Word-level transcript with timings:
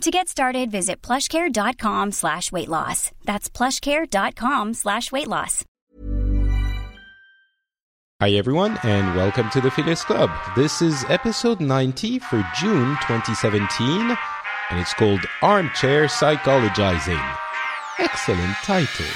To 0.00 0.10
get 0.10 0.28
started, 0.28 0.70
visit 0.70 1.00
plushcare.com 1.02 2.12
slash 2.12 2.52
weight 2.52 2.68
loss. 2.68 3.10
That's 3.24 3.48
plushcare.com 3.48 4.74
slash 4.74 5.10
weight 5.12 5.28
loss. 5.28 5.64
Hi, 8.20 8.30
everyone, 8.32 8.78
and 8.84 9.14
welcome 9.16 9.50
to 9.50 9.60
the 9.60 9.70
Phileas 9.70 10.04
Club. 10.04 10.30
This 10.56 10.80
is 10.82 11.04
episode 11.08 11.60
90 11.60 12.18
for 12.20 12.44
June 12.56 12.96
2017, 13.02 14.16
and 14.70 14.80
it's 14.80 14.94
called 14.94 15.20
Armchair 15.42 16.04
Psychologizing. 16.06 17.36
Excellent 17.98 18.56
title. 18.62 19.06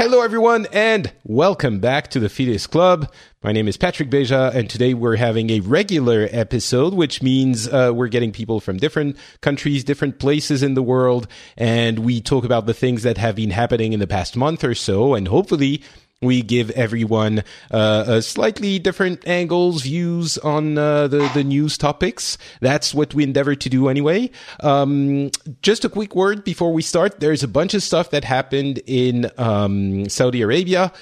Hello, 0.00 0.22
everyone, 0.22 0.66
and 0.72 1.12
welcome 1.24 1.78
back 1.78 2.08
to 2.08 2.18
the 2.18 2.30
Phileas 2.30 2.66
Club. 2.66 3.12
My 3.42 3.52
name 3.52 3.68
is 3.68 3.76
Patrick 3.76 4.08
Beja, 4.08 4.50
and 4.54 4.70
today 4.70 4.94
we're 4.94 5.16
having 5.16 5.50
a 5.50 5.60
regular 5.60 6.26
episode, 6.30 6.94
which 6.94 7.22
means 7.22 7.68
uh, 7.68 7.92
we're 7.94 8.08
getting 8.08 8.32
people 8.32 8.60
from 8.60 8.78
different 8.78 9.18
countries, 9.42 9.84
different 9.84 10.18
places 10.18 10.62
in 10.62 10.72
the 10.72 10.82
world, 10.82 11.28
and 11.54 11.98
we 11.98 12.22
talk 12.22 12.46
about 12.46 12.64
the 12.64 12.72
things 12.72 13.02
that 13.02 13.18
have 13.18 13.34
been 13.34 13.50
happening 13.50 13.92
in 13.92 14.00
the 14.00 14.06
past 14.06 14.38
month 14.38 14.64
or 14.64 14.74
so, 14.74 15.12
and 15.12 15.28
hopefully 15.28 15.82
we 16.22 16.42
give 16.42 16.70
everyone 16.72 17.42
uh, 17.70 18.04
a 18.06 18.22
slightly 18.22 18.78
different 18.78 19.26
angles, 19.26 19.82
views 19.82 20.36
on 20.38 20.76
uh, 20.76 21.08
the 21.08 21.30
the 21.32 21.42
news 21.42 21.78
topics. 21.78 22.36
That's 22.60 22.92
what 22.92 23.14
we 23.14 23.24
endeavor 23.24 23.54
to 23.54 23.68
do 23.70 23.88
anyway. 23.88 24.30
Um, 24.60 25.30
just 25.62 25.86
a 25.86 25.88
quick 25.88 26.14
word 26.14 26.44
before 26.44 26.74
we 26.74 26.82
start. 26.82 27.20
There's 27.20 27.42
a 27.42 27.48
bunch 27.48 27.72
of 27.72 27.82
stuff 27.82 28.10
that 28.10 28.24
happened 28.24 28.82
in 28.86 29.30
um, 29.38 30.10
Saudi 30.10 30.42
Arabia. 30.42 30.92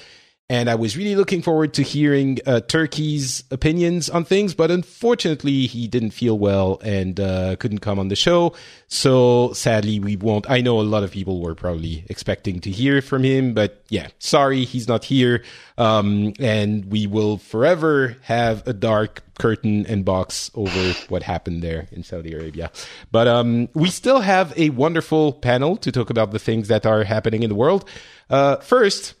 And 0.51 0.67
I 0.67 0.73
was 0.73 0.97
really 0.97 1.15
looking 1.15 1.43
forward 1.43 1.75
to 1.75 1.83
hearing 1.83 2.39
uh, 2.47 2.61
Turkey's 2.61 3.43
opinions 3.51 4.09
on 4.09 4.25
things, 4.25 4.55
but 4.55 4.71
unfortunately, 4.71 5.67
he 5.67 5.87
didn't 5.87 6.09
feel 6.09 6.39
well 6.39 6.79
and 6.83 7.19
uh, 7.19 7.55
couldn't 7.57 7.79
come 7.79 7.99
on 7.99 8.07
the 8.07 8.15
show. 8.15 8.53
So 8.87 9.53
sadly, 9.53 9.99
we 9.99 10.15
won't. 10.15 10.49
I 10.49 10.61
know 10.61 10.79
a 10.79 10.81
lot 10.81 11.03
of 11.03 11.11
people 11.11 11.39
were 11.39 11.53
probably 11.53 12.03
expecting 12.09 12.61
to 12.61 12.71
hear 12.71 12.99
from 13.03 13.23
him, 13.23 13.53
but 13.53 13.83
yeah, 13.89 14.07
sorry, 14.17 14.65
he's 14.65 14.87
not 14.87 15.03
here. 15.03 15.43
Um, 15.77 16.33
and 16.39 16.85
we 16.85 17.05
will 17.05 17.37
forever 17.37 18.17
have 18.23 18.67
a 18.67 18.73
dark 18.73 19.21
curtain 19.37 19.85
and 19.85 20.03
box 20.03 20.49
over 20.55 20.93
what 21.09 21.21
happened 21.21 21.61
there 21.61 21.87
in 21.91 22.03
Saudi 22.03 22.33
Arabia. 22.33 22.71
But 23.11 23.27
um, 23.27 23.69
we 23.75 23.89
still 23.91 24.21
have 24.21 24.57
a 24.57 24.71
wonderful 24.71 25.33
panel 25.33 25.77
to 25.77 25.91
talk 25.91 26.09
about 26.09 26.31
the 26.31 26.39
things 26.39 26.69
that 26.69 26.87
are 26.87 27.03
happening 27.03 27.43
in 27.43 27.49
the 27.49 27.55
world. 27.55 27.87
Uh, 28.31 28.57
first, 28.57 29.13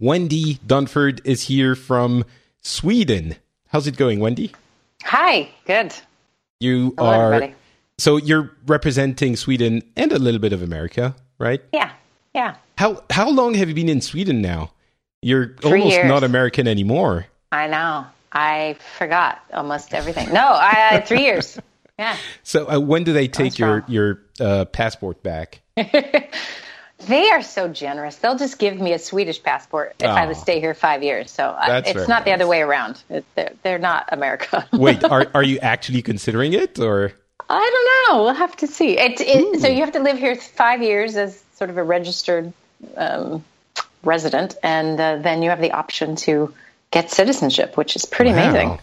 Wendi 0.00 0.58
Dunford 0.60 1.20
is 1.24 1.42
here 1.42 1.74
from 1.74 2.24
Sweden. 2.60 3.36
How's 3.68 3.86
it 3.86 3.96
going, 3.96 4.18
Wendi? 4.18 4.52
Hi, 5.04 5.48
good. 5.66 5.94
You 6.60 6.94
Hello, 6.98 7.10
are 7.10 7.32
everybody. 7.34 7.54
so 7.98 8.16
you're 8.16 8.52
representing 8.66 9.36
Sweden 9.36 9.82
and 9.96 10.12
a 10.12 10.18
little 10.18 10.40
bit 10.40 10.52
of 10.52 10.62
America, 10.62 11.14
right? 11.38 11.60
Yeah, 11.72 11.90
yeah. 12.34 12.56
How 12.78 13.02
how 13.10 13.28
long 13.30 13.54
have 13.54 13.68
you 13.68 13.74
been 13.74 13.88
in 13.88 14.00
Sweden 14.00 14.40
now? 14.40 14.72
You're 15.22 15.54
Three 15.60 15.80
almost 15.80 15.96
years. 15.96 16.08
not 16.08 16.24
American 16.24 16.66
anymore. 16.68 17.26
I 17.52 17.66
know. 17.66 18.06
I 18.32 18.76
forgot 18.98 19.40
almost 19.52 19.94
everything. 19.94 20.32
No, 20.32 20.40
I, 20.44 20.96
uh, 20.96 21.00
three 21.02 21.22
years. 21.22 21.58
Yeah. 21.96 22.16
So 22.42 22.68
uh, 22.68 22.80
when 22.80 23.04
do 23.04 23.12
they 23.12 23.28
take 23.28 23.52
That's 23.52 23.58
your 23.60 23.70
wrong. 23.70 23.84
your 23.86 24.20
uh, 24.40 24.64
passport 24.64 25.22
back? 25.22 25.60
They 27.06 27.28
are 27.30 27.42
so 27.42 27.68
generous. 27.68 28.16
They'll 28.16 28.38
just 28.38 28.58
give 28.58 28.80
me 28.80 28.92
a 28.92 28.98
Swedish 28.98 29.42
passport 29.42 29.94
if 30.00 30.08
I 30.08 30.24
Oh. 30.24 30.28
would 30.28 30.36
stay 30.36 30.60
here 30.60 30.74
five 30.74 31.02
years. 31.02 31.30
So 31.30 31.44
I, 31.48 31.78
it's 31.78 31.92
very 31.92 32.06
not 32.06 32.24
the 32.24 32.32
other 32.32 32.46
way 32.46 32.62
around. 32.62 33.02
It, 33.10 33.24
they're, 33.34 33.52
they're 33.62 33.78
not 33.78 34.08
America. 34.12 34.66
Wait, 34.72 35.02
are 35.04 35.26
are 35.34 35.42
you 35.42 35.58
actually 35.58 36.02
considering 36.02 36.52
it 36.54 36.78
or? 36.78 37.12
I 37.50 37.70
don't 38.08 38.16
know. 38.16 38.24
We'll 38.24 38.34
have 38.34 38.56
to 38.58 38.66
see. 38.66 38.96
It, 38.98 39.20
it, 39.20 39.60
so 39.60 39.68
you 39.68 39.80
have 39.80 39.92
to 39.92 40.00
live 40.00 40.18
here 40.18 40.34
five 40.36 40.82
years 40.82 41.14
as 41.16 41.42
sort 41.56 41.68
of 41.68 41.76
a 41.76 41.82
registered 41.82 42.52
um, 42.96 43.44
resident, 44.02 44.56
and 44.62 44.98
uh, 44.98 45.16
then 45.16 45.42
you 45.42 45.50
have 45.50 45.60
the 45.60 45.72
option 45.72 46.16
to 46.16 46.54
get 46.90 47.10
citizenship, 47.10 47.76
which 47.76 47.96
is 47.96 48.06
pretty 48.06 48.30
Wow. 48.32 48.48
amazing. 48.48 48.78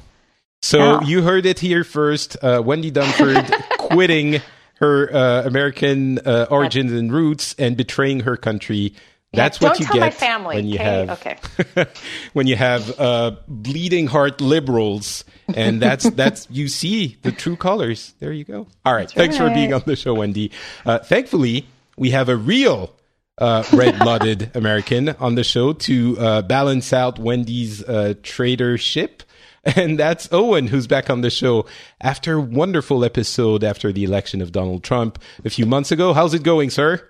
So 0.62 0.78
Yeah. 0.78 1.02
you 1.08 1.22
heard 1.24 1.46
it 1.48 1.60
here 1.60 1.84
first. 1.84 2.38
Uh, 2.44 2.62
Wendi 2.62 2.92
Dunford 2.92 3.50
quitting 3.80 4.42
her 4.82 5.14
uh, 5.14 5.44
American 5.44 6.20
uh, 6.20 6.48
origins 6.50 6.92
and 6.92 7.14
roots 7.14 7.56
and 7.58 7.78
betraying 7.78 8.22
her 8.22 8.36
country. 8.36 8.94
That's 9.32 9.60
don't 9.60 9.70
what 9.70 9.80
you 9.80 9.86
tell 9.86 9.94
get 9.94 10.00
my 10.02 10.10
family, 10.10 10.56
when 10.58 10.68
you 10.68 10.76
okay? 10.76 10.84
have 10.84 11.10
Okay. 11.26 11.86
when 12.34 12.48
you 12.48 12.58
have 12.58 13.00
uh, 13.00 13.36
bleeding 13.48 14.08
heart 14.08 14.42
liberals, 14.42 15.24
and 15.56 15.82
that's 15.82 16.10
that's 16.10 16.48
you 16.50 16.68
see 16.68 17.18
the 17.22 17.32
true 17.32 17.56
colors. 17.56 18.14
There 18.20 18.34
you 18.34 18.44
go. 18.44 18.68
All 18.84 18.94
right, 18.94 19.10
thanks 19.10 19.38
for 19.38 19.50
being 19.50 19.74
on 19.74 19.84
the 19.86 19.96
show, 19.96 20.16
Wendi. 20.16 20.52
Uh, 20.86 21.00
thankfully, 21.00 21.66
we 21.96 22.10
have 22.10 22.28
a 22.28 22.36
real 22.36 22.94
uh, 23.38 23.64
red-blooded 23.72 24.52
American 24.56 25.10
on 25.10 25.36
the 25.36 25.44
show 25.44 25.74
to 25.74 26.18
uh, 26.20 26.42
balance 26.42 26.92
out 26.92 27.18
Wendi's 27.18 27.84
uh, 27.84 28.16
traitorship. 28.24 29.24
And 29.76 30.00
that's 30.00 30.28
Owen, 30.32 30.68
who's 30.68 30.88
back 30.88 31.10
on 31.10 31.22
the 31.22 31.30
show 31.30 31.68
after 32.02 32.34
a 32.34 32.42
wonderful 32.42 33.06
episode 33.06 33.64
after 33.64 33.92
the 33.92 34.04
election 34.04 34.42
of 34.42 34.52
Donald 34.52 34.84
Trump 34.84 35.20
a 35.46 35.52
few 35.52 35.68
months 35.68 35.92
ago. 35.92 36.14
How's 36.14 36.34
it 36.34 36.42
going, 36.42 36.72
sir? 36.72 37.08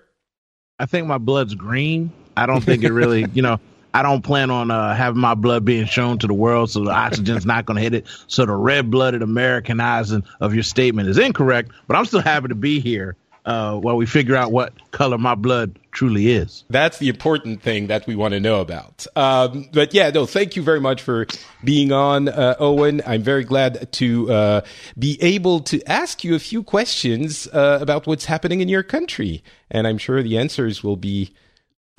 I 0.78 0.86
think 0.86 1.06
my 1.06 1.18
blood's 1.18 1.54
green. 1.54 2.12
I 2.36 2.44
don't 2.44 2.60
think 2.60 2.84
it 2.84 2.92
really, 2.92 3.26
you 3.34 3.40
know, 3.40 3.58
I 3.94 4.02
don't 4.02 4.22
plan 4.22 4.50
on 4.50 4.70
uh, 4.70 4.94
having 4.94 5.20
my 5.20 5.34
blood 5.34 5.64
being 5.64 5.86
shown 5.86 6.18
to 6.18 6.26
the 6.26 6.34
world, 6.34 6.70
so 6.70 6.84
the 6.84 6.90
oxygen's 6.90 7.46
not 7.46 7.66
going 7.66 7.76
to 7.76 7.82
hit 7.82 7.94
it. 7.94 8.06
So 8.26 8.44
the 8.46 8.52
red-blooded 8.52 9.22
Americanizing 9.22 10.24
of 10.40 10.54
your 10.54 10.62
statement 10.62 11.08
is 11.08 11.18
incorrect. 11.18 11.72
But 11.86 11.96
I'm 11.96 12.04
still 12.04 12.22
happy 12.22 12.48
to 12.48 12.54
be 12.54 12.80
here 12.80 13.16
uh, 13.44 13.76
while 13.76 13.96
we 13.96 14.06
figure 14.06 14.36
out 14.36 14.52
what 14.52 14.72
color 14.92 15.18
my 15.18 15.34
blood 15.34 15.78
truly 15.90 16.30
is. 16.30 16.64
That's 16.70 16.98
the 16.98 17.08
important 17.08 17.62
thing 17.62 17.88
that 17.88 18.06
we 18.06 18.14
want 18.14 18.32
to 18.32 18.40
know 18.40 18.60
about. 18.60 19.06
Um, 19.16 19.68
but 19.72 19.92
yeah, 19.92 20.10
no, 20.10 20.26
thank 20.26 20.56
you 20.56 20.62
very 20.62 20.80
much 20.80 21.02
for 21.02 21.26
being 21.64 21.92
on, 21.92 22.28
uh, 22.28 22.54
Owen. 22.58 23.02
I'm 23.06 23.22
very 23.22 23.44
glad 23.44 23.90
to 23.92 24.32
uh, 24.32 24.60
be 24.98 25.18
able 25.20 25.60
to 25.60 25.82
ask 25.90 26.24
you 26.24 26.34
a 26.34 26.38
few 26.38 26.62
questions 26.62 27.46
uh, 27.48 27.78
about 27.80 28.06
what's 28.06 28.26
happening 28.26 28.60
in 28.60 28.68
your 28.68 28.82
country, 28.82 29.42
and 29.70 29.86
I'm 29.86 29.98
sure 29.98 30.22
the 30.22 30.38
answers 30.38 30.82
will 30.82 30.96
be 30.96 31.32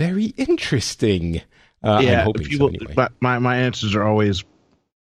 very 0.00 0.26
interesting. 0.36 1.42
Uh, 1.82 2.00
I'm 2.02 2.24
hoping 2.24 2.46
people, 2.46 2.68
so 2.68 2.74
anyway. 2.74 2.94
my, 2.96 3.08
my 3.20 3.38
my 3.38 3.56
answers 3.58 3.94
are 3.94 4.02
always 4.02 4.42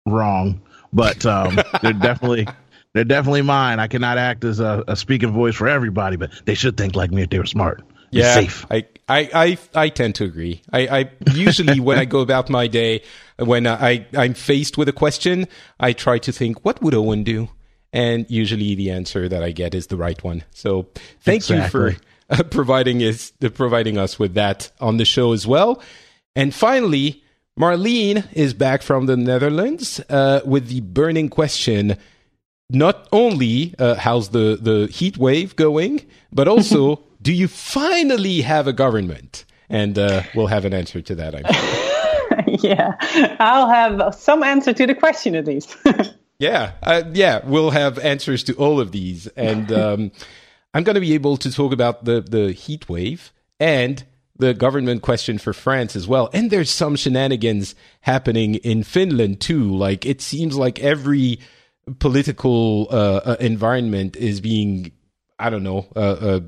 wrong, 0.05 0.61
but 0.93 1.25
um, 1.25 1.59
they're 1.83 1.93
definitely. 1.95 2.47
They're 2.97 3.05
definitely 3.05 3.43
mine. 3.43 3.79
I 3.79 3.89
cannot 3.89 4.17
act 4.17 4.43
as 4.43 4.59
a, 4.59 4.83
a 4.89 4.97
speaking 4.97 5.31
voice 5.31 5.55
for 5.55 5.69
everybody, 5.69 6.17
but 6.17 6.31
they 6.47 6.55
should 6.55 6.79
think 6.79 6.97
like 6.97 7.11
me 7.11 7.25
if 7.25 7.29
they 7.29 7.39
were 7.39 7.45
smart. 7.45 7.83
Yeah, 8.11 8.33
safe. 8.33 8.65
I, 8.71 8.87
I, 9.07 9.29
I, 9.35 9.59
I 9.75 9.89
tend 9.91 10.15
to 10.15 10.25
agree. 10.25 10.63
I, 10.73 11.01
I 11.01 11.11
usually 11.35 11.79
when 11.89 11.99
I 11.99 12.07
go 12.07 12.21
about 12.21 12.49
my 12.49 12.69
day, 12.69 13.03
when 13.37 13.67
I, 13.67 14.07
I'm 14.17 14.33
faced 14.33 14.79
with 14.79 14.89
a 14.89 14.95
question, 14.95 15.47
I 15.79 15.93
try 15.93 16.19
to 16.21 16.33
think, 16.33 16.65
what 16.65 16.81
would 16.81 16.95
Owen 16.95 17.23
do? 17.23 17.51
And 17.93 18.25
usually 18.31 18.75
the 18.75 18.91
answer 18.93 19.29
that 19.29 19.43
I 19.43 19.51
get 19.51 19.75
is 19.75 19.89
the 19.89 19.99
right 19.99 20.23
one. 20.25 20.45
So 20.53 20.89
thank 21.21 21.51
you 21.51 21.69
for 21.69 21.97
uh, 22.31 22.45
providing 22.45 23.03
us, 23.03 23.31
uh, 23.45 23.51
providing 23.51 23.99
us 23.99 24.19
with 24.19 24.33
that 24.35 24.73
on 24.81 24.97
the 24.97 25.05
show 25.05 25.33
as 25.35 25.47
well. 25.47 25.83
And 26.35 26.55
finally, 26.55 27.23
Marleen 27.61 28.27
is 28.33 28.55
back 28.55 28.81
from 28.81 29.05
the 29.05 29.19
Netherlands 29.19 30.01
uh, 30.09 30.41
with 30.47 30.69
the 30.69 30.81
burning 30.81 31.29
question 31.29 31.99
not 32.71 33.09
only 33.13 33.75
uh, 33.79 33.95
how's 33.95 34.31
the, 34.31 34.59
the 34.61 34.87
heat 34.89 35.17
wave 35.19 35.57
going, 35.57 36.05
but 36.33 36.49
also 36.49 37.03
do 37.23 37.33
you 37.33 37.49
finally 37.49 38.43
have 38.43 38.67
a 38.67 38.73
government? 38.73 39.45
And 39.69 39.99
uh, 39.99 40.23
we'll 40.35 40.47
have 40.47 40.65
an 40.65 40.73
answer 40.73 41.01
to 41.01 41.15
that, 41.17 41.35
I'm 41.35 41.53
sure. 41.53 42.59
yeah, 42.71 43.37
I'll 43.41 43.69
have 43.69 44.15
some 44.15 44.43
answer 44.43 44.73
to 44.73 44.87
the 44.87 44.95
question 44.95 45.35
at 45.35 45.47
least. 45.47 45.77
Yeah, 46.39 46.73
uh, 46.83 47.03
yeah, 47.13 47.41
we'll 47.45 47.71
have 47.71 47.99
answers 47.99 48.45
to 48.45 48.55
all 48.55 48.79
of 48.79 48.93
these, 48.93 49.27
and 49.29 49.73
um, 49.73 50.13
I'm 50.75 50.85
going 50.85 50.95
to 50.95 51.01
be 51.01 51.15
able 51.15 51.39
to 51.39 51.51
talk 51.51 51.73
about 51.73 52.05
the 52.05 52.21
the 52.21 52.53
heat 52.53 52.89
wave 52.91 53.33
and 53.59 54.05
the 54.39 54.53
government 54.53 55.01
question 55.01 55.39
for 55.39 55.55
France 55.55 55.97
as 55.97 56.07
well. 56.07 56.29
And 56.35 56.51
there's 56.51 56.71
some 56.71 56.95
shenanigans 56.95 57.75
happening 58.03 58.57
in 58.57 58.83
Finland 58.83 59.41
too. 59.41 59.75
Like 59.75 60.05
it 60.05 60.21
seems 60.21 60.57
like 60.57 60.79
every 60.81 61.41
political 61.99 62.89
uh, 62.91 63.21
uh, 63.25 63.37
environment 63.41 64.17
is 64.17 64.41
being, 64.41 64.93
I 65.39 65.51
don't 65.51 65.63
know, 65.63 65.87
uh, 65.95 66.01
uh 66.01 66.41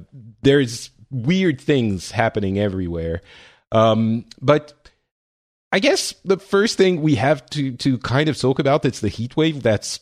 there's 0.42 0.90
weird 1.10 1.60
things 1.60 2.10
happening 2.10 2.58
everywhere. 2.58 3.22
Um, 3.72 4.24
but 4.40 4.72
I 5.72 5.80
guess 5.80 6.14
the 6.24 6.38
first 6.38 6.78
thing 6.78 7.02
we 7.02 7.16
have 7.16 7.44
to 7.50 7.72
to 7.72 7.98
kind 7.98 8.28
of 8.28 8.38
talk 8.38 8.58
about 8.58 8.84
it's 8.84 9.00
the 9.00 9.08
heat 9.08 9.36
wave 9.36 9.62
that's 9.62 10.00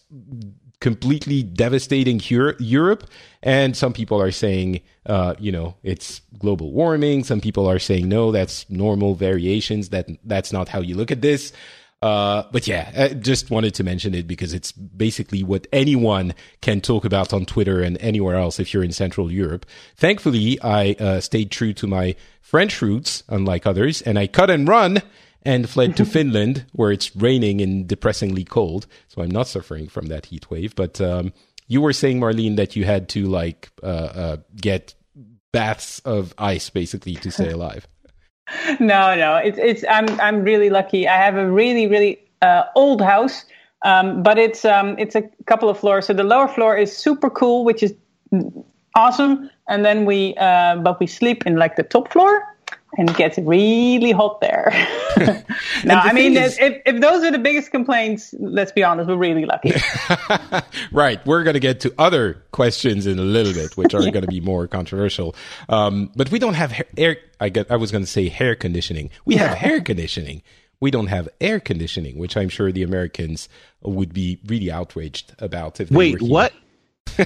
completely 0.80 1.42
devastating 1.42 2.20
Europe. 2.58 3.08
And 3.42 3.76
some 3.76 3.92
people 3.92 4.20
are 4.20 4.30
saying, 4.30 4.80
uh, 5.06 5.34
you 5.38 5.50
know, 5.50 5.74
it's 5.82 6.20
global 6.38 6.72
warming. 6.72 7.24
Some 7.24 7.40
people 7.40 7.66
are 7.66 7.78
saying, 7.78 8.08
no, 8.08 8.30
that's 8.30 8.68
normal 8.70 9.14
variations. 9.14 9.88
That 9.88 10.06
that's 10.24 10.52
not 10.52 10.68
how 10.68 10.80
you 10.80 10.94
look 10.94 11.10
at 11.10 11.22
this. 11.22 11.52
Uh, 12.02 12.44
but 12.52 12.66
yeah, 12.66 12.92
I 12.94 13.14
just 13.14 13.50
wanted 13.50 13.74
to 13.74 13.84
mention 13.84 14.14
it 14.14 14.26
because 14.26 14.52
it's 14.52 14.70
basically 14.70 15.42
what 15.42 15.66
anyone 15.72 16.34
can 16.60 16.80
talk 16.80 17.04
about 17.04 17.32
on 17.32 17.46
Twitter 17.46 17.80
and 17.80 17.96
anywhere 17.98 18.36
else 18.36 18.60
if 18.60 18.72
you're 18.74 18.84
in 18.84 18.92
Central 18.92 19.32
Europe. 19.32 19.64
Thankfully, 19.96 20.60
I 20.62 20.92
uh, 21.00 21.20
stayed 21.20 21.50
true 21.50 21.72
to 21.74 21.86
my 21.86 22.14
French 22.42 22.82
roots, 22.82 23.22
unlike 23.28 23.66
others, 23.66 24.02
and 24.02 24.18
I 24.18 24.26
cut 24.26 24.50
and 24.50 24.68
run 24.68 25.02
and 25.42 25.68
fled 25.68 25.96
to 25.96 26.04
Finland, 26.16 26.66
where 26.72 26.92
it's 26.92 27.16
raining 27.16 27.60
and 27.60 27.88
depressingly 27.88 28.44
cold. 28.44 28.86
So 29.08 29.22
I'm 29.22 29.30
not 29.30 29.48
suffering 29.48 29.88
from 29.88 30.06
that 30.06 30.26
heat 30.26 30.50
wave. 30.50 30.74
But 30.76 31.00
um, 31.00 31.32
you 31.66 31.80
were 31.80 31.92
saying, 31.92 32.20
Marleen, 32.20 32.56
that 32.56 32.76
you 32.76 32.84
had 32.84 33.08
to 33.10 33.26
like 33.26 33.70
uh, 33.82 33.86
uh, 33.86 34.36
get 34.54 34.94
baths 35.52 36.00
of 36.00 36.34
ice 36.36 36.68
basically 36.68 37.14
to 37.14 37.30
stay 37.30 37.50
alive. 37.58 37.88
no, 38.80 39.14
no, 39.16 39.36
it's 39.36 39.58
it's. 39.58 39.84
I'm 39.88 40.08
I'm 40.20 40.42
really 40.42 40.70
lucky. 40.70 41.08
I 41.08 41.16
have 41.16 41.36
a 41.36 41.50
really 41.50 41.86
really 41.86 42.18
uh, 42.42 42.64
old 42.74 43.00
house, 43.00 43.44
um, 43.82 44.22
but 44.22 44.38
it's 44.38 44.64
um 44.64 44.96
it's 44.98 45.14
a 45.14 45.22
couple 45.46 45.68
of 45.68 45.78
floors. 45.78 46.06
So 46.06 46.12
the 46.12 46.24
lower 46.24 46.48
floor 46.48 46.76
is 46.76 46.96
super 46.96 47.28
cool, 47.30 47.64
which 47.64 47.82
is 47.82 47.94
awesome, 48.94 49.50
and 49.68 49.84
then 49.84 50.04
we 50.04 50.34
uh, 50.36 50.76
but 50.76 51.00
we 51.00 51.06
sleep 51.06 51.46
in 51.46 51.56
like 51.56 51.76
the 51.76 51.82
top 51.82 52.12
floor 52.12 52.55
and 52.96 53.10
it 53.10 53.16
gets 53.16 53.38
really 53.38 54.12
hot 54.12 54.40
there. 54.40 54.72
no, 55.84 55.94
I 55.94 56.12
mean, 56.12 56.36
is, 56.36 56.58
if, 56.58 56.80
if 56.86 57.00
those 57.00 57.22
are 57.24 57.30
the 57.30 57.38
biggest 57.38 57.70
complaints, 57.70 58.34
let's 58.38 58.72
be 58.72 58.82
honest, 58.82 59.08
we're 59.08 59.16
really 59.16 59.44
lucky. 59.44 59.72
right. 60.92 61.24
We're 61.26 61.42
going 61.42 61.54
to 61.54 61.60
get 61.60 61.80
to 61.80 61.94
other 61.98 62.42
questions 62.52 63.06
in 63.06 63.18
a 63.18 63.22
little 63.22 63.52
bit, 63.52 63.76
which 63.76 63.94
are 63.94 64.02
yeah. 64.02 64.10
going 64.10 64.24
to 64.24 64.30
be 64.30 64.40
more 64.40 64.66
controversial. 64.66 65.34
Um, 65.68 66.10
but 66.16 66.30
we 66.30 66.38
don't 66.38 66.54
have 66.54 66.72
hair, 66.72 66.86
air. 66.96 67.16
I 67.38 67.50
get. 67.50 67.70
I 67.70 67.76
was 67.76 67.92
going 67.92 68.04
to 68.04 68.10
say 68.10 68.28
hair 68.28 68.54
conditioning. 68.54 69.10
We 69.24 69.36
have 69.36 69.56
hair 69.56 69.80
conditioning. 69.80 70.42
We 70.80 70.90
don't 70.90 71.06
have 71.08 71.28
air 71.40 71.60
conditioning, 71.60 72.18
which 72.18 72.36
I'm 72.36 72.48
sure 72.48 72.70
the 72.70 72.82
Americans 72.82 73.48
would 73.82 74.12
be 74.12 74.40
really 74.46 74.70
outraged 74.70 75.34
about. 75.38 75.80
If 75.80 75.90
wait, 75.90 76.20
what? 76.20 76.52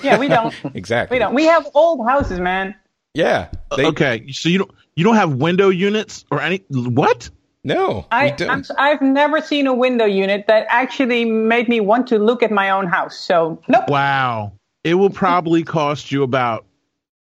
yeah, 0.03 0.19
we 0.19 0.29
don't. 0.29 0.55
exactly. 0.75 1.17
We 1.17 1.19
don't. 1.19 1.35
We 1.35 1.45
have 1.45 1.69
old 1.75 2.07
houses, 2.07 2.41
man. 2.41 2.75
Yeah. 3.15 3.49
They, 3.77 3.87
okay. 3.87 4.31
So 4.33 4.49
you 4.49 4.59
don't 4.59 4.71
you 4.97 5.05
don't 5.05 5.17
have 5.17 5.35
window 5.35 5.69
units 5.69 6.25
or 6.31 6.41
any 6.41 6.65
what? 6.69 7.31
No, 7.63 8.07
I, 8.11 8.35
i 8.79 8.89
have 8.89 9.03
never 9.03 9.43
seen 9.43 9.67
a 9.67 9.75
window 9.75 10.07
unit 10.07 10.47
that 10.47 10.67
actually 10.71 11.27
made 11.27 11.69
me 11.69 11.81
want 11.81 12.07
to 12.07 12.19
look 12.19 12.43
at 12.43 12.51
my 12.51 12.71
own 12.71 12.87
house. 12.87 13.19
So 13.19 13.61
nope. 13.69 13.89
Wow. 13.89 14.53
It 14.83 14.95
will 14.95 15.11
probably 15.11 15.63
cost 15.63 16.11
you 16.11 16.23
about 16.23 16.65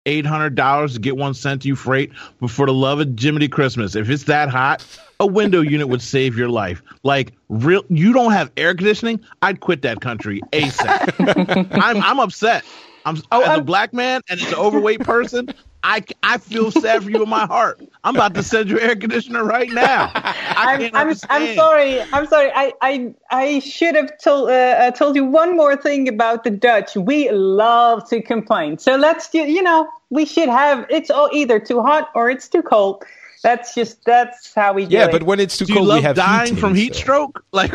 eight 0.07 0.25
hundred 0.25 0.55
dollars 0.55 0.95
to 0.95 1.01
get 1.01 1.17
one 1.17 1.35
sent 1.35 1.63
to 1.63 1.69
you 1.69 1.75
freight. 1.75 2.13
But 2.41 2.51
for 2.51 2.67
the 2.67 2.73
love 2.73 3.01
of 3.01 3.19
Jiminy 3.19 3.49
Christmas, 3.49 3.97
if 3.97 4.09
it's 4.09 4.25
that 4.25 4.49
hot, 4.49 4.85
a 5.19 5.27
window 5.27 5.61
unit 5.61 5.89
would 5.89 6.03
save 6.03 6.37
your 6.37 6.49
life. 6.49 6.83
Like 7.03 7.33
real, 7.49 7.85
you 7.89 8.13
don't 8.13 8.33
have 8.33 8.53
air 8.57 8.75
conditioning. 8.75 9.21
I'd 9.43 9.59
quit 9.59 9.83
that 9.83 10.01
country 10.01 10.41
asap. 10.53 11.67
I'm 11.83 12.03
I'm 12.03 12.21
upset. 12.21 12.65
I'm 13.05 13.17
oh, 13.33 13.43
as 13.43 13.49
I'm, 13.49 13.61
a 13.61 13.65
black 13.65 13.93
man 13.93 14.21
and 14.29 14.41
as 14.41 14.49
an 14.49 14.55
overweight 14.55 15.01
person. 15.01 15.49
I, 15.83 16.05
I 16.23 16.39
feel 16.39 16.71
sad 16.71 17.05
for 17.05 17.11
you 17.11 17.23
in 17.23 17.29
my 17.29 17.47
heart. 17.47 17.81
I'm 18.03 18.17
about 18.17 18.35
to 18.35 18.43
send 18.43 18.69
you 18.69 18.81
air 18.81 18.97
conditioner 18.97 19.45
right 19.45 19.71
now. 19.71 20.11
I 20.15 20.91
am 20.93 21.09
I'm, 21.09 21.17
I'm 21.31 21.55
sorry. 21.55 22.01
I'm 22.13 22.27
sorry. 22.27 22.51
I, 22.55 22.73
I, 22.81 23.15
I 23.31 23.59
should 23.61 23.95
have 23.95 24.19
told, 24.19 24.51
uh, 24.51 24.53
uh, 24.53 24.91
told 24.91 25.15
you 25.17 25.25
one 25.25 25.57
more 25.57 25.77
thing 25.77 26.09
about 26.09 26.45
the 26.45 26.51
Dutch. 26.51 26.97
We 26.97 27.31
love 27.31 28.09
to 28.11 28.21
complain. 28.21 28.79
So 28.79 28.97
let's, 28.97 29.33
you 29.33 29.63
know, 29.63 29.89
we 30.11 30.25
should 30.25 30.49
have, 30.49 30.87
it's 30.91 31.11
all 31.11 31.29
either 31.33 31.61
too 31.61 31.81
hot 31.83 32.11
or 32.15 32.29
it's 32.29 32.49
too 32.49 32.63
cold. 32.63 33.05
That's 33.43 33.75
just 33.75 34.05
that's 34.05 34.53
how 34.55 34.73
we 34.73 34.87
do 34.87 34.97
yeah, 34.97 35.07
it. 35.07 35.13
but 35.13 35.23
when 35.23 35.39
it's 35.39 35.57
too 35.57 35.65
do 35.65 35.75
cold, 35.75 35.89
we 35.89 36.03
have 36.03 36.17
dying 36.17 36.55
heat 36.55 36.61
from 36.61 36.75
heat 36.75 36.95
so. 36.95 37.01
stroke. 37.01 37.45
Like, 37.53 37.73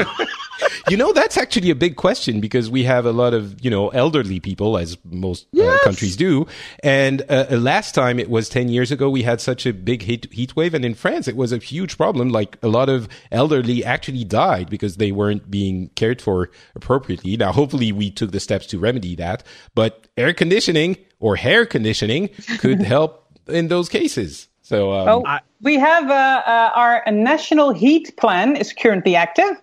you 0.90 0.98
know, 0.98 1.14
that's 1.14 1.38
actually 1.38 1.70
a 1.70 1.76
big 1.76 1.96
question 1.96 2.42
because 2.42 2.70
we 2.70 2.84
have 2.84 3.06
a 3.06 3.12
lot 3.12 3.34
of 3.34 3.64
you 3.64 3.70
know 3.70 3.90
elderly 3.90 4.40
people, 4.40 4.78
as 4.78 4.98
most 5.06 5.46
uh, 5.46 5.64
yes. 5.64 5.82
uh, 5.82 5.84
countries 5.86 6.18
do. 6.18 6.48
And 6.84 7.22
uh, 7.30 7.46
uh, 7.52 7.58
last 7.58 7.96
time 7.96 8.20
it 8.20 8.30
was 8.30 8.50
ten 8.50 8.68
years 8.68 8.92
ago, 8.92 9.10
we 9.10 9.24
had 9.24 9.40
such 9.40 9.66
a 9.66 9.74
big 9.74 10.02
heat 10.02 10.28
heat 10.32 10.56
wave, 10.56 10.74
and 10.74 10.84
in 10.84 10.96
France 10.96 11.28
it 11.28 11.36
was 11.36 11.52
a 11.52 11.58
huge 11.58 11.98
problem. 11.98 12.30
Like 12.30 12.58
a 12.62 12.68
lot 12.68 12.90
of 12.90 13.08
elderly 13.32 13.86
actually 13.86 14.26
died 14.26 14.70
because 14.70 14.98
they 14.98 15.12
weren't 15.12 15.50
being 15.50 15.90
cared 15.96 16.22
for 16.22 16.50
appropriately. 16.76 17.38
Now, 17.38 17.52
hopefully, 17.52 17.92
we 17.92 18.12
took 18.12 18.32
the 18.32 18.40
steps 18.40 18.68
to 18.68 18.80
remedy 18.80 19.16
that. 19.16 19.44
But 19.76 20.08
air 20.18 20.34
conditioning 20.34 20.98
or 21.20 21.36
hair 21.36 21.66
conditioning 21.66 22.30
could 22.60 22.82
help 22.96 23.24
in 23.48 23.68
those 23.70 23.90
cases. 23.90 24.50
So, 24.74 24.92
um, 24.92 25.24
oh, 25.28 25.38
we 25.62 25.78
have 25.78 26.10
uh, 26.10 26.42
uh, 26.48 26.72
our 26.74 27.04
national 27.12 27.74
heat 27.74 28.18
plan 28.18 28.56
is 28.56 28.74
currently 28.74 29.16
active, 29.16 29.62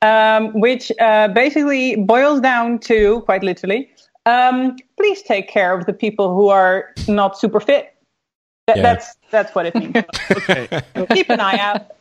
um, 0.00 0.58
which 0.58 0.90
uh, 1.00 1.28
basically 1.28 1.96
boils 1.96 2.40
down 2.40 2.78
to 2.78 3.20
quite 3.26 3.42
literally, 3.42 3.90
um, 4.24 4.78
please 4.96 5.20
take 5.20 5.50
care 5.50 5.78
of 5.78 5.84
the 5.84 5.92
people 5.92 6.34
who 6.34 6.48
are 6.48 6.94
not 7.08 7.38
super 7.38 7.60
fit. 7.60 7.94
Th- 8.66 8.78
yeah. 8.78 8.82
That's 8.82 9.16
that's 9.30 9.54
what 9.54 9.66
it 9.66 9.74
means. 9.74 9.94
okay, 10.30 10.66
keep 11.12 11.28
an 11.28 11.40
eye 11.40 11.58
out. 11.58 11.94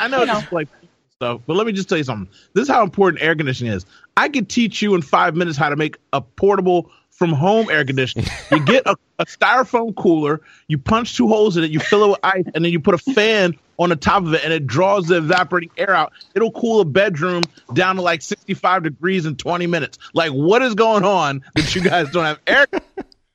I 0.00 0.08
know, 0.08 0.24
know. 0.24 0.38
it's 0.38 0.50
like 0.50 0.66
stuff, 1.12 1.42
but 1.46 1.54
let 1.54 1.64
me 1.64 1.72
just 1.72 1.88
tell 1.88 1.98
you 1.98 2.02
something. 2.02 2.28
This 2.54 2.62
is 2.62 2.68
how 2.68 2.82
important 2.82 3.22
air 3.22 3.36
conditioning 3.36 3.72
is. 3.72 3.86
I 4.16 4.28
could 4.30 4.48
teach 4.48 4.82
you 4.82 4.96
in 4.96 5.02
five 5.02 5.36
minutes 5.36 5.56
how 5.56 5.68
to 5.68 5.76
make 5.76 5.96
a 6.12 6.20
portable 6.20 6.90
from 7.14 7.32
home 7.32 7.70
air 7.70 7.84
conditioning. 7.84 8.26
You 8.50 8.64
get 8.64 8.86
a, 8.86 8.96
a, 9.18 9.24
styrofoam 9.24 9.94
cooler, 9.94 10.40
you 10.66 10.78
punch 10.78 11.16
two 11.16 11.28
holes 11.28 11.56
in 11.56 11.64
it, 11.64 11.70
you 11.70 11.78
fill 11.78 12.04
it 12.04 12.08
with 12.08 12.20
ice, 12.22 12.44
and 12.54 12.64
then 12.64 12.72
you 12.72 12.80
put 12.80 12.94
a 12.94 12.98
fan 12.98 13.56
on 13.78 13.88
the 13.88 13.96
top 13.96 14.24
of 14.24 14.34
it, 14.34 14.44
and 14.44 14.52
it 14.52 14.66
draws 14.66 15.06
the 15.06 15.18
evaporating 15.18 15.70
air 15.76 15.94
out. 15.94 16.12
It'll 16.34 16.50
cool 16.50 16.80
a 16.80 16.84
bedroom 16.84 17.42
down 17.72 17.96
to 17.96 18.02
like 18.02 18.22
65 18.22 18.82
degrees 18.82 19.26
in 19.26 19.36
20 19.36 19.66
minutes. 19.66 19.98
Like, 20.12 20.32
what 20.32 20.62
is 20.62 20.74
going 20.74 21.04
on 21.04 21.42
that 21.54 21.74
you 21.74 21.82
guys 21.82 22.10
don't 22.10 22.24
have 22.24 22.40
air? 22.46 22.66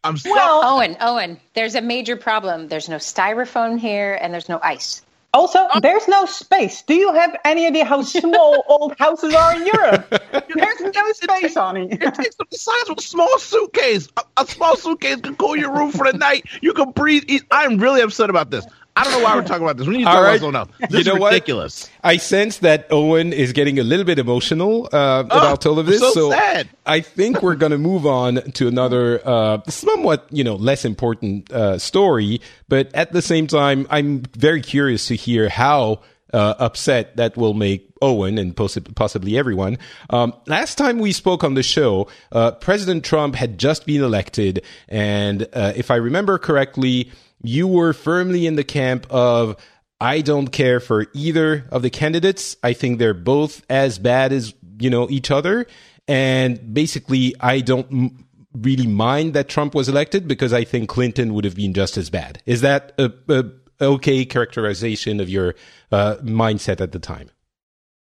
I'm 0.04 0.16
well, 0.24 0.62
Owen, 0.64 0.96
Owen, 1.02 1.40
there's 1.54 1.76
a 1.76 1.82
major 1.82 2.16
problem. 2.16 2.70
There's 2.70 2.88
no 2.88 2.98
styrofoam 2.98 3.78
here, 3.78 4.18
and 4.20 4.34
there's 4.34 4.48
no 4.48 4.60
ice. 4.62 5.02
Also, 5.32 5.60
oh. 5.60 5.80
there's 5.80 6.08
no 6.08 6.26
space. 6.26 6.82
Do 6.82 6.96
you 6.96 7.14
have 7.14 7.36
any 7.46 7.68
idea 7.68 7.86
how 7.86 8.02
small 8.02 8.64
old 8.68 8.96
houses 8.98 9.34
are 9.34 9.56
in 9.56 9.66
Europe? 9.68 10.10
There's 10.32 10.82
no 10.82 11.12
space 11.12 11.56
on 11.56 11.78
it. 11.78 11.94
It 11.94 12.14
takes 12.16 12.36
the 12.36 12.46
size 12.52 12.90
of 12.90 12.98
a 12.98 13.02
small 13.02 13.38
suitcase. 13.38 14.10
A, 14.18 14.24
a, 14.38 14.48
small 14.48 14.76
suitcase 14.76 15.22
can 15.22 15.36
cool 15.36 15.56
your 15.56 15.72
room 15.72 15.92
for 15.92 16.12
the 16.12 16.18
night. 16.18 16.46
You 16.62 16.74
can 16.74 16.92
breathe. 16.92 17.30
I'm 17.52 17.78
really 17.78 18.02
upset 18.02 18.32
about 18.32 18.50
this. 18.50 18.66
I 18.96 19.04
don't 19.04 19.14
know 19.14 19.24
why 19.24 19.36
we're 19.36 19.44
talking 19.44 19.64
about 19.64 19.78
this. 19.78 19.88
We 19.88 19.98
need 19.98 20.04
to 20.04 20.10
talk 20.10 20.24
right. 20.24 20.42
about 20.42 20.54
something 20.54 20.56
else. 20.56 20.92
This 20.92 21.06
you 21.06 21.14
know 21.14 21.26
is 21.26 21.32
ridiculous. 21.32 21.84
What? 21.84 21.92
I 22.04 22.18
sense 22.18 22.58
that 22.58 22.88
Owen 22.92 23.32
is 23.32 23.54
getting 23.54 23.80
a 23.80 23.84
little 23.84 24.06
bit 24.06 24.20
emotional 24.20 24.90
uh, 24.92 25.20
oh, 25.20 25.22
about 25.22 25.66
all 25.66 25.80
of 25.80 25.86
this. 25.86 26.00
So, 26.00 26.12
so 26.12 26.32
sad. 26.32 26.70
I 26.86 27.00
think 27.02 27.42
we're 27.42 27.56
going 27.56 27.72
to 27.72 27.78
move 27.78 28.06
on 28.06 28.36
to 28.54 28.68
another, 28.68 29.22
uh, 29.26 29.62
somewhat 29.70 30.28
you 30.32 30.44
know 30.44 30.56
less 30.56 30.84
important 30.86 31.52
uh, 31.52 31.78
story, 31.78 32.42
but 32.68 32.94
at 32.94 33.14
the 33.14 33.22
same 33.22 33.48
time, 33.48 33.88
I'm 33.90 34.24
very 34.36 34.62
curious 34.62 35.08
to 35.08 35.16
hear 35.16 35.50
how 35.50 36.02
uh, 36.34 36.56
upset 36.60 37.16
that 37.18 37.38
will 37.38 37.54
make 37.54 37.90
Owen 38.02 38.38
and 38.38 38.56
possibly 38.56 39.38
everyone. 39.38 39.78
Um, 40.10 40.34
last 40.46 40.78
time 40.78 41.00
we 41.00 41.12
spoke 41.12 41.44
on 41.44 41.54
the 41.54 41.64
show, 41.64 42.08
uh, 42.32 42.52
President 42.52 43.04
Trump 43.04 43.36
had 43.36 43.58
just 43.58 43.86
been 43.86 44.04
elected, 44.04 44.64
and 44.88 45.48
uh, 45.54 45.74
if 45.76 45.92
I 45.92 45.96
remember 45.96 46.38
correctly 46.38 47.12
you 47.44 47.68
were 47.68 47.94
firmly 47.94 48.46
in 48.46 48.56
the 48.56 48.64
camp 48.64 49.08
of 49.10 49.56
I 50.02 50.22
don't 50.22 50.48
care 50.48 50.80
for 50.80 51.08
either 51.14 51.66
of 51.72 51.82
the 51.82 51.90
candidates. 51.90 52.56
I 52.64 52.74
think 52.74 53.00
they're 53.00 53.14
both 53.14 53.66
as 53.70 54.00
bad 54.00 54.32
as 54.32 54.54
you 54.80 54.90
know 54.90 55.10
each 55.10 55.30
other, 55.30 55.68
and 56.08 56.74
basically, 56.74 57.36
I 57.40 57.60
don't 57.60 57.92
m- 57.92 58.26
really 58.54 58.88
mind 58.88 59.34
that 59.34 59.50
Trump 59.50 59.76
was 59.76 59.90
elected 59.90 60.28
because 60.28 60.54
I 60.54 60.64
think 60.64 60.90
Clinton 60.90 61.34
would 61.34 61.46
have 61.46 61.56
been 61.56 61.74
just 61.74 61.98
as 61.98 62.10
bad. 62.10 62.42
Is 62.46 62.62
that 62.62 62.94
a, 62.98 63.12
a 63.30 63.46
okay 63.82 64.26
characterization 64.26 65.20
of 65.20 65.30
your 65.30 65.56
uh, 65.92 66.16
mindset 66.22 66.82
at 66.82 66.94
the 66.94 67.00
time? 67.00 67.30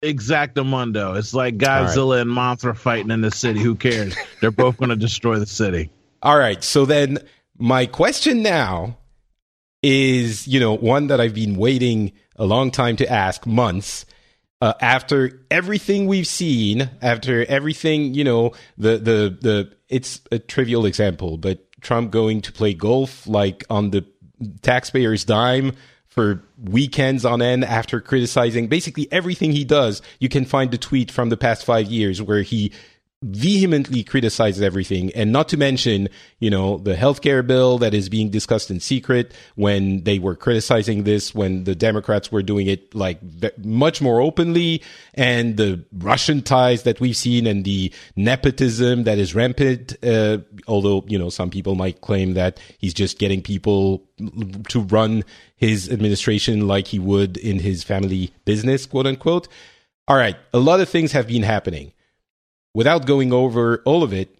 Exactamundo. 0.01 1.17
It's 1.17 1.33
like 1.33 1.57
Godzilla 1.57 2.15
right. 2.15 2.21
and 2.21 2.31
Mothra 2.31 2.77
fighting 2.77 3.11
in 3.11 3.19
the 3.19 3.31
city. 3.31 3.59
Who 3.59 3.75
cares? 3.75 4.15
They're 4.39 4.51
both 4.51 4.77
going 4.77 4.89
to 4.89 4.95
destroy 4.95 5.39
the 5.39 5.45
city. 5.45 5.89
All 6.21 6.37
right. 6.37 6.63
So 6.63 6.85
then, 6.85 7.19
my 7.57 7.85
question 7.85 8.41
now 8.41 8.97
is, 9.81 10.47
you 10.47 10.59
know, 10.59 10.75
one 10.75 11.07
that 11.07 11.21
I've 11.21 11.33
been 11.33 11.55
waiting 11.55 12.11
a 12.35 12.45
long 12.45 12.71
time 12.71 12.95
to 12.97 13.11
ask, 13.11 13.45
months. 13.45 14.05
Uh, 14.61 14.73
after 14.81 15.41
everything 15.49 16.05
we've 16.05 16.27
seen, 16.27 16.89
after 17.01 17.45
everything, 17.45 18.13
you 18.13 18.25
know, 18.25 18.51
the 18.77 18.97
the 18.97 19.37
the 19.41 19.71
it's 19.87 20.21
a 20.31 20.39
trivial 20.39 20.85
example, 20.85 21.37
but 21.37 21.65
Trump 21.81 22.11
going 22.11 22.41
to 22.41 22.51
play 22.51 22.73
golf 22.73 23.25
like 23.25 23.63
on 23.69 23.91
the 23.91 24.05
taxpayers' 24.61 25.23
dime 25.23 25.71
for 26.07 26.43
weekends 26.61 27.23
on 27.23 27.41
end 27.41 27.63
after 27.63 28.01
criticizing 28.01 28.67
basically 28.67 29.07
everything 29.11 29.51
he 29.51 29.63
does. 29.63 30.01
You 30.19 30.27
can 30.27 30.43
find 30.43 30.71
the 30.71 30.77
tweet 30.77 31.11
from 31.11 31.29
the 31.29 31.37
past 31.37 31.63
five 31.63 31.87
years 31.87 32.21
where 32.21 32.41
he 32.41 32.73
vehemently 33.21 34.01
criticizes 34.01 34.61
everything. 34.61 35.11
And 35.13 35.33
not 35.33 35.49
to 35.49 35.57
mention 35.57 36.07
you 36.39 36.49
know 36.49 36.77
the 36.77 36.95
healthcare 36.95 37.45
bill 37.45 37.77
that 37.79 37.93
is 37.93 38.07
being 38.07 38.29
discussed 38.29 38.71
in 38.71 38.79
secret 38.79 39.33
when 39.55 40.03
they 40.05 40.19
were 40.19 40.35
criticizing 40.35 41.03
this 41.03 41.35
when 41.35 41.65
the 41.65 41.75
democrats 41.75 42.31
were 42.31 42.41
doing 42.41 42.67
it 42.67 42.95
like 42.95 43.19
much 43.57 44.01
more 44.01 44.21
openly. 44.21 44.81
And 45.15 45.57
the 45.57 45.83
russian 45.91 46.41
ties 46.41 46.83
that 46.83 47.01
we've 47.01 47.17
seen 47.17 47.45
and 47.45 47.65
the 47.65 47.91
nepotism 48.15 49.03
that 49.03 49.17
is 49.17 49.35
rampant 49.35 49.97
uh, 50.01 50.37
although 50.67 51.03
you 51.07 51.19
know 51.19 51.29
some 51.29 51.49
people 51.49 51.75
might 51.75 51.99
claim 51.99 52.35
that 52.35 52.57
he's 52.77 52.93
just 52.93 53.19
getting 53.19 53.41
people 53.41 54.07
to 54.69 54.79
run 54.81 55.25
his 55.57 55.91
administration 55.91 56.67
like 56.69 56.87
he 56.87 56.99
would 56.99 57.35
in 57.35 57.59
his 57.59 57.83
family 57.83 58.31
business 58.45 58.85
quote 58.85 59.07
unquote. 59.07 59.49
All 60.07 60.15
right. 60.15 60.37
A 60.53 60.59
lot 60.59 60.79
of 60.79 60.87
things 60.87 61.11
have 61.11 61.27
been 61.27 61.43
happening 61.43 61.91
without 62.73 63.05
going 63.05 63.33
over 63.33 63.81
all 63.85 64.03
of 64.03 64.13
it, 64.13 64.35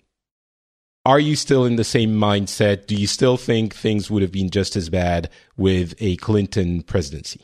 are 1.06 1.20
you 1.20 1.36
still 1.36 1.66
in 1.66 1.76
the 1.76 1.84
same 1.84 2.16
mindset? 2.16 2.86
Do 2.86 2.96
you 2.96 3.08
still 3.08 3.38
think 3.38 3.74
things 3.74 4.12
would 4.12 4.22
have 4.22 4.32
been 4.32 4.50
just 4.50 4.76
as 4.76 4.90
bad 4.90 5.30
with 5.58 5.96
a 6.00 6.18
Clinton 6.18 6.84
presidency? 6.84 7.42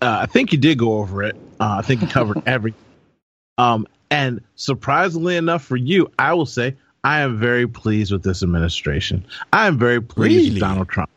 Uh, 0.00 0.20
I 0.22 0.26
think 0.26 0.52
you 0.52 0.58
did 0.58 0.78
go 0.78 0.98
over 0.98 1.22
it. 1.22 1.36
Uh, 1.58 1.76
I 1.78 1.82
think 1.82 2.02
you 2.02 2.06
covered 2.08 2.42
every. 2.46 2.74
Um, 3.58 3.86
and 4.10 4.42
surprisingly 4.56 5.36
enough 5.36 5.64
for 5.64 5.76
you, 5.76 6.10
I 6.18 6.34
will 6.34 6.46
say 6.46 6.76
I 7.04 7.20
am 7.20 7.38
very 7.38 7.66
pleased 7.66 8.12
with 8.12 8.22
this 8.22 8.42
administration. 8.42 9.24
I 9.52 9.66
am 9.66 9.78
very 9.78 10.02
pleased 10.02 10.36
really? 10.36 10.50
with 10.50 10.60
Donald 10.60 10.88
Trump, 10.88 11.10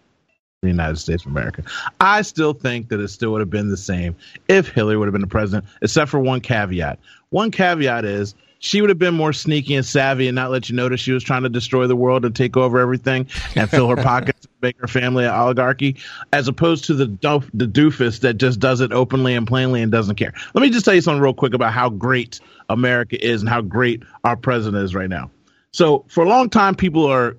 the 0.62 0.67
United 0.70 0.98
States 0.98 1.25
of 1.25 1.32
America. 1.32 1.63
I 2.00 2.22
still 2.22 2.53
think 2.53 2.89
that 2.89 3.00
it 3.00 3.08
still 3.10 3.32
would 3.32 3.41
have 3.41 3.50
been 3.50 3.70
the 3.70 3.77
same 3.77 4.15
if 4.48 4.70
Hillary 4.70 4.98
would 4.98 5.08
have 5.08 5.13
been 5.13 5.22
the 5.22 5.27
president, 5.27 5.65
except 5.82 6.12
for 6.12 6.20
one 6.20 6.41
caveat. 6.41 7.00
One 7.29 7.51
caveat 7.51 8.05
is 8.05 8.36
she 8.63 8.79
would 8.79 8.89
have 8.89 8.98
been 8.98 9.13
more 9.13 9.34
sneaky 9.34 9.75
and 9.75 9.86
savvy 9.86 10.29
and 10.29 10.36
not 10.36 10.50
let 10.50 10.70
you 10.70 10.75
notice 10.75 11.01
she 11.01 11.12
was 11.12 11.22
trying 11.22 11.43
to 11.43 11.50
destroy 11.50 11.86
the 11.86 11.98
world 11.98 12.24
and 12.24 12.34
take 12.34 12.55
over 12.55 12.79
everything 12.79 13.27
and 13.58 13.70
fill 13.70 13.89
her 13.89 13.96
pockets 14.03 14.46
and 14.46 14.53
make 14.62 14.79
her 14.79 14.88
family 14.88 15.25
an 15.25 15.32
oligarchy, 15.32 15.98
as 16.32 16.48
opposed 16.48 16.86
to 16.86 16.93
the 16.93 17.05
doof, 17.05 17.50
the 17.53 17.67
doofus 17.67 18.22
that 18.22 18.36
just 18.36 18.62
does 18.62 18.79
it 18.79 18.93
openly 18.93 19.36
and 19.36 19.48
plainly 19.48 19.82
and 19.82 19.91
doesn't 19.91 20.15
care. 20.15 20.34
Let 20.53 20.62
me 20.62 20.70
just 20.70 20.86
tell 20.86 20.96
you 20.96 21.01
something 21.01 21.22
real 21.22 21.34
quick 21.34 21.53
about 21.53 21.74
how 21.74 21.89
great 21.89 22.39
America 22.70 23.22
is 23.24 23.41
and 23.41 23.50
how 23.50 23.60
great 23.60 24.01
our 24.24 24.38
president 24.38 24.82
is 24.82 24.96
right 24.96 25.10
now. 25.10 25.29
So 25.72 26.05
for 26.08 26.24
a 26.24 26.29
long 26.29 26.50
time, 26.50 26.74
people 26.74 27.05
are 27.05 27.36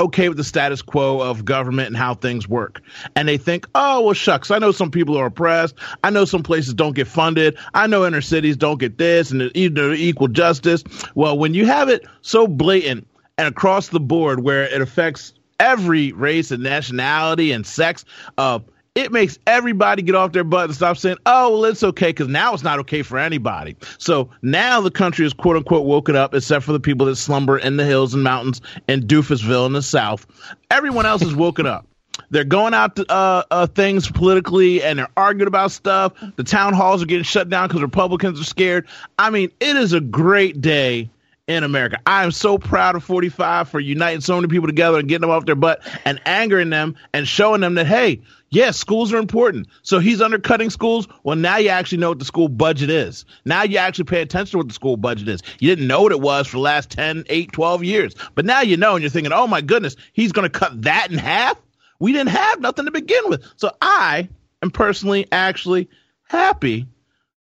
okay 0.00 0.28
with 0.28 0.36
the 0.36 0.44
status 0.44 0.82
quo 0.82 1.20
of 1.20 1.44
government 1.44 1.88
and 1.88 1.96
how 1.96 2.14
things 2.14 2.48
work. 2.48 2.82
And 3.14 3.28
they 3.28 3.36
think, 3.36 3.68
oh, 3.74 4.02
well, 4.02 4.14
shucks, 4.14 4.50
I 4.50 4.58
know 4.58 4.72
some 4.72 4.90
people 4.90 5.16
are 5.16 5.26
oppressed. 5.26 5.76
I 6.02 6.10
know 6.10 6.24
some 6.24 6.42
places 6.42 6.74
don't 6.74 6.94
get 6.94 7.06
funded. 7.06 7.56
I 7.74 7.86
know 7.86 8.06
inner 8.06 8.20
cities 8.20 8.56
don't 8.56 8.78
get 8.78 8.98
this 8.98 9.30
and 9.30 9.50
equal 9.54 10.28
justice. 10.28 10.84
Well, 11.14 11.38
when 11.38 11.54
you 11.54 11.66
have 11.66 11.88
it 11.88 12.06
so 12.22 12.46
blatant 12.46 13.06
and 13.38 13.48
across 13.48 13.88
the 13.88 14.00
board 14.00 14.42
where 14.42 14.64
it 14.64 14.80
affects 14.80 15.32
every 15.58 16.12
race 16.12 16.50
and 16.50 16.62
nationality 16.62 17.52
and 17.52 17.66
sex, 17.66 18.04
uh, 18.38 18.60
it 18.94 19.12
makes 19.12 19.38
everybody 19.46 20.02
get 20.02 20.14
off 20.14 20.32
their 20.32 20.44
butt 20.44 20.64
and 20.64 20.74
stop 20.74 20.96
saying, 20.96 21.16
oh, 21.24 21.50
well, 21.52 21.64
it's 21.66 21.82
okay, 21.82 22.08
because 22.08 22.28
now 22.28 22.52
it's 22.52 22.64
not 22.64 22.80
okay 22.80 23.02
for 23.02 23.18
anybody. 23.18 23.76
So 23.98 24.30
now 24.42 24.80
the 24.80 24.90
country 24.90 25.24
is 25.24 25.32
quote 25.32 25.56
unquote 25.56 25.86
woken 25.86 26.16
up, 26.16 26.34
except 26.34 26.64
for 26.64 26.72
the 26.72 26.80
people 26.80 27.06
that 27.06 27.16
slumber 27.16 27.56
in 27.56 27.76
the 27.76 27.84
hills 27.84 28.14
and 28.14 28.24
mountains 28.24 28.60
in 28.88 29.02
Doofusville 29.02 29.66
in 29.66 29.72
the 29.72 29.82
South. 29.82 30.26
Everyone 30.70 31.06
else 31.06 31.22
is 31.22 31.34
woken 31.34 31.66
up. 31.66 31.86
They're 32.30 32.44
going 32.44 32.74
out 32.74 32.96
to 32.96 33.10
uh, 33.10 33.44
uh, 33.50 33.66
things 33.68 34.10
politically 34.10 34.82
and 34.82 34.98
they're 34.98 35.08
arguing 35.16 35.48
about 35.48 35.72
stuff. 35.72 36.12
The 36.36 36.44
town 36.44 36.74
halls 36.74 37.02
are 37.02 37.06
getting 37.06 37.24
shut 37.24 37.48
down 37.48 37.68
because 37.68 37.82
Republicans 37.82 38.40
are 38.40 38.44
scared. 38.44 38.86
I 39.18 39.30
mean, 39.30 39.50
it 39.60 39.76
is 39.76 39.92
a 39.92 40.00
great 40.00 40.60
day 40.60 41.10
in 41.48 41.64
America. 41.64 41.98
I 42.06 42.22
am 42.22 42.30
so 42.30 42.58
proud 42.58 42.94
of 42.94 43.02
45 43.02 43.68
for 43.68 43.80
uniting 43.80 44.20
so 44.20 44.36
many 44.36 44.48
people 44.48 44.68
together 44.68 44.98
and 44.98 45.08
getting 45.08 45.22
them 45.22 45.30
off 45.30 45.46
their 45.46 45.56
butt 45.56 45.80
and 46.04 46.20
angering 46.24 46.70
them 46.70 46.94
and 47.12 47.26
showing 47.26 47.60
them 47.60 47.74
that, 47.74 47.86
hey, 47.86 48.20
yes, 48.50 48.76
schools 48.76 49.12
are 49.12 49.18
important. 49.18 49.68
So 49.82 49.98
he's 49.98 50.20
undercutting 50.20 50.70
schools. 50.70 51.08
Well, 51.22 51.36
now 51.36 51.56
you 51.56 51.68
actually 51.68 51.98
know 51.98 52.10
what 52.10 52.18
the 52.18 52.24
school 52.24 52.48
budget 52.48 52.90
is. 52.90 53.24
Now 53.44 53.62
you 53.62 53.78
actually 53.78 54.04
pay 54.04 54.22
attention 54.22 54.52
to 54.52 54.58
what 54.58 54.68
the 54.68 54.74
school 54.74 54.96
budget 54.96 55.28
is. 55.28 55.42
You 55.58 55.68
didn't 55.68 55.88
know 55.88 56.02
what 56.02 56.12
it 56.12 56.20
was 56.20 56.46
for 56.46 56.56
the 56.56 56.62
last 56.62 56.90
10, 56.90 57.24
8, 57.28 57.52
12 57.52 57.84
years. 57.84 58.14
But 58.34 58.44
now 58.44 58.60
you 58.60 58.76
know 58.76 58.94
and 58.94 59.02
you're 59.02 59.10
thinking, 59.10 59.32
oh 59.32 59.46
my 59.46 59.60
goodness, 59.60 59.96
he's 60.12 60.32
going 60.32 60.50
to 60.50 60.58
cut 60.58 60.82
that 60.82 61.10
in 61.10 61.18
half? 61.18 61.56
We 61.98 62.12
didn't 62.12 62.30
have 62.30 62.60
nothing 62.60 62.86
to 62.86 62.90
begin 62.90 63.28
with. 63.28 63.44
So 63.56 63.70
I 63.80 64.28
am 64.62 64.70
personally 64.70 65.26
actually 65.30 65.88
happy 66.24 66.86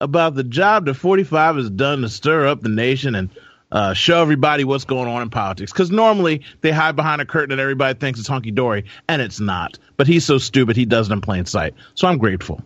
about 0.00 0.34
the 0.34 0.44
job 0.44 0.86
that 0.86 0.94
45 0.94 1.56
has 1.56 1.70
done 1.70 2.02
to 2.02 2.08
stir 2.08 2.46
up 2.46 2.60
the 2.60 2.68
nation 2.68 3.14
and 3.14 3.30
uh, 3.74 3.92
show 3.92 4.22
everybody 4.22 4.64
what's 4.64 4.84
going 4.84 5.08
on 5.08 5.20
in 5.20 5.28
politics. 5.28 5.72
Because 5.72 5.90
normally 5.90 6.42
they 6.62 6.70
hide 6.70 6.96
behind 6.96 7.20
a 7.20 7.26
curtain 7.26 7.52
and 7.52 7.60
everybody 7.60 7.98
thinks 7.98 8.18
it's 8.18 8.28
hunky 8.28 8.52
dory, 8.52 8.84
and 9.08 9.20
it's 9.20 9.40
not. 9.40 9.78
But 9.98 10.06
he's 10.06 10.24
so 10.24 10.38
stupid 10.38 10.76
he 10.76 10.86
does 10.86 11.10
it 11.10 11.12
in 11.12 11.20
plain 11.20 11.44
sight. 11.44 11.74
So 11.94 12.08
I'm 12.08 12.16
grateful. 12.16 12.62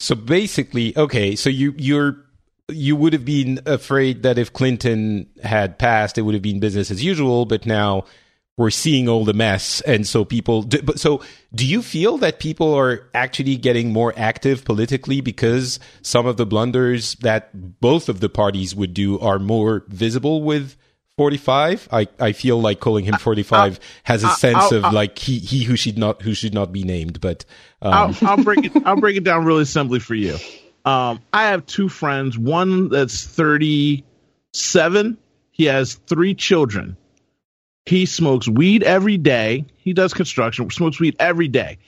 So 0.00 0.14
basically, 0.14 0.96
okay, 0.96 1.36
so 1.36 1.48
you 1.48 1.74
you're 1.78 2.16
you 2.68 2.96
would 2.96 3.12
have 3.12 3.24
been 3.24 3.60
afraid 3.64 4.22
that 4.24 4.38
if 4.38 4.52
Clinton 4.52 5.28
had 5.42 5.78
passed, 5.78 6.18
it 6.18 6.22
would 6.22 6.34
have 6.34 6.42
been 6.42 6.60
business 6.60 6.90
as 6.90 7.02
usual. 7.02 7.46
But 7.46 7.64
now 7.64 8.04
we're 8.56 8.70
seeing 8.70 9.08
all 9.08 9.24
the 9.24 9.32
mess 9.32 9.80
and 9.82 10.06
so 10.06 10.24
people 10.24 10.62
do, 10.62 10.82
but 10.82 11.00
so 11.00 11.22
do 11.54 11.66
you 11.66 11.82
feel 11.82 12.18
that 12.18 12.38
people 12.40 12.74
are 12.74 13.08
actually 13.14 13.56
getting 13.56 13.92
more 13.92 14.12
active 14.16 14.64
politically 14.64 15.20
because 15.20 15.80
some 16.02 16.26
of 16.26 16.36
the 16.36 16.44
blunders 16.44 17.14
that 17.16 17.80
both 17.80 18.08
of 18.08 18.20
the 18.20 18.28
parties 18.28 18.74
would 18.74 18.92
do 18.92 19.18
are 19.20 19.38
more 19.38 19.84
visible 19.88 20.42
with 20.42 20.76
45 21.16 21.88
i 21.92 22.06
i 22.18 22.32
feel 22.32 22.60
like 22.60 22.80
calling 22.80 23.04
him 23.04 23.14
45 23.14 23.76
uh, 23.76 23.80
has 24.04 24.24
a 24.24 24.28
uh, 24.28 24.34
sense 24.36 24.72
of 24.72 24.92
like 24.92 25.18
he 25.18 25.38
he 25.38 25.64
who 25.64 25.76
should 25.76 25.96
not 25.98 26.22
who 26.22 26.34
should 26.34 26.54
not 26.54 26.72
be 26.72 26.82
named 26.84 27.20
but 27.20 27.44
um. 27.82 27.92
I'll, 28.22 28.28
I'll 28.30 28.44
break 28.44 28.64
it 28.64 28.72
i'll 28.84 29.00
break 29.00 29.16
it 29.16 29.24
down 29.24 29.44
really 29.44 29.64
simply 29.64 30.00
for 30.00 30.14
you. 30.14 30.36
Um 30.84 31.20
i 31.32 31.44
have 31.44 31.66
two 31.66 31.88
friends. 31.88 32.38
One 32.38 32.88
that's 32.88 33.24
37 33.24 35.18
he 35.50 35.64
has 35.66 35.94
three 35.94 36.34
children 36.34 36.96
he 37.86 38.06
smokes 38.06 38.48
weed 38.48 38.82
every 38.82 39.16
day. 39.16 39.64
He 39.78 39.92
does 39.92 40.14
construction, 40.14 40.70
smokes 40.70 41.00
weed 41.00 41.16
every 41.18 41.48
day. 41.48 41.78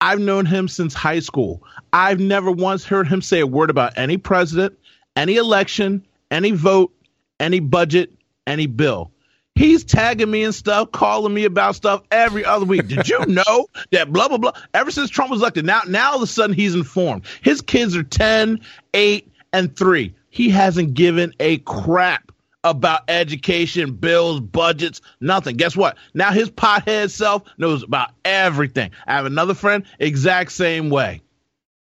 I've 0.00 0.20
known 0.20 0.46
him 0.46 0.66
since 0.66 0.94
high 0.94 1.20
school. 1.20 1.62
I've 1.92 2.20
never 2.20 2.50
once 2.50 2.84
heard 2.84 3.06
him 3.06 3.20
say 3.20 3.40
a 3.40 3.46
word 3.46 3.70
about 3.70 3.98
any 3.98 4.16
president, 4.16 4.78
any 5.14 5.36
election, 5.36 6.06
any 6.30 6.52
vote, 6.52 6.92
any 7.38 7.60
budget, 7.60 8.10
any 8.46 8.66
bill. 8.66 9.10
He's 9.56 9.84
tagging 9.84 10.30
me 10.30 10.44
and 10.44 10.54
stuff, 10.54 10.92
calling 10.92 11.34
me 11.34 11.44
about 11.44 11.74
stuff 11.74 12.02
every 12.10 12.44
other 12.44 12.64
week. 12.64 12.88
Did 12.88 13.08
you 13.08 13.18
know 13.28 13.66
that 13.90 14.10
blah 14.10 14.28
blah 14.28 14.38
blah? 14.38 14.52
Ever 14.72 14.90
since 14.90 15.10
Trump 15.10 15.30
was 15.30 15.40
elected, 15.40 15.66
now 15.66 15.82
now 15.86 16.12
all 16.12 16.16
of 16.16 16.22
a 16.22 16.26
sudden 16.26 16.56
he's 16.56 16.74
informed. 16.74 17.26
His 17.42 17.60
kids 17.60 17.94
are 17.94 18.02
10, 18.02 18.60
8, 18.94 19.30
and 19.52 19.76
3. 19.76 20.14
He 20.30 20.48
hasn't 20.48 20.94
given 20.94 21.34
a 21.40 21.58
crap 21.58 22.32
about 22.62 23.02
education, 23.08 23.94
bills, 23.94 24.40
budgets, 24.40 25.00
nothing. 25.20 25.56
Guess 25.56 25.76
what? 25.76 25.96
Now 26.14 26.32
his 26.32 26.50
pothead 26.50 27.10
self 27.10 27.42
knows 27.58 27.82
about 27.82 28.10
everything. 28.24 28.90
I 29.06 29.14
have 29.14 29.26
another 29.26 29.54
friend, 29.54 29.84
exact 29.98 30.52
same 30.52 30.90
way. 30.90 31.22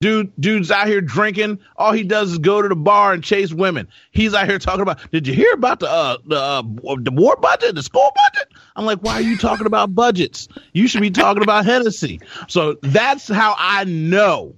Dude, 0.01 0.33
dude's 0.41 0.71
out 0.71 0.87
here 0.87 1.03
drinking. 1.03 1.59
All 1.77 1.93
he 1.93 2.05
does 2.05 2.33
is 2.33 2.39
go 2.39 2.63
to 2.63 2.69
the 2.69 2.77
bar 2.77 3.13
and 3.13 3.23
chase 3.23 3.53
women. 3.53 3.87
He's 4.13 4.33
out 4.33 4.49
here 4.49 4.59
talking 4.59 4.81
about. 4.81 4.99
Did 5.11 5.27
you 5.27 5.35
hear 5.35 5.53
about 5.53 5.81
the 5.81 5.91
uh, 5.91 6.17
the 6.25 6.37
uh, 6.37 6.63
the 6.99 7.11
war 7.13 7.37
budget, 7.37 7.75
the 7.75 7.83
school 7.83 8.11
budget? 8.17 8.49
I'm 8.75 8.87
like, 8.87 9.01
why 9.01 9.15
are 9.15 9.21
you 9.21 9.37
talking 9.37 9.67
about 9.67 9.95
budgets? 9.95 10.49
You 10.73 10.89
should 10.89 11.03
be 11.03 11.11
talking 11.11 11.43
about 11.43 11.67
Hennessy. 11.67 12.21
So 12.49 12.79
that's 12.81 13.29
how 13.29 13.55
I 13.59 13.85
know 13.85 14.57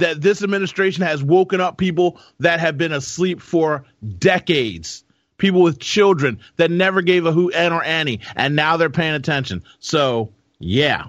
that 0.00 0.20
this 0.20 0.42
administration 0.42 1.02
has 1.02 1.22
woken 1.22 1.62
up 1.62 1.78
people 1.78 2.20
that 2.40 2.60
have 2.60 2.76
been 2.76 2.92
asleep 2.92 3.40
for 3.40 3.86
decades 4.18 5.04
people 5.38 5.62
with 5.62 5.78
children 5.78 6.40
that 6.56 6.70
never 6.70 7.02
gave 7.02 7.26
a 7.26 7.32
who 7.32 7.50
and 7.50 7.74
or 7.74 7.82
Annie, 7.84 8.20
and 8.36 8.56
now 8.56 8.76
they're 8.76 8.90
paying 8.90 9.14
attention. 9.14 9.62
So 9.80 10.32
yeah. 10.58 11.06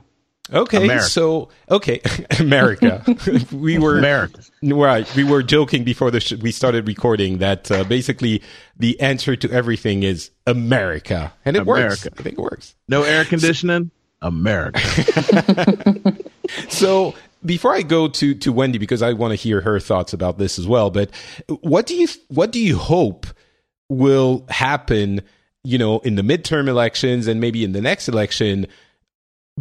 Okay, 0.53 0.84
America. 0.84 1.05
so 1.05 1.50
okay, 1.72 2.01
America. 2.39 3.03
we 3.51 3.79
were 3.79 3.98
America. 3.98 4.41
Right, 4.62 5.15
we 5.15 5.24
were 5.24 5.41
joking 5.41 5.84
before 5.84 6.12
the 6.12 6.20
sh- 6.20 6.34
we 6.34 6.51
started 6.51 6.88
recording 6.88 7.39
that 7.39 7.72
uh, 7.72 7.84
basically 7.84 8.44
the 8.77 9.00
answer 9.00 9.36
to 9.36 9.50
everything 9.51 10.03
is 10.03 10.29
America, 10.46 11.34
and 11.46 11.55
it 11.55 11.63
America. 11.63 12.10
works. 12.10 12.20
I 12.20 12.22
think 12.22 12.38
it 12.38 12.41
works. 12.41 12.75
No 12.88 13.01
air 13.01 13.25
conditioning. 13.25 13.89
America. 14.22 14.79
so 16.70 17.15
before 17.44 17.74
I 17.74 17.82
go 17.82 18.08
to 18.08 18.36
to 18.36 18.53
Wendi 18.53 18.79
because 18.79 19.01
I 19.01 19.13
want 19.13 19.32
to 19.32 19.36
hear 19.36 19.62
her 19.62 19.79
thoughts 19.79 20.13
about 20.13 20.38
this 20.38 20.60
as 20.60 20.67
well, 20.67 20.89
but 20.91 21.10
what 21.62 21.88
do 21.88 21.96
you 21.96 22.08
what 22.27 22.51
do 22.51 22.60
you 22.60 22.77
hope 22.77 23.25
will 23.89 24.45
happen, 24.49 25.21
you 25.63 25.77
know, 25.77 25.99
in 25.99 26.15
the 26.15 26.21
midterm 26.21 26.67
elections 26.67 27.27
and 27.27 27.39
maybe 27.39 27.63
in 27.63 27.71
the 27.71 27.81
next 27.81 28.07
election 28.07 28.67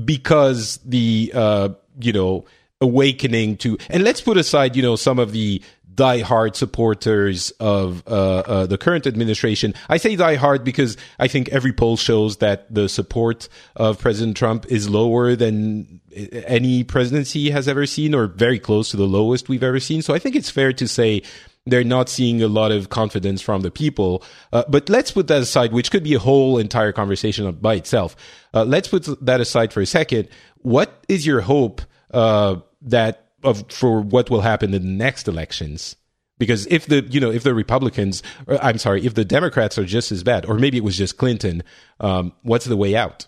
because 0.02 0.78
the 0.84 1.30
uh, 1.34 1.68
you 2.00 2.12
know, 2.12 2.44
awakening 2.80 3.56
to 3.58 3.78
and 3.88 4.02
let's 4.02 4.20
put 4.20 4.36
aside, 4.36 4.76
you 4.76 4.82
know, 4.82 4.96
some 4.96 5.18
of 5.18 5.32
the 5.32 5.62
die-hard 5.94 6.56
supporters 6.56 7.50
of 7.60 8.02
uh, 8.06 8.10
uh, 8.10 8.66
the 8.66 8.76
current 8.76 9.06
administration. 9.06 9.74
I 9.88 9.96
say 9.98 10.16
die-hard 10.16 10.64
because 10.64 10.96
I 11.18 11.28
think 11.28 11.48
every 11.50 11.72
poll 11.72 11.96
shows 11.96 12.38
that 12.38 12.72
the 12.72 12.88
support 12.88 13.48
of 13.76 13.98
President 13.98 14.36
Trump 14.36 14.66
is 14.66 14.88
lower 14.88 15.36
than 15.36 16.00
any 16.12 16.84
presidency 16.84 17.50
has 17.50 17.68
ever 17.68 17.86
seen, 17.86 18.14
or 18.14 18.26
very 18.26 18.58
close 18.58 18.90
to 18.90 18.96
the 18.96 19.06
lowest 19.06 19.48
we've 19.48 19.62
ever 19.62 19.80
seen. 19.80 20.02
So 20.02 20.14
I 20.14 20.18
think 20.18 20.34
it's 20.36 20.50
fair 20.50 20.72
to 20.72 20.88
say 20.88 21.22
they're 21.66 21.84
not 21.84 22.08
seeing 22.08 22.42
a 22.42 22.48
lot 22.48 22.72
of 22.72 22.90
confidence 22.90 23.40
from 23.40 23.62
the 23.62 23.70
people. 23.70 24.22
Uh, 24.52 24.64
but 24.68 24.88
let's 24.88 25.10
put 25.10 25.28
that 25.28 25.42
aside, 25.42 25.72
which 25.72 25.90
could 25.90 26.04
be 26.04 26.14
a 26.14 26.18
whole 26.18 26.58
entire 26.58 26.92
conversation 26.92 27.50
by 27.52 27.74
itself. 27.74 28.16
Uh, 28.52 28.64
let's 28.64 28.88
put 28.88 29.08
that 29.24 29.40
aside 29.40 29.72
for 29.72 29.80
a 29.80 29.86
second. 29.86 30.28
What 30.58 31.04
is 31.08 31.26
your 31.26 31.40
hope 31.40 31.82
uh, 32.12 32.56
that 32.82 33.24
of 33.42 33.70
for 33.70 34.00
what 34.00 34.30
will 34.30 34.40
happen 34.40 34.72
in 34.74 34.82
the 34.82 34.88
next 34.88 35.28
elections 35.28 35.96
because 36.38 36.66
if 36.66 36.86
the 36.86 37.06
you 37.10 37.20
know 37.20 37.30
if 37.30 37.42
the 37.42 37.54
republicans 37.54 38.22
i'm 38.48 38.78
sorry 38.78 39.04
if 39.04 39.14
the 39.14 39.24
democrats 39.24 39.78
are 39.78 39.84
just 39.84 40.10
as 40.10 40.22
bad 40.22 40.46
or 40.46 40.58
maybe 40.58 40.78
it 40.78 40.84
was 40.84 40.96
just 40.96 41.18
clinton 41.18 41.62
um, 42.00 42.32
what's 42.42 42.64
the 42.64 42.76
way 42.76 42.96
out 42.96 43.26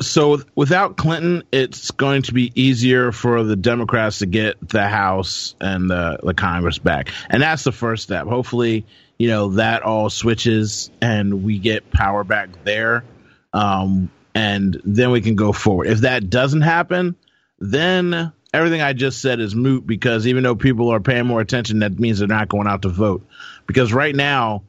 so 0.00 0.40
without 0.54 0.96
clinton 0.96 1.42
it's 1.52 1.90
going 1.90 2.22
to 2.22 2.32
be 2.32 2.52
easier 2.54 3.12
for 3.12 3.42
the 3.42 3.56
democrats 3.56 4.20
to 4.20 4.26
get 4.26 4.56
the 4.68 4.86
house 4.86 5.54
and 5.60 5.90
the, 5.90 6.18
the 6.22 6.34
congress 6.34 6.78
back. 6.78 7.10
And 7.28 7.42
that's 7.42 7.64
the 7.64 7.72
first 7.72 8.02
step. 8.02 8.26
Hopefully 8.26 8.84
you 9.18 9.28
know 9.28 9.50
that 9.52 9.82
all 9.82 10.10
switches 10.10 10.90
and 11.00 11.42
we 11.44 11.58
get 11.58 11.90
power 11.90 12.24
back 12.24 12.50
there 12.64 13.04
um, 13.52 14.10
and 14.34 14.80
then 14.84 15.10
we 15.10 15.20
can 15.20 15.34
go 15.34 15.52
forward. 15.52 15.86
If 15.86 16.00
that 16.00 16.28
doesn't 16.30 16.62
happen 16.62 17.16
then 17.58 18.32
everything 18.52 18.80
I 18.80 18.92
just 18.92 19.20
said 19.20 19.40
is 19.40 19.54
moot 19.54 19.86
because 19.86 20.26
even 20.26 20.42
though 20.42 20.56
people 20.56 20.90
are 20.90 21.00
paying 21.00 21.26
more 21.26 21.40
attention, 21.40 21.80
that 21.80 21.98
means 21.98 22.18
they're 22.18 22.28
not 22.28 22.48
going 22.48 22.66
out 22.66 22.82
to 22.82 22.88
vote. 22.88 23.26
Because 23.66 23.92
right 23.92 24.14
now, 24.14 24.64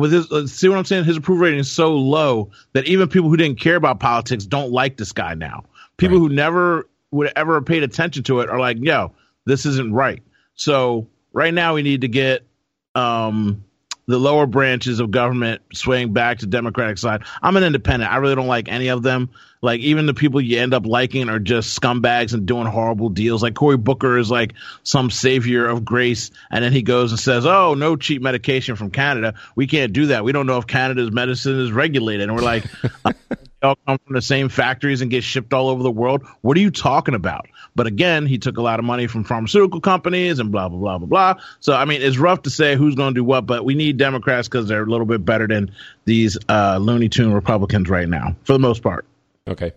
with 0.00 0.12
his, 0.12 0.30
uh, 0.32 0.46
see 0.46 0.68
what 0.68 0.78
I'm 0.78 0.84
saying? 0.84 1.04
His 1.04 1.16
approval 1.16 1.44
rating 1.44 1.60
is 1.60 1.70
so 1.70 1.94
low 1.94 2.50
that 2.72 2.86
even 2.86 3.08
people 3.08 3.28
who 3.28 3.36
didn't 3.36 3.60
care 3.60 3.76
about 3.76 4.00
politics 4.00 4.44
don't 4.46 4.72
like 4.72 4.96
this 4.96 5.12
guy 5.12 5.34
now. 5.34 5.64
People 5.96 6.18
right. 6.18 6.28
who 6.28 6.34
never 6.34 6.88
would 7.10 7.32
ever 7.36 7.60
paid 7.60 7.82
attention 7.82 8.22
to 8.24 8.40
it 8.40 8.48
are 8.48 8.58
like, 8.58 8.78
yo, 8.80 9.12
this 9.44 9.66
isn't 9.66 9.92
right. 9.92 10.22
So 10.54 11.08
right 11.32 11.52
now 11.52 11.74
we 11.74 11.82
need 11.82 12.00
to 12.02 12.08
get 12.08 12.46
um, 12.94 13.64
the 14.10 14.18
lower 14.18 14.46
branches 14.46 15.00
of 15.00 15.10
government 15.10 15.62
swaying 15.72 16.12
back 16.12 16.38
to 16.38 16.46
Democratic 16.46 16.98
side. 16.98 17.22
I'm 17.42 17.56
an 17.56 17.64
independent. 17.64 18.10
I 18.10 18.16
really 18.16 18.34
don't 18.34 18.46
like 18.46 18.68
any 18.68 18.88
of 18.88 19.02
them. 19.02 19.30
Like 19.62 19.80
even 19.80 20.06
the 20.06 20.14
people 20.14 20.40
you 20.40 20.58
end 20.58 20.72
up 20.72 20.86
liking 20.86 21.28
are 21.28 21.38
just 21.38 21.78
scumbags 21.78 22.32
and 22.32 22.46
doing 22.46 22.66
horrible 22.66 23.10
deals. 23.10 23.42
Like 23.42 23.54
Cory 23.54 23.76
Booker 23.76 24.16
is 24.18 24.30
like 24.30 24.54
some 24.84 25.10
savior 25.10 25.66
of 25.66 25.84
grace, 25.84 26.30
and 26.50 26.64
then 26.64 26.72
he 26.72 26.82
goes 26.82 27.12
and 27.12 27.20
says, 27.20 27.44
"Oh, 27.44 27.74
no 27.74 27.96
cheap 27.96 28.22
medication 28.22 28.74
from 28.74 28.90
Canada. 28.90 29.34
We 29.56 29.66
can't 29.66 29.92
do 29.92 30.06
that. 30.06 30.24
We 30.24 30.32
don't 30.32 30.46
know 30.46 30.56
if 30.56 30.66
Canada's 30.66 31.12
medicine 31.12 31.60
is 31.60 31.72
regulated." 31.72 32.28
And 32.28 32.36
we're 32.36 32.42
like, 32.42 32.64
all 33.62 33.76
come 33.86 33.98
from 34.04 34.14
the 34.14 34.22
same 34.22 34.48
factories 34.48 35.00
and 35.00 35.10
get 35.10 35.24
shipped 35.24 35.52
all 35.52 35.68
over 35.68 35.82
the 35.82 35.90
world. 35.90 36.26
What 36.40 36.56
are 36.56 36.60
you 36.60 36.70
talking 36.70 37.14
about? 37.14 37.48
But 37.74 37.86
again, 37.86 38.26
he 38.26 38.38
took 38.38 38.56
a 38.56 38.62
lot 38.62 38.78
of 38.78 38.84
money 38.84 39.06
from 39.06 39.24
pharmaceutical 39.24 39.80
companies 39.80 40.38
and 40.38 40.50
blah 40.50 40.68
blah 40.68 40.78
blah 40.78 40.98
blah 40.98 41.06
blah. 41.06 41.42
So 41.60 41.74
I 41.74 41.84
mean, 41.84 42.02
it's 42.02 42.18
rough 42.18 42.42
to 42.42 42.50
say 42.50 42.76
who's 42.76 42.94
going 42.94 43.14
to 43.14 43.18
do 43.20 43.24
what, 43.24 43.46
but 43.46 43.64
we 43.64 43.74
need 43.74 43.96
Democrats 43.96 44.48
because 44.48 44.68
they're 44.68 44.82
a 44.82 44.90
little 44.90 45.06
bit 45.06 45.24
better 45.24 45.46
than 45.46 45.72
these 46.04 46.38
uh, 46.48 46.78
Looney 46.80 47.08
Tune 47.08 47.32
Republicans 47.32 47.88
right 47.88 48.08
now, 48.08 48.36
for 48.44 48.52
the 48.52 48.58
most 48.58 48.82
part. 48.82 49.06
Okay. 49.46 49.72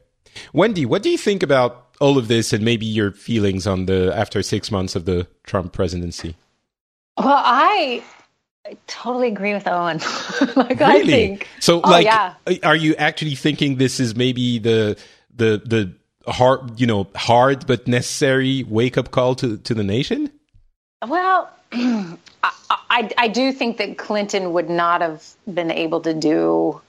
Wendi, 0.53 0.85
what 0.85 1.03
do 1.03 1.09
you 1.09 1.17
think 1.17 1.43
about 1.43 1.95
all 1.99 2.17
of 2.17 2.27
this 2.27 2.53
and 2.53 2.63
maybe 2.65 2.85
your 2.85 3.11
feelings 3.11 3.67
on 3.67 3.85
the 3.85 4.11
after 4.15 4.41
six 4.41 4.71
months 4.71 4.95
of 4.95 5.05
the 5.05 5.27
Trump 5.43 5.73
presidency? 5.73 6.35
Well, 7.17 7.27
I 7.29 8.03
totally 8.87 9.27
agree 9.27 9.53
with 9.53 9.67
Owen. 9.67 9.99
like 10.55 10.79
really? 10.79 10.83
I 10.83 11.03
think 11.03 11.47
so. 11.59 11.81
Oh, 11.81 11.89
like, 11.89 12.05
yeah. 12.05 12.35
Uh, 12.47 12.55
are 12.63 12.75
you 12.75 12.95
actually 12.95 13.35
thinking 13.35 13.77
this 13.77 13.99
is 13.99 14.15
maybe 14.15 14.59
the 14.59 14.97
the 15.35 15.61
the 15.65 16.31
hard, 16.31 16.79
you 16.79 16.87
know, 16.87 17.07
hard 17.15 17.67
but 17.67 17.87
necessary 17.87 18.63
wake 18.63 18.97
up 18.97 19.11
call 19.11 19.35
to 19.35 19.57
to 19.57 19.73
the 19.73 19.83
nation? 19.83 20.31
Well, 21.05 21.49
I, 21.73 22.17
I 22.69 23.11
I 23.17 23.27
do 23.27 23.51
think 23.51 23.77
that 23.77 23.97
Clinton 23.97 24.53
would 24.53 24.69
not 24.69 25.01
have 25.01 25.27
been 25.51 25.71
able 25.71 26.01
to 26.01 26.13
do 26.13 26.81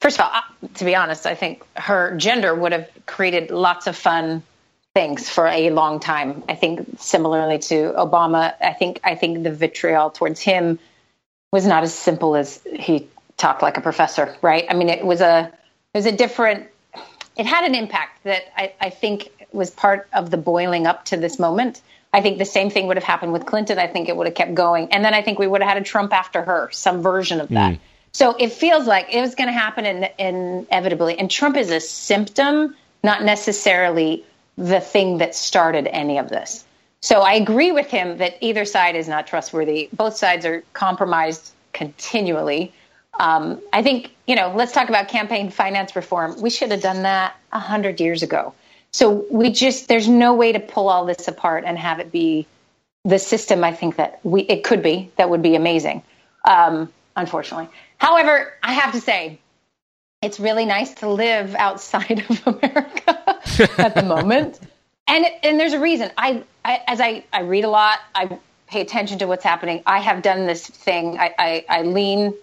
first 0.00 0.20
of 0.20 0.26
all, 0.26 0.32
uh, 0.34 0.68
to 0.74 0.84
be 0.84 0.94
honest, 0.94 1.26
I 1.26 1.34
think 1.34 1.64
her 1.74 2.14
gender 2.16 2.54
would 2.54 2.72
have 2.72 2.90
created 3.06 3.50
lots 3.50 3.86
of 3.86 3.96
fun 3.96 4.42
things 4.94 5.28
for 5.28 5.46
a 5.46 5.70
long 5.70 5.98
time. 5.98 6.44
I 6.48 6.54
think 6.54 6.86
similarly 6.98 7.58
to 7.58 7.92
Obama, 7.92 8.54
I 8.60 8.72
think 8.72 9.00
I 9.02 9.16
think 9.16 9.42
the 9.42 9.50
vitriol 9.50 10.10
towards 10.10 10.40
him 10.40 10.78
was 11.52 11.66
not 11.66 11.82
as 11.82 11.92
simple 11.92 12.36
as 12.36 12.60
he 12.72 13.08
talked 13.36 13.60
like 13.60 13.76
a 13.76 13.80
professor, 13.80 14.36
right? 14.40 14.64
I 14.68 14.74
mean, 14.74 14.88
it 14.88 15.04
was 15.04 15.20
a 15.20 15.52
it 15.92 15.98
was 15.98 16.06
a 16.06 16.12
different. 16.12 16.68
It 17.36 17.46
had 17.46 17.64
an 17.64 17.74
impact 17.74 18.22
that 18.22 18.42
I, 18.56 18.72
I 18.80 18.90
think 18.90 19.30
was 19.52 19.70
part 19.70 20.08
of 20.12 20.30
the 20.30 20.36
boiling 20.36 20.86
up 20.86 21.04
to 21.06 21.16
this 21.16 21.38
moment. 21.40 21.82
I 22.12 22.20
think 22.20 22.38
the 22.38 22.44
same 22.44 22.70
thing 22.70 22.86
would 22.86 22.96
have 22.96 23.04
happened 23.04 23.32
with 23.32 23.44
Clinton. 23.44 23.80
I 23.80 23.88
think 23.88 24.08
it 24.08 24.16
would 24.16 24.28
have 24.28 24.36
kept 24.36 24.54
going, 24.54 24.92
and 24.92 25.04
then 25.04 25.14
I 25.14 25.22
think 25.22 25.40
we 25.40 25.48
would 25.48 25.60
have 25.60 25.68
had 25.68 25.82
a 25.82 25.84
Trump 25.84 26.12
after 26.12 26.42
her, 26.42 26.70
some 26.70 27.02
version 27.02 27.40
of 27.40 27.48
that. 27.48 27.74
Mm. 27.74 27.80
So 28.12 28.36
it 28.38 28.52
feels 28.52 28.86
like 28.86 29.12
it 29.12 29.20
was 29.20 29.34
going 29.34 29.48
to 29.48 29.52
happen 29.52 29.84
in, 29.84 30.08
inevitably. 30.20 31.18
And 31.18 31.28
Trump 31.28 31.56
is 31.56 31.72
a 31.72 31.80
symptom, 31.80 32.76
not 33.02 33.24
necessarily 33.24 34.24
the 34.56 34.80
thing 34.80 35.18
that 35.18 35.34
started 35.34 35.86
any 35.86 36.18
of 36.18 36.28
this. 36.28 36.64
So 37.00 37.20
I 37.20 37.34
agree 37.34 37.72
with 37.72 37.88
him 37.88 38.18
that 38.18 38.36
either 38.40 38.64
side 38.64 38.96
is 38.96 39.08
not 39.08 39.26
trustworthy. 39.26 39.88
Both 39.92 40.16
sides 40.16 40.46
are 40.46 40.64
compromised 40.72 41.52
continually. 41.72 42.72
Um, 43.20 43.60
I 43.72 43.82
think, 43.82 44.14
you 44.26 44.36
know, 44.36 44.52
let's 44.56 44.72
talk 44.72 44.88
about 44.88 45.08
campaign 45.08 45.50
finance 45.50 45.94
reform. 45.94 46.40
We 46.40 46.50
should 46.50 46.70
have 46.70 46.80
done 46.80 47.02
that 47.02 47.36
100 47.50 48.00
years 48.00 48.22
ago. 48.22 48.54
So 48.90 49.26
we 49.30 49.50
just, 49.50 49.88
there's 49.88 50.08
no 50.08 50.34
way 50.34 50.52
to 50.52 50.60
pull 50.60 50.88
all 50.88 51.04
this 51.04 51.28
apart 51.28 51.64
and 51.66 51.78
have 51.78 52.00
it 52.00 52.10
be 52.10 52.46
the 53.04 53.18
system 53.18 53.62
I 53.64 53.72
think 53.72 53.96
that 53.96 54.20
we, 54.22 54.42
it 54.42 54.64
could 54.64 54.82
be, 54.82 55.10
that 55.16 55.28
would 55.28 55.42
be 55.42 55.56
amazing, 55.56 56.02
um, 56.44 56.90
unfortunately. 57.16 57.68
However, 57.98 58.54
I 58.62 58.72
have 58.72 58.92
to 58.92 59.00
say, 59.00 59.40
it's 60.22 60.40
really 60.40 60.64
nice 60.64 60.94
to 60.94 61.10
live 61.10 61.54
outside 61.54 62.24
of 62.30 62.46
America 62.46 63.23
at 63.78 63.94
the 63.94 64.02
moment. 64.02 64.60
And 65.06 65.26
and 65.42 65.60
there's 65.60 65.74
a 65.74 65.80
reason. 65.80 66.10
I, 66.16 66.42
I 66.64 66.82
as 66.86 67.00
I, 67.00 67.24
I 67.32 67.42
read 67.42 67.64
a 67.64 67.70
lot, 67.70 68.00
I 68.14 68.38
pay 68.66 68.80
attention 68.80 69.18
to 69.18 69.26
what's 69.26 69.44
happening. 69.44 69.82
I 69.86 70.00
have 70.00 70.22
done 70.22 70.46
this 70.46 70.66
thing. 70.66 71.18
I, 71.18 71.34
I, 71.38 71.64
I 71.68 71.82
lean 71.82 72.34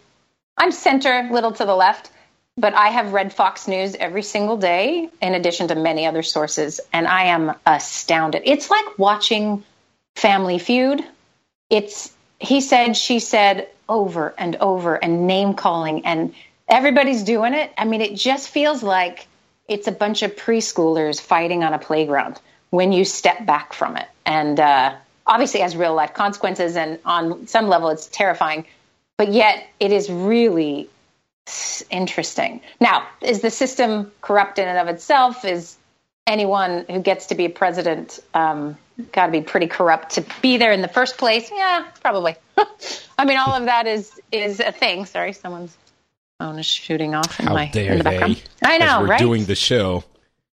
I'm 0.57 0.71
center, 0.71 1.27
little 1.31 1.51
to 1.53 1.65
the 1.65 1.75
left, 1.75 2.11
but 2.57 2.73
I 2.73 2.89
have 2.89 3.13
read 3.13 3.33
Fox 3.33 3.67
News 3.67 3.95
every 3.95 4.21
single 4.21 4.57
day 4.57 5.09
in 5.21 5.33
addition 5.33 5.69
to 5.69 5.75
many 5.75 6.05
other 6.05 6.21
sources, 6.21 6.79
and 6.93 7.07
I 7.07 7.25
am 7.25 7.55
astounded. 7.65 8.43
It's 8.45 8.69
like 8.69 8.99
watching 8.99 9.63
Family 10.15 10.59
Feud. 10.59 11.03
It's 11.69 12.13
he 12.39 12.61
said, 12.61 12.97
she 12.97 13.19
said, 13.19 13.69
over 13.87 14.33
and 14.37 14.55
over 14.57 14.95
and 14.95 15.27
name 15.27 15.53
calling 15.53 16.05
and 16.05 16.33
everybody's 16.67 17.23
doing 17.23 17.53
it. 17.53 17.71
I 17.77 17.85
mean, 17.85 18.01
it 18.01 18.15
just 18.15 18.49
feels 18.49 18.81
like 18.81 19.27
it's 19.71 19.87
a 19.87 19.91
bunch 19.91 20.21
of 20.21 20.35
preschoolers 20.35 21.19
fighting 21.19 21.63
on 21.63 21.73
a 21.73 21.79
playground 21.79 22.39
when 22.69 22.91
you 22.91 23.05
step 23.05 23.45
back 23.45 23.73
from 23.73 23.97
it. 23.97 24.07
And 24.25 24.59
uh, 24.59 24.95
obviously 25.25 25.61
has 25.61 25.75
real 25.75 25.93
life 25.93 26.13
consequences, 26.13 26.75
and 26.75 26.99
on 27.05 27.47
some 27.47 27.67
level, 27.67 27.89
it's 27.89 28.07
terrifying. 28.07 28.65
But 29.17 29.31
yet, 29.31 29.65
it 29.79 29.91
is 29.91 30.09
really 30.09 30.89
interesting. 31.89 32.61
Now, 32.79 33.07
is 33.21 33.41
the 33.41 33.51
system 33.51 34.11
corrupt 34.21 34.59
in 34.59 34.67
and 34.67 34.77
of 34.77 34.93
itself? 34.93 35.45
Is 35.45 35.77
anyone 36.27 36.85
who 36.89 36.99
gets 36.99 37.27
to 37.27 37.35
be 37.35 37.45
a 37.45 37.49
president 37.49 38.19
um, 38.33 38.77
got 39.11 39.27
to 39.27 39.31
be 39.31 39.41
pretty 39.41 39.67
corrupt 39.67 40.15
to 40.15 40.25
be 40.41 40.57
there 40.57 40.71
in 40.71 40.81
the 40.81 40.87
first 40.87 41.17
place. 41.17 41.49
Yeah, 41.53 41.85
probably. 42.01 42.35
I 43.17 43.25
mean, 43.25 43.37
all 43.37 43.53
of 43.53 43.65
that 43.65 43.87
is 43.87 44.19
is 44.31 44.59
a 44.59 44.71
thing. 44.71 45.05
Sorry, 45.05 45.33
someone's 45.33 45.75
phone 46.41 46.57
is 46.57 46.65
shooting 46.65 47.13
off 47.13 47.39
in 47.39 47.47
How 47.47 47.53
my 47.53 47.71
in 47.73 47.99
the 47.99 48.03
background. 48.03 48.41
They, 48.61 48.67
I 48.67 48.77
know, 48.79 49.01
we're 49.01 49.07
right? 49.07 49.19
Doing 49.19 49.45
the 49.45 49.55
show. 49.55 50.03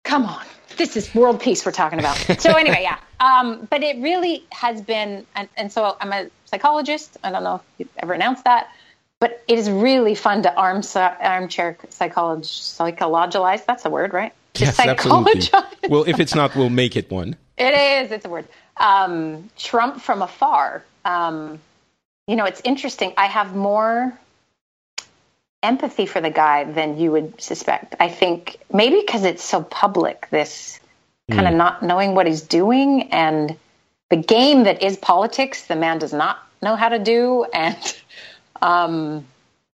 Come 0.03 0.25
on, 0.25 0.45
this 0.77 0.95
is 0.95 1.13
world 1.15 1.39
peace 1.39 1.65
we're 1.65 1.71
talking 1.71 1.99
about. 1.99 2.17
So 2.39 2.53
anyway, 2.63 2.81
yeah. 2.81 2.99
Um, 3.19 3.67
but 3.69 3.81
it 3.83 3.97
really 3.97 4.45
has 4.51 4.81
been, 4.81 5.25
and, 5.35 5.49
and 5.57 5.71
so 5.71 5.97
I'm 5.99 6.11
a 6.13 6.29
psychologist. 6.45 7.17
I 7.23 7.31
don't 7.31 7.43
know 7.43 7.55
if 7.55 7.61
you've 7.79 7.89
ever 7.97 8.13
announced 8.13 8.43
that. 8.43 8.69
but 9.19 9.43
it 9.47 9.57
is 9.57 9.69
really 9.69 10.15
fun 10.15 10.43
to 10.43 10.53
arm 10.55 10.81
armchair 10.95 11.77
psycholog- 11.89 12.45
psychologize. 12.45 13.65
That's 13.65 13.85
a 13.85 13.89
word, 13.89 14.13
right? 14.13 14.33
To 14.55 14.65
yes, 14.65 14.79
absolutely. 14.79 15.49
well, 15.89 16.03
if 16.03 16.19
it's 16.19 16.35
not, 16.35 16.55
we'll 16.55 16.69
make 16.69 16.95
it 16.95 17.09
one. 17.09 17.35
It 17.57 17.73
is. 17.73 18.11
It's 18.11 18.25
a 18.25 18.29
word. 18.29 18.47
Um, 18.77 19.49
Trump 19.57 20.01
from 20.01 20.21
afar. 20.21 20.83
Um, 21.05 21.59
you 22.27 22.35
know, 22.35 22.45
it's 22.45 22.61
interesting. 22.63 23.13
I 23.17 23.27
have 23.27 23.55
more 23.55 24.17
empathy 25.63 26.05
for 26.05 26.21
the 26.21 26.29
guy 26.29 26.63
than 26.63 26.97
you 26.97 27.11
would 27.11 27.39
suspect. 27.41 27.95
I 27.99 28.09
think 28.09 28.57
maybe 28.73 28.99
because 28.99 29.23
it's 29.23 29.43
so 29.43 29.61
public, 29.61 30.27
this 30.31 30.79
kind 31.29 31.47
of 31.47 31.53
mm. 31.53 31.57
not 31.57 31.83
knowing 31.83 32.15
what 32.15 32.27
he's 32.27 32.41
doing 32.41 33.11
and 33.11 33.57
the 34.09 34.17
game 34.17 34.63
that 34.63 34.83
is 34.83 34.97
politics, 34.97 35.67
the 35.67 35.75
man 35.75 35.97
does 35.99 36.13
not 36.13 36.37
know 36.61 36.75
how 36.75 36.89
to 36.89 36.99
do. 36.99 37.45
And 37.53 38.01
um, 38.61 39.25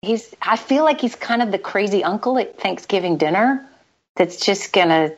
he's, 0.02 0.34
I 0.41 0.56
feel 0.56 0.84
like 0.84 1.02
he's 1.02 1.15
kind 1.15 1.41
of 1.41 1.52
the 1.52 1.60
crazy 1.60 2.04
uncle 2.04 2.38
at 2.38 2.60
Thanksgiving 2.60 3.17
dinner 3.17 3.67
that's 4.15 4.38
just 4.38 4.74
going 4.74 4.89
to 4.89 5.15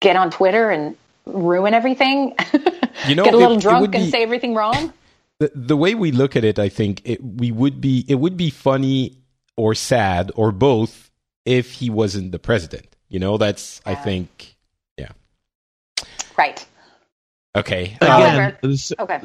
get 0.00 0.16
on 0.16 0.30
Twitter 0.30 0.70
and 0.70 0.96
ruin 1.26 1.74
everything. 1.74 2.36
You 3.06 3.14
know, 3.16 3.24
get 3.24 3.34
a 3.34 3.36
little 3.36 3.56
it, 3.56 3.62
drunk 3.62 3.94
it 3.94 3.94
and 3.96 4.04
be, 4.06 4.10
say 4.10 4.22
everything 4.22 4.54
wrong. 4.54 4.92
The, 5.40 5.50
the 5.54 5.76
way 5.76 5.94
we 5.94 6.12
look 6.12 6.36
at 6.36 6.44
it, 6.44 6.58
I 6.58 6.68
think 6.68 7.02
it, 7.04 7.22
we 7.22 7.50
would 7.50 7.80
be, 7.80 8.04
it 8.08 8.14
would 8.14 8.36
be 8.36 8.50
funny 8.50 9.18
or 9.56 9.74
sad 9.74 10.30
or 10.34 10.52
both 10.52 11.10
if 11.44 11.72
he 11.72 11.90
wasn't 11.90 12.32
the 12.32 12.38
president. 12.38 12.86
You 13.08 13.18
know, 13.20 13.38
that's, 13.38 13.80
yeah. 13.86 13.92
I 13.92 13.94
think, 13.94 14.56
yeah. 14.98 15.12
Right. 16.36 16.64
Okay. 17.54 17.96
Again, 18.00 18.56
this, 18.62 18.92
okay. 18.98 19.20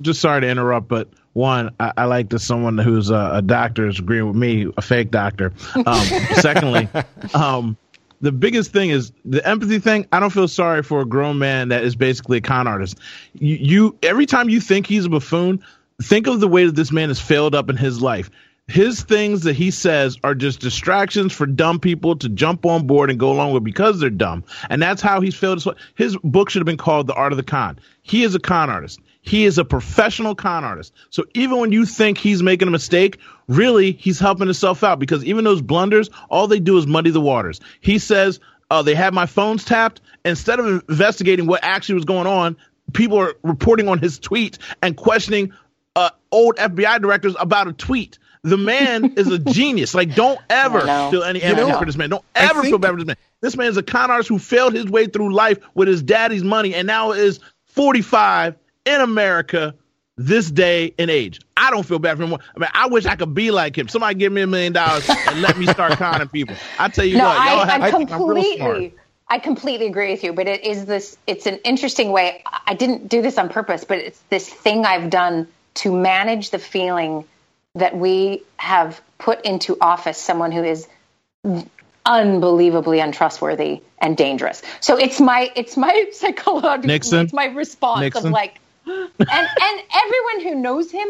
Just 0.00 0.20
sorry 0.20 0.40
to 0.40 0.48
interrupt, 0.48 0.88
but 0.88 1.08
one, 1.34 1.70
I, 1.78 1.92
I 1.98 2.04
like 2.06 2.30
that 2.30 2.40
someone 2.40 2.78
who's 2.78 3.10
a, 3.10 3.30
a, 3.34 3.42
doctor 3.42 3.86
is 3.86 3.98
agreeing 3.98 4.26
with 4.26 4.36
me, 4.36 4.66
a 4.76 4.82
fake 4.82 5.10
doctor. 5.10 5.52
Um, 5.74 6.04
secondly, 6.40 6.88
um, 7.34 7.76
the 8.22 8.32
biggest 8.32 8.72
thing 8.72 8.90
is 8.90 9.12
the 9.24 9.46
empathy 9.46 9.78
thing. 9.78 10.06
I 10.10 10.18
don't 10.18 10.30
feel 10.30 10.48
sorry 10.48 10.82
for 10.82 11.02
a 11.02 11.04
grown 11.04 11.38
man 11.38 11.68
that 11.68 11.84
is 11.84 11.94
basically 11.94 12.38
a 12.38 12.40
con 12.40 12.66
artist. 12.66 12.98
You, 13.34 13.56
you 13.56 13.98
every 14.02 14.26
time 14.26 14.48
you 14.48 14.60
think 14.60 14.86
he's 14.86 15.04
a 15.04 15.10
buffoon, 15.10 15.62
think 16.02 16.26
of 16.26 16.40
the 16.40 16.48
way 16.48 16.64
that 16.64 16.74
this 16.74 16.90
man 16.90 17.08
has 17.08 17.20
failed 17.20 17.54
up 17.54 17.68
in 17.68 17.76
his 17.76 18.00
life 18.00 18.30
his 18.68 19.02
things 19.02 19.42
that 19.42 19.54
he 19.54 19.70
says 19.70 20.18
are 20.24 20.34
just 20.34 20.60
distractions 20.60 21.32
for 21.32 21.46
dumb 21.46 21.78
people 21.78 22.16
to 22.16 22.28
jump 22.28 22.66
on 22.66 22.86
board 22.86 23.10
and 23.10 23.18
go 23.18 23.30
along 23.30 23.52
with 23.52 23.62
because 23.62 24.00
they're 24.00 24.10
dumb. 24.10 24.42
And 24.68 24.82
that's 24.82 25.00
how 25.00 25.20
he's 25.20 25.36
failed. 25.36 25.64
His 25.94 26.16
book 26.24 26.50
should 26.50 26.60
have 26.60 26.66
been 26.66 26.76
called 26.76 27.06
The 27.06 27.14
Art 27.14 27.32
of 27.32 27.36
the 27.36 27.44
Con. 27.44 27.78
He 28.02 28.24
is 28.24 28.34
a 28.34 28.40
con 28.40 28.68
artist. 28.68 29.00
He 29.20 29.44
is 29.44 29.58
a 29.58 29.64
professional 29.64 30.34
con 30.34 30.64
artist. 30.64 30.92
So 31.10 31.24
even 31.34 31.58
when 31.58 31.72
you 31.72 31.84
think 31.84 32.18
he's 32.18 32.42
making 32.42 32.66
a 32.66 32.72
mistake, 32.72 33.18
really 33.46 33.92
he's 33.92 34.18
helping 34.18 34.46
himself 34.46 34.82
out 34.82 34.98
because 34.98 35.24
even 35.24 35.44
those 35.44 35.62
blunders, 35.62 36.10
all 36.28 36.48
they 36.48 36.60
do 36.60 36.76
is 36.76 36.86
muddy 36.86 37.10
the 37.10 37.20
waters. 37.20 37.60
He 37.80 37.98
says, 37.98 38.40
uh, 38.70 38.82
they 38.82 38.94
had 38.96 39.14
my 39.14 39.26
phones 39.26 39.64
tapped. 39.64 40.00
Instead 40.24 40.58
of 40.58 40.84
investigating 40.88 41.46
what 41.46 41.60
actually 41.62 41.94
was 41.94 42.04
going 42.04 42.26
on, 42.26 42.56
people 42.94 43.18
are 43.18 43.34
reporting 43.44 43.88
on 43.88 44.00
his 44.00 44.18
tweet 44.18 44.58
and 44.82 44.96
questioning 44.96 45.52
uh, 45.94 46.10
old 46.32 46.56
FBI 46.56 47.00
directors 47.00 47.36
about 47.38 47.68
a 47.68 47.72
tweet. 47.72 48.18
The 48.46 48.56
man 48.56 49.14
is 49.16 49.26
a 49.26 49.40
genius. 49.40 49.92
Like, 49.92 50.14
don't 50.14 50.38
ever 50.50 50.80
feel 51.10 51.24
any 51.24 51.42
empathy 51.42 51.72
for 51.72 51.84
this 51.84 51.96
man. 51.96 52.10
Don't 52.10 52.24
ever 52.36 52.62
think, 52.62 52.70
feel 52.70 52.78
bad 52.78 52.92
for 52.92 52.98
this 52.98 53.06
man. 53.06 53.16
This 53.40 53.56
man 53.56 53.66
is 53.66 53.76
a 53.76 53.82
con 53.82 54.08
artist 54.08 54.28
who 54.28 54.38
failed 54.38 54.74
his 54.74 54.86
way 54.86 55.06
through 55.06 55.34
life 55.34 55.58
with 55.74 55.88
his 55.88 56.00
daddy's 56.00 56.44
money 56.44 56.72
and 56.72 56.86
now 56.86 57.10
is 57.10 57.40
45 57.64 58.54
in 58.84 59.00
America 59.00 59.74
this 60.16 60.48
day 60.48 60.94
and 60.96 61.10
age. 61.10 61.40
I 61.56 61.72
don't 61.72 61.84
feel 61.84 61.98
bad 61.98 62.18
for 62.18 62.22
him. 62.22 62.34
I 62.34 62.58
mean, 62.58 62.70
I 62.72 62.86
wish 62.86 63.04
I 63.04 63.16
could 63.16 63.34
be 63.34 63.50
like 63.50 63.76
him. 63.76 63.88
Somebody 63.88 64.14
give 64.14 64.32
me 64.32 64.42
a 64.42 64.46
million 64.46 64.72
dollars 64.72 65.10
and 65.10 65.42
let 65.42 65.58
me 65.58 65.66
start 65.66 65.94
conning 65.94 66.28
people. 66.28 66.54
I 66.78 66.88
tell 66.88 67.04
you 67.04 67.18
no, 67.18 67.24
what, 67.24 67.36
I, 67.36 67.66
have, 67.66 67.82
I 67.82 67.90
completely, 67.90 68.94
I 69.26 69.40
completely 69.40 69.88
agree 69.88 70.12
with 70.12 70.22
you. 70.22 70.32
But 70.32 70.46
it 70.46 70.64
is 70.64 70.84
this. 70.84 71.18
It's 71.26 71.46
an 71.46 71.58
interesting 71.64 72.12
way. 72.12 72.44
I 72.66 72.74
didn't 72.74 73.08
do 73.08 73.22
this 73.22 73.38
on 73.38 73.48
purpose, 73.48 73.82
but 73.82 73.98
it's 73.98 74.20
this 74.30 74.48
thing 74.48 74.86
I've 74.86 75.10
done 75.10 75.48
to 75.74 75.92
manage 75.92 76.50
the 76.50 76.60
feeling 76.60 77.24
that 77.76 77.96
we 77.96 78.42
have 78.56 79.00
put 79.18 79.44
into 79.44 79.76
office 79.80 80.18
someone 80.18 80.52
who 80.52 80.64
is 80.64 80.88
unbelievably 82.04 83.00
untrustworthy 83.00 83.82
and 83.98 84.16
dangerous. 84.16 84.62
So 84.80 84.96
it's 84.96 85.20
my 85.20 85.50
it's 85.54 85.76
my 85.76 86.06
psychological 86.12 86.88
Nixon. 86.88 87.20
it's 87.20 87.32
my 87.32 87.46
response 87.46 88.00
Nixon. 88.00 88.26
of 88.26 88.32
like 88.32 88.58
and 88.86 89.08
and 89.28 89.82
everyone 89.94 90.40
who 90.42 90.54
knows 90.54 90.90
him 90.90 91.08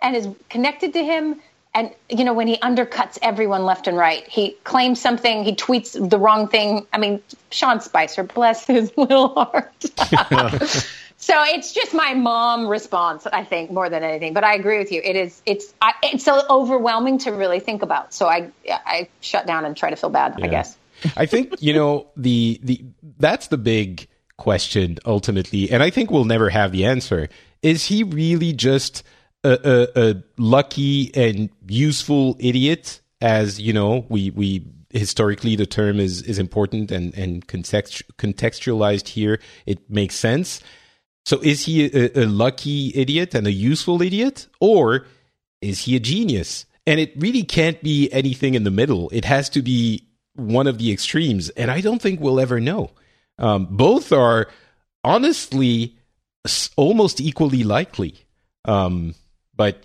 and 0.00 0.16
is 0.16 0.28
connected 0.48 0.92
to 0.94 1.04
him 1.04 1.40
and 1.74 1.92
you 2.08 2.24
know 2.24 2.32
when 2.32 2.46
he 2.46 2.56
undercuts 2.58 3.18
everyone 3.22 3.64
left 3.64 3.86
and 3.86 3.96
right 3.96 4.26
he 4.28 4.52
claims 4.64 5.00
something 5.00 5.44
he 5.44 5.54
tweets 5.54 6.08
the 6.08 6.18
wrong 6.18 6.48
thing 6.48 6.86
i 6.92 6.98
mean 6.98 7.20
sean 7.50 7.80
spicer 7.80 8.22
bless 8.22 8.66
his 8.66 8.90
little 8.96 9.28
heart 9.34 9.84
So 11.20 11.34
it's 11.44 11.72
just 11.72 11.94
my 11.94 12.14
mom 12.14 12.68
response, 12.68 13.26
I 13.26 13.42
think, 13.42 13.72
more 13.72 13.90
than 13.90 14.04
anything. 14.04 14.34
But 14.34 14.44
I 14.44 14.54
agree 14.54 14.78
with 14.78 14.92
you. 14.92 15.02
It 15.02 15.16
is. 15.16 15.42
It's. 15.44 15.74
I, 15.82 15.92
it's 16.04 16.24
so 16.24 16.40
overwhelming 16.48 17.18
to 17.18 17.32
really 17.32 17.58
think 17.58 17.82
about. 17.82 18.14
So 18.14 18.26
I. 18.26 18.50
I 18.68 19.08
shut 19.20 19.46
down 19.46 19.64
and 19.64 19.76
try 19.76 19.90
to 19.90 19.96
feel 19.96 20.10
bad. 20.10 20.36
Yeah. 20.38 20.46
I 20.46 20.48
guess. 20.48 20.78
I 21.16 21.26
think 21.26 21.60
you 21.60 21.74
know 21.74 22.06
the 22.16 22.60
the 22.62 22.84
that's 23.18 23.48
the 23.48 23.58
big 23.58 24.06
question 24.36 24.98
ultimately, 25.04 25.70
and 25.70 25.82
I 25.82 25.90
think 25.90 26.10
we'll 26.12 26.24
never 26.24 26.50
have 26.50 26.70
the 26.70 26.84
answer. 26.84 27.28
Is 27.62 27.84
he 27.84 28.04
really 28.04 28.52
just 28.52 29.02
a, 29.42 29.58
a, 29.96 30.10
a 30.10 30.22
lucky 30.36 31.10
and 31.14 31.50
useful 31.66 32.36
idiot? 32.38 33.00
As 33.20 33.60
you 33.60 33.72
know, 33.72 34.06
we 34.08 34.30
we 34.30 34.64
historically 34.90 35.56
the 35.56 35.66
term 35.66 35.98
is 35.98 36.22
is 36.22 36.38
important 36.38 36.92
and 36.92 37.12
and 37.18 37.46
context, 37.48 38.02
contextualized 38.16 39.08
here 39.08 39.40
it 39.66 39.90
makes 39.90 40.14
sense 40.14 40.62
so 41.28 41.38
is 41.42 41.66
he 41.66 41.84
a, 41.84 42.22
a 42.22 42.24
lucky 42.24 42.90
idiot 42.94 43.34
and 43.34 43.46
a 43.46 43.52
useful 43.52 44.00
idiot, 44.00 44.46
or 44.60 45.04
is 45.60 45.82
he 45.82 45.94
a 45.94 46.00
genius? 46.00 46.64
And 46.86 46.98
it 46.98 47.12
really 47.16 47.42
can't 47.42 47.82
be 47.82 48.10
anything 48.10 48.54
in 48.54 48.64
the 48.64 48.70
middle. 48.70 49.10
It 49.12 49.26
has 49.26 49.50
to 49.50 49.60
be 49.60 50.08
one 50.36 50.66
of 50.66 50.78
the 50.78 50.90
extremes, 50.90 51.50
and 51.50 51.70
I 51.70 51.82
don't 51.82 52.00
think 52.00 52.18
we'll 52.18 52.40
ever 52.40 52.60
know. 52.60 52.92
Um, 53.38 53.66
both 53.70 54.10
are 54.10 54.48
honestly 55.04 55.98
almost 56.76 57.20
equally 57.20 57.62
likely, 57.62 58.14
um, 58.64 59.14
but 59.54 59.84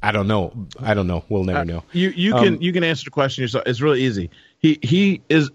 I 0.00 0.12
don't 0.12 0.28
know. 0.28 0.68
I 0.78 0.94
don't 0.94 1.08
know. 1.08 1.24
We'll 1.28 1.42
never 1.42 1.58
uh, 1.58 1.64
know. 1.64 1.78
Uh, 1.78 1.90
you 1.90 2.10
you 2.10 2.36
um, 2.36 2.44
can 2.44 2.62
you 2.62 2.72
can 2.72 2.84
answer 2.84 3.02
the 3.02 3.10
question 3.10 3.42
yourself. 3.42 3.64
It's 3.66 3.80
really 3.80 4.02
easy. 4.02 4.30
He 4.60 4.78
he 4.84 5.22
is 5.28 5.50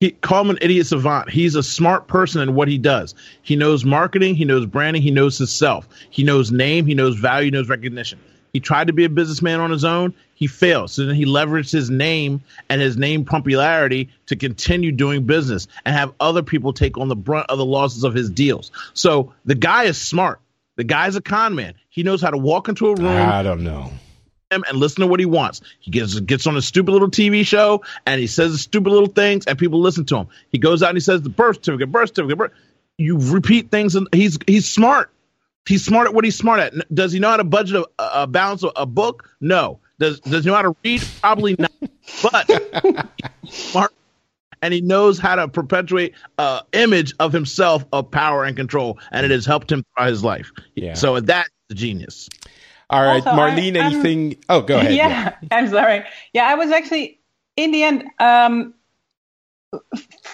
he 0.00 0.10
call 0.10 0.42
him 0.42 0.50
an 0.50 0.58
idiot 0.60 0.86
savant. 0.86 1.30
He's 1.30 1.54
a 1.54 1.62
smart 1.62 2.06
person 2.06 2.42
in 2.42 2.54
what 2.54 2.68
he 2.68 2.76
does. 2.76 3.14
He 3.40 3.56
knows 3.56 3.84
marketing, 3.84 4.34
he 4.34 4.44
knows 4.44 4.66
branding, 4.66 5.00
he 5.00 5.10
knows 5.10 5.38
himself. 5.38 5.88
He 6.10 6.22
knows 6.22 6.52
name, 6.52 6.84
he 6.84 6.94
knows 6.94 7.16
value, 7.16 7.46
he 7.46 7.50
knows 7.50 7.70
recognition. 7.70 8.20
He 8.52 8.60
tried 8.60 8.88
to 8.88 8.92
be 8.92 9.04
a 9.04 9.08
businessman 9.08 9.60
on 9.60 9.70
his 9.70 9.84
own. 9.84 10.14
He 10.34 10.46
failed. 10.46 10.90
So 10.90 11.06
then 11.06 11.14
he 11.14 11.24
leveraged 11.24 11.72
his 11.72 11.88
name 11.88 12.42
and 12.68 12.80
his 12.80 12.98
name 12.98 13.24
popularity 13.24 14.10
to 14.26 14.36
continue 14.36 14.92
doing 14.92 15.24
business 15.24 15.66
and 15.86 15.94
have 15.94 16.12
other 16.20 16.42
people 16.42 16.74
take 16.74 16.98
on 16.98 17.08
the 17.08 17.16
brunt 17.16 17.48
of 17.48 17.56
the 17.56 17.64
losses 17.64 18.04
of 18.04 18.12
his 18.12 18.28
deals. 18.28 18.72
So 18.92 19.32
the 19.46 19.54
guy 19.54 19.84
is 19.84 20.00
smart. 20.00 20.40
The 20.76 20.84
guy's 20.84 21.16
a 21.16 21.22
con 21.22 21.54
man. 21.54 21.72
He 21.88 22.02
knows 22.02 22.20
how 22.20 22.30
to 22.30 22.38
walk 22.38 22.68
into 22.68 22.88
a 22.88 22.94
room. 22.94 23.06
I 23.06 23.42
don't 23.42 23.64
know 23.64 23.90
him 24.50 24.64
and 24.68 24.78
listen 24.78 25.00
to 25.00 25.06
what 25.06 25.20
he 25.20 25.26
wants. 25.26 25.60
He 25.80 25.90
gets 25.90 26.18
gets 26.20 26.46
on 26.46 26.56
a 26.56 26.62
stupid 26.62 26.92
little 26.92 27.10
TV 27.10 27.44
show 27.44 27.82
and 28.06 28.20
he 28.20 28.26
says 28.26 28.60
stupid 28.60 28.90
little 28.90 29.08
things 29.08 29.46
and 29.46 29.58
people 29.58 29.80
listen 29.80 30.04
to 30.06 30.16
him. 30.18 30.28
He 30.50 30.58
goes 30.58 30.82
out 30.82 30.90
and 30.90 30.96
he 30.96 31.00
says 31.00 31.22
the 31.22 31.28
birth 31.28 31.56
certificate, 31.56 31.90
birth 31.90 32.10
certificate. 32.10 32.38
Birth. 32.38 32.52
You 32.98 33.18
repeat 33.18 33.70
things 33.70 33.94
and 33.94 34.08
he's 34.12 34.38
he's 34.46 34.68
smart. 34.68 35.10
He's 35.66 35.84
smart 35.84 36.06
at 36.06 36.14
what 36.14 36.24
he's 36.24 36.38
smart 36.38 36.60
at. 36.60 36.94
Does 36.94 37.12
he 37.12 37.18
know 37.18 37.30
how 37.30 37.36
to 37.38 37.44
budget 37.44 37.84
a, 37.98 38.22
a 38.22 38.26
balance 38.26 38.62
a, 38.62 38.68
a 38.76 38.86
book? 38.86 39.28
No. 39.40 39.80
Does 39.98 40.20
does 40.20 40.44
he 40.44 40.50
know 40.50 40.56
how 40.56 40.62
to 40.62 40.76
read? 40.84 41.02
Probably 41.20 41.56
not. 41.58 41.72
But 42.22 42.48
smart 43.48 43.92
and 44.62 44.72
he 44.72 44.80
knows 44.80 45.18
how 45.18 45.34
to 45.34 45.48
perpetuate 45.48 46.14
uh 46.38 46.60
image 46.72 47.12
of 47.18 47.32
himself 47.32 47.84
of 47.92 48.12
power 48.12 48.44
and 48.44 48.56
control 48.56 49.00
and 49.10 49.26
it 49.26 49.32
has 49.32 49.44
helped 49.44 49.72
him 49.72 49.84
throughout 49.94 50.08
his 50.08 50.22
life. 50.22 50.52
Yeah. 50.76 50.94
So 50.94 51.18
that's 51.18 51.50
the 51.68 51.74
genius. 51.74 52.28
All 52.88 53.02
right, 53.02 53.26
also, 53.26 53.30
Marleen, 53.30 53.76
I, 53.76 53.86
anything? 53.86 54.36
oh, 54.48 54.60
go 54.60 54.78
ahead. 54.78 54.94
Yeah, 54.94 55.08
yeah, 55.08 55.34
I'm 55.50 55.68
sorry. 55.68 56.04
Yeah, 56.32 56.46
I 56.46 56.54
was 56.54 56.70
actually 56.70 57.18
in 57.56 57.72
the 57.72 57.82
end 57.82 58.04
um, 58.20 58.74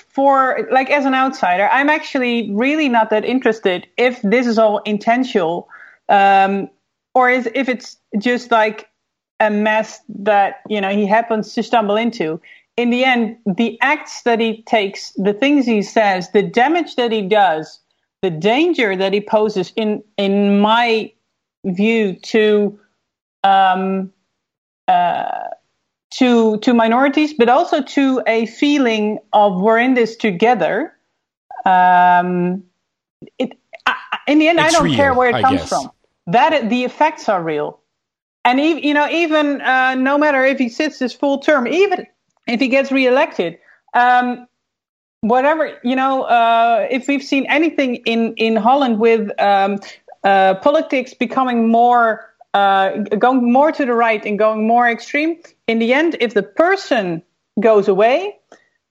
for 0.09 0.69
like 0.71 0.91
as 0.91 1.05
an 1.05 1.15
outsider, 1.15 1.69
I'm 1.73 1.89
actually 1.89 2.51
really 2.53 2.89
not 2.89 3.11
that 3.11 3.25
interested 3.25 3.87
if 3.97 4.21
this 4.23 4.47
is 4.47 4.59
all 4.59 4.79
intentional, 4.81 5.69
um, 6.09 6.69
or 7.15 7.31
is 7.31 7.49
if 7.55 7.69
it's 7.69 7.97
just 8.19 8.51
like 8.51 8.89
a 9.41 9.51
mess 9.51 10.01
that 10.09 10.61
you 10.69 10.81
know 10.81 10.91
he 10.91 11.07
happens 11.07 11.55
to 11.55 11.63
stumble 11.63 11.97
into. 11.97 12.41
In 12.77 12.91
the 12.91 13.05
end, 13.05 13.37
the 13.45 13.79
acts 13.83 14.23
that 14.23 14.41
he 14.41 14.63
takes, 14.63 15.13
the 15.17 15.35
things 15.35 15.67
he 15.67 15.83
says, 15.83 16.31
the 16.31 16.43
damage 16.43 16.97
that 16.97 17.13
he 17.13 17.21
does, 17.23 17.79
the 18.23 18.31
danger 18.31 18.97
that 18.97 19.13
he 19.13 19.21
poses 19.21 19.73
in 19.77 20.03
in 20.17 20.61
my 20.61 21.13
view 21.65 22.15
to 22.15 22.79
um, 23.45 24.13
uh, 24.89 25.49
to 26.13 26.59
to 26.59 26.75
minorities, 26.75 27.35
but 27.35 27.49
also 27.49 27.83
to 27.83 28.23
a 28.27 28.47
feeling 28.47 29.19
of 29.33 29.61
we're 29.61 29.79
in 29.79 29.95
this 29.95 30.17
together. 30.17 30.95
Um, 31.65 32.65
it 33.39 33.59
I, 33.87 33.97
in 34.27 34.39
the 34.39 34.49
end, 34.49 34.59
It's 34.59 34.75
I 34.75 34.79
don't 34.79 34.85
real, 34.85 34.97
care 34.97 35.15
where 35.15 35.31
it 35.31 35.37
I 35.37 35.43
comes 35.43 35.61
guess. 35.61 35.69
from. 35.69 35.91
That 36.27 36.69
the 36.69 36.85
effects 36.85 37.29
are 37.29 37.43
real, 37.43 37.81
and 38.45 38.61
even 38.61 38.83
you 38.85 38.95
know, 38.95 39.09
even 39.09 39.61
uh, 39.61 39.95
no 39.95 40.19
matter 40.19 40.45
if 40.45 40.59
he 40.59 40.69
sits 40.69 40.99
his 40.99 41.13
full 41.13 41.39
term, 41.39 41.67
even 41.67 42.07
if 42.47 42.61
he 42.61 42.69
gets 42.69 42.93
reelected, 42.93 43.59
um, 43.95 44.47
whatever 45.23 45.79
you 45.83 45.97
know, 45.97 46.23
uh, 46.23 46.87
if 46.91 47.09
we've 47.09 47.23
seen 47.25 47.47
anything 47.47 47.97
in 48.07 48.35
in 48.35 48.57
Holland 48.57 48.99
with 49.01 49.31
um, 49.41 49.79
uh, 50.25 50.55
politics 50.55 51.15
becoming 51.15 51.69
more 51.69 52.29
uh, 52.55 52.99
going 53.19 53.51
more 53.51 53.73
to 53.73 53.87
the 53.87 53.95
right 53.95 54.25
and 54.27 54.39
going 54.39 54.67
more 54.67 54.87
extreme, 54.89 55.41
in 55.69 55.79
the 55.79 55.95
end, 55.95 56.17
if 56.21 56.35
the 56.35 56.43
person 56.43 57.23
goes 57.61 57.89
away, 57.89 58.39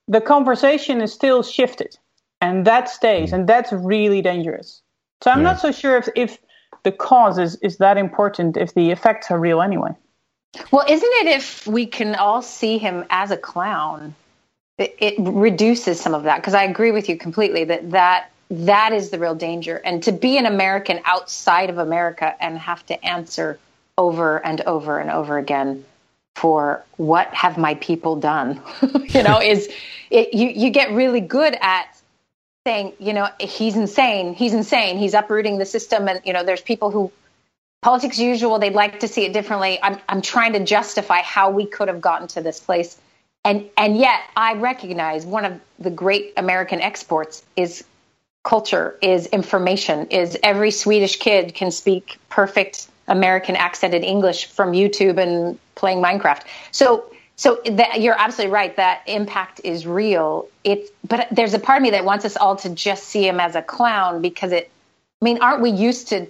the 0.08 0.20
conversation 0.20 1.00
is 1.00 1.12
still 1.12 1.44
shifted, 1.44 1.96
and 2.40 2.66
that 2.66 2.88
stays, 2.88 3.32
and 3.32 3.48
that's 3.48 3.72
really 3.72 4.20
dangerous. 4.20 4.82
So 5.22 5.30
I'm 5.30 5.38
Yeah. 5.38 5.50
not 5.50 5.60
so 5.60 5.70
sure 5.70 5.96
if 5.96 6.08
if 6.16 6.38
the 6.82 6.92
cause 6.92 7.38
is, 7.38 7.54
is 7.62 7.78
that 7.78 7.96
important 7.96 8.56
if 8.56 8.74
the 8.74 8.90
effects 8.90 9.30
are 9.30 9.38
real 9.38 9.62
anyway. 9.62 9.90
Well, 10.70 10.84
isn't 10.88 11.12
it 11.22 11.26
if 11.28 11.66
we 11.66 11.86
can 11.86 12.14
all 12.16 12.42
see 12.42 12.78
him 12.78 13.04
as 13.10 13.30
a 13.30 13.36
clown, 13.36 14.14
it, 14.78 14.94
it 14.98 15.14
reduces 15.18 16.00
some 16.00 16.14
of 16.14 16.24
that? 16.24 16.36
Because 16.36 16.54
I 16.54 16.64
agree 16.64 16.90
with 16.90 17.08
you 17.08 17.16
completely 17.16 17.64
that, 17.64 17.90
that 17.92 18.30
that 18.52 18.92
is 18.92 19.10
the 19.10 19.18
real 19.18 19.34
danger. 19.34 19.80
And 19.82 20.02
to 20.02 20.12
be 20.12 20.36
an 20.36 20.46
American 20.46 21.00
outside 21.04 21.70
of 21.70 21.78
America 21.78 22.34
and 22.38 22.58
have 22.58 22.84
to 22.86 23.04
answer 23.04 23.58
over 23.96 24.44
and 24.44 24.60
over 24.62 24.98
and 24.98 25.10
over 25.10 25.38
again 25.38 25.84
for 26.36 26.84
what 26.96 27.32
have 27.34 27.56
my 27.56 27.74
people 27.74 28.16
done, 28.16 28.60
you 29.06 29.22
know, 29.22 29.40
is 29.40 29.70
it, 30.10 30.34
you, 30.34 30.48
you 30.48 30.70
get 30.70 30.92
really 30.92 31.20
good 31.20 31.56
at 31.60 31.86
saying, 32.66 32.92
you 32.98 33.12
know, 33.14 33.28
he's 33.40 33.74
insane, 33.74 34.34
he's 34.34 34.52
insane, 34.52 34.98
he's 34.98 35.14
uprooting 35.14 35.58
the 35.58 35.66
system. 35.66 36.06
And, 36.06 36.20
you 36.24 36.32
know, 36.32 36.44
there's 36.44 36.60
people 36.60 36.90
who 36.90 37.10
politics 37.80 38.18
usual 38.18 38.58
they'd 38.58 38.74
like 38.74 39.00
to 39.00 39.08
see 39.08 39.24
it 39.24 39.32
differently 39.32 39.76
i'm 39.82 39.98
i'm 40.08 40.22
trying 40.22 40.52
to 40.52 40.60
justify 40.64 41.20
how 41.20 41.50
we 41.50 41.66
could 41.66 41.88
have 41.88 42.00
gotten 42.00 42.28
to 42.28 42.40
this 42.40 42.60
place 42.60 42.96
and 43.44 43.68
and 43.76 43.96
yet 43.96 44.20
i 44.36 44.54
recognize 44.54 45.26
one 45.26 45.44
of 45.44 45.60
the 45.80 45.90
great 45.90 46.32
american 46.36 46.80
exports 46.80 47.44
is 47.56 47.84
culture 48.44 48.98
is 49.02 49.26
information 49.26 50.06
is 50.08 50.36
every 50.42 50.70
swedish 50.70 51.16
kid 51.16 51.54
can 51.54 51.70
speak 51.70 52.18
perfect 52.28 52.88
american 53.06 53.54
accented 53.54 54.02
english 54.02 54.46
from 54.46 54.72
youtube 54.72 55.18
and 55.18 55.58
playing 55.74 56.02
minecraft. 56.02 56.42
So 56.70 57.10
so 57.34 57.60
that 57.64 58.00
you're 58.00 58.18
absolutely 58.18 58.52
right 58.52 58.76
that 58.76 59.02
impact 59.06 59.60
is 59.64 59.86
real. 59.86 60.48
It's 60.64 60.90
but 61.06 61.28
there's 61.32 61.54
a 61.54 61.58
part 61.58 61.78
of 61.78 61.82
me 61.82 61.90
that 61.90 62.04
wants 62.04 62.24
us 62.24 62.36
all 62.36 62.56
to 62.56 62.70
just 62.70 63.04
see 63.04 63.26
him 63.26 63.40
as 63.40 63.56
a 63.56 63.62
clown 63.62 64.22
because 64.22 64.52
it 64.52 64.70
i 65.20 65.24
mean 65.24 65.42
aren't 65.42 65.60
we 65.60 65.70
used 65.70 66.08
to 66.08 66.26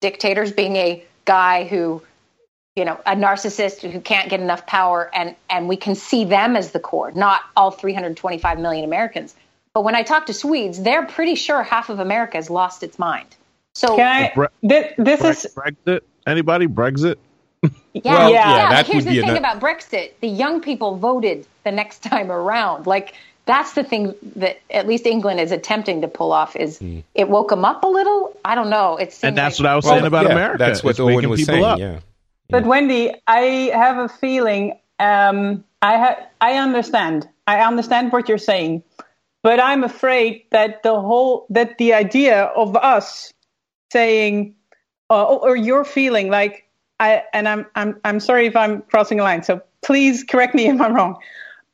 dictators 0.00 0.52
being 0.52 0.76
a 0.76 1.04
guy 1.24 1.64
who 1.64 2.02
you 2.76 2.84
know 2.84 2.98
a 3.06 3.14
narcissist 3.14 3.88
who 3.88 4.00
can't 4.00 4.30
get 4.30 4.40
enough 4.40 4.66
power 4.66 5.10
and 5.14 5.36
and 5.50 5.68
we 5.68 5.76
can 5.76 5.94
see 5.94 6.24
them 6.24 6.56
as 6.56 6.70
the 6.72 6.80
core 6.80 7.10
not 7.12 7.42
all 7.56 7.70
325 7.70 8.58
million 8.58 8.84
americans 8.84 9.34
but 9.74 9.82
when 9.84 9.94
i 9.94 10.02
talk 10.02 10.26
to 10.26 10.32
swedes 10.34 10.82
they're 10.82 11.04
pretty 11.06 11.34
sure 11.34 11.62
half 11.62 11.88
of 11.90 11.98
america 11.98 12.36
has 12.36 12.48
lost 12.50 12.82
its 12.82 12.98
mind 12.98 13.26
so 13.74 13.96
Can 13.96 14.06
I? 14.06 14.32
Bre- 14.34 14.44
This, 14.62 14.92
this 14.98 15.20
Bre- 15.20 15.26
is 15.28 15.46
Brexit? 15.56 16.00
Anybody? 16.26 16.66
Brexit? 16.68 17.16
yeah, 17.62 17.70
Well, 18.04 18.30
yeah, 18.30 18.56
yeah, 18.56 18.68
that 18.70 18.86
but 18.86 18.92
here's 18.92 19.04
the 19.04 19.20
thing 19.20 19.30
an- 19.30 19.36
about 19.36 19.60
brexit 19.60 20.12
the 20.20 20.28
young 20.28 20.60
people 20.60 20.96
voted 20.96 21.46
the 21.64 21.72
next 21.72 22.02
time 22.10 22.30
around 22.30 22.86
like 22.86 23.14
that's 23.46 23.72
the 23.74 23.84
thing 23.84 24.14
that 24.36 24.58
at 24.70 24.86
least 24.86 25.06
england 25.06 25.40
is 25.40 25.50
attempting 25.52 26.00
to 26.02 26.08
pull 26.08 26.32
off 26.32 26.54
is 26.56 26.78
Hmm. 26.78 27.00
it 27.14 27.28
woke 27.28 27.50
them 27.50 27.64
up 27.64 27.82
a 27.84 27.88
little 27.88 28.36
i 28.44 28.54
don't 28.54 28.70
know 28.70 28.96
it 28.96 29.12
seems 29.12 29.24
And 29.24 29.36
that's 29.36 29.58
like, 29.58 29.64
what 29.66 29.72
I 29.72 29.76
was 29.76 29.84
Well, 29.84 29.94
saying 29.94 30.06
about 30.06 30.26
yeah, 30.26 30.32
America. 30.32 30.58
That's 30.58 30.84
what 30.84 30.90
It's 30.90 31.00
Owen 31.00 31.28
was 31.28 31.44
saying. 31.44 31.64
up. 31.64 31.78
Yeah. 31.78 31.98
But 32.50 32.64
Wendi, 32.64 33.14
I 33.26 33.70
have 33.74 33.96
a 33.98 34.08
feeling. 34.08 34.78
Um, 35.00 35.64
I 35.82 35.96
ha- 35.98 36.20
I 36.40 36.58
understand. 36.58 37.26
I 37.46 37.60
understand 37.60 38.12
what 38.12 38.28
you're 38.28 38.38
saying, 38.52 38.82
but 39.44 39.60
I'm 39.60 39.84
afraid 39.84 40.46
that 40.52 40.84
the 40.84 41.00
whole 41.00 41.46
that 41.50 41.78
the 41.78 41.94
idea 41.94 42.44
of 42.56 42.76
us 42.78 43.32
saying, 43.92 44.56
uh, 45.10 45.24
or 45.24 45.56
you're 45.56 45.84
feeling 45.86 46.30
like 46.30 46.68
I 47.00 47.24
and 47.34 47.48
I'm 47.48 47.66
I'm 47.76 48.00
I'm 48.04 48.20
sorry 48.20 48.46
if 48.48 48.56
I'm 48.56 48.82
crossing 48.84 49.20
a 49.20 49.24
line. 49.24 49.44
So 49.44 49.62
please 49.82 50.24
correct 50.24 50.56
me 50.56 50.68
if 50.70 50.80
I'm 50.80 50.94
wrong. 50.94 51.18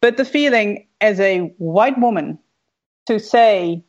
But 0.02 0.18
the 0.18 0.26
feeling 0.26 0.86
as 1.02 1.20
a 1.20 1.40
white 1.58 1.98
woman 2.00 2.38
to 3.06 3.20
say, 3.20 3.84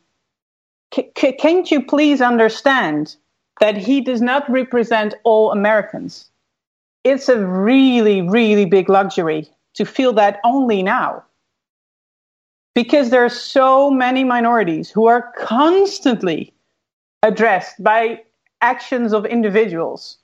"C- 0.94 1.12
c- 1.18 1.32
can't 1.34 1.70
you 1.70 1.84
please 1.84 2.22
understand 2.22 3.16
that 3.60 3.76
he 3.78 4.00
does 4.02 4.22
not 4.22 4.50
represent 4.50 5.14
all 5.24 5.52
Americans? 5.52 6.26
it's 7.04 7.28
a 7.28 7.44
really, 7.46 8.22
really 8.22 8.66
big 8.66 8.88
luxury 8.88 9.48
to 9.74 9.86
feel 9.86 10.12
that 10.14 10.40
only 10.44 10.82
now. 10.84 11.24
Because 12.74 13.10
there 13.10 13.24
are 13.24 13.28
so 13.28 13.90
many 13.90 14.24
minorities 14.24 14.90
who 14.90 15.06
are 15.06 15.32
constantly 15.38 16.52
addressed 17.22 17.82
by 17.82 18.22
actions 18.62 19.12
of 19.12 19.26
individuals. 19.26 20.16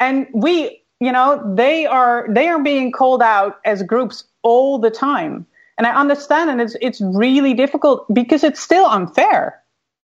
And 0.00 0.26
we, 0.34 0.82
you 1.00 1.12
know, 1.12 1.42
they 1.54 1.86
are 1.86 2.26
they 2.30 2.48
are 2.48 2.62
being 2.62 2.92
called 2.92 3.22
out 3.22 3.58
as 3.64 3.82
groups 3.82 4.24
all 4.42 4.78
the 4.78 4.90
time. 4.90 5.46
And 5.78 5.86
I 5.86 5.94
understand 5.94 6.50
and 6.50 6.60
it's 6.60 6.76
it's 6.80 7.00
really 7.00 7.54
difficult 7.54 8.12
because 8.12 8.44
it's 8.44 8.60
still 8.60 8.86
unfair. 8.86 9.62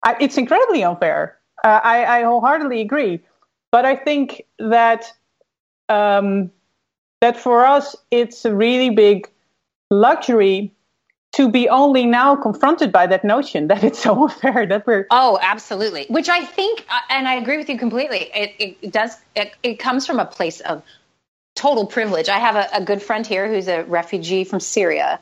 I, 0.04 0.16
it's 0.20 0.38
incredibly 0.38 0.84
unfair. 0.84 1.36
Uh, 1.64 1.80
I, 1.82 2.20
I 2.20 2.22
wholeheartedly 2.22 2.80
agree. 2.80 3.20
But 3.72 3.84
I 3.84 3.96
think 3.96 4.44
that 4.58 5.12
um, 5.88 6.50
that 7.20 7.36
for 7.36 7.64
us 7.64 7.96
it's 8.10 8.44
a 8.44 8.54
really 8.54 8.90
big 8.90 9.28
luxury 9.90 10.72
to 11.38 11.48
be 11.48 11.68
only 11.68 12.04
now 12.04 12.34
confronted 12.34 12.90
by 12.90 13.06
that 13.06 13.22
notion 13.22 13.68
that 13.68 13.84
it's 13.84 14.00
so 14.06 14.24
unfair 14.24 14.66
that 14.66 14.84
we're 14.84 15.06
Oh, 15.10 15.38
absolutely. 15.40 16.06
Which 16.08 16.28
I 16.28 16.44
think, 16.44 16.84
uh, 16.90 16.98
and 17.10 17.28
I 17.28 17.36
agree 17.36 17.56
with 17.56 17.68
you 17.68 17.78
completely. 17.78 18.28
It, 18.34 18.76
it 18.82 18.92
does. 18.92 19.16
It, 19.36 19.52
it 19.62 19.78
comes 19.78 20.04
from 20.04 20.18
a 20.18 20.24
place 20.24 20.58
of 20.60 20.82
total 21.54 21.86
privilege. 21.86 22.28
I 22.28 22.38
have 22.38 22.56
a, 22.56 22.68
a 22.72 22.84
good 22.84 23.00
friend 23.00 23.24
here 23.24 23.48
who's 23.48 23.68
a 23.68 23.84
refugee 23.84 24.42
from 24.42 24.58
Syria, 24.58 25.20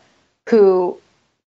who 0.49 0.99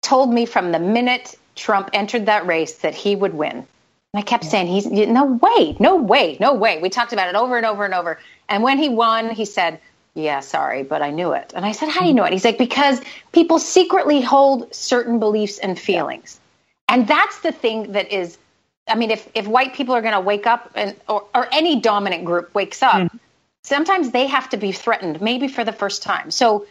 told 0.01 0.33
me 0.33 0.47
from 0.47 0.71
the 0.71 0.79
minute 0.79 1.35
Trump 1.55 1.91
entered 1.93 2.25
that 2.25 2.47
race 2.47 2.77
that 2.79 2.95
he 2.95 3.15
would 3.15 3.35
win. 3.35 3.57
And 3.57 3.67
I 4.15 4.21
kept 4.23 4.45
saying, 4.45 4.65
"He's 4.65 4.87
no 4.87 5.25
way, 5.25 5.77
no 5.79 5.97
way, 5.97 6.37
no 6.39 6.53
way." 6.55 6.79
We 6.81 6.89
talked 6.89 7.13
about 7.13 7.29
it 7.29 7.35
over 7.35 7.55
and 7.55 7.67
over 7.67 7.85
and 7.85 7.93
over. 7.93 8.17
And 8.49 8.63
when 8.63 8.79
he 8.79 8.89
won, 8.89 9.29
he 9.29 9.45
said, 9.45 9.79
"Yeah, 10.15 10.39
sorry, 10.39 10.83
but 10.83 11.01
I 11.01 11.11
knew 11.11 11.33
it." 11.33 11.53
And 11.55 11.65
I 11.65 11.73
said, 11.73 11.89
"How 11.89 11.99
do 11.99 12.07
you 12.07 12.11
mm-hmm. 12.11 12.17
know 12.17 12.23
it?" 12.23 12.33
He's 12.33 12.45
like, 12.45 12.57
"Because 12.57 13.01
people 13.31 13.59
secretly 13.59 14.21
hold 14.21 14.73
certain 14.73 15.19
beliefs 15.19 15.59
and 15.59 15.77
feelings." 15.77 16.39
And 16.87 17.07
that's 17.07 17.39
the 17.39 17.51
thing 17.51 17.93
that 17.93 18.11
is, 18.11 18.37
I 18.87 18.95
mean, 18.95 19.11
if, 19.11 19.27
if 19.33 19.47
white 19.47 19.73
people 19.73 19.95
are 19.95 20.01
going 20.01 20.13
to 20.13 20.19
wake 20.19 20.45
up 20.47 20.71
and, 20.75 20.95
or, 21.09 21.25
or 21.33 21.47
any 21.51 21.79
dominant 21.79 22.25
group 22.25 22.53
wakes 22.53 22.83
up, 22.83 22.95
mm-hmm. 22.95 23.17
sometimes 23.63 24.11
they 24.11 24.27
have 24.27 24.49
to 24.49 24.57
be 24.57 24.71
threatened, 24.71 25.21
maybe 25.21 25.47
for 25.47 25.63
the 25.63 25.73
first 25.73 26.03
time. 26.03 26.31
So, 26.31 26.67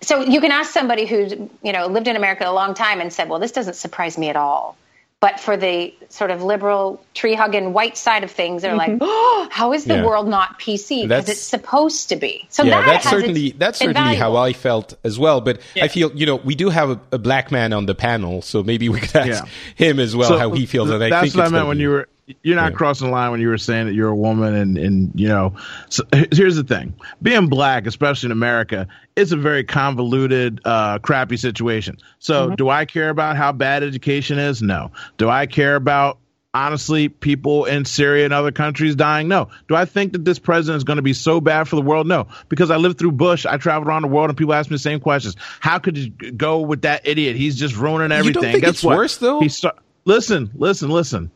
so 0.00 0.22
you 0.22 0.40
can 0.40 0.50
ask 0.50 0.72
somebody 0.72 1.06
who's, 1.06 1.32
you 1.62 1.72
know, 1.72 1.86
lived 1.86 2.08
in 2.08 2.16
America 2.16 2.48
a 2.48 2.52
long 2.52 2.74
time 2.74 3.00
and 3.00 3.12
said, 3.12 3.28
well, 3.28 3.38
this 3.38 3.52
doesn't 3.52 3.74
surprise 3.74 4.18
me 4.18 4.28
at 4.28 4.36
all. 4.36 4.76
But 5.20 5.40
for 5.40 5.56
the 5.56 5.92
sort 6.10 6.30
of 6.30 6.44
liberal 6.44 7.04
tree 7.12 7.34
hugging 7.34 7.72
white 7.72 7.96
side 7.96 8.22
of 8.22 8.30
things, 8.30 8.62
they're 8.62 8.76
like, 8.76 8.92
mm-hmm. 8.92 9.02
oh, 9.02 9.48
how 9.50 9.72
is 9.72 9.84
the 9.84 9.96
Yeah. 9.96 10.04
world 10.06 10.28
not 10.28 10.60
PC? 10.60 11.08
Because 11.08 11.28
it's 11.28 11.40
supposed 11.40 12.10
to 12.10 12.16
be. 12.16 12.46
So 12.50 12.62
yeah, 12.62 12.80
that 12.80 12.86
that's 12.86 13.10
certainly 13.10 13.46
its 13.48 13.58
that's 13.58 13.78
certainly 13.80 14.14
how. 14.14 14.36
I 14.36 14.52
felt 14.52 14.94
as 15.02 15.18
well. 15.18 15.40
But 15.40 15.60
I 15.74 15.88
feel 15.88 16.12
you 16.14 16.24
know 16.26 16.36
we 16.36 16.54
do 16.54 16.68
have 16.68 16.90
a, 16.90 17.00
a 17.10 17.18
black 17.18 17.50
man 17.50 17.72
on 17.72 17.86
the 17.86 17.96
panel, 17.96 18.42
so 18.42 18.62
maybe 18.62 18.88
we 18.88 19.00
could 19.00 19.16
ask 19.16 19.44
Yeah. 19.44 19.50
him 19.74 19.98
as 19.98 20.14
well 20.14 20.28
So 20.28 20.38
how 20.38 20.52
he 20.52 20.66
feels. 20.66 20.90
And 20.90 21.02
I 21.02 21.10
that's 21.10 21.32
think 21.32 21.34
what 21.34 21.46
I 21.46 21.50
meant 21.50 21.66
when 21.66 21.80
you 21.80 21.90
were. 21.90 22.08
You're 22.42 22.56
not 22.56 22.72
Yeah. 22.72 22.76
crossing 22.76 23.06
the 23.08 23.12
line 23.12 23.30
when 23.30 23.40
you 23.40 23.48
were 23.48 23.58
saying 23.58 23.86
that 23.86 23.94
you're 23.94 24.08
a 24.08 24.14
woman, 24.16 24.54
and 24.54 24.76
and 24.78 25.10
you 25.14 25.28
know. 25.28 25.54
So 25.88 26.04
here's 26.32 26.56
the 26.56 26.64
thing: 26.64 26.94
being 27.22 27.48
black, 27.48 27.86
especially 27.86 28.28
in 28.28 28.32
America, 28.32 28.86
it's 29.16 29.32
a 29.32 29.36
very 29.36 29.64
convoluted, 29.64 30.60
uh, 30.64 30.98
crappy 30.98 31.36
situation. 31.36 31.96
So, 32.18 32.46
Mm-hmm. 32.46 32.54
do 32.56 32.68
I 32.68 32.84
care 32.84 33.08
about 33.10 33.36
how 33.36 33.52
bad 33.52 33.82
education 33.82 34.38
is? 34.38 34.60
No. 34.62 34.90
Do 35.16 35.28
I 35.28 35.46
care 35.46 35.74
about 35.76 36.18
honestly 36.54 37.08
people 37.08 37.64
in 37.66 37.84
Syria 37.84 38.24
and 38.24 38.34
other 38.34 38.52
countries 38.52 38.94
dying? 38.94 39.28
No. 39.28 39.48
Do 39.68 39.74
I 39.74 39.84
think 39.84 40.12
that 40.12 40.24
this 40.24 40.38
president 40.38 40.78
is 40.78 40.84
going 40.84 40.96
to 40.96 41.02
be 41.02 41.12
so 41.14 41.40
bad 41.40 41.68
for 41.68 41.76
the 41.76 41.82
world? 41.82 42.06
No. 42.06 42.26
Because 42.48 42.70
I 42.70 42.76
lived 42.76 42.98
through 42.98 43.12
Bush, 43.12 43.46
I 43.46 43.56
traveled 43.56 43.86
around 43.88 44.02
the 44.02 44.08
world, 44.08 44.28
and 44.30 44.36
people 44.36 44.54
ask 44.54 44.70
me 44.70 44.74
the 44.74 44.78
same 44.80 45.00
questions. 45.00 45.36
How 45.60 45.78
could 45.78 45.96
you 45.96 46.10
go 46.10 46.60
with 46.60 46.82
that 46.82 47.06
idiot? 47.06 47.36
He's 47.36 47.56
just 47.56 47.76
ruining 47.76 48.12
everything. 48.12 48.26
You 48.28 48.32
don't 48.32 48.52
think 48.52 48.64
Guess 48.64 48.70
it's 48.74 48.84
what? 48.84 48.96
worse, 48.96 49.16
though? 49.18 49.40
He 49.40 49.48
start- 49.48 49.78
listen, 50.04 50.50
listen, 50.54 50.90
listen 50.90 51.30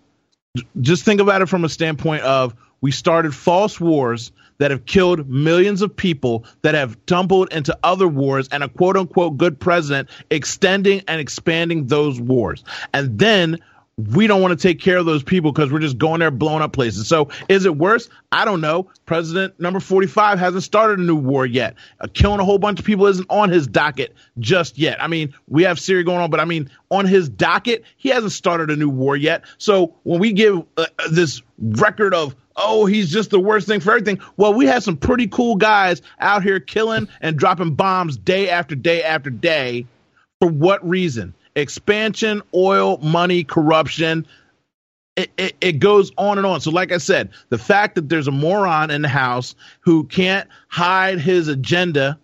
just 0.81 1.05
think 1.05 1.21
about 1.21 1.43
it 1.43 1.47
from 1.47 1.65
a 1.65 1.69
standpoint 1.69 2.23
of 2.23 2.55
we 2.83 2.91
started 2.91 3.35
false 3.35 3.81
wars 3.81 4.33
that 4.59 4.71
have 4.71 4.85
killed 4.85 5.29
millions 5.29 5.81
of 5.83 5.95
people 5.97 6.45
that 6.61 6.75
have 6.75 6.97
tumbled 7.07 7.53
into 7.53 7.77
other 7.83 8.07
wars 8.07 8.49
and 8.53 8.63
a 8.63 8.69
quote 8.69 8.97
unquote 8.97 9.39
good 9.39 9.59
president 9.59 10.11
extending 10.31 11.03
and 11.09 11.21
expanding 11.21 11.87
those 11.87 12.21
wars. 12.21 12.65
And 12.93 13.19
then 13.19 13.59
we 13.99 14.27
don't 14.27 14.41
want 14.41 14.59
to 14.59 14.63
take 14.69 14.81
care 14.81 14.97
of 14.97 15.07
those 15.07 15.23
people 15.23 15.53
because 15.53 15.71
we're 15.71 15.79
just 15.79 15.99
going 15.99 16.21
there 16.21 16.31
blowing 16.31 16.63
up 16.63 16.73
places. 16.73 17.07
So 17.09 17.29
is 17.49 17.67
it 17.67 17.77
worse? 17.77 18.09
I 18.33 18.45
don't 18.45 18.61
know. 18.61 18.91
President 19.05 19.59
number 19.61 19.81
45 19.81 20.39
hasn't 20.39 20.63
started 20.63 20.99
a 20.99 21.03
new 21.03 21.17
war 21.17 21.45
yet. 21.45 21.75
Uh, 22.01 22.07
killing 22.15 22.41
a 22.41 22.45
whole 22.45 22.59
bunch 22.59 22.79
of 22.79 22.87
people 22.87 23.07
isn't 23.07 23.27
on 23.29 23.51
his 23.51 23.67
docket 23.67 24.15
just 24.39 24.79
yet. 24.79 25.03
I 25.03 25.09
mean, 25.09 25.35
we 25.49 25.63
have 25.65 25.79
Syria 25.79 26.05
going 26.05 26.21
on, 26.21 26.31
but 26.31 26.41
I 26.41 26.47
mean, 26.47 26.71
on 26.91 27.07
his 27.07 27.29
docket, 27.29 27.85
he 27.99 28.09
hasn't 28.09 28.33
started 28.33 28.71
a 28.71 28.77
new 28.77 28.89
war 28.89 29.15
yet. 29.15 29.45
So 29.59 29.95
when 30.05 30.21
we 30.21 30.33
give 30.33 30.63
uh, 30.79 30.87
this 31.11 31.43
record 31.59 32.15
of 32.15 32.35
oh, 32.57 32.85
he's 32.87 33.11
just 33.11 33.31
the 33.31 33.41
worst 33.41 33.67
thing 33.67 33.81
for 33.81 33.93
everything. 33.93 34.21
Well, 34.37 34.53
we 34.53 34.67
have 34.67 34.83
some 34.83 34.97
pretty 34.97 35.27
cool 35.27 35.57
guys 35.57 36.03
out 36.21 36.43
here 36.43 36.61
killing 36.61 37.09
and 37.23 37.39
dropping 37.39 37.75
bombs 37.75 38.19
day 38.19 38.51
after 38.51 38.75
day 38.75 39.03
after 39.03 39.31
day. 39.31 39.87
For 40.39 40.49
what 40.49 40.87
reason? 40.87 41.35
Expansion, 41.57 42.43
oil, 42.55 42.99
money, 42.99 43.45
corruption. 43.45 44.27
It, 45.15 45.31
it, 45.37 45.57
it, 45.61 45.73
goes 45.73 46.11
on 46.17 46.39
and 46.39 46.47
on. 46.47 46.63
So, 46.63 46.71
like 46.71 46.91
I 46.91 46.97
said, 46.97 47.31
the 47.51 47.59
fact 47.59 47.97
that 47.97 48.09
there's 48.09 48.29
a 48.29 48.33
moron 48.33 48.91
in 48.91 49.03
the 49.03 49.09
House 49.09 49.55
who 49.81 50.05
can't 50.05 50.49
hide 50.69 51.21
his 51.21 51.49
agenda 51.49 52.19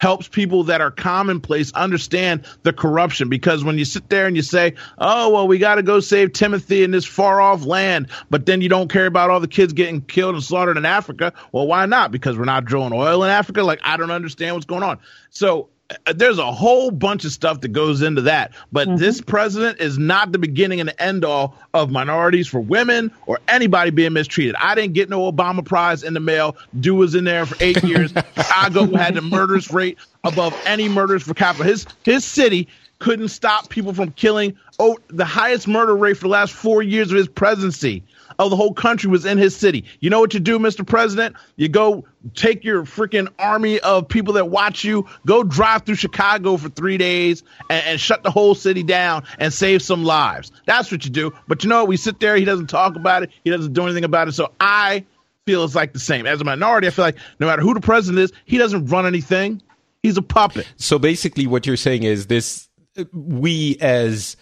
helps 0.00 0.28
people 0.28 0.64
that 0.64 0.80
are 0.80 0.90
commonplace 0.90 1.72
understand 1.72 2.44
the 2.62 2.72
corruption. 2.72 3.28
Because 3.28 3.64
when 3.64 3.78
you 3.78 3.84
sit 3.84 4.08
there 4.08 4.26
and 4.26 4.36
you 4.36 4.42
say, 4.42 4.74
oh, 4.98 5.30
well, 5.30 5.48
we 5.48 5.58
got 5.58 5.76
to 5.76 5.82
go 5.82 6.00
save 6.00 6.32
Timothy 6.32 6.84
in 6.84 6.90
this 6.90 7.04
far 7.04 7.40
off 7.40 7.64
land, 7.64 8.08
but 8.30 8.46
then 8.46 8.60
you 8.60 8.68
don't 8.68 8.90
care 8.90 9.06
about 9.06 9.30
all 9.30 9.40
the 9.40 9.48
kids 9.48 9.72
getting 9.72 10.00
killed 10.02 10.34
and 10.34 10.44
slaughtered 10.44 10.76
in 10.76 10.84
Africa, 10.84 11.32
well, 11.52 11.66
why 11.66 11.86
not? 11.86 12.12
Because 12.12 12.38
we're 12.38 12.44
not 12.44 12.64
drilling 12.64 12.92
oil 12.92 13.24
in 13.24 13.30
Africa? 13.30 13.62
Like, 13.62 13.80
I 13.82 13.96
don't 13.96 14.10
understand 14.10 14.54
what's 14.54 14.66
going 14.66 14.82
on. 14.82 14.98
So, 15.30 15.68
there's 16.14 16.38
a 16.38 16.52
whole 16.52 16.90
bunch 16.90 17.24
of 17.24 17.32
stuff 17.32 17.62
that 17.62 17.68
goes 17.68 18.02
into 18.02 18.22
that. 18.22 18.52
But 18.72 18.88
mm-hmm. 18.88 18.96
this 18.98 19.20
president 19.20 19.80
is 19.80 19.98
not 19.98 20.32
the 20.32 20.38
beginning 20.38 20.80
and 20.80 20.88
the 20.88 21.02
end 21.02 21.24
all 21.24 21.56
of 21.72 21.90
minorities 21.90 22.46
for 22.46 22.60
women 22.60 23.10
or 23.26 23.38
anybody 23.48 23.90
being 23.90 24.12
mistreated. 24.12 24.54
I 24.56 24.74
didn't 24.74 24.92
get 24.92 25.08
no 25.08 25.30
Obama 25.30 25.64
Prize 25.64 26.02
in 26.02 26.14
the 26.14 26.20
mail. 26.20 26.56
Dude 26.78 26.98
was 26.98 27.14
in 27.14 27.24
there 27.24 27.46
for 27.46 27.56
eight 27.60 27.82
years. 27.82 28.12
Chicago 28.36 28.94
had 28.96 29.14
the 29.14 29.22
murders 29.22 29.70
rate 29.72 29.98
above 30.24 30.54
any 30.66 30.88
murders 30.88 31.22
for 31.22 31.34
capital. 31.34 31.66
His 31.66 31.86
his 32.04 32.24
city 32.24 32.68
couldn't 32.98 33.28
stop 33.28 33.68
people 33.70 33.94
from 33.94 34.10
killing. 34.12 34.56
Oh, 34.78 34.98
the 35.08 35.24
highest 35.24 35.68
murder 35.68 35.96
rate 35.96 36.16
for 36.16 36.24
the 36.24 36.28
last 36.28 36.52
four 36.52 36.82
years 36.82 37.10
of 37.10 37.16
his 37.16 37.28
presidency 37.28 38.02
of 38.38 38.50
the 38.50 38.56
whole 38.56 38.72
country 38.72 39.10
was 39.10 39.24
in 39.24 39.38
his 39.38 39.56
city. 39.56 39.84
You 40.00 40.10
know 40.10 40.20
what 40.20 40.34
you 40.34 40.40
do, 40.40 40.58
Mr. 40.58 40.86
President? 40.86 41.36
You 41.56 41.68
go 41.68 42.04
take 42.34 42.64
your 42.64 42.84
freaking 42.84 43.28
army 43.38 43.80
of 43.80 44.08
people 44.08 44.34
that 44.34 44.46
watch 44.46 44.84
you, 44.84 45.06
go 45.26 45.42
drive 45.42 45.82
through 45.82 45.96
Chicago 45.96 46.56
for 46.56 46.68
three 46.68 46.98
days 46.98 47.42
and, 47.68 47.84
and, 47.86 48.00
shut 48.00 48.22
the 48.22 48.30
whole 48.30 48.54
city 48.54 48.82
down 48.82 49.24
and 49.38 49.52
save 49.52 49.82
some 49.82 50.04
lives. 50.04 50.52
That's 50.66 50.90
what 50.90 51.04
you 51.04 51.10
do. 51.10 51.32
But 51.48 51.64
you 51.64 51.70
know 51.70 51.80
what? 51.80 51.88
We 51.88 51.96
sit 51.96 52.20
there, 52.20 52.36
he 52.36 52.44
doesn't 52.44 52.68
talk 52.68 52.96
about 52.96 53.22
it, 53.22 53.30
he 53.44 53.50
doesn't 53.50 53.72
do 53.72 53.84
anything 53.84 54.04
about 54.04 54.28
it. 54.28 54.32
So 54.32 54.52
I 54.60 55.04
feel 55.46 55.64
it's 55.64 55.74
like 55.74 55.92
the 55.92 55.98
same. 55.98 56.26
As 56.26 56.40
a 56.40 56.44
minority, 56.44 56.86
I 56.86 56.90
feel 56.90 57.04
like 57.04 57.16
no 57.40 57.46
matter 57.46 57.62
who 57.62 57.74
the 57.74 57.80
president 57.80 58.22
is, 58.22 58.32
he 58.44 58.58
doesn't 58.58 58.86
run 58.86 59.06
anything. 59.06 59.62
He's 60.02 60.16
a 60.16 60.22
puppet. 60.22 60.66
So 60.76 60.98
basically, 60.98 61.46
what 61.46 61.66
you're 61.66 61.76
saying 61.76 62.04
is 62.04 62.26
this: 62.28 62.68
we 63.12 63.76
as 63.80 64.36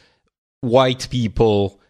white 0.60 1.08
people 1.10 1.80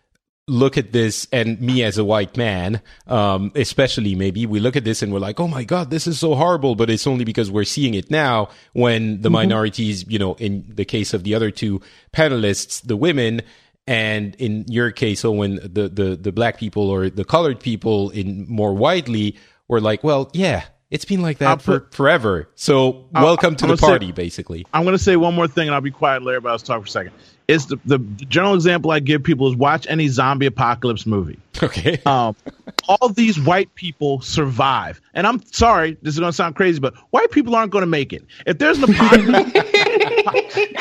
look 0.49 0.79
at 0.79 0.93
this 0.93 1.27
and 1.33 1.61
me 1.61 1.83
as 1.83 1.99
a 1.99 2.05
white 2.05 2.37
man 2.37 2.81
um, 3.09 3.51
especially 3.57 4.15
maybe 4.15 4.47
we 4.47 4.61
look 4.61 4.77
at 4.77 4.85
this 4.85 5.03
and 5.03 5.13
we're 5.13 5.19
like 5.19 5.41
oh 5.41 5.49
my 5.49 5.65
god 5.65 5.91
this 5.91 6.07
is 6.07 6.21
so 6.21 6.37
horrible 6.37 6.77
but 6.77 6.89
it's 6.89 7.07
only 7.07 7.25
because 7.25 7.51
we're 7.51 7.65
seeing 7.65 7.95
it 7.95 8.13
now 8.13 8.49
when 8.73 9.21
the 9.23 9.29
mm-hmm. 9.29 9.33
minorities 9.33 10.09
you 10.09 10.21
know 10.21 10.35
in 10.35 10.65
the 10.69 10.85
case 10.85 11.13
of 11.13 11.25
the 11.25 11.35
other 11.35 11.51
two 11.51 11.81
panelists 12.13 12.81
the 12.87 12.97
women 12.97 13.43
and 13.89 14.37
in 14.37 14.65
your 14.69 14.93
case 14.93 15.21
so 15.21 15.33
when 15.33 15.57
the, 15.57 15.89
the 15.89 16.17
the 16.17 16.31
black 16.31 16.59
people 16.59 16.91
or 16.91 17.11
the 17.11 17.25
colored 17.25 17.59
people 17.59 18.11
in 18.11 18.47
more 18.49 18.73
widely 18.73 19.37
were 19.67 19.81
like 19.81 20.05
well 20.05 20.31
yeah 20.33 20.63
it's 20.89 21.05
been 21.05 21.21
like 21.21 21.39
that 21.39 21.61
for 21.63 21.89
forever. 21.91 22.49
So 22.55 23.09
I'll, 23.13 23.25
welcome 23.25 23.57
to 23.57 23.67
the 23.67 23.77
party, 23.77 24.07
say, 24.07 24.13
basically. 24.13 24.65
I'm 24.73 24.85
going 24.85 24.97
to 24.97 25.03
say 25.03 25.17
one 25.17 25.35
more 25.35 25.49
thing, 25.49 25.67
and 25.67 25.75
I'll 25.75 25.81
be 25.81 25.91
quiet, 25.91 26.23
Larry. 26.23 26.39
But 26.39 26.53
I'll 26.53 26.59
talk 26.61 26.81
for 26.83 26.87
a 26.87 26.89
second 26.89 27.13
it's 27.49 27.67
the, 27.67 27.77
the 27.85 27.99
general 27.99 28.55
example 28.55 28.91
I 28.91 29.01
give 29.01 29.23
people 29.23 29.49
is 29.49 29.57
watch 29.57 29.87
any 29.89 30.09
zombie 30.09 30.47
apocalypse 30.47 31.07
movie. 31.07 31.39
Okay. 31.63 32.01
Um, 32.07 32.37
all 32.89 33.09
these 33.09 33.39
white 33.41 33.75
people 33.75 34.21
survive, 34.21 35.01
and 35.15 35.27
I'm 35.27 35.45
sorry, 35.47 35.97
this 36.03 36.15
is 36.15 36.21
going 36.21 36.31
to 36.31 36.37
sound 36.37 36.55
crazy, 36.55 36.79
but 36.79 36.95
white 37.11 37.31
people 37.31 37.55
aren't 37.57 37.73
going 37.73 37.83
to 37.83 37.87
make 37.87 38.13
it. 38.13 38.25
If 38.47 38.59
there's 38.59 38.79
an 38.79 38.85
apocalypse, 38.95 39.51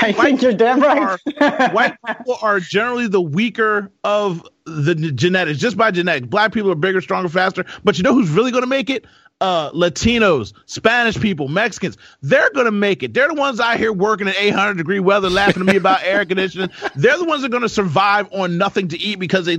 I 0.01 0.13
think 0.15 0.41
you're 0.41 0.53
damn 0.53 0.79
right. 0.81 1.19
Are, 1.41 1.69
white 1.71 1.95
people 2.05 2.37
are 2.41 2.59
generally 2.59 3.07
the 3.07 3.21
weaker 3.21 3.91
of 4.03 4.47
the 4.65 4.95
genetics, 4.95 5.59
just 5.59 5.77
by 5.77 5.91
genetics. 5.91 6.27
Black 6.27 6.53
people 6.53 6.71
are 6.71 6.75
bigger, 6.75 7.01
stronger, 7.01 7.29
faster. 7.29 7.65
But 7.83 7.97
you 7.97 8.03
know 8.03 8.13
who's 8.13 8.29
really 8.29 8.51
going 8.51 8.63
to 8.63 8.67
make 8.67 8.89
it? 8.89 9.05
Uh, 9.41 9.69
Latinos, 9.71 10.53
Spanish 10.65 11.19
people, 11.19 11.49
Mexicans, 11.49 11.97
they're 12.21 12.49
going 12.51 12.65
to 12.65 12.71
make 12.71 13.03
it. 13.03 13.13
They're 13.13 13.27
the 13.27 13.33
ones 13.33 13.59
out 13.59 13.77
here 13.77 13.91
working 13.91 14.27
in 14.27 14.33
800 14.35 14.77
degree 14.77 15.01
weather, 15.01 15.29
laughing 15.29 15.61
at 15.61 15.67
me 15.67 15.75
about 15.75 16.03
air 16.03 16.25
conditioning. 16.25 16.69
They're 16.95 17.17
the 17.17 17.25
ones 17.25 17.41
that 17.41 17.47
are 17.47 17.51
going 17.51 17.63
to 17.63 17.69
survive 17.69 18.31
on 18.31 18.57
nothing 18.57 18.87
to 18.89 18.97
eat 18.97 19.19
because 19.19 19.45
they 19.45 19.57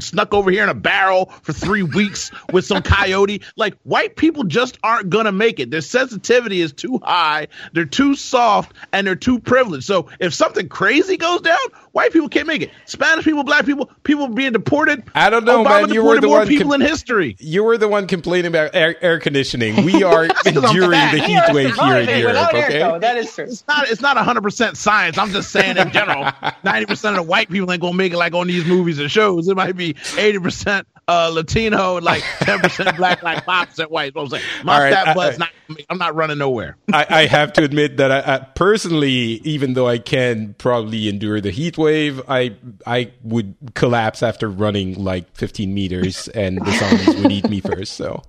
snuck 0.00 0.32
over 0.32 0.50
here 0.50 0.62
in 0.62 0.70
a 0.70 0.74
barrel 0.74 1.26
for 1.42 1.52
three 1.52 1.82
weeks 1.82 2.30
with 2.50 2.64
some 2.64 2.82
coyote. 2.82 3.42
Like 3.56 3.74
white 3.82 4.16
people 4.16 4.44
just 4.44 4.78
aren't 4.82 5.10
going 5.10 5.26
to 5.26 5.32
make 5.32 5.60
it. 5.60 5.70
Their 5.70 5.82
sensitivity 5.82 6.62
is 6.62 6.72
too 6.72 6.98
high. 7.02 7.48
They're 7.74 7.84
too 7.84 8.14
soft 8.14 8.74
and 8.92 9.06
they're 9.06 9.16
too 9.16 9.38
privileged. 9.38 9.84
So 9.84 10.08
if 10.18 10.32
something 10.32 10.68
crazy 10.68 11.18
goes 11.18 11.42
down, 11.42 11.58
white 11.92 12.12
people 12.12 12.30
can't 12.30 12.46
make 12.46 12.62
it. 12.62 12.70
Spanish 12.86 13.26
people, 13.26 13.44
black 13.44 13.66
people, 13.66 13.90
people 14.02 14.28
being 14.28 14.52
deported. 14.52 15.04
I 15.14 15.28
don't 15.28 15.44
know, 15.44 15.62
Obama 15.62 15.82
man. 15.82 15.92
You 15.92 16.04
were 16.04 16.20
the 16.20 16.26
more 16.26 16.38
one 16.38 16.48
people 16.48 16.70
com- 16.70 16.80
in 16.80 16.86
history. 16.86 17.36
You 17.38 17.64
were 17.64 17.76
the 17.76 17.88
one 17.88 18.06
complaining 18.06 18.46
about 18.46 18.74
air, 18.74 18.96
air 19.02 19.09
conditioning. 19.18 19.84
We 19.84 20.02
are 20.04 20.24
enduring 20.46 20.90
the 20.90 21.22
heat 21.26 21.42
wave 21.52 21.74
here 21.74 21.96
in 21.96 22.18
Europe. 22.20 22.48
Okay, 22.54 22.80
air, 22.82 22.98
that 22.98 23.16
is 23.16 23.34
true. 23.34 23.44
It's 23.44 23.64
not. 23.66 23.88
It's 23.88 24.00
not 24.00 24.16
hundred 24.16 24.42
percent 24.42 24.76
science. 24.76 25.18
I'm 25.18 25.30
just 25.30 25.50
saying 25.50 25.76
in 25.76 25.90
general, 25.90 26.30
ninety 26.64 26.86
percent 26.86 27.16
of 27.16 27.24
the 27.24 27.28
white 27.30 27.48
people 27.50 27.70
ain't 27.72 27.80
gonna 27.80 27.96
make 27.96 28.12
it 28.12 28.18
like 28.18 28.34
on 28.34 28.46
these 28.46 28.64
movies 28.64 28.98
and 28.98 29.10
shows. 29.10 29.48
It 29.48 29.56
might 29.56 29.76
be 29.76 29.96
eighty 30.16 30.38
percent 30.38 30.86
uh, 31.10 31.28
Latino 31.28 31.96
and 31.96 32.04
like 32.04 32.22
10% 32.40 32.96
black, 32.96 33.22
like 33.22 33.44
5% 33.44 33.90
white. 33.90 34.14
what 34.14 34.22
I'm 34.22 34.28
saying. 34.28 34.44
My 34.62 34.78
right, 34.78 34.92
stat 34.92 35.16
butt's 35.16 35.38
not, 35.38 35.50
I'm 35.88 35.98
not 35.98 36.14
running 36.14 36.38
nowhere. 36.38 36.76
I, 36.92 37.06
I, 37.10 37.26
have 37.26 37.52
to 37.54 37.64
admit 37.64 37.96
that 37.96 38.12
I, 38.12 38.36
I, 38.36 38.38
personally, 38.38 39.40
even 39.44 39.74
though 39.74 39.88
I 39.88 39.98
can 39.98 40.54
probably 40.58 41.08
endure 41.08 41.40
the 41.40 41.50
heat 41.50 41.76
wave, 41.76 42.22
I, 42.28 42.54
I 42.86 43.10
would 43.24 43.56
collapse 43.74 44.22
after 44.22 44.48
running 44.48 45.02
like 45.02 45.34
15 45.36 45.74
meters 45.74 46.28
and 46.28 46.64
the 46.64 46.70
zombies 46.72 47.22
would 47.22 47.32
eat 47.32 47.50
me 47.50 47.60
first. 47.60 47.94
So, 47.94 48.22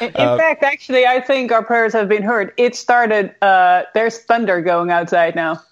in, 0.00 0.08
in 0.08 0.16
uh, 0.16 0.36
fact, 0.36 0.62
actually, 0.62 1.06
I 1.06 1.20
think 1.20 1.50
our 1.50 1.64
prayers 1.64 1.94
have 1.94 2.10
been 2.10 2.22
heard. 2.22 2.52
It 2.58 2.76
started, 2.76 3.34
uh, 3.40 3.84
there's 3.94 4.18
thunder 4.18 4.60
going 4.60 4.90
outside 4.90 5.34
now. 5.34 5.62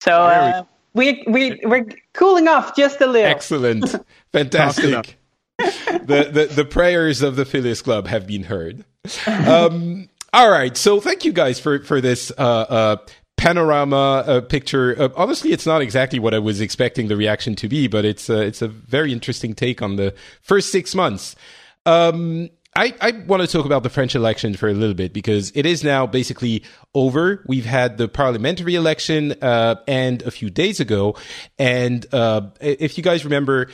So, 0.00 0.12
uh, 0.12 0.64
we, 0.94 1.24
we, 1.26 1.60
we're 1.64 1.86
cooling 2.14 2.48
off 2.48 2.74
just 2.74 3.02
a 3.02 3.06
little. 3.06 3.30
Excellent. 3.30 3.94
Fantastic 4.32 5.18
the, 5.58 6.28
the, 6.30 6.50
the 6.54 6.64
prayers 6.64 7.22
of 7.22 7.36
the 7.36 7.44
Phileas 7.44 7.82
Club 7.82 8.06
have 8.06 8.26
been 8.26 8.44
heard. 8.44 8.84
Um, 9.26 10.08
all 10.32 10.50
right, 10.50 10.76
so 10.76 11.00
thank 11.00 11.24
you 11.24 11.32
guys 11.32 11.58
for 11.58 11.78
for 11.80 12.00
this 12.00 12.30
uh, 12.36 12.42
uh, 12.42 12.96
panorama 13.38 13.96
uh, 13.96 14.40
picture. 14.42 14.94
Uh, 15.00 15.08
honestly, 15.16 15.52
it's 15.52 15.64
not 15.64 15.80
exactly 15.80 16.18
what 16.18 16.34
I 16.34 16.38
was 16.40 16.60
expecting 16.60 17.08
the 17.08 17.16
reaction 17.16 17.54
to 17.56 17.68
be, 17.68 17.86
but 17.86 18.04
it's 18.04 18.28
uh, 18.28 18.38
it's 18.38 18.60
a 18.60 18.68
very 18.68 19.12
interesting 19.12 19.54
take 19.54 19.80
on 19.80 19.96
the 19.96 20.14
first 20.42 20.70
six 20.70 20.94
months. 20.94 21.36
Um, 21.86 22.50
I, 22.74 22.94
I 23.00 23.12
want 23.26 23.40
to 23.40 23.48
talk 23.48 23.64
about 23.64 23.82
the 23.82 23.88
French 23.88 24.14
election 24.14 24.54
for 24.54 24.68
a 24.68 24.74
little 24.74 24.94
bit 24.94 25.14
because 25.14 25.50
it 25.54 25.64
is 25.64 25.82
now 25.82 26.06
basically 26.06 26.62
over. 26.94 27.42
We've 27.46 27.64
had 27.64 27.96
the 27.96 28.06
parliamentary 28.06 28.74
election 28.74 29.32
uh, 29.40 29.76
and 29.88 30.20
a 30.22 30.30
few 30.30 30.50
days 30.50 30.80
ago, 30.80 31.16
and 31.58 32.04
if 32.60 32.98
you 32.98 33.04
guys 33.04 33.24
remember 33.24 33.68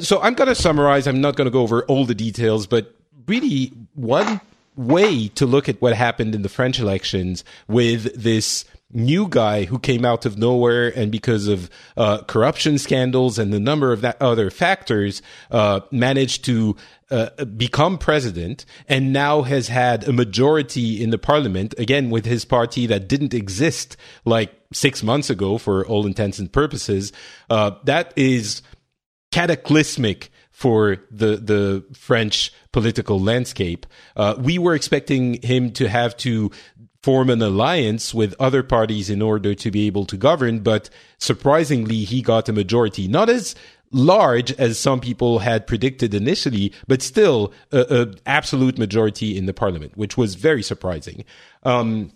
so 0.00 0.20
I'm 0.20 0.34
going 0.34 0.48
to 0.48 0.54
summarize. 0.54 1.06
I'm 1.06 1.20
not 1.20 1.36
going 1.36 1.46
to 1.46 1.50
go 1.50 1.62
over 1.62 1.84
all 1.84 2.04
the 2.04 2.14
details, 2.14 2.66
but 2.66 2.94
really 3.26 3.72
one 3.94 4.40
way 4.76 5.28
to 5.28 5.46
look 5.46 5.68
at 5.68 5.80
what 5.80 5.94
happened 5.94 6.34
in 6.34 6.42
the 6.42 6.48
French 6.48 6.78
elections 6.78 7.44
with 7.66 8.14
this 8.14 8.64
new 8.92 9.26
guy 9.28 9.64
who 9.64 9.78
came 9.78 10.04
out 10.04 10.24
of 10.24 10.38
nowhere 10.38 10.88
and 10.96 11.10
because 11.10 11.48
of 11.48 11.68
uh, 11.96 12.18
corruption 12.22 12.78
scandals 12.78 13.38
and 13.38 13.52
the 13.52 13.58
number 13.58 13.92
of 13.92 14.00
that 14.00 14.20
other 14.22 14.48
factors 14.48 15.22
uh, 15.50 15.80
managed 15.90 16.44
to 16.44 16.76
uh, 17.10 17.44
become 17.44 17.98
president 17.98 18.64
and 18.88 19.12
now 19.12 19.42
has 19.42 19.68
had 19.68 20.06
a 20.06 20.12
majority 20.12 21.02
in 21.02 21.10
the 21.10 21.18
parliament 21.18 21.74
again 21.78 22.10
with 22.10 22.24
his 22.24 22.44
party 22.44 22.86
that 22.86 23.08
didn't 23.08 23.34
exist 23.34 23.96
like 24.24 24.54
six 24.72 25.02
months 25.02 25.30
ago 25.30 25.58
for 25.58 25.84
all 25.86 26.06
intents 26.06 26.38
and 26.38 26.52
purposes 26.52 27.12
uh, 27.50 27.72
that 27.84 28.12
is 28.16 28.62
cataclysmic 29.36 30.30
for 30.50 30.96
the 31.10 31.36
the 31.36 31.84
French 31.92 32.50
political 32.72 33.20
landscape. 33.20 33.84
Uh, 34.16 34.34
we 34.38 34.58
were 34.58 34.74
expecting 34.74 35.42
him 35.42 35.70
to 35.72 35.88
have 35.88 36.16
to 36.16 36.50
form 37.02 37.28
an 37.28 37.42
alliance 37.42 38.14
with 38.14 38.34
other 38.40 38.62
parties 38.62 39.10
in 39.10 39.20
order 39.20 39.54
to 39.54 39.70
be 39.70 39.86
able 39.86 40.06
to 40.06 40.16
govern, 40.16 40.60
but 40.60 40.88
surprisingly, 41.18 41.98
he 42.04 42.22
got 42.22 42.48
a 42.48 42.52
majority. 42.52 43.06
Not 43.08 43.28
as 43.28 43.54
large 43.92 44.52
as 44.52 44.78
some 44.78 45.00
people 45.00 45.40
had 45.40 45.66
predicted 45.66 46.14
initially, 46.14 46.72
but 46.88 47.02
still 47.02 47.52
a, 47.72 48.08
absolute 48.24 48.78
majority 48.78 49.36
in 49.36 49.44
the 49.44 49.52
parliament, 49.52 49.96
which 49.98 50.16
was 50.16 50.34
very 50.34 50.62
surprising. 50.62 51.24
Um, 51.62 52.10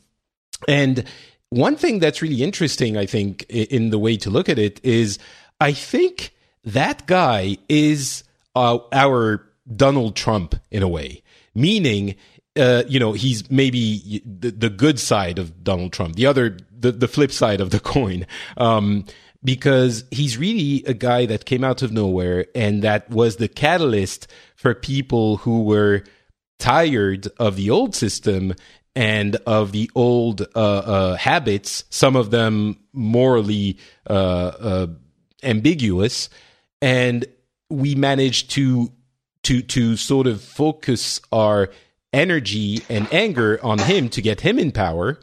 and 0.67 1.05
one 1.51 1.77
thing 1.77 1.99
that's 1.99 2.23
really 2.23 2.43
interesting, 2.43 2.97
I 2.97 3.05
think, 3.05 3.45
in 3.51 3.91
the 3.91 3.99
way 3.99 4.17
to 4.17 4.31
look 4.31 4.49
at 4.49 4.59
it 4.59 4.81
is 4.83 5.19
I 5.61 5.73
think 5.73 6.33
that 6.65 7.07
guy 7.07 7.57
is 7.69 8.25
uh, 8.55 8.79
our 8.93 9.47
Donald 9.75 10.17
Trump 10.17 10.55
in 10.71 10.83
a 10.83 10.89
way, 10.89 11.23
meaning, 11.55 12.17
uh, 12.57 12.83
you 12.89 12.99
know, 12.99 13.13
he's 13.13 13.51
maybe 13.51 14.23
the, 14.25 14.51
the, 14.51 14.71
good 14.71 14.99
side 14.99 15.39
of 15.39 15.63
Donald 15.63 15.93
Trump, 15.93 16.17
the 16.17 16.27
other, 16.27 16.59
the, 16.77 16.93
the 16.93 17.09
flip 17.09 17.33
side 17.33 17.61
of 17.61 17.71
the 17.71 17.81
coin. 17.95 18.27
Um, 18.57 19.05
because 19.43 20.05
he's 20.11 20.37
really 20.37 20.85
a 20.87 20.93
guy 20.93 21.25
that 21.27 21.47
came 21.47 21.65
out 21.65 21.81
of 21.81 21.93
nowhere 21.93 22.45
and 22.55 22.83
that 22.83 23.09
was 23.09 23.37
the 23.37 23.49
catalyst 23.49 24.27
for 24.55 24.75
people 24.75 25.39
who 25.39 25.63
were 25.63 26.05
tired 26.59 27.27
of 27.39 27.57
the 27.57 27.71
old 27.71 27.95
system 27.95 28.55
and 28.95 29.37
of 29.47 29.73
the 29.73 29.91
old 29.95 30.43
uh, 30.55 30.59
uh, 30.59 31.17
habits, 31.17 31.85
some 31.91 32.17
of 32.17 32.31
them 32.31 32.77
morally 32.93 33.79
uh, 34.09 34.13
uh, 34.13 34.87
ambiguous, 35.43 36.29
and 36.81 37.27
we 37.69 37.95
managed 37.95 38.51
to 38.53 38.91
to 39.43 39.63
to 39.63 39.97
sort 39.97 40.27
of 40.27 40.43
focus 40.43 41.21
our 41.33 41.71
energy 42.13 42.83
and 42.89 43.13
anger 43.13 43.59
on 43.63 43.79
him 43.79 44.09
to 44.09 44.21
get 44.21 44.41
him 44.41 44.59
in 44.59 44.73
power 44.73 45.19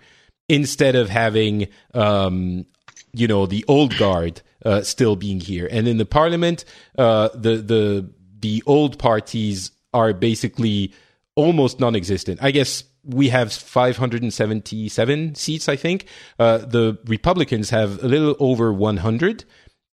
instead 0.49 0.95
of 0.95 1.09
having 1.09 1.67
um, 1.93 2.65
you 3.13 3.27
know 3.27 3.45
the 3.45 3.65
old 3.67 3.97
guard 3.97 4.41
uh, 4.65 4.81
still 4.81 5.15
being 5.15 5.39
here. 5.39 5.67
And 5.69 5.87
in 5.87 5.97
the 5.97 6.05
parliament, 6.05 6.65
uh, 6.97 7.29
the 7.33 7.57
the 7.57 8.09
the 8.39 8.63
old 8.65 8.99
parties 8.99 9.71
are 9.93 10.13
basically 10.13 10.93
almost 11.35 11.79
non-existent. 11.79 12.39
I 12.41 12.51
guess 12.51 12.83
we 13.03 13.29
have 13.29 13.53
577 13.53 15.35
seats, 15.35 15.69
I 15.69 15.75
think. 15.75 16.05
Uh, 16.37 16.57
the 16.57 16.97
Republicans 17.05 17.69
have 17.69 18.03
a 18.03 18.07
little 18.07 18.35
over 18.39 18.73
100. 18.73 19.45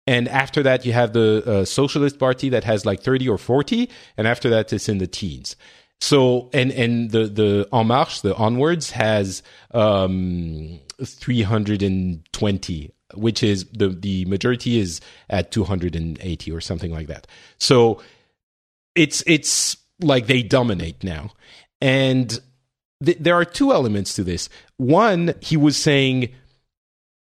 And 0.06 0.28
after 0.28 0.64
that, 0.64 0.86
you 0.86 0.94
have 0.94 1.14
the 1.14 1.44
uh, 1.46 1.66
Socialist 1.66 2.20
Party 2.20 2.50
that 2.50 2.64
has 2.66 2.86
like 2.86 3.02
30 3.02 3.30
or 3.30 3.38
40. 3.38 3.90
And 4.18 4.28
after 4.28 4.50
that, 4.50 4.74
it's 4.74 4.90
in 4.90 4.98
the 4.98 5.08
teens. 5.08 5.56
So, 6.02 6.50
and, 6.52 6.72
and 6.72 7.12
the, 7.12 7.28
the 7.28 7.70
En 7.72 7.88
Marche, 7.88 8.22
the 8.22 8.36
Onwards 8.36 8.92
has, 8.92 9.42
um, 9.72 10.80
320, 11.02 12.92
which 13.14 13.42
is 13.44 13.66
the, 13.72 13.88
the 13.90 14.26
majority 14.26 14.80
is 14.80 15.00
at 15.30 15.52
280 15.52 16.52
or 16.52 16.60
something 16.60 16.92
like 16.92 17.08
that. 17.08 17.26
So 17.58 18.02
it's, 18.96 19.24
it's 19.26 19.78
like 20.02 20.28
they 20.28 20.44
dominate 20.44 21.04
now. 21.06 21.32
And 21.80 22.38
th- 23.04 23.20
there 23.20 23.36
are 23.36 23.46
two 23.46 23.72
elements 23.72 24.14
to 24.16 24.26
this. 24.26 24.50
One, 24.76 25.36
he 25.40 25.56
was 25.56 25.78
saying 25.78 26.34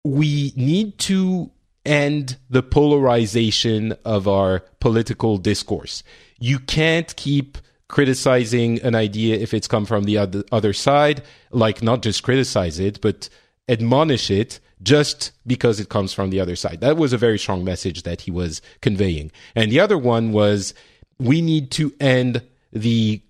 we 0.04 0.52
need 0.56 0.98
to 0.98 1.50
end 1.86 2.36
the 2.50 2.62
polarization 2.62 3.94
of 4.04 4.28
our 4.28 4.60
political 4.80 5.38
discourse. 5.38 6.02
You 6.38 6.58
can't 6.58 7.14
keep 7.16 7.58
criticizing 7.88 8.80
an 8.82 8.94
idea 8.94 9.36
if 9.36 9.54
it's 9.54 9.68
come 9.68 9.86
from 9.86 10.04
the 10.04 10.18
other, 10.18 10.42
other 10.50 10.72
side, 10.72 11.22
like 11.50 11.82
not 11.82 12.02
just 12.02 12.22
criticize 12.22 12.78
it, 12.78 13.00
but 13.00 13.28
admonish 13.68 14.30
it 14.30 14.60
just 14.82 15.32
because 15.46 15.80
it 15.80 15.88
comes 15.88 16.12
from 16.12 16.30
the 16.30 16.40
other 16.40 16.56
side. 16.56 16.80
That 16.80 16.96
was 16.96 17.12
a 17.12 17.18
very 17.18 17.38
strong 17.38 17.64
message 17.64 18.02
that 18.02 18.22
he 18.22 18.30
was 18.30 18.60
conveying. 18.80 19.30
And 19.54 19.70
the 19.70 19.80
other 19.80 19.96
one 19.96 20.32
was 20.32 20.74
we 21.18 21.40
need 21.40 21.70
to 21.72 21.94
end 22.00 22.42
the 22.72 23.22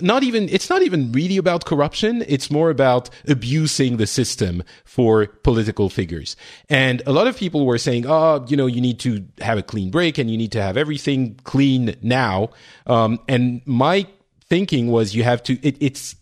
not 0.00 0.22
even 0.24 0.48
it's 0.48 0.68
not 0.68 0.82
even 0.82 1.12
really 1.12 1.36
about 1.36 1.64
corruption. 1.64 2.24
It's 2.26 2.50
more 2.50 2.70
about 2.70 3.10
abusing 3.28 3.96
the 3.96 4.06
system 4.06 4.62
for 4.84 5.26
political 5.26 5.88
figures. 5.88 6.36
And 6.68 7.02
a 7.06 7.12
lot 7.12 7.26
of 7.26 7.36
people 7.36 7.64
were 7.64 7.78
saying 7.78 8.06
oh 8.06 8.44
you 8.48 8.56
know 8.56 8.66
you 8.66 8.80
need 8.80 8.98
to 9.00 9.24
have 9.40 9.58
a 9.58 9.62
clean 9.62 9.90
break 9.90 10.18
and 10.18 10.30
you 10.30 10.36
need 10.36 10.52
to 10.52 10.62
have 10.62 10.76
everything 10.76 11.38
clean 11.44 11.94
now. 12.02 12.50
Um, 12.86 13.20
and 13.28 13.62
my 13.66 14.06
thinking 14.48 14.90
was 14.90 15.14
you 15.14 15.22
have 15.22 15.42
to 15.44 15.54
it, 15.66 15.76
it's 15.80 16.16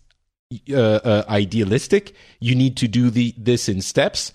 uh, 0.69 0.75
uh, 0.75 1.25
idealistic. 1.27 2.13
You 2.39 2.53
need 2.55 2.77
to 2.77 2.87
do 2.87 3.09
the 3.09 3.33
this 3.37 3.67
in 3.67 3.81
steps. 3.81 4.33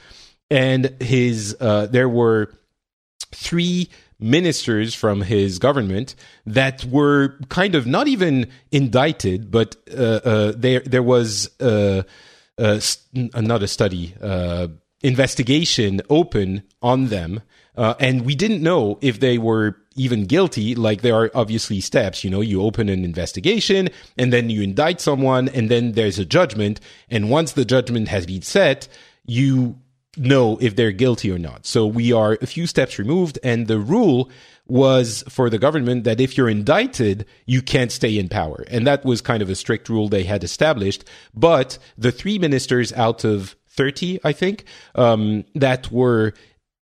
And 0.51 0.97
his 1.01 1.57
uh, 1.61 1.87
there 1.87 2.09
were 2.09 2.53
three 3.33 3.89
ministers 4.21 4.95
from 4.95 5.23
his 5.23 5.59
government 5.59 6.15
that 6.47 6.85
were 6.85 7.39
kind 7.49 7.75
of 7.75 7.87
not 7.87 8.09
even 8.09 8.49
indicted, 8.73 9.51
but 9.51 9.77
uh, 9.91 10.21
uh, 10.25 10.53
there 10.57 10.81
there 10.81 11.03
was 11.03 11.51
uh, 11.61 12.03
uh 12.59 12.81
another 13.35 13.67
study 13.67 14.15
uh, 14.21 14.69
investigation 15.03 16.01
open 16.11 16.63
on 16.83 17.07
them, 17.07 17.43
uh, 17.77 17.95
and 18.01 18.25
we 18.25 18.35
didn't 18.35 18.63
know 18.63 18.99
if 19.01 19.21
they 19.21 19.39
were 19.39 19.77
even 19.95 20.25
guilty. 20.25 20.75
Like 20.75 21.03
there 21.03 21.15
are 21.15 21.31
obviously 21.35 21.81
steps, 21.81 22.25
you 22.25 22.31
know, 22.31 22.41
you 22.41 22.63
open 22.63 22.89
an 22.89 23.05
investigation 23.05 23.89
and 24.17 24.33
then 24.33 24.51
you 24.51 24.63
indict 24.63 25.01
someone, 25.01 25.49
and 25.49 25.71
then 25.71 25.93
there's 25.93 26.19
a 26.19 26.25
judgment, 26.25 26.81
and 27.09 27.31
once 27.31 27.53
the 27.53 27.65
judgment 27.65 28.09
has 28.09 28.27
been 28.27 28.43
set, 28.43 28.89
you 29.27 29.79
know 30.19 30.59
if 30.61 30.77
they're 30.77 30.93
guilty 30.93 31.31
or 31.31 31.39
not. 31.39 31.67
So 31.67 31.87
we 31.87 32.13
are 32.13 32.39
a 32.41 32.47
few 32.47 32.67
steps 32.67 32.99
removed, 32.99 33.39
and 33.43 33.67
the 33.67 33.79
rule 33.79 34.31
was 34.67 35.25
for 35.29 35.49
the 35.49 35.59
government 35.59 36.05
that 36.05 36.21
if 36.21 36.37
you're 36.37 36.49
indicted, 36.49 37.25
you 37.47 37.63
can't 37.63 37.91
stay 37.91 38.19
in 38.19 38.29
power. 38.29 38.65
And 38.71 38.87
that 38.87 39.05
was 39.05 39.21
kind 39.21 39.43
of 39.43 39.49
a 39.49 39.55
strict 39.55 39.89
rule 39.89 40.09
they 40.09 40.25
had 40.25 40.45
established. 40.45 41.05
But 41.35 41.79
the 41.97 42.13
three 42.13 42.39
ministers 42.39 42.93
out 42.93 43.25
of 43.25 43.57
30, 43.71 44.21
I 44.25 44.33
think, 44.33 44.65
um, 44.95 45.45
that 45.55 45.91
were 45.91 46.35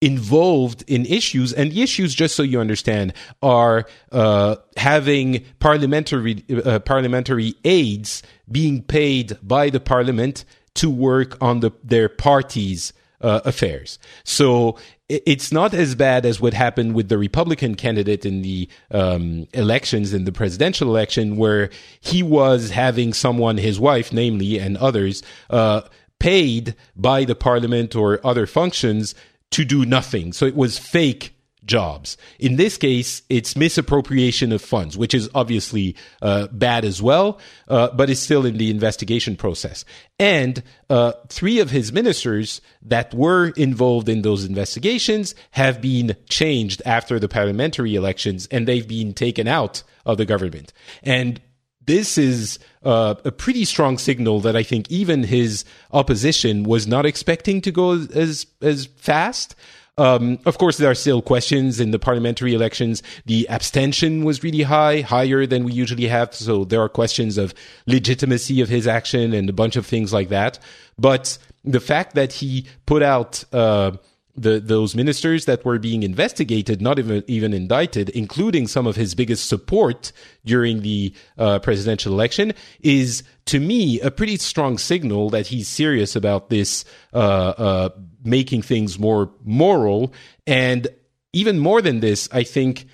involved 0.00 0.82
in 0.88 1.06
issues 1.06 1.52
and 1.52 1.70
the 1.70 1.80
issues 1.80 2.12
just 2.12 2.34
so 2.34 2.42
you 2.42 2.60
understand 2.60 3.12
are 3.40 3.86
uh, 4.10 4.56
having 4.76 5.44
parliamentary 5.60 6.44
uh, 6.64 6.80
parliamentary 6.80 7.54
aides 7.64 8.20
being 8.50 8.82
paid 8.82 9.38
by 9.44 9.70
the 9.70 9.78
parliament 9.78 10.44
to 10.74 10.90
work 10.90 11.40
on 11.40 11.60
the, 11.60 11.70
their 11.84 12.08
parties 12.08 12.92
uh, 13.22 13.40
affairs. 13.44 13.98
So 14.24 14.76
it's 15.08 15.52
not 15.52 15.74
as 15.74 15.94
bad 15.94 16.24
as 16.24 16.40
what 16.40 16.54
happened 16.54 16.94
with 16.94 17.08
the 17.08 17.18
Republican 17.18 17.74
candidate 17.74 18.24
in 18.24 18.42
the 18.42 18.68
um, 18.90 19.46
elections, 19.52 20.14
in 20.14 20.24
the 20.24 20.32
presidential 20.32 20.88
election, 20.88 21.36
where 21.36 21.70
he 22.00 22.22
was 22.22 22.70
having 22.70 23.12
someone, 23.12 23.58
his 23.58 23.78
wife, 23.78 24.12
namely, 24.12 24.58
and 24.58 24.76
others, 24.78 25.22
uh, 25.50 25.82
paid 26.18 26.74
by 26.96 27.24
the 27.24 27.34
parliament 27.34 27.94
or 27.94 28.24
other 28.24 28.46
functions 28.46 29.14
to 29.50 29.64
do 29.64 29.84
nothing. 29.84 30.32
So 30.32 30.46
it 30.46 30.56
was 30.56 30.78
fake 30.78 31.34
jobs. 31.64 32.16
In 32.38 32.56
this 32.56 32.76
case, 32.76 33.22
it's 33.28 33.56
misappropriation 33.56 34.52
of 34.52 34.62
funds, 34.62 34.96
which 34.98 35.14
is 35.14 35.28
obviously 35.34 35.96
uh, 36.20 36.48
bad 36.48 36.84
as 36.84 37.00
well, 37.00 37.38
uh, 37.68 37.88
but 37.90 38.10
is 38.10 38.20
still 38.20 38.44
in 38.44 38.58
the 38.58 38.70
investigation 38.70 39.36
process. 39.36 39.84
And 40.18 40.62
uh, 40.90 41.12
three 41.28 41.60
of 41.60 41.70
his 41.70 41.92
ministers 41.92 42.60
that 42.82 43.14
were 43.14 43.48
involved 43.56 44.08
in 44.08 44.22
those 44.22 44.44
investigations 44.44 45.34
have 45.52 45.80
been 45.80 46.16
changed 46.28 46.82
after 46.84 47.18
the 47.18 47.28
parliamentary 47.28 47.94
elections, 47.94 48.48
and 48.50 48.66
they've 48.66 48.88
been 48.88 49.14
taken 49.14 49.46
out 49.46 49.82
of 50.04 50.18
the 50.18 50.26
government. 50.26 50.72
And 51.02 51.40
this 51.84 52.16
is 52.16 52.58
uh, 52.84 53.14
a 53.24 53.32
pretty 53.32 53.64
strong 53.64 53.98
signal 53.98 54.40
that 54.40 54.56
I 54.56 54.62
think 54.62 54.90
even 54.90 55.24
his 55.24 55.64
opposition 55.92 56.62
was 56.62 56.86
not 56.86 57.06
expecting 57.06 57.60
to 57.62 57.72
go 57.72 57.92
as 58.14 58.46
as 58.60 58.86
fast. 58.96 59.54
Um, 59.98 60.38
of 60.46 60.56
course, 60.56 60.78
there 60.78 60.90
are 60.90 60.94
still 60.94 61.20
questions 61.20 61.78
in 61.78 61.90
the 61.90 61.98
parliamentary 61.98 62.54
elections. 62.54 63.02
The 63.26 63.46
abstention 63.48 64.24
was 64.24 64.42
really 64.42 64.62
high, 64.62 65.02
higher 65.02 65.46
than 65.46 65.64
we 65.64 65.72
usually 65.72 66.06
have. 66.06 66.34
So 66.34 66.64
there 66.64 66.80
are 66.80 66.88
questions 66.88 67.36
of 67.36 67.52
legitimacy 67.86 68.62
of 68.62 68.68
his 68.68 68.86
action 68.86 69.34
and 69.34 69.50
a 69.50 69.52
bunch 69.52 69.76
of 69.76 69.84
things 69.86 70.12
like 70.12 70.30
that. 70.30 70.58
But 70.98 71.36
the 71.64 71.80
fact 71.80 72.14
that 72.14 72.32
he 72.32 72.66
put 72.86 73.02
out, 73.02 73.44
uh, 73.52 73.92
the 74.34 74.60
those 74.60 74.94
ministers 74.94 75.44
that 75.44 75.64
were 75.64 75.78
being 75.78 76.02
investigated, 76.02 76.80
not 76.80 76.98
even 76.98 77.22
even 77.26 77.52
indicted, 77.52 78.08
including 78.10 78.66
some 78.66 78.86
of 78.86 78.96
his 78.96 79.14
biggest 79.14 79.48
support 79.48 80.12
during 80.44 80.82
the 80.82 81.14
uh, 81.36 81.58
presidential 81.58 82.12
election, 82.12 82.52
is 82.80 83.22
to 83.46 83.60
me 83.60 84.00
a 84.00 84.10
pretty 84.10 84.36
strong 84.36 84.78
signal 84.78 85.30
that 85.30 85.48
he's 85.48 85.68
serious 85.68 86.16
about 86.16 86.48
this 86.48 86.84
uh, 87.12 87.16
uh, 87.16 87.88
making 88.24 88.62
things 88.62 88.98
more 88.98 89.30
moral. 89.44 90.14
And 90.46 90.88
even 91.32 91.58
more 91.58 91.82
than 91.82 92.00
this, 92.00 92.28
I 92.32 92.42
think 92.42 92.86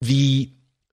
the 0.00 0.50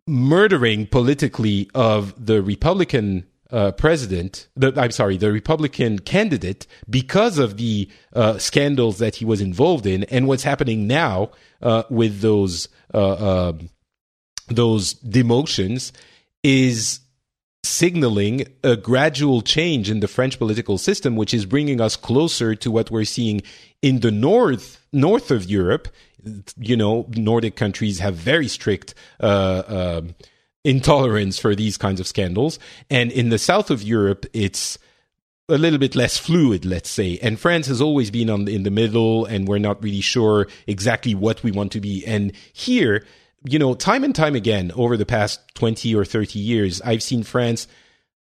murdering 0.08 0.88
politically 0.88 1.70
of 1.74 2.14
the 2.24 2.42
Republican 2.42 3.26
uh, 3.54 3.72
president, 3.72 4.48
the, 4.56 4.74
I'm 4.76 4.92
sorry, 4.92 5.16
the 5.16 5.32
Republican 5.32 6.00
candidate 6.00 6.66
because 6.90 7.38
of 7.38 7.58
the 7.58 7.88
uh, 8.14 8.40
scandals 8.40 8.98
that 8.98 9.16
he 9.16 9.26
was 9.26 9.42
involved 9.42 9.86
in, 9.86 10.04
and 10.06 10.28
what's 10.28 10.44
happening 10.44 10.88
now 10.88 11.30
uh, 11.62 11.84
with 11.90 12.22
those 12.22 12.68
uh, 12.94 13.50
um, 13.50 13.70
those 14.48 14.96
demotions 14.96 15.92
is 16.44 17.00
signaling 17.64 18.46
a 18.64 18.76
gradual 18.76 19.42
change 19.42 19.90
in 19.90 20.00
the 20.00 20.08
French 20.08 20.38
political 20.38 20.78
system, 20.78 21.16
which 21.16 21.34
is 21.34 21.46
bringing 21.46 21.80
us 21.80 21.96
closer 21.96 22.56
to 22.56 22.72
what 22.72 22.92
we're 22.92 23.06
seeing 23.06 23.42
in 23.84 24.00
the 24.00 24.12
north 24.12 24.86
north 24.92 25.30
of 25.30 25.46
Europe. 25.46 25.88
You 26.58 26.76
know, 26.76 27.06
Nordic 27.16 27.56
countries 27.56 28.00
have 28.00 28.16
very 28.16 28.48
strict 28.48 28.96
uh, 29.20 29.26
uh, 29.68 30.02
intolerance 30.64 31.38
for 31.38 31.56
these 31.56 31.78
kinds 31.78 32.00
of 32.00 32.08
scandals, 32.08 32.60
and 32.90 33.12
in 33.12 33.30
the 33.30 33.38
south 33.38 33.70
of 33.70 33.84
Europe, 33.84 34.26
it's 34.34 34.78
a 35.50 35.58
little 35.58 35.80
bit 35.80 35.96
less 35.96 36.18
fluid, 36.18 36.64
let's 36.66 36.90
say. 36.90 37.20
And 37.22 37.40
France 37.40 37.68
has 37.68 37.82
always 37.82 38.10
been 38.12 38.30
on 38.30 38.48
in 38.48 38.64
the 38.64 38.72
middle, 38.72 39.26
and 39.26 39.48
we're 39.48 39.60
not 39.60 39.84
really 39.84 40.02
sure 40.02 40.48
exactly 40.68 41.14
what 41.14 41.44
we 41.44 41.52
want 41.52 41.74
to 41.74 41.82
be. 41.82 42.06
And 42.06 42.32
here, 42.54 43.06
you 43.44 43.60
know, 43.60 43.74
time 43.76 44.04
and 44.04 44.16
time 44.16 44.36
again 44.36 44.72
over 44.76 44.96
the 44.96 45.06
past 45.06 45.42
20 45.56 45.94
or 45.96 46.06
30 46.06 46.40
years, 46.40 46.82
I've 46.82 47.04
seen 47.04 47.24
France 47.24 47.68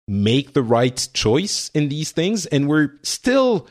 make 0.08 0.54
the 0.54 0.64
right 0.64 1.08
choice 1.14 1.70
in 1.74 1.90
these 1.90 2.12
things. 2.12 2.46
And 2.46 2.68
we're 2.68 2.98
still 3.04 3.68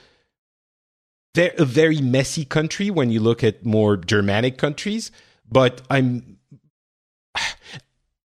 a 1.37 1.65
very 1.65 2.01
messy 2.01 2.45
country 2.45 2.91
when 2.91 3.11
you 3.11 3.21
look 3.21 3.43
at 3.43 3.65
more 3.65 3.97
Germanic 3.97 4.59
countries. 4.59 5.11
But 5.51 5.81
I'm. 5.91 6.39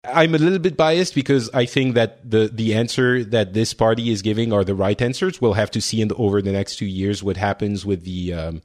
I'm 0.03 0.35
a 0.35 0.39
little 0.39 0.59
bit 0.59 0.77
biased 0.77 1.15
because 1.15 1.51
I 1.53 1.67
think 1.67 1.95
that 1.95 2.29
the 2.29 2.51
the 2.53 2.75
answer 2.75 3.23
that 3.25 3.53
this 3.53 3.75
party 3.75 4.11
is 4.11 4.23
giving 4.23 4.53
are 4.53 4.65
the 4.65 4.75
right 4.75 5.01
answers. 5.01 5.41
We'll 5.41 5.53
have 5.55 5.71
to 5.73 5.81
see 5.81 6.01
in 6.01 6.09
the, 6.09 6.15
over 6.15 6.41
the 6.41 6.53
next 6.53 6.77
two 6.77 6.87
years 6.87 7.23
what 7.23 7.37
happens 7.37 7.85
with 7.85 8.05
the 8.05 8.33
um, 8.33 8.63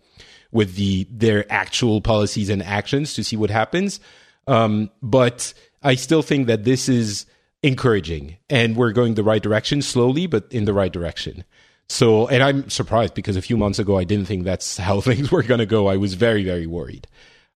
with 0.51 0.75
the 0.75 1.05
their 1.11 1.51
actual 1.51 1.99
policies 1.99 2.49
and 2.49 2.63
actions 2.63 3.13
to 3.15 3.23
see 3.23 3.35
what 3.35 3.49
happens. 3.49 3.99
Um, 4.47 4.89
but 5.01 5.53
I 5.83 5.95
still 5.95 6.21
think 6.21 6.47
that 6.47 6.63
this 6.63 6.87
is 6.87 7.25
encouraging 7.63 8.37
and 8.49 8.77
we're 8.77 8.91
going 8.91 9.15
the 9.15 9.23
right 9.23 9.41
direction 9.41 9.81
slowly, 9.81 10.27
but 10.27 10.47
in 10.51 10.65
the 10.65 10.73
right 10.73 10.93
direction. 10.93 11.43
So, 11.89 12.27
and 12.27 12.41
I'm 12.41 12.69
surprised 12.69 13.13
because 13.13 13.35
a 13.35 13.41
few 13.41 13.57
months 13.57 13.79
ago, 13.79 13.97
I 13.97 14.03
didn't 14.03 14.25
think 14.25 14.43
that's 14.43 14.77
how 14.87 15.01
things 15.01 15.31
were 15.31 15.43
going 15.43 15.59
to 15.59 15.65
go. 15.65 15.87
I 15.87 15.97
was 15.97 16.13
very, 16.13 16.43
very 16.43 16.67
worried. 16.67 17.07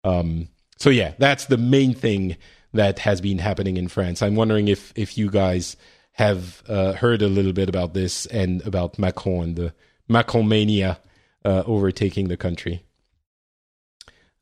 Um, 0.03 0.49
so 0.77 0.89
yeah, 0.89 1.13
that's 1.17 1.45
the 1.45 1.57
main 1.57 1.93
thing 1.93 2.37
that 2.73 2.99
has 2.99 3.21
been 3.21 3.39
happening 3.39 3.77
in 3.77 3.87
France. 3.87 4.21
I'm 4.21 4.35
wondering 4.35 4.67
if, 4.67 4.93
if 4.95 5.17
you 5.17 5.29
guys 5.29 5.77
have 6.13 6.63
uh, 6.67 6.93
heard 6.93 7.21
a 7.21 7.27
little 7.27 7.53
bit 7.53 7.69
about 7.69 7.93
this 7.93 8.25
and 8.27 8.65
about 8.65 8.97
Macron 8.97 9.43
and 9.43 9.55
the 9.55 9.73
Macron 10.07 10.47
mania 10.47 10.99
uh, 11.45 11.63
overtaking 11.65 12.27
the 12.27 12.37
country. 12.37 12.83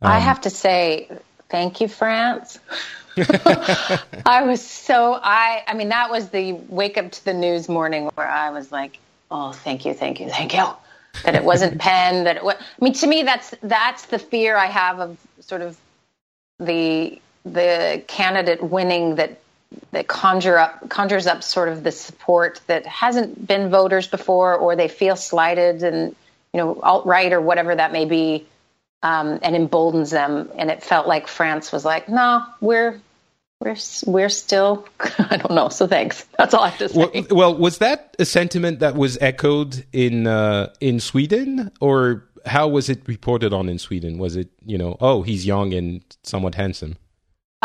Um, 0.02 0.12
I 0.12 0.20
have 0.20 0.42
to 0.42 0.50
say, 0.50 1.10
thank 1.50 1.82
you, 1.82 1.88
France. 1.88 2.60
I 4.26 4.44
was 4.46 4.62
so 4.62 5.14
I 5.22 5.64
I 5.68 5.74
mean 5.74 5.90
that 5.90 6.12
was 6.12 6.30
the 6.30 6.54
wake 6.54 6.98
up 6.98 7.12
to 7.12 7.24
the 7.24 7.34
news 7.34 7.70
morning 7.70 8.10
where 8.16 8.28
I 8.28 8.50
was 8.50 8.74
like, 8.74 9.00
oh, 9.32 9.54
thank 9.54 9.86
you, 9.86 9.94
thank 9.94 10.20
you, 10.20 10.30
thank 10.30 10.54
you. 10.54 10.66
That 11.24 11.36
it 11.36 11.44
wasn't 11.44 11.80
pen. 11.80 12.26
That 12.26 12.36
it 12.36 12.44
was. 12.44 12.56
I 12.60 12.84
mean, 12.84 12.94
to 12.94 13.08
me, 13.08 13.24
that's 13.24 13.54
that's 13.64 14.08
the 14.08 14.20
fear 14.20 14.58
I 14.58 14.66
have 14.66 15.00
of 15.00 15.18
sort 15.40 15.62
of 15.62 15.78
the 16.60 17.22
the 17.46 18.04
candidate 18.08 18.62
winning 18.62 19.16
that 19.16 19.40
that 19.92 20.08
conjure 20.08 20.58
up 20.58 20.90
conjures 20.90 21.28
up 21.28 21.44
sort 21.44 21.70
of 21.70 21.84
the 21.84 21.92
support 21.92 22.62
that 22.68 22.86
hasn't 22.86 23.48
been 23.48 23.70
voters 23.70 24.08
before, 24.08 24.56
or 24.56 24.76
they 24.76 24.88
feel 24.88 25.16
slighted 25.16 25.84
and 25.84 26.16
you 26.54 26.60
know 26.60 26.80
alt 26.82 27.06
right 27.06 27.32
or 27.32 27.42
whatever 27.42 27.76
that 27.76 27.92
may 27.92 28.06
be 28.06 28.46
um, 29.04 29.40
and 29.42 29.56
emboldens 29.56 30.12
them. 30.12 30.50
And 30.58 30.72
it 30.72 30.84
felt 30.84 31.08
like 31.08 31.28
France 31.28 31.72
was 31.72 31.86
like, 31.86 32.10
no, 32.10 32.44
we're 32.62 33.00
we're 33.60 33.76
we're 34.06 34.30
still 34.30 34.88
I 35.20 35.38
don't 35.38 35.52
know. 35.52 35.70
So 35.70 35.88
thanks. 35.88 36.26
That's 36.38 36.54
all 36.54 36.64
I 36.64 36.70
have 36.70 36.80
to 36.80 36.90
say. 36.90 36.98
Well, 36.98 37.26
well 37.32 37.58
was 37.58 37.78
that 37.78 38.16
a 38.20 38.26
sentiment 38.26 38.80
that 38.80 38.96
was 38.96 39.18
echoed 39.22 39.86
in 39.94 40.28
uh, 40.28 40.74
in 40.82 41.00
Sweden, 41.00 41.72
or 41.80 42.26
how 42.46 42.68
was 42.68 42.90
it 42.90 43.08
reported 43.08 43.54
on 43.54 43.70
in 43.70 43.78
Sweden? 43.78 44.18
Was 44.18 44.36
it 44.36 44.50
you 44.66 44.78
know, 44.78 44.98
oh, 45.00 45.22
he's 45.22 45.46
young 45.46 45.74
and 45.74 46.04
somewhat 46.24 46.56
handsome? 46.56 46.96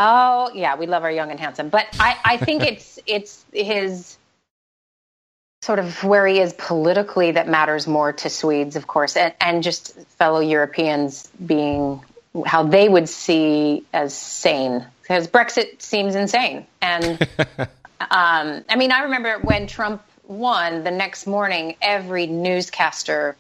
Oh 0.02 0.50
yeah, 0.54 0.76
we 0.76 0.86
love 0.86 1.04
our 1.04 1.10
young 1.10 1.30
and 1.30 1.38
handsome, 1.38 1.68
but 1.68 1.86
I 2.00 2.16
I 2.24 2.36
think 2.38 2.62
it's 2.66 2.98
it's 3.06 3.44
his 3.52 4.16
sort 5.60 5.78
of 5.78 6.02
where 6.02 6.26
he 6.26 6.40
is 6.40 6.54
politically 6.54 7.32
that 7.32 7.46
matters 7.46 7.86
more 7.86 8.14
to 8.14 8.30
Swedes, 8.30 8.76
of 8.76 8.86
course, 8.86 9.14
and, 9.14 9.34
and 9.42 9.62
just 9.62 9.92
fellow 10.12 10.40
Europeans 10.40 11.28
being 11.44 12.02
how 12.46 12.62
they 12.62 12.88
would 12.88 13.10
see 13.10 13.84
as 13.92 14.14
sane 14.14 14.86
because 15.02 15.28
Brexit 15.28 15.82
seems 15.82 16.14
insane. 16.14 16.66
And 16.80 17.20
um, 18.00 18.64
I 18.70 18.76
mean, 18.76 18.92
I 18.92 19.02
remember 19.02 19.38
when 19.40 19.66
Trump 19.66 20.02
won 20.26 20.82
the 20.82 20.90
next 20.90 21.26
morning, 21.26 21.76
every 21.82 22.26
newscaster. 22.26 23.36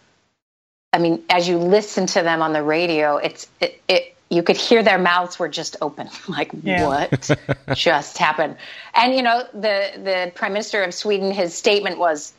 I 0.92 0.98
mean, 0.98 1.24
as 1.30 1.48
you 1.48 1.56
listen 1.56 2.06
to 2.08 2.22
them 2.22 2.42
on 2.42 2.52
the 2.52 2.62
radio, 2.62 3.16
it's 3.16 3.48
it, 3.60 3.80
it 3.88 4.16
you 4.30 4.44
could 4.44 4.56
hear 4.56 4.82
their 4.82 4.98
mouths 4.98 5.38
were 5.38 5.48
just 5.48 5.76
open. 5.82 6.08
Like 6.28 6.52
yeah. 6.62 6.86
what 6.86 7.30
just 7.74 8.16
happened? 8.16 8.56
And 8.94 9.14
you 9.14 9.22
know 9.22 9.42
the 9.52 9.90
the 9.96 10.32
prime 10.34 10.52
minister 10.52 10.84
of 10.84 10.94
sweden 10.94 11.32
his 11.32 11.54
statement 11.54 11.98
was 11.98 12.32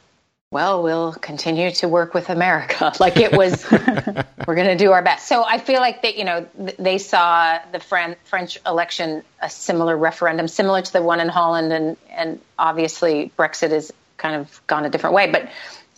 well 0.49 0.81
we'll 0.81 1.11
continue 1.11 1.71
to 1.71 1.89
work 1.89 2.13
with 2.13 2.29
america. 2.29 2.93
Like 2.99 3.17
it 3.17 3.33
was 3.33 3.69
we're 3.69 4.55
going 4.55 4.67
to 4.67 4.77
do 4.77 4.93
our 4.93 5.01
best. 5.01 5.27
So 5.27 5.43
i 5.43 5.57
feel 5.57 5.81
like 5.81 6.03
that 6.03 6.17
you 6.17 6.23
know 6.23 6.47
they 6.79 6.99
saw 6.99 7.59
the 7.73 7.81
Fran- 7.81 8.15
french 8.23 8.59
election 8.65 9.23
a 9.41 9.49
similar 9.49 9.97
referendum 9.97 10.47
similar 10.47 10.81
to 10.81 10.93
the 10.93 11.01
one 11.01 11.19
in 11.19 11.27
holland 11.27 11.73
and 11.73 11.97
and 12.09 12.39
obviously 12.57 13.31
brexit 13.37 13.71
has 13.71 13.91
kind 14.15 14.35
of 14.35 14.61
gone 14.67 14.85
a 14.85 14.89
different 14.89 15.15
way 15.15 15.29
but 15.29 15.49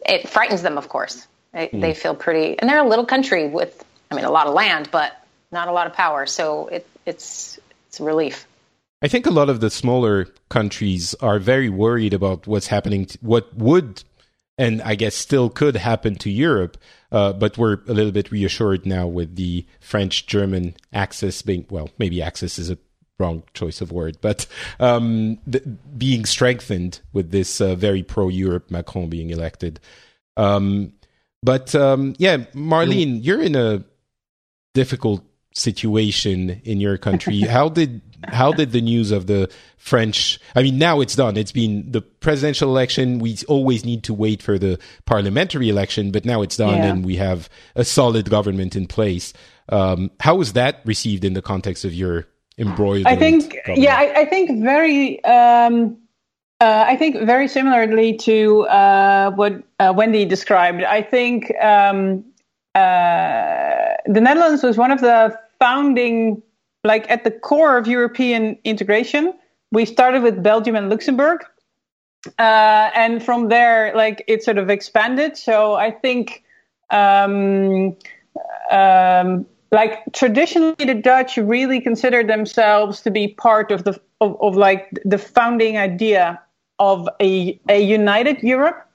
it 0.06 0.28
frightens 0.28 0.64
them 0.64 0.78
of 0.78 0.90
course. 0.90 1.28
They, 1.54 1.68
mm. 1.68 1.82
they 1.82 1.94
feel 1.94 2.16
pretty 2.16 2.58
and 2.58 2.68
they're 2.68 2.84
a 2.84 2.90
little 2.90 3.06
country 3.06 3.48
with 3.48 3.86
i 4.10 4.16
mean 4.16 4.26
a 4.26 4.32
lot 4.32 4.48
of 4.48 4.56
land 4.56 4.90
but 4.92 5.23
not 5.54 5.68
a 5.68 5.72
lot 5.72 5.88
of 5.88 5.94
power. 5.94 6.26
So 6.26 6.68
it, 6.68 6.88
it's 7.06 7.60
it's 7.88 8.00
a 8.00 8.04
relief. 8.04 8.48
I 9.02 9.08
think 9.08 9.26
a 9.26 9.32
lot 9.32 9.50
of 9.50 9.60
the 9.60 9.70
smaller 9.70 10.28
countries 10.50 11.14
are 11.16 11.38
very 11.38 11.70
worried 11.70 12.14
about 12.14 12.48
what's 12.48 12.68
happening, 12.68 13.06
to, 13.06 13.18
what 13.22 13.54
would, 13.56 14.04
and 14.58 14.82
I 14.82 14.96
guess 14.96 15.14
still 15.14 15.50
could 15.50 15.76
happen 15.76 16.16
to 16.16 16.30
Europe. 16.30 16.78
Uh, 17.12 17.34
but 17.34 17.58
we're 17.58 17.80
a 17.88 17.94
little 17.94 18.14
bit 18.14 18.32
reassured 18.32 18.86
now 18.86 19.06
with 19.06 19.36
the 19.36 19.66
French 19.82 20.26
German 20.26 20.76
axis 20.94 21.42
being, 21.42 21.66
well, 21.70 21.90
maybe 22.00 22.22
axis 22.22 22.58
is 22.58 22.72
a 22.72 22.78
wrong 23.20 23.44
choice 23.54 23.82
of 23.82 23.92
word, 23.92 24.18
but 24.22 24.48
um, 24.80 25.38
being 25.98 26.26
strengthened 26.26 27.02
with 27.12 27.32
this 27.32 27.62
uh, 27.62 27.76
very 27.76 28.04
pro 28.04 28.30
Europe 28.30 28.72
Macron 28.72 29.10
being 29.10 29.30
elected. 29.30 29.80
Um, 30.38 30.94
but 31.44 31.76
um, 31.76 32.16
yeah, 32.18 32.38
Marlene, 32.56 33.20
you're 33.22 33.42
in 33.42 33.56
a 33.56 33.84
difficult 34.74 35.24
situation 35.54 36.62
in 36.64 36.80
your 36.80 36.98
country. 36.98 37.40
how 37.42 37.70
did 37.70 38.02
how 38.28 38.52
did 38.52 38.72
the 38.72 38.82
news 38.82 39.12
of 39.12 39.28
the 39.28 39.52
French? 39.78 40.40
I 40.56 40.64
mean, 40.64 40.78
now 40.78 41.02
it's 41.02 41.16
done. 41.16 41.38
It's 41.38 41.52
been 41.52 41.92
the 41.92 42.02
presidential 42.02 42.70
election. 42.70 43.20
We 43.20 43.38
always 43.48 43.86
need 43.86 44.04
to 44.06 44.14
wait 44.14 44.42
for 44.42 44.58
the 44.58 44.80
parliamentary 45.06 45.70
election, 45.70 46.12
but 46.12 46.26
now 46.26 46.42
it's 46.42 46.58
done, 46.58 46.78
yeah. 46.78 46.86
and 46.86 47.06
we 47.06 47.18
have 47.18 47.50
a 47.76 47.84
solid 47.84 48.30
government 48.30 48.76
in 48.76 48.88
place. 48.88 49.34
Um, 49.70 50.12
how 50.20 50.36
was 50.36 50.54
that 50.54 50.82
received 50.86 51.24
in 51.24 51.34
the 51.34 51.42
context 51.42 51.86
of 51.86 51.94
your 51.94 52.28
embroidered? 52.58 53.08
I 53.08 53.16
think, 53.16 53.56
government? 53.56 53.80
yeah, 53.80 53.98
I, 53.98 54.22
I, 54.22 54.26
think 54.26 54.64
very. 54.64 55.24
Um, 55.24 55.98
uh, 56.62 56.86
I 56.88 56.96
think 56.96 57.26
very 57.26 57.48
similarly 57.48 58.16
to 58.20 58.62
uh, 58.68 59.32
what 59.32 59.64
uh, 59.80 59.94
Wendi 59.94 60.28
described. 60.28 60.82
I 60.84 61.02
think 61.02 61.54
um, 61.62 62.24
uh, 62.74 63.96
the 64.06 64.22
Netherlands 64.22 64.64
was 64.64 64.78
one 64.78 64.92
of 64.92 65.02
the 65.02 65.38
founding, 65.64 66.44
like 66.84 67.10
at 67.10 67.24
the 67.24 67.32
core 67.32 67.78
of 67.78 67.88
European 67.88 68.58
integration. 68.66 69.34
We 69.72 69.86
started 69.86 70.22
with 70.22 70.44
Belgium 70.44 70.76
and 70.76 70.90
Luxembourg. 70.90 71.40
Uh, 72.38 72.90
and 72.94 73.24
from 73.24 73.48
there, 73.48 73.96
like 73.96 74.26
it 74.28 74.44
sort 74.44 74.58
of 74.58 74.70
expanded. 74.70 75.38
So 75.38 75.76
I 75.76 75.90
think, 75.92 76.44
um, 76.90 77.96
um, 78.72 79.46
like 79.72 80.00
traditionally, 80.12 80.86
the 80.86 80.96
Dutch 80.96 81.38
really 81.38 81.80
considered 81.80 82.28
themselves 82.28 83.00
to 83.02 83.10
be 83.10 83.30
part 83.30 83.72
of 83.72 83.86
the 83.86 83.98
of, 84.20 84.36
of 84.42 84.58
like 84.58 84.90
the 85.06 85.18
founding 85.18 85.78
idea 85.78 86.42
of 86.80 87.08
a 87.22 87.58
a 87.70 87.80
united 87.82 88.44
Europe. 88.44 88.86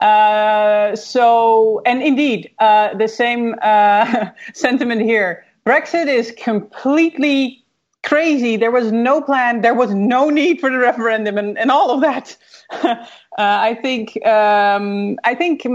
Uh, 0.00 0.94
so, 0.96 1.80
and 1.86 2.02
indeed, 2.02 2.50
uh, 2.58 2.92
the 2.94 3.08
same 3.08 3.54
uh, 3.62 4.26
sentiment 4.52 5.00
here. 5.00 5.44
Brexit 5.64 6.06
is 6.08 6.32
completely 6.36 7.64
crazy. 8.02 8.56
There 8.56 8.70
was 8.70 8.90
no 8.90 9.22
plan. 9.22 9.60
There 9.60 9.74
was 9.74 9.94
no 9.94 10.28
need 10.28 10.60
for 10.60 10.70
the 10.70 10.78
referendum, 10.78 11.38
and, 11.38 11.56
and 11.58 11.70
all 11.70 11.90
of 11.90 12.00
that. 12.00 12.36
uh, 12.82 12.96
I 13.38 13.78
think. 13.80 14.24
Um, 14.26 15.18
I 15.24 15.34
think. 15.34 15.66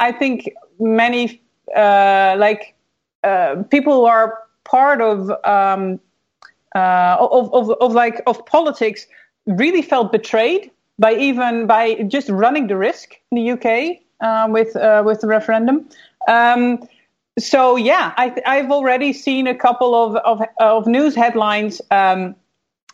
I 0.00 0.10
think 0.10 0.50
many 0.80 1.40
uh, 1.76 2.34
like 2.38 2.74
uh, 3.22 3.62
people 3.70 3.94
who 3.94 4.04
are 4.06 4.38
part 4.64 5.00
of, 5.00 5.30
um, 5.44 6.00
uh, 6.74 7.16
of, 7.20 7.52
of 7.54 7.70
of 7.80 7.92
like 7.92 8.20
of 8.26 8.44
politics 8.46 9.06
really 9.46 9.82
felt 9.82 10.10
betrayed 10.10 10.70
by 10.98 11.14
even 11.14 11.66
by 11.66 11.94
just 12.08 12.28
running 12.28 12.66
the 12.66 12.76
risk 12.76 13.14
in 13.30 13.36
the 13.36 13.50
UK 13.52 13.98
uh, 14.20 14.48
with 14.50 14.74
uh, 14.76 15.02
with 15.04 15.20
the 15.20 15.26
referendum. 15.26 15.88
Um, 16.28 16.88
so 17.38 17.76
yeah, 17.76 18.12
I, 18.16 18.56
have 18.56 18.70
already 18.70 19.12
seen 19.12 19.46
a 19.46 19.54
couple 19.54 19.94
of 19.94 20.16
of, 20.16 20.42
of 20.58 20.86
news 20.86 21.14
headlines. 21.14 21.80
Um, 21.90 22.36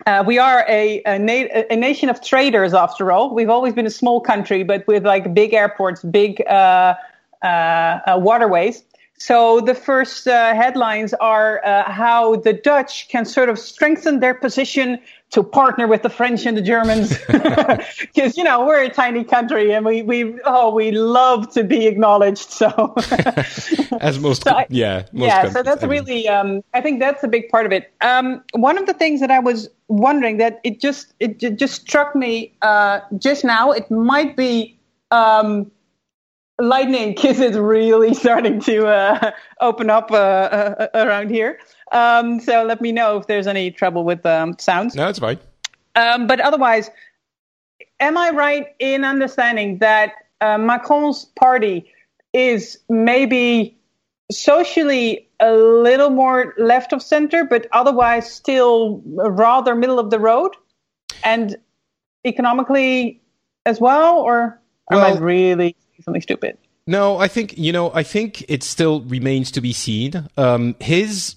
uh, 0.07 0.25
we 0.27 0.39
are 0.39 0.65
a, 0.67 1.03
a, 1.05 1.19
na- 1.19 1.65
a, 1.69 1.77
nation 1.77 2.09
of 2.09 2.25
traders, 2.25 2.73
after 2.73 3.13
all. 3.13 3.35
We've 3.35 3.51
always 3.51 3.75
been 3.75 3.85
a 3.85 3.91
small 3.91 4.19
country, 4.19 4.63
but 4.63 4.87
with 4.87 5.05
like 5.05 5.35
big 5.35 5.53
airports, 5.53 6.03
big 6.03 6.43
uh, 6.47 6.95
uh, 7.43 7.47
uh 7.47 8.19
waterways. 8.19 8.83
So 9.19 9.61
the 9.61 9.75
first 9.75 10.27
uh, 10.27 10.55
headlines 10.55 11.13
are 11.15 11.63
uh, 11.63 11.91
how 11.91 12.37
the 12.37 12.55
Dutch 12.55 13.09
can 13.11 13.27
sort 13.27 13.51
of 13.51 13.59
strengthen 13.59 14.21
their 14.21 14.33
position 14.33 14.99
to 15.31 15.45
partner 15.45 15.87
with 15.87 16.03
the 16.03 16.11
French 16.11 16.45
and 16.45 16.57
the 16.57 16.63
Germans, 16.63 17.17
because 18.01 18.37
you 18.37 18.45
know 18.45 18.67
we're 18.67 18.83
a 18.83 18.89
tiny 18.89 19.25
country 19.25 19.73
and 19.73 19.85
we 19.85 20.03
we 20.03 20.39
oh 20.45 20.75
we 20.75 20.91
love 20.91 21.53
to 21.53 21.65
be 21.65 21.87
acknowledged. 21.87 22.51
So 22.51 22.95
as 24.01 24.19
most, 24.19 24.45
so 24.45 24.51
I, 24.51 24.67
yeah, 24.69 25.05
most 25.13 25.29
yeah. 25.29 25.49
So 25.51 25.63
that's 25.63 25.85
really 25.85 26.29
um, 26.29 26.63
I 26.75 26.81
think 26.81 27.01
that's 27.01 27.23
a 27.23 27.29
big 27.29 27.49
part 27.49 27.67
of 27.67 27.73
it. 27.73 27.93
Um, 28.01 28.43
one 28.53 28.77
of 28.77 28.87
the 28.87 28.95
things 28.95 29.21
that 29.21 29.31
I 29.31 29.39
was 29.39 29.69
wondering 29.89 30.39
that 30.39 30.61
it 30.65 30.81
just 30.81 31.15
it 31.21 31.39
just 31.39 31.81
struck 31.81 32.17
me 32.17 32.53
uh, 32.63 33.01
just 33.19 33.45
now. 33.45 33.71
It 33.71 33.91
might 33.91 34.37
be. 34.37 34.77
Um, 35.13 35.71
lightning 36.61 37.15
because 37.15 37.41
it's 37.41 37.57
really 37.57 38.15
starting 38.15 38.61
to 38.61 38.87
uh, 38.87 39.31
open 39.61 39.91
up 39.91 40.11
uh, 40.11 40.15
uh, 40.15 40.89
around 40.95 41.31
here. 41.31 41.59
Um, 41.93 42.41
so 42.41 42.65
let 42.65 42.81
me 42.81 42.93
know 42.93 43.17
if 43.19 43.27
there's 43.27 43.47
any 43.47 43.71
trouble 43.71 44.05
with 44.05 44.25
um, 44.25 44.57
sounds. 44.59 44.95
No, 44.95 45.09
it's 45.09 45.19
fine. 45.19 45.39
Um, 45.97 46.27
but 46.27 46.41
otherwise, 46.41 46.91
am 47.99 48.17
I 48.17 48.31
right 48.31 48.69
in 48.79 49.05
understanding 49.05 49.79
that 49.79 50.13
uh, 50.41 50.57
Macron's 50.57 51.25
party 51.25 51.91
is 52.33 52.79
maybe 52.89 53.77
socially 54.31 55.29
a 55.41 55.53
little 55.53 56.11
more 56.11 56.55
left 56.59 56.93
of 56.93 57.03
center, 57.03 57.45
but 57.45 57.67
otherwise 57.73 58.31
still 58.31 59.03
rather 59.05 59.75
middle 59.75 59.99
of 59.99 60.11
the 60.11 60.19
road, 60.19 60.53
and 61.25 61.57
economically 62.25 63.21
as 63.67 63.81
well? 63.81 64.19
Or 64.19 64.61
well, 64.91 65.05
am 65.05 65.17
I 65.17 65.21
really 65.21 65.77
something 66.03 66.23
stupid. 66.23 66.59
No, 66.87 67.19
I 67.19 67.29
think 67.29 67.57
you 67.57 67.73
know. 67.73 67.93
I 67.93 68.03
think 68.03 68.45
it 68.49 68.63
still 68.63 69.03
remains 69.03 69.51
to 69.53 69.61
be 69.61 69.73
seen. 69.73 70.29
Um, 70.37 70.75
his 70.81 71.37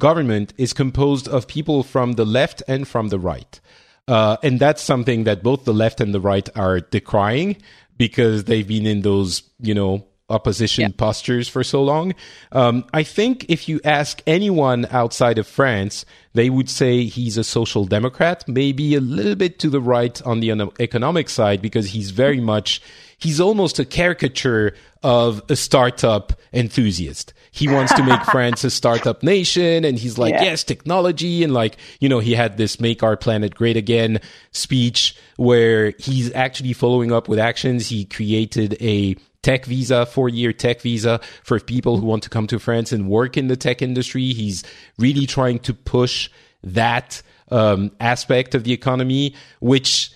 government 0.00 0.52
is 0.58 0.72
composed 0.72 1.28
of 1.28 1.46
people 1.46 1.84
from 1.84 2.14
the 2.14 2.24
left 2.24 2.62
and 2.66 2.88
from 2.88 3.08
the 3.08 3.18
right, 3.20 3.60
uh, 4.08 4.36
and 4.42 4.58
that's 4.58 4.82
something 4.82 5.24
that 5.24 5.44
both 5.44 5.64
the 5.64 5.74
left 5.74 6.00
and 6.00 6.12
the 6.12 6.20
right 6.20 6.48
are 6.56 6.80
decrying 6.80 7.56
because 7.96 8.44
they've 8.44 8.66
been 8.66 8.86
in 8.86 9.02
those 9.02 9.44
you 9.60 9.74
know 9.74 10.04
opposition 10.30 10.82
yeah. 10.82 10.88
postures 10.96 11.48
for 11.48 11.62
so 11.62 11.82
long. 11.82 12.14
Um, 12.52 12.84
I 12.94 13.02
think 13.02 13.44
if 13.48 13.68
you 13.68 13.80
ask 13.84 14.22
anyone 14.26 14.86
outside 14.90 15.38
of 15.38 15.46
France, 15.46 16.06
they 16.32 16.48
would 16.48 16.70
say 16.70 17.04
he's 17.04 17.36
a 17.36 17.44
social 17.44 17.84
democrat, 17.84 18.44
maybe 18.48 18.94
a 18.94 19.00
little 19.00 19.34
bit 19.34 19.58
to 19.58 19.68
the 19.68 19.80
right 19.80 20.22
on 20.22 20.40
the 20.40 20.72
economic 20.78 21.28
side, 21.28 21.60
because 21.60 21.90
he's 21.90 22.12
very 22.12 22.40
much, 22.40 22.80
he's 23.18 23.40
almost 23.40 23.78
a 23.78 23.84
caricature 23.84 24.74
of 25.02 25.42
a 25.48 25.56
startup 25.56 26.32
enthusiast. 26.52 27.32
He 27.52 27.68
wants 27.68 27.92
to 27.94 28.02
make 28.02 28.22
France 28.30 28.64
a 28.64 28.70
startup 28.70 29.22
nation. 29.22 29.84
And 29.84 29.98
he's 29.98 30.18
like, 30.18 30.34
yeah. 30.34 30.44
yes, 30.44 30.64
technology. 30.64 31.42
And 31.42 31.52
like, 31.52 31.76
you 32.00 32.08
know, 32.08 32.18
he 32.18 32.34
had 32.34 32.56
this 32.56 32.80
make 32.80 33.02
our 33.02 33.16
planet 33.16 33.54
great 33.54 33.76
again 33.76 34.20
speech 34.52 35.16
where 35.36 35.94
he's 35.98 36.32
actually 36.34 36.72
following 36.72 37.12
up 37.12 37.28
with 37.28 37.38
actions. 37.38 37.88
He 37.88 38.04
created 38.04 38.76
a 38.80 39.16
tech 39.42 39.64
visa, 39.64 40.06
four 40.06 40.28
year 40.28 40.52
tech 40.52 40.80
visa 40.80 41.20
for 41.42 41.58
people 41.58 41.96
who 41.96 42.06
want 42.06 42.22
to 42.24 42.28
come 42.28 42.46
to 42.48 42.58
France 42.58 42.92
and 42.92 43.08
work 43.08 43.36
in 43.36 43.48
the 43.48 43.56
tech 43.56 43.82
industry. 43.82 44.32
He's 44.32 44.62
really 44.98 45.26
trying 45.26 45.60
to 45.60 45.74
push 45.74 46.30
that 46.62 47.22
um, 47.50 47.90
aspect 47.98 48.54
of 48.54 48.64
the 48.64 48.72
economy, 48.72 49.34
which 49.60 50.12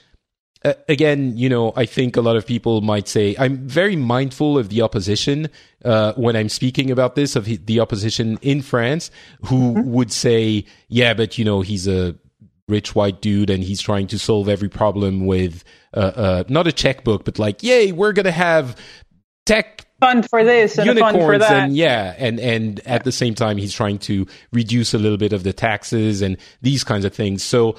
uh, 0.64 0.74
again, 0.88 1.36
you 1.36 1.48
know, 1.48 1.72
I 1.76 1.86
think 1.86 2.16
a 2.16 2.20
lot 2.20 2.36
of 2.36 2.46
people 2.46 2.80
might 2.80 3.06
say 3.06 3.36
I'm 3.38 3.58
very 3.68 3.96
mindful 3.96 4.58
of 4.58 4.70
the 4.70 4.82
opposition 4.82 5.48
uh, 5.84 6.14
when 6.14 6.36
I'm 6.36 6.48
speaking 6.48 6.90
about 6.90 7.14
this 7.14 7.36
of 7.36 7.44
the 7.44 7.80
opposition 7.80 8.38
in 8.40 8.62
France, 8.62 9.10
who 9.44 9.74
mm-hmm. 9.74 9.90
would 9.92 10.12
say, 10.12 10.64
"Yeah, 10.88 11.14
but 11.14 11.36
you 11.38 11.44
know, 11.44 11.60
he's 11.60 11.86
a 11.86 12.16
rich 12.66 12.94
white 12.94 13.20
dude 13.20 13.50
and 13.50 13.62
he's 13.62 13.80
trying 13.80 14.06
to 14.06 14.18
solve 14.18 14.48
every 14.48 14.70
problem 14.70 15.26
with 15.26 15.64
uh, 15.92 16.00
uh, 16.00 16.44
not 16.48 16.66
a 16.66 16.72
checkbook, 16.72 17.24
but 17.24 17.38
like, 17.38 17.62
yay, 17.62 17.92
we're 17.92 18.12
gonna 18.12 18.30
have 18.30 18.76
tech 19.44 19.86
fund 20.00 20.28
for 20.28 20.42
this 20.42 20.78
and 20.78 20.86
unicorns 20.86 21.16
fund 21.16 21.24
for 21.24 21.38
that. 21.38 21.52
and 21.52 21.76
yeah 21.76 22.14
and 22.18 22.40
and 22.40 22.80
at 22.86 23.04
the 23.04 23.12
same 23.12 23.34
time 23.34 23.56
he's 23.56 23.72
trying 23.72 23.98
to 23.98 24.26
reduce 24.52 24.92
a 24.92 24.98
little 24.98 25.18
bit 25.18 25.32
of 25.32 25.44
the 25.44 25.52
taxes 25.52 26.20
and 26.20 26.36
these 26.62 26.82
kinds 26.82 27.04
of 27.04 27.14
things 27.14 27.44
so 27.44 27.76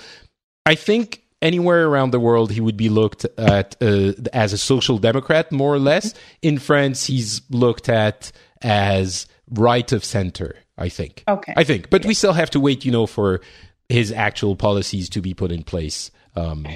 i 0.65 0.75
think 0.75 1.24
anywhere 1.45 1.87
around 1.87 2.11
the 2.11 2.19
world 2.19 2.51
he 2.51 2.61
would 2.61 2.77
be 2.77 2.89
looked 2.89 3.25
at 3.37 3.75
uh, 3.81 4.13
as 4.33 4.53
a 4.53 4.57
social 4.57 4.97
democrat 4.97 5.51
more 5.51 5.73
or 5.73 5.79
less. 5.79 6.13
In 6.41 6.59
france 6.59 7.05
he's 7.05 7.41
looked 7.49 7.87
at 7.89 8.31
as 8.61 9.27
right 9.51 9.91
of 9.91 10.03
center 10.03 10.55
i 10.77 10.89
think. 10.89 11.23
Okay. 11.27 11.53
I 11.55 11.63
think. 11.63 11.89
But 11.89 12.05
we 12.05 12.13
still 12.13 12.33
have 12.33 12.49
to 12.51 12.59
wait 12.59 12.85
you 12.85 12.91
know 12.91 13.07
for 13.07 13.41
his 13.89 14.11
actual 14.11 14.55
policies 14.55 15.09
to 15.09 15.21
be 15.21 15.33
put 15.33 15.51
in 15.51 15.63
place 15.63 16.11
um, 16.35 16.67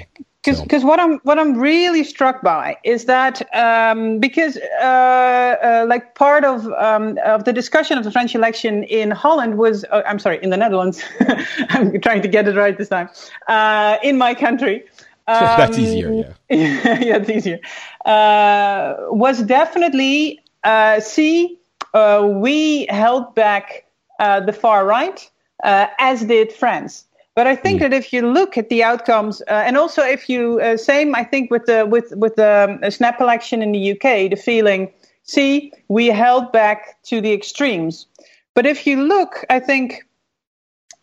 because 0.42 0.82
so. 0.82 0.86
what 0.86 0.98
I'm 0.98 1.18
what 1.18 1.38
I'm 1.38 1.58
really 1.58 2.02
struck 2.02 2.42
by 2.42 2.78
is 2.84 3.04
that 3.04 3.42
um, 3.54 4.18
because 4.18 4.56
uh, 4.80 4.84
uh, 4.84 5.84
like 5.86 6.14
part 6.14 6.44
of 6.44 6.66
um, 6.72 7.18
of 7.24 7.44
the 7.44 7.52
discussion 7.52 7.98
of 7.98 8.04
the 8.04 8.10
French 8.10 8.34
election 8.34 8.84
in 8.84 9.10
Holland 9.10 9.58
was 9.58 9.84
uh, 9.90 10.02
I'm 10.06 10.18
sorry 10.18 10.42
in 10.42 10.50
the 10.50 10.56
Netherlands. 10.56 11.02
I'm 11.68 12.00
trying 12.00 12.22
to 12.22 12.28
get 12.28 12.48
it 12.48 12.56
right 12.56 12.76
this 12.76 12.88
time. 12.88 13.10
Uh, 13.48 13.98
in 14.02 14.16
my 14.16 14.34
country 14.34 14.84
um, 15.26 15.44
that's 15.58 15.78
easier 15.78 16.12
yeah. 16.12 16.32
Yeah 17.00 17.16
it's 17.16 17.30
easier. 17.30 17.60
Uh, 18.06 18.94
was 19.10 19.42
definitely 19.42 20.40
uh, 20.64 21.00
see 21.00 21.58
we 21.94 22.86
held 22.86 23.34
back 23.34 23.84
the 24.18 24.56
far 24.58 24.86
right 24.86 25.28
as 25.62 26.24
did 26.24 26.50
France 26.52 27.04
but 27.34 27.46
I 27.46 27.56
think 27.56 27.78
mm. 27.78 27.82
that 27.82 27.92
if 27.92 28.12
you 28.12 28.30
look 28.30 28.58
at 28.58 28.68
the 28.68 28.82
outcomes, 28.82 29.40
uh, 29.42 29.62
and 29.66 29.76
also 29.76 30.02
if 30.02 30.28
you 30.28 30.60
uh, 30.60 30.76
same, 30.76 31.14
I 31.14 31.24
think 31.24 31.50
with 31.50 31.66
the 31.66 31.86
with 31.86 32.12
with 32.16 32.36
the 32.36 32.80
um, 32.82 32.90
snap 32.90 33.20
election 33.20 33.62
in 33.62 33.72
the 33.72 33.92
UK, 33.92 34.30
the 34.30 34.36
feeling, 34.36 34.92
see, 35.22 35.72
we 35.88 36.06
held 36.06 36.52
back 36.52 37.02
to 37.04 37.20
the 37.20 37.32
extremes. 37.32 38.06
But 38.54 38.66
if 38.66 38.86
you 38.86 39.02
look, 39.02 39.44
I 39.48 39.60
think, 39.60 40.04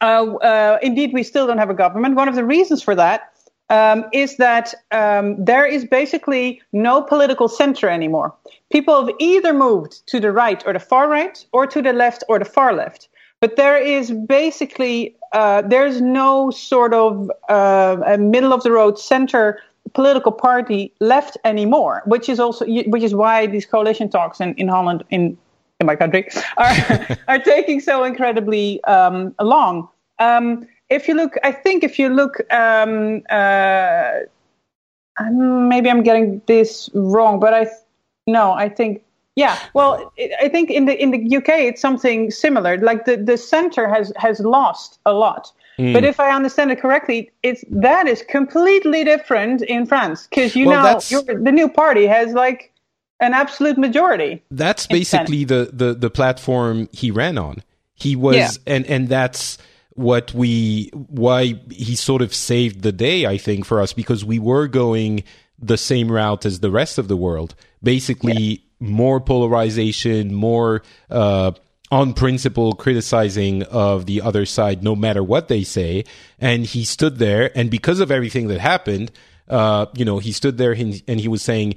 uh, 0.02 0.36
uh 0.36 0.80
indeed, 0.82 1.12
we 1.14 1.24
still 1.24 1.48
don't 1.48 1.58
have 1.58 1.70
a 1.70 1.74
government. 1.74 2.16
One 2.16 2.28
of 2.28 2.36
the 2.36 2.46
reasons 2.46 2.84
for 2.84 2.96
that 2.96 3.34
um, 3.70 4.06
is 4.14 4.38
that 4.38 4.74
um, 4.92 5.44
there 5.44 5.66
is 5.66 5.86
basically 5.86 6.62
no 6.74 7.02
political 7.02 7.48
center 7.48 7.90
anymore. 7.90 8.36
People 8.72 9.06
have 9.06 9.16
either 9.20 9.54
moved 9.54 10.06
to 10.08 10.20
the 10.20 10.32
right 10.32 10.64
or 10.66 10.74
the 10.74 10.80
far 10.80 11.10
right, 11.10 11.44
or 11.52 11.68
to 11.68 11.82
the 11.82 11.94
left 11.94 12.24
or 12.28 12.40
the 12.40 12.46
far 12.46 12.74
left. 12.74 13.10
But 13.40 13.56
there 13.56 13.78
is 13.78 14.12
basically 14.12 15.16
uh, 15.34 15.62
there's 15.62 16.02
no 16.02 16.52
sort 16.52 16.94
of 16.94 17.32
uh, 17.50 17.98
a 18.06 18.18
middle 18.18 18.54
of 18.54 18.64
the 18.64 18.72
road 18.72 18.98
center 19.00 19.60
political 19.94 20.32
party 20.32 20.94
left 21.00 21.38
anymore, 21.44 22.04
which 22.06 22.30
is 22.30 22.40
also 22.40 22.66
which 22.66 23.04
is 23.04 23.14
why 23.16 23.48
these 23.48 23.66
coalition 23.66 24.10
talks 24.10 24.40
in, 24.40 24.54
in 24.56 24.68
Holland 24.68 25.04
in 25.10 25.38
in 25.80 25.88
my 25.88 25.96
country 25.96 26.28
are 26.58 27.18
are 27.28 27.40
taking 27.40 27.80
so 27.80 28.04
incredibly 28.04 28.84
um, 28.84 29.34
long. 29.42 29.88
Um, 30.20 30.68
if 30.90 31.08
you 31.08 31.16
look, 31.16 31.34
I 31.44 31.52
think 31.52 31.84
if 31.84 32.00
you 32.00 32.10
look, 32.10 32.40
um, 32.52 33.22
uh, 33.30 34.12
maybe 35.32 35.90
I'm 35.90 36.04
getting 36.04 36.42
this 36.48 36.90
wrong, 36.94 37.40
but 37.40 37.54
I 37.54 37.68
no, 38.26 38.54
I 38.54 38.70
think 38.70 39.04
yeah, 39.38 39.60
well, 39.76 40.12
I 40.42 40.50
think 40.50 40.72
in 40.72 40.86
the 40.86 41.00
in 41.00 41.12
the 41.12 41.38
UK 41.38 41.50
it's 41.50 41.80
something 41.80 42.32
similar. 42.32 42.76
Like 42.80 43.06
the, 43.06 43.18
the 43.18 43.38
center 43.38 43.88
has 43.88 44.12
has 44.18 44.40
lost 44.40 45.00
a 45.06 45.14
lot. 45.14 45.52
Mm. 45.78 45.94
But 45.94 46.04
if 46.04 46.20
I 46.20 46.32
understand 46.32 46.72
it 46.72 46.82
correctly, 46.82 47.30
it's 47.44 47.64
that 47.70 48.08
is 48.08 48.24
completely 48.24 49.04
different 49.04 49.62
in 49.62 49.86
France 49.86 50.26
because 50.28 50.56
you 50.56 50.66
well, 50.66 51.00
know 51.12 51.22
the 51.22 51.52
new 51.52 51.70
party 51.70 52.08
has 52.08 52.34
like 52.34 52.74
an 53.20 53.36
absolute 53.36 53.78
majority. 53.78 54.42
That's 54.50 54.88
basically 54.88 55.44
the, 55.44 55.70
the 55.72 55.94
the 55.94 56.10
platform 56.10 56.90
he 56.92 57.12
ran 57.12 57.38
on. 57.38 57.62
He 57.94 58.16
was, 58.16 58.36
yeah. 58.36 58.50
and 58.66 58.88
and 58.88 59.08
that's 59.08 59.60
what 59.94 60.34
we 60.34 60.90
why 60.94 61.60
he 61.70 61.96
sort 61.96 62.22
of 62.22 62.32
saved 62.32 62.84
the 62.84 62.92
day 62.92 63.26
i 63.26 63.36
think 63.36 63.66
for 63.66 63.82
us 63.82 63.94
because 63.94 64.24
we 64.24 64.38
were 64.38 64.68
going 64.68 65.24
the 65.58 65.76
same 65.76 66.12
route 66.12 66.46
as 66.46 66.60
the 66.60 66.70
rest 66.70 67.00
of 67.00 67.08
the 67.08 67.18
world 67.18 67.56
basically 67.82 68.44
yeah. 68.44 68.66
More 68.80 69.20
polarization 69.20 70.34
more 70.34 70.84
uh, 71.10 71.52
on 71.90 72.14
principle 72.14 72.74
criticizing 72.74 73.64
of 73.64 74.06
the 74.06 74.22
other 74.22 74.46
side 74.46 74.84
no 74.84 74.96
matter 74.96 75.24
what 75.24 75.48
they 75.48 75.64
say. 75.64 76.04
And 76.40 76.66
he 76.66 76.84
stood 76.84 77.18
there 77.18 77.52
and 77.58 77.72
because 77.72 78.00
of 78.00 78.12
everything 78.12 78.48
that 78.50 78.60
happened 78.60 79.12
uh, 79.48 79.86
you 79.96 80.04
know 80.06 80.20
he 80.20 80.32
stood 80.32 80.58
there 80.58 80.74
and, 80.74 81.02
and 81.08 81.20
he 81.20 81.28
was 81.28 81.42
saying 81.42 81.76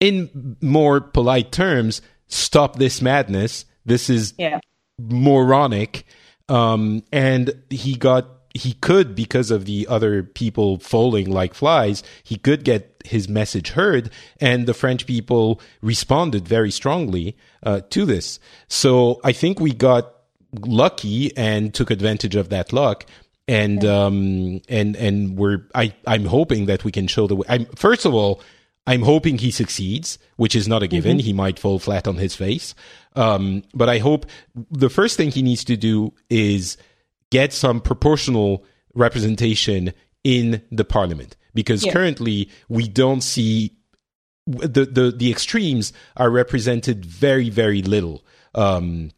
in 0.00 0.56
more 0.60 1.00
polite 1.00 1.52
terms 1.52 2.00
stop 2.28 2.76
this 2.76 3.00
madness. 3.00 3.64
This 3.84 4.10
is 4.10 4.34
yeah. 4.38 4.60
moronic. 4.98 6.04
Um, 6.48 7.02
and 7.12 7.62
he 7.70 7.96
got 7.96 8.28
he 8.54 8.74
could 8.74 9.14
because 9.14 9.50
of 9.50 9.64
the 9.64 9.86
other 9.88 10.22
people 10.22 10.78
falling 10.78 11.28
like 11.28 11.54
flies 11.54 12.04
he 12.22 12.36
could 12.36 12.62
get 12.62 12.93
his 13.04 13.28
message 13.28 13.70
heard 13.70 14.10
and 14.40 14.66
the 14.66 14.74
french 14.74 15.06
people 15.06 15.60
responded 15.82 16.48
very 16.48 16.70
strongly 16.70 17.36
uh, 17.62 17.80
to 17.90 18.04
this. 18.04 18.40
So 18.68 19.20
i 19.24 19.32
think 19.32 19.60
we 19.60 19.72
got 19.72 20.14
lucky 20.60 21.36
and 21.36 21.74
took 21.74 21.90
advantage 21.90 22.36
of 22.36 22.48
that 22.48 22.72
luck 22.72 23.06
and 23.46 23.84
um 23.84 24.60
and 24.68 24.96
and 24.96 25.36
we're 25.36 25.66
i 25.74 25.92
i'm 26.06 26.24
hoping 26.24 26.66
that 26.66 26.84
we 26.84 26.92
can 26.92 27.06
show 27.06 27.26
the 27.26 27.36
way 27.36 27.46
i'm 27.48 27.66
first 27.76 28.04
of 28.04 28.14
all 28.14 28.40
i'm 28.86 29.02
hoping 29.02 29.38
he 29.38 29.50
succeeds 29.50 30.18
which 30.36 30.54
is 30.56 30.66
not 30.66 30.82
a 30.82 30.86
given. 30.86 31.18
Mm-hmm. 31.18 31.26
he 31.26 31.32
might 31.32 31.58
fall 31.58 31.78
flat 31.78 32.08
on 32.08 32.16
his 32.16 32.34
face. 32.34 32.74
Um 33.16 33.62
but 33.74 33.88
i 33.88 33.98
hope 33.98 34.26
the 34.70 34.90
first 34.90 35.16
thing 35.16 35.30
he 35.30 35.42
needs 35.42 35.64
to 35.64 35.76
do 35.76 36.12
is 36.30 36.76
get 37.30 37.52
some 37.52 37.80
proportional 37.80 38.64
representation 38.94 39.92
in 40.22 40.62
the 40.70 40.84
parliament 40.84 41.36
because 41.54 41.84
yeah. 41.84 41.92
currently 41.92 42.50
we 42.68 42.88
don't 42.88 43.22
see 43.22 43.76
the, 44.46 44.84
the 44.84 45.14
the 45.16 45.30
extremes 45.30 45.92
are 46.16 46.30
represented 46.30 47.04
very 47.04 47.50
very 47.50 47.82
little. 47.82 48.24
Um, 48.54 49.10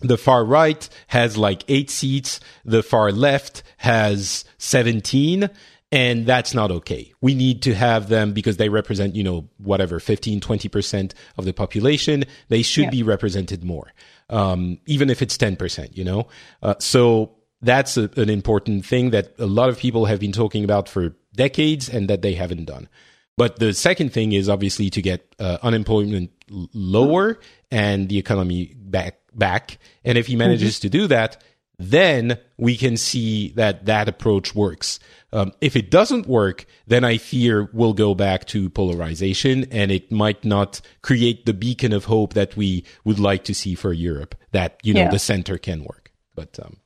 the 0.00 0.16
far 0.16 0.44
right 0.44 0.88
has 1.08 1.36
like 1.36 1.64
eight 1.68 1.90
seats. 1.90 2.40
The 2.64 2.82
far 2.82 3.12
left 3.12 3.62
has 3.78 4.44
17 4.58 5.50
and 5.92 6.24
that's 6.24 6.54
not 6.54 6.70
okay. 6.70 7.12
We 7.20 7.34
need 7.34 7.62
to 7.62 7.74
have 7.74 8.08
them 8.08 8.32
because 8.32 8.56
they 8.56 8.68
represent 8.68 9.16
you 9.16 9.24
know 9.24 9.48
whatever 9.58 10.00
15 10.00 10.40
20% 10.40 11.12
of 11.36 11.44
the 11.44 11.52
population. 11.52 12.24
They 12.48 12.62
should 12.62 12.90
be 12.90 13.02
represented 13.02 13.64
more 13.64 13.92
um, 14.30 14.78
even 14.86 15.10
if 15.10 15.20
it's 15.20 15.36
10% 15.36 15.96
you 15.96 16.04
know? 16.04 16.28
Uh, 16.62 16.74
so 16.78 17.32
that's 17.60 17.96
a, 17.96 18.08
an 18.16 18.30
important 18.30 18.86
thing 18.86 19.10
that 19.10 19.34
a 19.38 19.46
lot 19.46 19.68
of 19.68 19.78
people 19.78 20.06
have 20.06 20.20
been 20.20 20.32
talking 20.32 20.64
about 20.64 20.88
for 20.88 21.14
decades 21.34 21.88
and 21.88 22.08
that 22.08 22.22
they 22.22 22.34
haven't 22.34 22.64
done. 22.64 22.88
But 23.36 23.58
the 23.58 23.72
second 23.72 24.12
thing 24.12 24.32
is 24.32 24.48
obviously 24.48 24.90
to 24.90 25.00
get 25.00 25.34
uh, 25.38 25.58
unemployment 25.62 26.30
lower 26.50 27.38
and 27.70 28.08
the 28.08 28.18
economy 28.18 28.74
back 28.76 29.16
back. 29.34 29.78
And 30.04 30.18
if 30.18 30.26
he 30.26 30.36
manages 30.36 30.76
mm-hmm. 30.76 30.82
to 30.82 30.88
do 30.90 31.06
that, 31.06 31.42
then 31.78 32.38
we 32.58 32.76
can 32.76 32.98
see 32.98 33.52
that 33.52 33.86
that 33.86 34.08
approach 34.08 34.54
works. 34.54 35.00
Um, 35.32 35.52
if 35.62 35.76
it 35.76 35.90
doesn't 35.90 36.26
work, 36.26 36.66
then 36.86 37.04
I 37.04 37.16
fear 37.16 37.70
we'll 37.72 37.94
go 37.94 38.14
back 38.14 38.44
to 38.48 38.68
polarization 38.68 39.64
and 39.70 39.90
it 39.90 40.12
might 40.12 40.44
not 40.44 40.82
create 41.00 41.46
the 41.46 41.54
beacon 41.54 41.94
of 41.94 42.04
hope 42.04 42.34
that 42.34 42.56
we 42.56 42.84
would 43.04 43.18
like 43.18 43.44
to 43.44 43.54
see 43.54 43.74
for 43.74 43.94
Europe, 43.94 44.34
that, 44.52 44.78
you 44.82 44.92
know, 44.92 45.00
yeah. 45.00 45.10
the 45.10 45.18
center 45.18 45.56
can 45.56 45.84
work. 45.84 46.12
But, 46.34 46.58
um, 46.62 46.76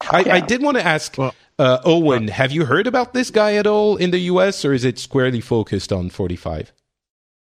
I, 0.00 0.30
I, 0.30 0.40
did 0.40 0.62
want 0.62 0.76
to 0.76 0.86
ask 0.86 1.18
well, 1.18 1.34
uh, 1.58 1.80
Owen, 1.84 2.28
have 2.28 2.52
you 2.52 2.64
heard 2.64 2.86
about 2.86 3.12
this 3.12 3.30
guy 3.30 3.54
at 3.54 3.66
all 3.66 3.96
in 3.96 4.10
the 4.10 4.18
US 4.20 4.64
or 4.64 4.72
is 4.72 4.84
it 4.84 4.98
squarely 4.98 5.40
focused 5.40 5.92
on 5.92 6.10
45? 6.10 6.72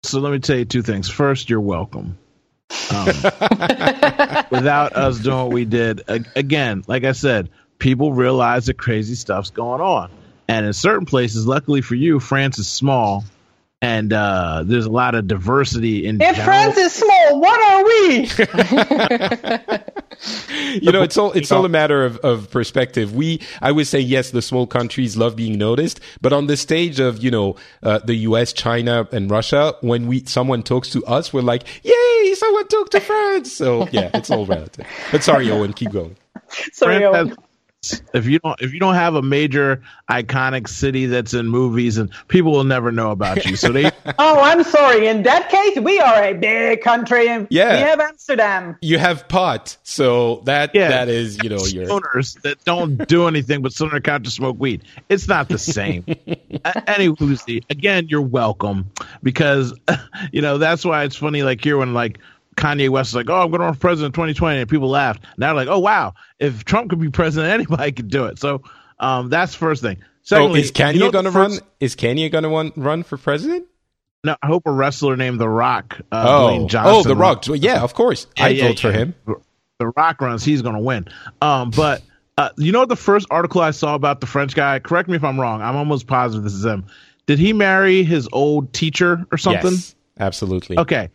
So 0.05 0.21
let 0.21 0.33
me 0.33 0.39
tell 0.39 0.59
you 0.59 0.65
two 0.65 0.83
things. 0.83 1.11
First, 1.11 1.51
you're 1.51 1.61
welcome. 1.61 2.19
Um, 2.91 3.07
without 4.51 4.95
us 4.95 5.19
doing 5.19 5.37
what 5.37 5.53
we 5.53 5.65
did, 5.65 6.03
again, 6.37 6.85
like 6.87 7.05
I 7.05 7.13
said, 7.13 7.51
people 7.79 8.13
realize 8.13 8.67
that 8.67 8.79
crazy 8.79 9.15
stuff's 9.15 9.51
going 9.51 9.81
on. 9.81 10.11
And 10.47 10.67
in 10.67 10.73
certain 10.73 11.07
places, 11.07 11.47
luckily 11.47 11.81
for 11.81 11.95
you, 11.95 12.21
France 12.21 12.59
is 12.59 12.69
small 12.69 13.25
and 13.85 14.13
uh, 14.15 14.63
there's 14.65 14.87
a 14.87 14.91
lot 14.91 15.15
of 15.15 15.27
diversity 15.27 16.07
in. 16.07 16.17
If 16.17 16.37
general. 16.37 16.45
France 16.45 16.79
is 16.79 16.93
small, 16.95 17.39
what 17.39 17.61
are 17.61 17.85
we? 17.85 18.17
you 20.81 20.91
know, 20.91 21.03
it's 21.03 21.19
all 21.19 21.33
it's 21.33 21.53
all 21.53 21.67
a 21.67 21.69
matter 21.69 22.03
of, 22.03 22.17
of 22.19 22.51
perspective. 22.51 23.15
We, 23.15 23.43
I 23.61 23.73
would 23.73 23.87
say, 23.87 24.01
yes, 24.01 24.31
the 24.31 24.41
small 24.41 24.67
countries 24.67 25.19
love 25.19 25.37
being 25.37 25.59
noticed, 25.59 26.01
but 26.23 26.33
on 26.33 26.47
the 26.47 26.57
stage 26.57 26.99
of 26.99 27.23
you 27.23 27.31
know 27.31 27.57
uh, 27.83 27.99
the 27.99 28.15
U.S., 28.29 28.55
China, 28.55 29.07
and 29.13 29.31
Russia, 29.31 29.75
when 29.83 30.07
we 30.07 30.25
someone 30.25 30.63
talks 30.63 30.89
to 30.91 31.05
us, 31.05 31.35
we're 31.35 31.43
like, 31.43 31.65
"Yay, 31.85 32.35
someone 32.37 32.67
talked 32.69 32.93
to 32.93 33.01
France!" 33.01 33.53
So 33.53 33.87
yeah, 33.93 34.09
it's 34.15 34.31
all 34.31 34.47
relative. 34.47 34.87
But 35.13 35.23
sorry, 35.23 35.51
Owen, 35.51 35.75
keep 35.75 35.93
going. 35.93 36.17
Sorry, 36.73 37.01
France 37.01 37.17
Owen. 37.17 37.29
Has, 37.29 37.39
if 38.13 38.27
you 38.27 38.39
don't 38.39 38.61
if 38.61 38.73
you 38.73 38.81
don't 38.81 38.95
have 38.95 39.15
a 39.15 39.23
major 39.23 39.83
iconic 40.11 40.69
city 40.69 41.07
that's 41.07 41.35
in 41.35 41.47
movies 41.49 41.99
and 41.99 42.11
people 42.29 42.53
will 42.53 42.65
never 42.65 42.93
know 42.93 43.11
about 43.11 43.45
you. 43.45 43.57
So 43.57 43.73
they 43.73 43.87
oh 44.19 44.41
i'm 44.41 44.63
sorry. 44.65 45.07
In 45.07 45.23
that 45.25 45.49
case 45.49 45.79
we 45.79 46.01
are 46.01 46.25
a 46.25 46.35
big 46.35 46.83
country. 46.83 47.29
And 47.29 47.47
yeah. 47.51 47.75
we 47.75 47.83
have 47.83 48.01
amsterdam. 48.01 48.77
You 48.81 48.99
have 48.99 49.29
pot. 49.29 49.77
So 49.83 50.43
that 50.45 50.71
yeah. 50.75 50.89
that 50.89 51.09
is 51.09 51.39
you 51.43 51.51
know 51.51 51.65
your 51.65 51.91
owners 51.91 52.35
that 52.43 52.63
don't 52.65 53.07
do 53.09 53.27
anything 53.27 53.63
but 53.63 53.73
sit 53.73 53.85
on 53.85 53.91
their 53.91 54.01
couch 54.01 54.25
to 54.25 54.31
smoke 54.31 54.57
weed. 54.59 54.85
It's 55.09 55.29
not 55.29 55.49
the 55.49 55.59
same. 55.59 56.05
Anyway 56.87 57.61
again 57.71 58.07
you're 58.09 58.23
welcome. 58.23 58.91
Because 59.23 59.75
you 60.33 60.41
know 60.41 60.59
that's 60.59 60.85
why 60.85 61.05
it's 61.05 61.17
funny 61.17 61.43
like 61.43 61.63
here 61.63 61.79
when 61.79 61.95
like 61.95 62.19
Kanye 62.57 62.89
West 62.89 63.11
is 63.11 63.15
like, 63.15 63.31
"Oh, 63.31 63.43
I'm 63.43 63.51
going 63.51 63.61
to 63.61 63.67
run 63.67 63.75
for 63.75 63.81
president 63.81 64.15
in 64.15 64.21
2020," 64.21 64.61
and 64.61 64.71
people 64.71 64.89
laughed. 64.89 65.25
Now 65.37 65.49
they're 65.49 65.65
like, 65.65 65.69
"Oh, 65.69 65.79
wow! 65.79 66.15
If 66.39 66.65
Trump 66.65 66.91
could 66.91 67.01
be 67.01 67.11
president, 67.11 67.53
anybody 67.55 67.93
could 67.93 68.09
do 68.09 68.27
it." 68.27 68.39
So 68.39 68.63
um, 68.99 69.31
that's 69.31 69.55
first 69.55 69.83
thing. 69.83 69.99
Secondly, 70.23 70.61
oh, 70.61 70.63
is 70.63 70.73
Kanye 70.73 70.95
you 70.95 71.01
know 71.01 71.11
going 71.11 71.27
to 71.27 71.31
run? 71.31 71.53
Is 71.81 71.97
Kanye 71.97 72.31
going 72.33 72.45
to 72.45 72.81
run 72.81 73.03
for 73.03 73.17
president? 73.17 73.67
No, 74.25 74.37
I 74.43 74.47
hope 74.47 74.63
a 74.65 74.73
wrestler 74.73 75.17
named 75.17 75.39
The 75.39 75.49
Rock. 75.49 76.01
Uh, 76.11 76.25
oh, 76.27 76.69
oh, 76.73 77.03
The 77.03 77.15
Rock. 77.15 77.45
Yeah, 77.47 77.83
of 77.83 77.93
course. 77.93 78.27
Yeah, 78.39 78.45
I'd 78.47 78.57
yeah, 78.57 78.69
vote 78.69 78.83
yeah. 78.83 78.91
for 78.91 78.97
him. 78.97 79.15
The 79.79 79.89
Rock 79.89 80.23
runs. 80.23 80.43
He's 80.43 80.63
going 80.63 80.77
to 80.77 80.81
win. 80.81 81.09
Um, 81.43 81.71
but 81.71 82.03
uh, 82.39 82.49
you 82.57 82.73
know 82.73 82.87
the 82.87 82.97
first 82.97 83.27
article 83.31 83.61
I 83.61 83.73
saw 83.73 83.95
about 83.95 84.21
the 84.21 84.27
French 84.27 84.55
guy? 84.55 84.79
Correct 84.79 85.11
me 85.11 85.17
if 85.17 85.25
I'm 85.25 85.39
wrong. 85.39 85.61
I'm 85.61 85.77
almost 85.77 86.07
positive 86.07 86.43
this 86.43 86.55
is 86.55 86.65
him. 86.65 86.87
Did 87.27 87.39
he 87.39 87.53
marry 87.53 88.03
his 88.03 88.29
old 88.33 88.73
teacher 88.73 89.27
or 89.31 89.37
something? 89.37 89.73
Yes, 89.73 89.95
absolutely. 90.19 90.79
Okay. 90.79 91.11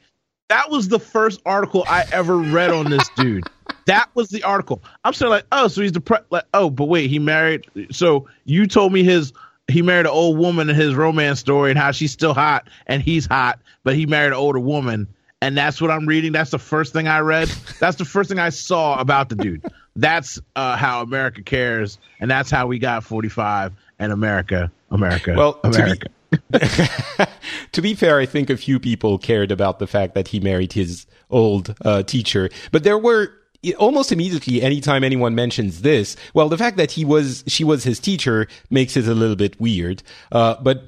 That 0.49 0.69
was 0.71 0.87
the 0.87 0.99
first 0.99 1.41
article 1.45 1.85
I 1.87 2.05
ever 2.11 2.37
read 2.37 2.71
on 2.71 2.89
this 2.89 3.07
dude. 3.15 3.47
that 3.85 4.09
was 4.15 4.29
the 4.29 4.43
article. 4.43 4.83
I'm 5.03 5.13
saying 5.13 5.29
like, 5.29 5.45
oh, 5.51 5.67
so 5.67 5.81
he's 5.81 5.91
depressed. 5.91 6.25
Like, 6.31 6.45
oh, 6.53 6.69
but 6.69 6.85
wait, 6.85 7.09
he 7.09 7.19
married. 7.19 7.67
So 7.91 8.27
you 8.45 8.67
told 8.67 8.91
me 8.91 9.03
his 9.03 9.31
he 9.67 9.83
married 9.83 10.07
an 10.07 10.11
old 10.11 10.37
woman 10.37 10.69
in 10.69 10.75
his 10.75 10.95
romance 10.95 11.39
story 11.39 11.69
and 11.69 11.79
how 11.79 11.91
she's 11.91 12.11
still 12.11 12.33
hot 12.33 12.67
and 12.87 13.01
he's 13.01 13.27
hot, 13.27 13.59
but 13.83 13.95
he 13.95 14.05
married 14.05 14.29
an 14.29 14.33
older 14.33 14.59
woman. 14.59 15.07
And 15.41 15.55
that's 15.57 15.79
what 15.79 15.91
I'm 15.91 16.05
reading. 16.05 16.31
That's 16.33 16.51
the 16.51 16.59
first 16.59 16.91
thing 16.91 17.07
I 17.07 17.19
read. 17.19 17.47
That's 17.79 17.97
the 17.97 18.03
first 18.05 18.29
thing 18.29 18.39
I 18.39 18.49
saw 18.49 18.99
about 18.99 19.29
the 19.29 19.35
dude. 19.35 19.63
That's 19.95 20.39
uh, 20.55 20.75
how 20.75 21.01
America 21.01 21.43
cares, 21.43 21.97
and 22.19 22.29
that's 22.29 22.49
how 22.49 22.67
we 22.67 22.79
got 22.79 23.03
45 23.03 23.73
and 23.99 24.11
America, 24.11 24.71
America, 24.91 25.33
well, 25.37 25.59
America. 25.63 26.07
to 27.71 27.82
be 27.82 27.93
fair, 27.93 28.19
I 28.19 28.25
think 28.25 28.49
a 28.49 28.57
few 28.57 28.80
people 28.80 29.17
cared 29.17 29.51
about 29.51 29.80
the 29.80 29.88
fact 29.88 30.13
that 30.15 30.27
he 30.27 30.39
married 30.39 30.73
his 30.73 31.05
old 31.30 31.75
uh, 31.84 32.03
teacher, 32.03 32.49
but 32.71 32.84
there 32.84 32.97
were 32.97 33.32
almost 33.77 34.11
immediately 34.11 34.61
anytime 34.61 35.03
anyone 35.03 35.36
mentions 35.36 35.82
this 35.82 36.15
well 36.34 36.47
the 36.47 36.57
fact 36.57 36.77
that 36.77 36.91
he 36.91 37.03
was 37.03 37.43
she 37.45 37.65
was 37.65 37.84
his 37.84 37.99
teacher 37.99 38.47
makes 38.69 38.95
it 38.95 39.07
a 39.07 39.13
little 39.13 39.36
bit 39.36 39.59
weird. 39.59 40.01
Uh, 40.32 40.55
but 40.61 40.84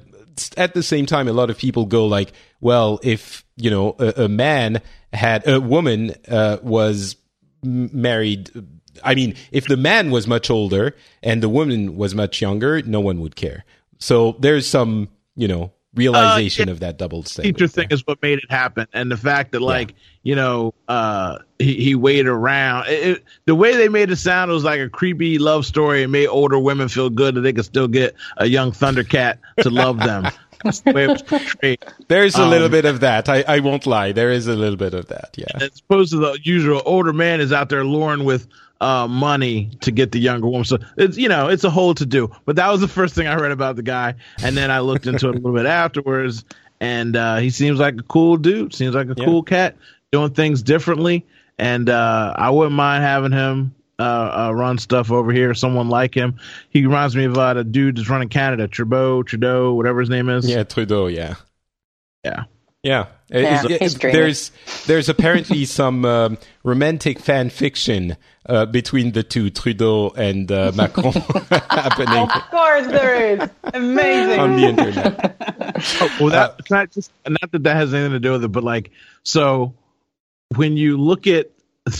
at 0.56 0.72
the 0.72 0.82
same 0.82 1.04
time 1.04 1.28
a 1.28 1.32
lot 1.32 1.50
of 1.50 1.58
people 1.58 1.84
go 1.84 2.06
like 2.06 2.32
well 2.60 2.98
if 3.02 3.44
you 3.56 3.70
know 3.70 3.94
a, 3.98 4.24
a 4.24 4.28
man 4.28 4.80
had 5.12 5.46
a 5.46 5.60
woman 5.60 6.14
uh, 6.28 6.56
was 6.62 7.16
married 7.62 8.50
i 9.04 9.14
mean 9.14 9.34
if 9.50 9.68
the 9.68 9.76
man 9.76 10.10
was 10.10 10.26
much 10.26 10.50
older 10.50 10.96
and 11.22 11.42
the 11.42 11.50
woman 11.50 11.96
was 11.96 12.14
much 12.14 12.40
younger 12.40 12.80
no 12.82 13.00
one 13.00 13.20
would 13.20 13.36
care. 13.36 13.64
So 13.98 14.36
there's 14.40 14.66
some 14.66 15.08
you 15.36 15.48
know 15.48 15.72
realization 15.94 16.68
uh, 16.68 16.72
of 16.72 16.80
that 16.80 16.98
double 16.98 17.22
standard. 17.22 17.56
Teacher 17.56 17.68
thing 17.68 17.88
is 17.90 18.06
what 18.06 18.20
made 18.22 18.38
it 18.38 18.50
happen, 18.50 18.86
and 18.92 19.10
the 19.10 19.16
fact 19.16 19.52
that 19.52 19.60
like 19.60 19.90
yeah. 19.90 19.96
you 20.22 20.34
know 20.34 20.74
uh, 20.88 21.38
he 21.58 21.74
he 21.76 21.94
waited 21.94 22.26
around. 22.26 22.88
It, 22.88 23.06
it, 23.06 23.24
the 23.44 23.54
way 23.54 23.76
they 23.76 23.88
made 23.88 24.10
it 24.10 24.16
sound 24.16 24.50
was 24.50 24.64
like 24.64 24.80
a 24.80 24.88
creepy 24.88 25.38
love 25.38 25.66
story 25.66 26.02
and 26.02 26.12
made 26.12 26.28
older 26.28 26.58
women 26.58 26.88
feel 26.88 27.10
good 27.10 27.34
that 27.34 27.42
they 27.42 27.52
could 27.52 27.64
still 27.64 27.88
get 27.88 28.14
a 28.36 28.46
young 28.46 28.72
Thundercat 28.72 29.38
to 29.60 29.70
love 29.70 29.98
them. 29.98 30.24
the 30.62 31.78
There's 32.06 32.36
a 32.36 32.42
um, 32.42 32.50
little 32.50 32.68
bit 32.68 32.84
of 32.84 33.00
that. 33.00 33.28
I, 33.28 33.42
I 33.48 33.58
won't 33.58 33.86
lie. 33.86 34.12
There 34.12 34.30
is 34.30 34.46
a 34.46 34.54
little 34.54 34.76
bit 34.76 34.94
of 34.94 35.08
that. 35.08 35.34
Yeah. 35.36 35.46
As 35.56 35.80
opposed 35.80 36.12
to 36.12 36.18
the 36.18 36.38
usual 36.42 36.82
older 36.84 37.12
man 37.12 37.40
is 37.40 37.52
out 37.52 37.68
there 37.68 37.84
luring 37.84 38.24
with 38.24 38.46
uh, 38.82 39.06
money 39.08 39.70
to 39.80 39.90
get 39.90 40.12
the 40.12 40.18
younger 40.18 40.46
woman. 40.48 40.64
So 40.64 40.78
it's 40.98 41.16
you 41.16 41.28
know 41.28 41.48
it's 41.48 41.64
a 41.64 41.70
whole 41.70 41.94
to 41.94 42.04
do. 42.04 42.30
But 42.44 42.56
that 42.56 42.68
was 42.68 42.80
the 42.80 42.88
first 42.88 43.14
thing 43.14 43.26
I 43.26 43.36
read 43.36 43.52
about 43.52 43.76
the 43.76 43.82
guy, 43.82 44.14
and 44.42 44.56
then 44.56 44.70
I 44.70 44.80
looked 44.80 45.06
into 45.06 45.28
it 45.28 45.34
a 45.36 45.38
little 45.38 45.54
bit 45.54 45.66
afterwards, 45.66 46.44
and 46.80 47.16
uh, 47.16 47.36
he 47.36 47.48
seems 47.50 47.78
like 47.78 47.96
a 47.98 48.02
cool 48.02 48.36
dude. 48.36 48.74
Seems 48.74 48.94
like 48.94 49.06
a 49.08 49.14
Yeah. 49.16 49.24
cool 49.24 49.42
cat, 49.42 49.76
doing 50.10 50.34
things 50.34 50.62
differently, 50.62 51.24
and 51.58 51.88
uh, 51.88 52.34
I 52.36 52.50
wouldn't 52.50 52.76
mind 52.76 53.02
having 53.04 53.32
him. 53.32 53.74
Uh, 53.98 54.48
uh, 54.48 54.52
run 54.52 54.78
stuff 54.78 55.12
over 55.12 55.30
here. 55.30 55.54
Someone 55.54 55.88
like 55.88 56.12
him. 56.12 56.34
He 56.70 56.84
reminds 56.84 57.14
me 57.14 57.24
of 57.24 57.38
uh, 57.38 57.54
the 57.54 57.62
dude 57.62 57.96
that's 57.98 58.08
running 58.08 58.30
Canada, 58.30 58.66
Trudeau, 58.66 59.22
Trudeau, 59.22 59.74
whatever 59.74 60.00
his 60.00 60.10
name 60.10 60.28
is. 60.28 60.48
Yeah, 60.48 60.64
Trudeau. 60.64 61.06
Yeah. 61.06 61.34
Yeah. 62.24 62.44
Yeah, 62.82 63.06
Yeah, 63.32 63.62
it- 63.68 63.80
he's 63.82 63.94
there's 63.94 64.52
there's 64.86 65.08
apparently 65.08 65.64
some 65.80 66.04
um, 66.04 66.38
romantic 66.64 67.18
fan 67.18 67.50
fiction 67.50 68.16
uh, 68.46 68.66
between 68.66 69.12
the 69.12 69.22
two 69.22 69.50
Trudeau 69.50 70.10
and 70.10 70.50
uh, 70.50 70.72
Macron 70.76 71.12
happening 71.50 72.28
Of 72.30 72.50
course 72.50 72.86
there 72.88 73.40
is. 73.42 73.50
Amazing. 73.72 74.38
on 74.40 74.56
the 74.56 74.64
internet. 74.68 75.36
Well, 76.20 76.30
that 76.30 76.64
can 76.64 76.76
I 76.76 76.86
just 76.86 77.10
not 77.26 77.50
that 77.52 77.62
that 77.64 77.76
has 77.76 77.94
anything 77.94 78.12
to 78.12 78.20
do 78.20 78.32
with 78.32 78.44
it, 78.44 78.48
but 78.48 78.64
like 78.64 78.90
so 79.22 79.74
when 80.56 80.76
you 80.76 80.98
look 80.98 81.26
at 81.26 81.50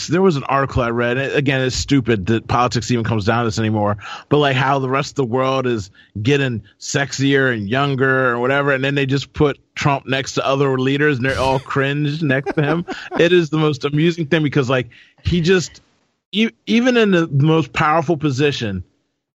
there 0.09 0.23
was 0.23 0.37
an 0.37 0.45
article 0.45 0.83
I 0.83 0.91
read. 0.91 1.17
and 1.19 1.33
Again, 1.33 1.61
it's 1.61 1.75
stupid 1.75 2.27
that 2.27 2.47
politics 2.47 2.91
even 2.91 3.05
comes 3.05 3.25
down 3.25 3.43
to 3.43 3.49
this 3.49 3.59
anymore. 3.59 3.97
But 4.29 4.39
like 4.39 4.57
how 4.57 4.79
the 4.79 4.89
rest 4.89 5.13
of 5.13 5.17
the 5.17 5.25
world 5.25 5.67
is 5.67 5.91
getting 6.23 6.63
sexier 6.79 7.53
and 7.53 7.69
younger 7.69 8.31
or 8.31 8.39
whatever, 8.39 8.73
and 8.73 8.85
then 8.85 8.95
they 8.95 9.07
just 9.07 9.33
put 9.33 9.59
Trump 9.75 10.07
next 10.07 10.35
to 10.35 10.47
other 10.47 10.79
leaders 10.79 11.17
and 11.17 11.27
they're 11.27 11.39
all 11.39 11.59
cringe 11.61 12.23
next 12.23 12.53
to 12.55 12.63
him. 12.63 12.87
It 13.19 13.33
is 13.33 13.51
the 13.51 13.59
most 13.59 13.85
amusing 13.85 14.27
thing 14.27 14.43
because 14.43 14.71
like 14.71 14.89
he 15.25 15.41
just 15.41 15.81
even 16.33 16.97
in 16.97 17.11
the 17.11 17.29
most 17.29 17.73
powerful 17.73 18.17
position, 18.17 18.83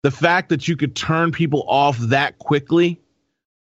the 0.04 0.12
fact 0.12 0.50
that 0.50 0.68
you 0.68 0.76
could 0.76 0.96
turn 0.96 1.32
people 1.32 1.64
off 1.68 1.98
that 1.98 2.38
quickly 2.38 3.00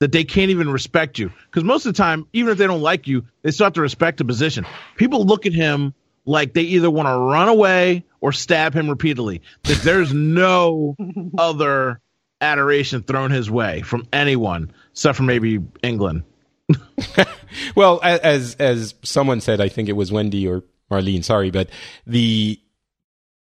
that 0.01 0.12
they 0.12 0.25
can't 0.25 0.51
even 0.51 0.68
respect 0.68 1.18
you. 1.18 1.33
Because 1.47 1.64
most 1.64 1.87
of 1.87 1.95
the 1.95 1.97
time, 1.97 2.27
even 2.33 2.53
if 2.53 2.59
they 2.59 2.66
don't 2.66 2.83
like 2.83 3.07
you, 3.07 3.25
they 3.43 3.51
still 3.51 3.64
have 3.64 3.72
to 3.75 3.81
respect 3.81 4.18
the 4.18 4.25
position. 4.25 4.66
People 4.97 5.25
look 5.25 5.47
at 5.47 5.55
him 5.55 5.95
like 6.25 6.55
they 6.55 6.62
either 6.62 6.91
want 6.91 7.07
to 7.09 7.16
run 7.18 7.49
away 7.49 8.05
or 8.20 8.33
stab 8.33 8.75
him 8.75 8.89
repeatedly. 8.89 9.43
That 9.64 9.79
there's 9.83 10.12
no 10.12 10.97
other 11.39 12.01
adoration 12.41 13.03
thrown 13.03 13.31
his 13.31 13.51
way 13.51 13.83
from 13.83 14.07
anyone 14.12 14.72
except 14.93 15.16
for 15.16 15.22
maybe 15.22 15.61
England. 15.83 16.25
Well, 17.77 18.01
as 18.03 18.57
as 18.57 18.95
someone 19.05 19.41
said, 19.41 19.61
I 19.61 19.68
think 19.68 19.89
it 19.89 19.93
was 19.93 20.11
Wendi 20.11 20.49
or 20.49 20.64
Marleen. 20.91 21.22
Sorry, 21.22 21.51
but 21.53 21.70
the 22.07 22.59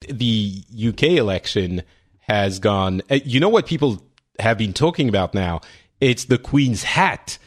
the 0.08 0.64
UK 0.88 1.04
election 1.04 1.84
has 2.22 2.58
gone. 2.60 3.02
uh, 3.12 3.20
You 3.24 3.40
know 3.40 3.50
what 3.50 3.68
people 3.68 4.04
have 4.40 4.58
been 4.58 4.74
talking 4.74 5.08
about 5.08 5.36
now? 5.36 5.62
It's 6.00 6.26
the 6.26 6.40
Queen's 6.40 6.82
hat, 6.84 7.38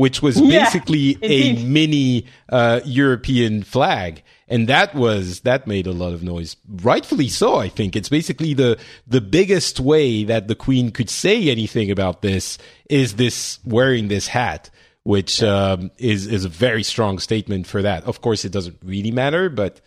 which 0.00 0.22
was 0.22 0.40
Yeah, 0.40 0.64
basically 0.64 1.18
a 1.20 1.62
mini 1.62 2.24
uh, 2.48 2.80
European 2.86 3.62
flag, 3.62 4.22
and 4.48 4.66
that 4.66 4.94
was 4.94 5.40
that 5.40 5.66
made 5.66 5.86
a 5.86 5.92
lot 5.92 6.14
of 6.14 6.22
noise. 6.22 6.56
Rightfully 6.66 7.28
so, 7.28 7.56
I 7.56 7.68
think. 7.68 7.96
It's 7.96 8.08
basically 8.08 8.54
the 8.54 8.78
the 9.06 9.20
biggest 9.20 9.78
way 9.78 10.24
that 10.24 10.48
the 10.48 10.54
Queen 10.54 10.90
could 10.90 11.10
say 11.10 11.50
anything 11.50 11.90
about 11.90 12.22
this 12.22 12.56
is 12.88 13.16
this 13.16 13.58
wearing 13.64 14.08
this 14.08 14.26
hat 14.26 14.70
which 15.02 15.42
um, 15.42 15.90
is 15.98 16.26
is 16.26 16.44
a 16.44 16.48
very 16.48 16.82
strong 16.82 17.18
statement 17.18 17.66
for 17.66 17.82
that. 17.82 18.04
Of 18.04 18.20
course, 18.20 18.44
it 18.44 18.52
doesn't 18.52 18.78
really 18.82 19.10
matter, 19.10 19.50
but 19.50 19.80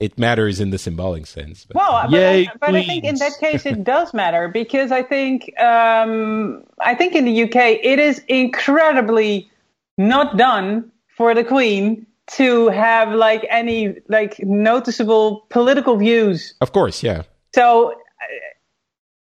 it 0.00 0.16
matters 0.18 0.60
in 0.60 0.70
the 0.70 0.78
symbolic 0.78 1.26
sense. 1.26 1.64
But, 1.64 1.76
Well, 1.76 2.02
but, 2.02 2.10
Yay, 2.12 2.46
I, 2.46 2.52
but 2.60 2.74
I 2.74 2.84
think 2.84 3.04
in 3.04 3.16
that 3.16 3.32
case 3.40 3.66
it 3.66 3.82
does 3.94 4.14
matter 4.14 4.48
because 4.48 4.92
I 4.92 5.02
think 5.02 5.52
um, 5.60 6.62
I 6.80 6.94
think 6.94 7.14
in 7.14 7.24
the 7.24 7.42
UK 7.44 7.56
it 7.82 7.98
is 7.98 8.22
incredibly 8.28 9.50
not 9.96 10.36
done 10.36 10.90
for 11.16 11.34
the 11.34 11.42
Queen 11.42 12.06
to 12.28 12.68
have 12.68 13.12
like 13.12 13.44
any 13.50 13.96
like 14.08 14.38
noticeable 14.44 15.46
political 15.48 15.96
views. 15.96 16.54
of 16.60 16.72
course, 16.72 17.02
yeah, 17.02 17.22
So, 17.54 17.92
uh, 17.92 17.94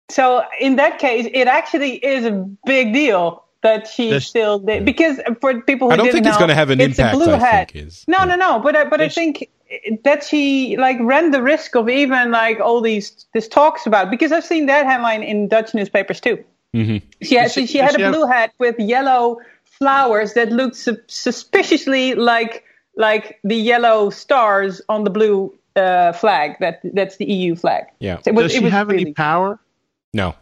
so 0.10 0.44
in 0.60 0.78
that 0.78 0.98
case, 1.00 1.28
it 1.32 1.48
actually 1.48 1.94
is 2.04 2.26
a 2.26 2.32
big 2.66 2.94
deal 2.94 3.44
that 3.62 3.88
she 3.88 4.12
Does- 4.12 4.26
still 4.28 4.60
did 4.60 4.86
because 4.86 5.20
for 5.42 5.62
people 5.62 5.88
who 5.90 5.94
I 5.94 5.98
don't 5.98 6.06
didn't 6.06 6.16
think 6.24 6.26
it's 6.28 6.36
know, 6.36 6.40
gonna 6.40 6.56
have 6.56 6.70
an 6.70 6.80
it's 6.80 6.98
impact, 6.98 7.16
A 7.16 7.18
blue 7.20 7.34
I 7.34 7.38
hat. 7.38 7.72
think, 7.72 7.86
is- 7.88 8.06
no, 8.08 8.20
yeah. 8.20 8.26
no, 8.26 8.36
no. 8.36 8.60
But 8.60 8.76
I, 8.76 8.86
but 8.86 9.02
I 9.02 9.10
think 9.10 9.50
that 10.04 10.24
she 10.24 10.76
like 10.78 10.98
ran 11.02 11.32
the 11.32 11.42
risk 11.42 11.76
of 11.76 11.90
even 11.90 12.32
like 12.32 12.60
all 12.60 12.82
these 12.82 13.26
this 13.34 13.48
talks 13.48 13.86
about 13.86 14.10
because 14.10 14.32
I've 14.32 14.46
seen 14.46 14.66
that 14.68 14.86
headline 14.86 15.24
in 15.24 15.48
Dutch 15.48 15.74
newspapers 15.74 16.20
too. 16.22 16.44
Mhm. 16.74 17.02
She 17.22 17.36
had 17.36 17.52
she- 17.52 17.68
she, 17.68 17.78
had 17.78 17.88
does 17.88 17.96
she 17.98 18.02
a 18.02 18.06
have- 18.06 18.14
blue 18.14 18.26
hat 18.28 18.52
with 18.60 18.76
yellow 18.80 19.38
flowers 19.64 20.34
that 20.34 20.52
looked 20.52 20.76
su- 20.76 20.98
suspiciously 21.08 22.16
like 22.16 22.64
like 22.98 23.40
the 23.44 23.56
yellow 23.56 24.10
stars 24.10 24.82
on 24.90 25.04
the 25.04 25.10
blue 25.10 25.54
uh, 25.76 26.14
flag. 26.14 26.56
That 26.60 26.80
that's 26.94 27.18
the 27.18 27.26
EU 27.26 27.56
flag. 27.56 27.86
yeah. 28.00 28.20
It 28.26 28.34
was, 28.34 28.46
Does 28.46 28.54
it 28.54 28.58
she 28.60 28.64
was 28.64 28.72
have 28.74 28.90
any 28.90 29.14
power? 29.14 29.60
No. 30.14 30.34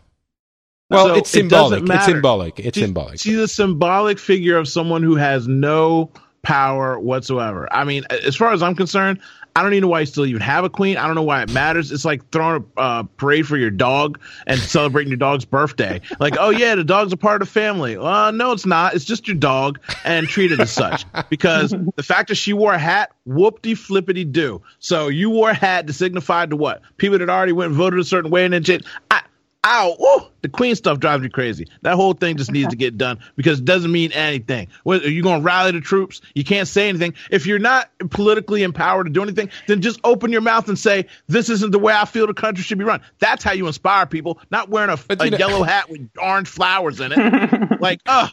Well, 0.89 1.07
So 1.07 1.13
it's 1.15 1.29
it 1.33 1.39
symbolic. 1.39 1.89
It's 1.89 2.05
symbolic. 2.05 2.59
It's 2.59 2.77
She's- 2.77 2.85
symbolic. 2.85 3.19
She's 3.19 3.37
a 3.39 3.47
symbolic 3.47 4.19
figure 4.19 4.57
of 4.57 4.67
someone 4.67 5.01
who 5.01 5.15
has 5.15 5.47
no 5.47 6.11
power 6.43 6.99
whatsoever. 6.99 7.67
I 7.71 7.83
mean, 7.83 8.03
as 8.09 8.35
far 8.35 8.53
as 8.53 8.61
I'm 8.61 8.75
concerned, 8.75 9.19
I 9.55 9.61
don't 9.61 9.73
even 9.73 9.83
know 9.83 9.87
why 9.89 9.99
you 10.01 10.05
still 10.05 10.25
even 10.25 10.41
have 10.41 10.63
a 10.63 10.69
queen. 10.69 10.97
I 10.97 11.05
don't 11.05 11.15
know 11.15 11.23
why 11.23 11.41
it 11.43 11.51
matters. 11.51 11.91
It's 11.91 12.05
like 12.05 12.27
throwing 12.31 12.65
a 12.75 12.79
uh, 12.79 13.03
parade 13.03 13.47
for 13.47 13.55
your 13.55 13.69
dog 13.69 14.19
and 14.47 14.59
celebrating 14.59 15.09
your 15.09 15.17
dog's 15.17 15.45
birthday. 15.45 16.01
Like, 16.19 16.35
oh 16.39 16.49
yeah, 16.49 16.75
the 16.75 16.83
dog's 16.83 17.13
a 17.13 17.17
part 17.17 17.41
of 17.41 17.47
the 17.47 17.51
family. 17.51 17.95
Uh, 17.95 18.31
no, 18.31 18.51
it's 18.51 18.65
not. 18.65 18.95
It's 18.95 19.05
just 19.05 19.27
your 19.27 19.37
dog 19.37 19.79
and 20.05 20.27
treat 20.27 20.51
it 20.51 20.59
as 20.59 20.71
such. 20.71 21.05
Because 21.29 21.73
the 21.95 22.03
fact 22.03 22.27
that 22.27 22.35
she 22.35 22.53
wore 22.53 22.73
a 22.73 22.77
hat, 22.77 23.11
whoop-de 23.25 23.75
flippity 23.75 24.23
do. 24.23 24.61
So 24.79 25.07
you 25.07 25.29
wore 25.29 25.51
a 25.51 25.53
hat 25.53 25.87
to 25.87 25.93
signify 25.93 26.45
to 26.47 26.55
what? 26.55 26.81
People 26.97 27.17
that 27.17 27.29
already 27.29 27.53
went 27.53 27.69
and 27.69 27.77
voted 27.77 27.99
a 27.99 28.03
certain 28.03 28.29
way 28.29 28.45
and 28.45 28.53
then 28.53 28.63
shit. 28.63 28.85
I, 29.09 29.21
Ow! 29.65 29.95
Ooh, 30.01 30.27
the 30.41 30.49
queen 30.49 30.75
stuff 30.75 30.99
drives 30.99 31.23
me 31.23 31.29
crazy. 31.29 31.67
That 31.83 31.95
whole 31.95 32.13
thing 32.13 32.35
just 32.35 32.51
needs 32.51 32.69
to 32.69 32.75
get 32.75 32.97
done 32.97 33.19
because 33.37 33.59
it 33.59 33.65
doesn't 33.65 33.91
mean 33.91 34.11
anything. 34.11 34.67
What, 34.83 35.03
are 35.03 35.09
you 35.09 35.23
going 35.23 35.39
to 35.39 35.45
rally 35.45 35.71
the 35.71 35.79
troops? 35.79 36.21
You 36.35 36.43
can't 36.43 36.67
say 36.67 36.89
anything. 36.89 37.13
If 37.31 37.47
you're 37.47 37.59
not 37.59 37.89
politically 38.09 38.63
empowered 38.63 39.05
to 39.05 39.11
do 39.11 39.23
anything, 39.23 39.49
then 39.67 39.81
just 39.81 40.01
open 40.03 40.31
your 40.31 40.41
mouth 40.41 40.67
and 40.67 40.77
say, 40.77 41.05
"This 41.27 41.49
isn't 41.49 41.71
the 41.71 41.79
way 41.79 41.93
I 41.93 42.05
feel 42.05 42.27
the 42.27 42.33
country 42.33 42.63
should 42.63 42.77
be 42.77 42.83
run." 42.83 43.01
That's 43.19 43.43
how 43.43 43.53
you 43.53 43.67
inspire 43.67 44.05
people. 44.05 44.39
Not 44.51 44.69
wearing 44.69 44.89
a, 44.89 45.13
a 45.13 45.29
know- 45.29 45.37
yellow 45.37 45.63
hat 45.63 45.89
with 45.89 46.09
orange 46.21 46.49
flowers 46.49 46.99
in 46.99 47.13
it. 47.15 47.79
like, 47.79 48.01
uh 48.05 48.27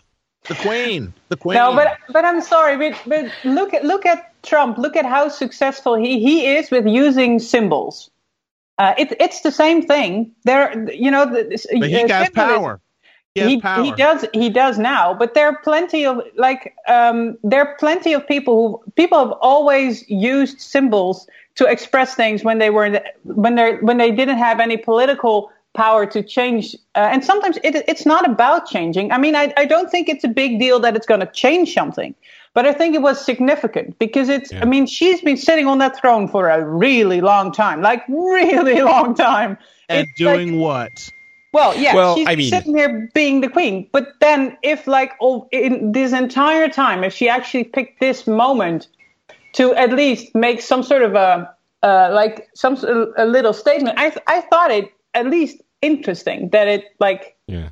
the 0.48 0.54
queen, 0.54 1.12
the 1.28 1.36
queen. 1.36 1.56
No, 1.56 1.74
but 1.74 1.98
but 2.12 2.24
I'm 2.24 2.40
sorry, 2.40 2.76
but 2.76 3.00
but 3.06 3.30
look 3.44 3.74
at 3.74 3.84
look 3.84 4.06
at 4.06 4.32
Trump. 4.42 4.78
Look 4.78 4.96
at 4.96 5.04
how 5.04 5.28
successful 5.28 5.94
he 5.94 6.18
he 6.18 6.46
is 6.46 6.70
with 6.70 6.86
using 6.86 7.38
symbols. 7.38 8.09
Uh, 8.80 8.94
it's 8.96 9.12
it's 9.20 9.40
the 9.42 9.52
same 9.52 9.82
thing. 9.82 10.32
There, 10.44 10.90
you 10.90 11.10
know, 11.10 11.26
the, 11.26 11.42
But 11.78 11.90
he 11.90 12.02
uh, 12.02 12.08
has 12.08 12.30
power. 12.30 12.80
He 13.34 13.42
he, 13.42 13.84
he 13.84 13.92
does 13.92 14.24
he 14.32 14.50
does 14.50 14.76
now 14.76 15.14
but 15.14 15.34
there 15.34 15.46
are 15.46 15.58
plenty 15.62 16.04
of 16.04 16.20
like 16.36 16.74
um, 16.88 17.38
there 17.44 17.64
are 17.64 17.76
plenty 17.78 18.12
of 18.12 18.26
people 18.26 18.54
who 18.56 18.92
people 18.96 19.18
have 19.20 19.32
always 19.40 20.04
used 20.10 20.60
symbols 20.60 21.28
to 21.54 21.64
express 21.66 22.16
things 22.16 22.42
when 22.42 22.58
they 22.58 22.70
were 22.70 22.84
in 22.86 22.94
the, 22.94 23.04
when 23.22 23.54
they 23.54 23.76
when 23.76 23.98
they 23.98 24.10
didn't 24.10 24.38
have 24.38 24.58
any 24.58 24.76
political 24.76 25.52
power 25.74 26.06
to 26.06 26.24
change 26.24 26.74
uh, 26.96 27.08
and 27.12 27.24
sometimes 27.24 27.56
it, 27.62 27.76
it's 27.86 28.04
not 28.04 28.28
about 28.28 28.66
changing 28.66 29.12
i 29.12 29.18
mean 29.18 29.36
I, 29.36 29.54
I 29.56 29.64
don't 29.64 29.88
think 29.88 30.08
it's 30.08 30.24
a 30.24 30.28
big 30.42 30.58
deal 30.58 30.80
that 30.80 30.96
it's 30.96 31.06
going 31.06 31.20
to 31.20 31.30
change 31.30 31.72
something 31.72 32.16
but 32.54 32.66
i 32.66 32.72
think 32.72 32.94
it 32.94 33.02
was 33.02 33.24
significant 33.24 33.98
because 33.98 34.28
it's 34.28 34.52
i 34.54 34.64
mean 34.64 34.86
she's 34.86 35.20
been 35.20 35.36
sitting 35.36 35.66
on 35.66 35.78
that 35.78 35.96
throne 36.00 36.26
for 36.28 36.48
a 36.48 36.64
really 36.64 37.20
long 37.20 37.52
time 37.52 37.80
like 37.82 38.02
really 38.08 38.80
long 38.94 39.14
time 39.14 39.56
and 39.88 40.06
It's 40.08 40.20
like- 40.20 40.36
doing 40.36 40.60
what? 40.60 41.10
well, 41.52 41.76
yeah, 41.76 41.94
Well, 41.96 42.14
she's 42.16 42.28
I 42.28 42.36
mean- 42.36 42.48
sitting 42.50 42.76
here 42.76 43.10
being 43.12 43.40
the 43.40 43.48
queen. 43.48 43.88
But 43.90 44.06
then, 44.20 44.56
if 44.62 44.86
like 44.86 45.14
oh, 45.20 45.48
in 45.50 45.90
this 45.90 46.12
entire 46.12 46.68
time, 46.68 47.02
if 47.02 47.12
she 47.12 47.28
actually 47.28 47.64
picked 47.64 47.98
this 47.98 48.26
moment 48.28 48.86
to 49.54 49.74
at 49.74 49.92
least 49.92 50.32
make 50.32 50.60
some 50.62 50.84
sort 50.84 51.02
of 51.02 51.16
a 51.16 51.52
uh, 51.82 52.10
like 52.12 52.48
some 52.54 52.76
a 53.16 53.26
little 53.26 53.52
statement, 53.52 53.98
I 53.98 54.14
I 54.28 54.42
thought 54.42 54.70
it 54.70 54.92
at 55.14 55.26
least 55.26 55.60
interesting 55.82 56.50
that 56.50 56.68
it 56.68 56.84
like 57.00 57.36
yeah. 57.48 57.70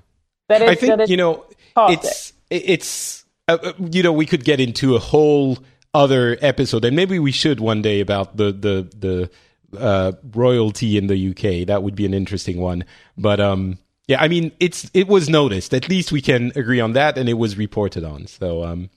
that 0.48 0.60
it 0.62 0.68
I 0.70 0.74
think 0.74 0.90
that 0.90 1.00
it 1.02 1.10
you 1.10 1.16
know 1.16 1.44
caused 1.76 1.94
it's 2.04 2.32
it's 2.50 3.24
uh, 3.48 3.58
uh, 3.62 3.72
you 3.90 4.02
know 4.02 4.12
we 4.12 4.26
could 4.26 4.44
get 4.44 4.60
into 4.60 4.94
a 4.94 4.98
whole 4.98 5.58
other 5.94 6.36
episode 6.40 6.84
and 6.84 6.94
maybe 6.94 7.18
we 7.18 7.32
should 7.32 7.60
one 7.60 7.82
day 7.82 8.00
about 8.00 8.36
the 8.36 8.52
the 8.52 8.90
the 8.96 9.30
uh, 9.76 10.12
royalty 10.32 10.96
in 10.96 11.08
the 11.08 11.30
UK. 11.30 11.66
That 11.66 11.82
would 11.82 11.94
be 11.94 12.06
an 12.06 12.14
interesting 12.14 12.58
one. 12.60 12.84
But 13.16 13.40
um, 13.40 13.78
yeah, 14.06 14.20
I 14.20 14.28
mean 14.28 14.52
it's 14.60 14.90
it 14.94 15.08
was 15.08 15.28
noticed. 15.28 15.74
At 15.74 15.88
least 15.88 16.12
we 16.12 16.22
can 16.22 16.52
agree 16.56 16.80
on 16.80 16.92
that, 16.92 17.18
and 17.18 17.28
it 17.28 17.34
was 17.34 17.56
reported 17.56 18.04
on. 18.04 18.26
So 18.26 18.64
um, 18.64 18.90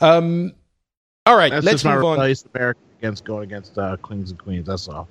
um, 0.00 0.52
all 1.26 1.36
right, 1.36 1.50
That's 1.50 1.64
let's 1.64 1.74
just 1.74 1.84
my 1.84 1.94
move 1.96 2.04
on. 2.04 2.10
rebellious 2.12 2.44
America 2.54 2.80
against 2.98 3.24
going 3.24 3.44
against 3.44 3.78
uh, 3.78 3.96
kings 3.96 4.30
and 4.30 4.38
queens. 4.38 4.66
That's 4.66 4.88
all. 4.88 5.08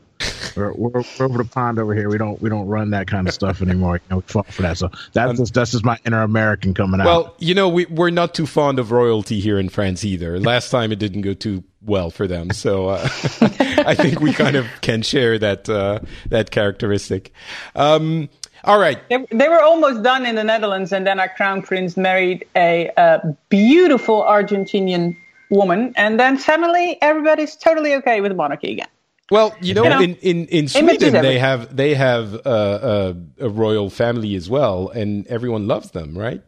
We're, 0.56 0.74
we're, 0.74 0.90
we're, 0.92 1.26
over 1.26 1.38
the 1.40 1.50
pond 1.50 1.80
over 1.80 1.94
here. 1.94 2.10
We 2.10 2.18
don't 2.18 2.42
we 2.42 2.50
don't 2.50 2.68
run 2.68 2.92
that 2.92 3.08
kind 3.08 3.28
of 3.28 3.34
stuff 3.34 3.62
anymore. 3.62 3.96
You 3.96 4.02
know, 4.10 4.16
we 4.18 4.22
fought 4.24 4.48
for 4.48 4.62
that. 4.64 4.78
So 4.78 4.90
that's 5.14 5.32
um, 5.32 5.36
just 5.38 5.54
that's 5.54 5.72
just 5.72 5.86
my 5.86 6.00
inner 6.06 6.22
American 6.22 6.74
coming 6.74 7.02
out. 7.02 7.06
Well, 7.06 7.36
you 7.40 7.54
know, 7.54 7.70
we 7.70 7.86
we're 7.86 8.10
not 8.10 8.34
too 8.34 8.46
fond 8.46 8.80
of 8.80 8.92
royalty 8.92 9.40
here 9.40 9.60
in 9.60 9.70
France 9.70 10.04
either. 10.04 10.40
Last 10.40 10.70
time 10.70 10.92
it 10.92 11.00
didn't 11.00 11.22
go 11.22 11.34
too 11.34 11.64
well 11.82 12.10
for 12.10 12.28
them, 12.28 12.52
so 12.52 12.90
uh, 12.90 13.02
I 13.42 13.96
think 13.96 14.20
we 14.20 14.34
kind 14.34 14.56
of 14.56 14.68
can 14.82 15.02
share 15.02 15.38
that 15.40 15.70
uh, 15.70 16.00
that 16.30 16.52
characteristic. 16.52 17.32
Um, 17.76 18.30
all 18.66 18.80
right. 18.80 18.98
They, 19.10 19.26
they, 19.30 19.50
were 19.50 19.62
almost 19.62 20.04
done 20.04 20.26
in 20.26 20.36
the 20.36 20.44
Netherlands, 20.44 20.94
and 20.94 21.06
then 21.06 21.20
our 21.20 21.28
crown 21.28 21.64
prince 21.64 21.98
married 21.98 22.46
a, 22.56 22.92
a 22.96 23.36
beautiful 23.50 24.24
Argentinian 24.24 25.18
woman, 25.50 25.94
and 25.98 26.20
then 26.20 26.40
suddenly 26.40 26.98
everybody's 27.02 27.56
totally 27.56 27.96
okay 27.96 28.22
with 28.22 28.34
monarchy 28.36 28.72
again. 28.72 28.88
Well, 29.34 29.56
you 29.62 29.74
know, 29.74 29.84
you 29.84 29.90
know 29.90 30.00
in, 30.00 30.16
in, 30.18 30.46
in 30.46 30.68
Sweden 30.68 31.12
they 31.12 31.40
have 31.40 31.76
they 31.76 31.96
have 31.96 32.36
a, 32.36 33.16
a, 33.40 33.46
a 33.46 33.50
royal 33.50 33.90
family 33.90 34.36
as 34.36 34.48
well, 34.48 34.90
and 34.90 35.26
everyone 35.26 35.66
loves 35.68 35.90
them, 35.90 36.16
right? 36.16 36.40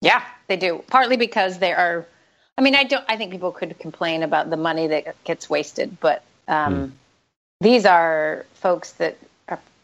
Yeah, 0.00 0.24
they 0.46 0.56
do. 0.56 0.82
Partly 0.86 1.18
because 1.18 1.58
they 1.58 1.74
are. 1.74 2.06
I 2.56 2.62
mean, 2.62 2.74
I 2.74 2.84
don't. 2.84 3.04
I 3.08 3.18
think 3.18 3.30
people 3.30 3.52
could 3.52 3.78
complain 3.78 4.22
about 4.22 4.48
the 4.48 4.56
money 4.56 4.86
that 4.86 5.22
gets 5.24 5.50
wasted, 5.50 5.98
but 6.00 6.24
um, 6.48 6.74
mm. 6.74 6.92
these 7.60 7.84
are 7.84 8.46
folks 8.54 8.92
that 8.92 9.18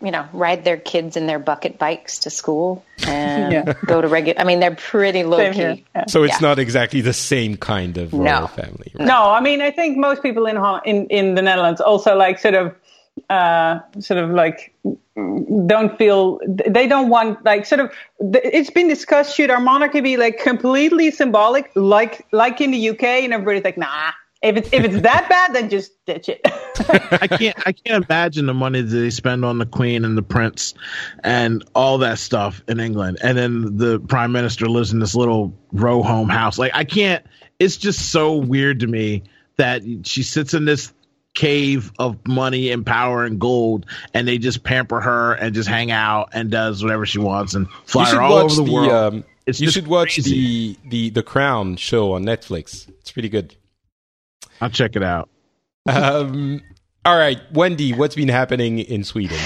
you 0.00 0.10
know, 0.10 0.28
ride 0.32 0.64
their 0.64 0.76
kids 0.76 1.16
in 1.16 1.26
their 1.26 1.38
bucket 1.38 1.78
bikes 1.78 2.20
to 2.20 2.30
school 2.30 2.84
and 3.06 3.52
yeah. 3.66 3.72
go 3.86 4.00
to 4.00 4.08
regular. 4.08 4.40
I 4.40 4.44
mean, 4.44 4.60
they're 4.60 4.74
pretty 4.74 5.24
low 5.24 5.52
key. 5.52 5.84
Yeah. 5.94 6.04
So 6.06 6.22
it's 6.22 6.40
yeah. 6.40 6.48
not 6.48 6.58
exactly 6.58 7.00
the 7.00 7.12
same 7.12 7.56
kind 7.56 7.98
of 7.98 8.12
royal 8.12 8.42
no. 8.42 8.46
family. 8.46 8.92
Right? 8.94 9.06
No, 9.06 9.30
I 9.30 9.40
mean, 9.40 9.60
I 9.60 9.70
think 9.70 9.98
most 9.98 10.22
people 10.22 10.46
in 10.46 10.56
in 10.84 11.06
in 11.08 11.34
the 11.34 11.42
Netherlands 11.42 11.80
also 11.80 12.16
like 12.16 12.38
sort 12.38 12.54
of 12.54 12.74
uh, 13.28 13.80
sort 13.98 14.22
of 14.22 14.30
like 14.30 14.74
don't 15.66 15.98
feel 15.98 16.38
they 16.46 16.86
don't 16.86 17.08
want 17.08 17.44
like 17.44 17.66
sort 17.66 17.80
of 17.80 17.92
it's 18.20 18.70
been 18.70 18.86
discussed 18.88 19.34
should 19.34 19.50
our 19.50 19.60
monarchy 19.60 20.00
be 20.00 20.16
like 20.16 20.38
completely 20.38 21.10
symbolic 21.10 21.70
like 21.74 22.24
like 22.30 22.60
in 22.60 22.70
the 22.70 22.90
UK 22.90 23.02
and 23.02 23.32
everybody's 23.32 23.64
like 23.64 23.76
nah 23.76 24.12
if 24.40 24.56
it's 24.56 24.72
if 24.72 24.84
it's 24.84 25.00
that 25.00 25.28
bad, 25.28 25.54
then 25.54 25.68
just 25.68 25.92
ditch 26.06 26.28
it. 26.28 26.40
I 27.20 27.26
can't 27.26 27.56
I 27.66 27.72
can't 27.72 28.04
imagine 28.04 28.46
the 28.46 28.54
money 28.54 28.80
that 28.80 28.96
they 28.96 29.10
spend 29.10 29.44
on 29.44 29.58
the 29.58 29.66
Queen 29.66 30.04
and 30.04 30.16
the 30.16 30.22
Prince 30.22 30.74
and 31.24 31.64
all 31.74 31.98
that 31.98 32.18
stuff 32.18 32.62
in 32.68 32.78
England, 32.78 33.18
and 33.22 33.36
then 33.36 33.76
the 33.76 33.98
Prime 33.98 34.30
Minister 34.30 34.66
lives 34.66 34.92
in 34.92 35.00
this 35.00 35.14
little 35.14 35.52
row 35.72 36.02
home 36.02 36.28
house. 36.28 36.58
Like 36.58 36.72
I 36.74 36.84
can't. 36.84 37.24
It's 37.58 37.76
just 37.76 38.12
so 38.12 38.36
weird 38.36 38.80
to 38.80 38.86
me 38.86 39.24
that 39.56 39.82
she 40.04 40.22
sits 40.22 40.54
in 40.54 40.64
this 40.64 40.92
cave 41.34 41.92
of 41.98 42.16
money 42.26 42.70
and 42.70 42.86
power 42.86 43.24
and 43.24 43.40
gold, 43.40 43.86
and 44.14 44.28
they 44.28 44.38
just 44.38 44.62
pamper 44.62 45.00
her 45.00 45.34
and 45.34 45.52
just 45.54 45.68
hang 45.68 45.90
out 45.90 46.28
and 46.32 46.48
does 46.50 46.82
whatever 46.82 47.06
she 47.06 47.18
wants 47.18 47.54
and 47.54 47.68
fly 47.86 48.08
her 48.10 48.22
all 48.22 48.34
over 48.34 48.54
the, 48.54 48.62
the 48.62 48.72
world. 48.72 48.92
Um, 48.92 49.24
you 49.46 49.70
should 49.70 49.88
watch 49.88 50.14
crazy. 50.14 50.78
the 50.84 50.90
the 50.90 51.10
the 51.10 51.22
Crown 51.24 51.76
show 51.76 52.12
on 52.12 52.24
Netflix. 52.24 52.88
It's 52.88 53.10
pretty 53.10 53.28
good. 53.28 53.56
I'll 54.60 54.70
check 54.70 54.96
it 54.96 55.02
out. 55.02 55.28
Um, 55.86 56.62
all 57.04 57.16
right, 57.16 57.40
Wendi, 57.52 57.96
what's 57.96 58.14
been 58.14 58.28
happening 58.28 58.78
in 58.80 59.04
Sweden? 59.04 59.38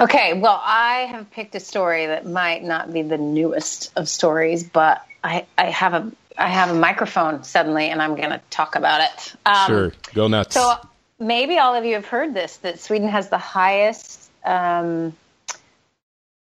Okay, 0.00 0.34
well, 0.34 0.60
I 0.62 1.06
have 1.10 1.30
picked 1.30 1.54
a 1.54 1.60
story 1.60 2.06
that 2.06 2.26
might 2.26 2.62
not 2.62 2.92
be 2.92 3.02
the 3.02 3.18
newest 3.18 3.92
of 3.96 4.08
stories, 4.08 4.62
but 4.62 5.04
I, 5.24 5.46
I 5.56 5.66
have 5.66 5.94
a 5.94 6.12
I 6.36 6.48
have 6.48 6.70
a 6.70 6.74
microphone 6.74 7.42
suddenly, 7.42 7.88
and 7.88 8.00
I'm 8.00 8.14
going 8.14 8.30
to 8.30 8.40
talk 8.50 8.76
about 8.76 9.00
it. 9.00 9.34
Um, 9.44 9.66
sure, 9.66 9.92
go 10.14 10.28
nuts. 10.28 10.54
So 10.54 10.74
maybe 11.18 11.58
all 11.58 11.74
of 11.74 11.84
you 11.84 11.94
have 11.94 12.06
heard 12.06 12.32
this 12.32 12.58
that 12.58 12.78
Sweden 12.78 13.08
has 13.08 13.28
the 13.28 13.38
highest 13.38 14.30
um, 14.44 15.16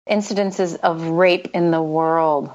incidences 0.09 0.76
of 0.78 1.01
rape 1.03 1.47
in 1.53 1.72
the 1.72 1.82
world. 1.82 2.51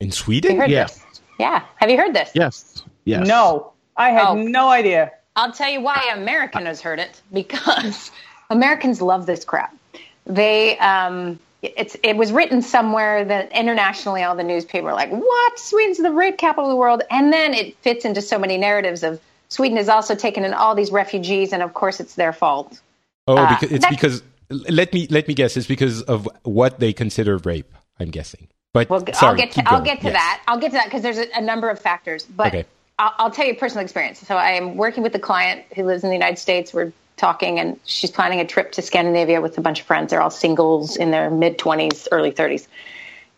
In 0.00 0.12
Sweden? 0.12 0.56
Yeah. 0.68 0.84
This? 0.84 1.04
Yeah. 1.38 1.62
Have 1.76 1.90
you 1.90 1.96
heard 1.96 2.14
this? 2.14 2.30
Yes. 2.34 2.82
Yes. 3.04 3.26
No. 3.26 3.72
I 3.98 4.10
had 4.10 4.28
oh, 4.28 4.34
no 4.34 4.68
idea. 4.68 5.12
I'll 5.36 5.52
tell 5.52 5.68
you 5.68 5.80
why 5.80 6.12
American 6.14 6.66
has 6.66 6.80
heard 6.80 6.98
it 6.98 7.20
because 7.32 8.10
Americans 8.50 9.02
love 9.02 9.26
this 9.26 9.44
crap. 9.44 9.76
They, 10.24 10.78
um, 10.78 11.38
it's 11.62 11.96
it 12.02 12.16
was 12.16 12.32
written 12.32 12.62
somewhere 12.62 13.24
that 13.24 13.52
internationally 13.52 14.22
all 14.22 14.36
the 14.36 14.44
newspaper 14.44 14.86
were 14.86 14.92
like, 14.92 15.10
"What? 15.10 15.58
Sweden's 15.58 15.98
the 15.98 16.12
rape 16.12 16.38
capital 16.38 16.66
of 16.66 16.70
the 16.70 16.76
world," 16.76 17.02
and 17.10 17.32
then 17.32 17.52
it 17.52 17.76
fits 17.78 18.04
into 18.04 18.22
so 18.22 18.38
many 18.38 18.56
narratives 18.56 19.02
of 19.02 19.20
Sweden 19.48 19.76
has 19.76 19.88
also 19.88 20.14
taken 20.14 20.44
in 20.44 20.54
all 20.54 20.74
these 20.74 20.92
refugees, 20.92 21.52
and 21.52 21.62
of 21.62 21.74
course 21.74 22.00
it's 22.00 22.14
their 22.14 22.32
fault. 22.32 22.80
Oh, 23.26 23.36
uh, 23.36 23.58
because 23.58 23.72
it's 23.72 23.86
because 23.88 24.22
let 24.50 24.92
me 24.92 25.06
let 25.10 25.26
me 25.26 25.34
guess. 25.34 25.56
It's 25.56 25.66
because 25.66 26.02
of 26.02 26.28
what 26.44 26.78
they 26.78 26.92
consider 26.92 27.38
rape. 27.38 27.72
I'm 27.98 28.10
guessing. 28.10 28.48
But 28.72 28.88
well, 28.90 29.04
sorry, 29.12 29.30
I'll 29.30 29.36
get 29.36 29.50
to 29.52 29.68
I'll 29.68 29.82
get 29.82 30.00
to 30.00 30.06
yes. 30.06 30.14
that. 30.14 30.42
I'll 30.46 30.58
get 30.58 30.68
to 30.68 30.74
that 30.74 30.84
because 30.84 31.02
there's 31.02 31.18
a, 31.18 31.26
a, 31.34 31.40
number 31.40 31.70
of 31.70 31.80
factors. 31.80 32.24
But 32.24 32.48
okay. 32.48 32.64
I'll, 32.98 33.14
I'll 33.18 33.30
tell 33.30 33.46
you 33.46 33.52
a 33.52 33.56
personal 33.56 33.84
experience. 33.84 34.20
So 34.20 34.36
I 34.36 34.52
am 34.52 34.76
working 34.76 35.02
with 35.02 35.14
a 35.14 35.18
client 35.18 35.64
who 35.74 35.84
lives 35.84 36.02
in 36.02 36.10
the 36.10 36.16
United 36.16 36.38
States. 36.38 36.72
We're 36.74 36.92
talking, 37.16 37.58
and 37.58 37.78
she's 37.84 38.10
planning 38.10 38.40
a 38.40 38.46
trip 38.46 38.72
to 38.72 38.82
Scandinavia 38.82 39.40
with 39.40 39.58
a 39.58 39.60
bunch 39.60 39.80
of 39.80 39.86
friends. 39.86 40.10
They're 40.10 40.20
all 40.20 40.30
singles 40.30 40.96
in 40.96 41.10
their 41.10 41.30
mid 41.30 41.58
20s, 41.58 42.08
early 42.10 42.32
30s. 42.32 42.66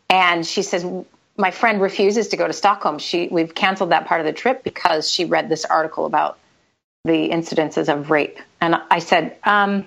And 0.08 0.46
she 0.46 0.62
says, 0.62 0.86
My 1.36 1.50
friend 1.50 1.80
refuses 1.80 2.28
to 2.28 2.36
go 2.36 2.46
to 2.46 2.52
Stockholm. 2.52 2.98
She, 2.98 3.28
we've 3.28 3.54
canceled 3.54 3.90
that 3.90 4.06
part 4.06 4.20
of 4.20 4.26
the 4.26 4.32
trip 4.32 4.62
because 4.62 5.10
she 5.10 5.24
read 5.24 5.48
this 5.48 5.64
article 5.64 6.06
about 6.06 6.38
the 7.04 7.30
incidences 7.30 7.92
of 7.92 8.10
rape. 8.10 8.38
And 8.60 8.76
I 8.90 8.98
said, 8.98 9.36
um, 9.44 9.86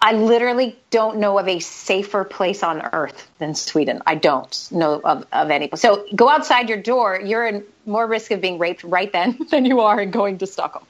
I 0.00 0.12
literally 0.12 0.78
don't 0.90 1.18
know 1.18 1.38
of 1.38 1.48
a 1.48 1.58
safer 1.58 2.24
place 2.24 2.62
on 2.62 2.82
earth 2.92 3.28
than 3.38 3.54
Sweden. 3.54 4.02
I 4.06 4.14
don't 4.14 4.68
know 4.70 5.00
of, 5.02 5.26
of 5.32 5.50
any. 5.50 5.70
So 5.74 6.06
go 6.14 6.28
outside 6.28 6.68
your 6.68 6.80
door, 6.80 7.20
you're 7.20 7.46
in 7.46 7.64
more 7.86 8.06
risk 8.06 8.30
of 8.30 8.40
being 8.40 8.58
raped 8.58 8.84
right 8.84 9.12
then 9.12 9.38
than 9.50 9.64
you 9.64 9.80
are 9.80 10.00
in 10.00 10.10
going 10.10 10.38
to 10.38 10.46
Stockholm. 10.46 10.84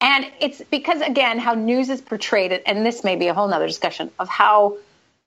And 0.00 0.26
it's 0.40 0.62
because, 0.70 1.00
again, 1.00 1.38
how 1.38 1.54
news 1.54 1.88
is 1.88 2.00
portrayed, 2.00 2.52
and 2.66 2.86
this 2.86 3.02
may 3.02 3.16
be 3.16 3.26
a 3.26 3.34
whole 3.34 3.48
nother 3.48 3.66
discussion 3.66 4.12
of 4.18 4.28
how 4.28 4.76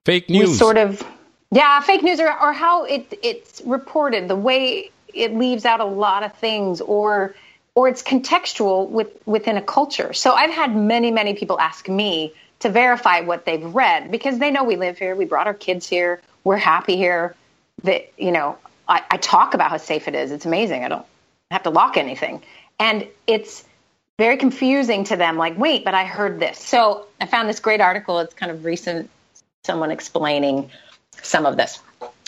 fake 0.05 0.29
news 0.29 0.57
sort 0.57 0.77
of, 0.77 1.05
yeah, 1.51 1.81
fake 1.81 2.03
news, 2.03 2.21
or, 2.21 2.27
or 2.27 2.53
how 2.53 2.85
it, 2.85 3.19
it's 3.21 3.61
reported, 3.65 4.29
the 4.29 4.35
way 4.35 4.91
it 5.13 5.35
leaves 5.35 5.65
out 5.65 5.81
a 5.81 5.85
lot 5.85 6.23
of 6.23 6.33
things, 6.35 6.79
or 6.79 7.35
or 7.75 7.87
it's 7.87 8.03
contextual 8.03 8.89
with, 8.89 9.07
within 9.25 9.57
a 9.57 9.61
culture. 9.61 10.13
So 10.13 10.33
I've 10.33 10.51
had 10.51 10.75
many, 10.75 11.11
many 11.11 11.33
people 11.33 11.59
ask 11.59 11.87
me 11.87 12.33
to 12.61 12.69
verify 12.69 13.21
what 13.21 13.45
they've 13.45 13.63
read 13.63 14.11
because 14.11 14.39
they 14.39 14.51
know 14.51 14.63
we 14.63 14.75
live 14.75 14.97
here. 14.97 15.15
We 15.15 15.25
brought 15.25 15.47
our 15.47 15.53
kids 15.53 15.87
here. 15.87 16.21
We're 16.43 16.57
happy 16.57 16.95
here. 16.95 17.35
That 17.83 18.11
you 18.17 18.31
know, 18.31 18.57
I, 18.87 19.03
I 19.09 19.17
talk 19.17 19.53
about 19.53 19.69
how 19.69 19.77
safe 19.77 20.07
it 20.07 20.15
is. 20.15 20.31
It's 20.31 20.45
amazing. 20.45 20.83
I 20.83 20.87
don't 20.87 21.05
have 21.49 21.63
to 21.63 21.69
lock 21.69 21.97
anything, 21.97 22.43
and 22.79 23.07
it's 23.27 23.63
very 24.17 24.37
confusing 24.37 25.03
to 25.05 25.15
them. 25.15 25.37
Like, 25.37 25.57
wait, 25.57 25.83
but 25.83 25.93
I 25.93 26.05
heard 26.05 26.39
this. 26.39 26.59
So 26.59 27.07
I 27.19 27.25
found 27.25 27.49
this 27.49 27.59
great 27.59 27.81
article. 27.81 28.19
It's 28.19 28.33
kind 28.33 28.51
of 28.51 28.65
recent. 28.65 29.09
Someone 29.63 29.91
explaining 29.91 30.71
some 31.21 31.45
of 31.45 31.57
this. 31.57 31.79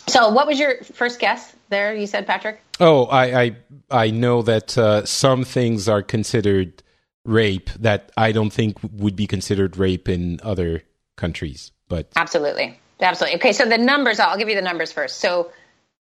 So, 0.08 0.30
what 0.30 0.48
was 0.48 0.60
your 0.60 0.84
first 0.84 1.20
guess 1.20 1.56
there? 1.70 1.96
You 1.96 2.08
said, 2.08 2.28
Patrick. 2.28 2.62
Oh, 2.80 3.06
I 3.06 3.42
I, 3.42 3.56
I 3.90 4.10
know 4.12 4.42
that 4.42 4.78
uh, 4.78 5.06
some 5.06 5.44
things 5.44 5.88
are 5.88 6.02
considered 6.02 6.84
rape 7.26 7.70
that 7.80 8.12
I 8.18 8.32
don't 8.32 8.52
think 8.52 8.78
would 8.92 9.16
be 9.16 9.28
considered 9.28 9.78
rape 9.78 10.10
in 10.10 10.40
other 10.44 10.84
countries. 11.16 11.72
But 11.88 12.10
absolutely, 12.16 12.80
absolutely. 13.00 13.38
Okay, 13.38 13.54
so 13.54 13.66
the 13.66 13.78
numbers. 13.78 14.20
I'll 14.20 14.38
give 14.38 14.50
you 14.50 14.56
the 14.56 14.62
numbers 14.62 14.92
first. 14.92 15.18
So, 15.18 15.52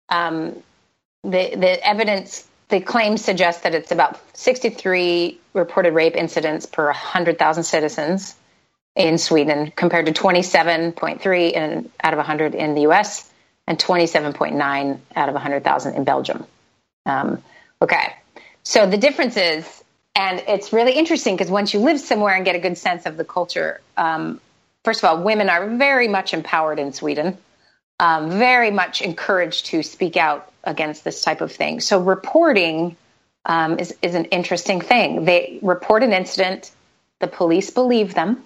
um, 0.10 0.62
the 1.24 1.56
the 1.56 1.88
evidence, 1.88 2.48
the 2.70 2.80
claims 2.80 3.24
suggest 3.24 3.64
that 3.64 3.76
it's 3.76 3.92
about 3.92 4.20
63 4.38 5.40
reported 5.54 5.94
rape 5.94 6.16
incidents 6.16 6.66
per 6.66 6.86
100,000 6.86 7.64
citizens 7.64 8.36
in 8.96 9.18
Sweden, 9.18 9.72
compared 9.76 10.06
to 10.06 10.14
27.3 10.14 11.52
in, 11.52 11.90
out 12.04 12.14
of 12.14 12.18
100 12.18 12.54
in 12.54 12.76
the 12.76 12.82
U.S. 12.82 13.32
and 13.66 13.80
27.9 13.80 15.00
out 15.16 15.30
of 15.30 15.34
100,000 15.34 15.96
in 15.96 16.04
Belgium. 16.04 16.46
Um, 17.08 17.44
okay, 17.82 18.14
so 18.62 18.86
the 18.86 18.98
difference 18.98 19.36
is 19.36 19.83
and 20.16 20.44
it's 20.48 20.72
really 20.72 20.94
interesting 20.94 21.36
because 21.36 21.50
once 21.50 21.74
you 21.74 21.80
live 21.80 22.00
somewhere 22.00 22.36
and 22.36 22.46
get 22.46 22.56
a 22.56 22.60
good 22.60 22.78
sense 22.78 23.06
of 23.06 23.18
the 23.18 23.26
culture, 23.26 23.82
um, 23.98 24.40
first 24.84 25.04
of 25.04 25.10
all, 25.10 25.24
women 25.24 25.50
are 25.50 25.68
very 25.68 26.08
much 26.08 26.34
empowered 26.34 26.78
in 26.78 26.94
Sweden, 26.94 27.38
um, 28.00 28.30
very 28.30 28.70
much 28.70 29.02
encouraged 29.02 29.68
to 29.68 29.82
speak 29.82 30.16
out 30.16 30.52
against 30.64 31.04
this 31.04 31.22
type 31.22 31.42
of 31.42 31.52
thing. 31.52 31.80
So 31.80 32.00
reporting 32.00 32.96
um, 33.46 33.80
is, 33.80 33.96
is 34.02 34.14
an 34.14 34.26
interesting 34.26 34.82
thing. 34.82 35.26
They 35.26 35.60
report 35.62 36.04
an 36.04 36.14
incident, 36.14 36.72
the 37.20 37.28
police 37.28 37.72
believe 37.72 38.14
them, 38.14 38.44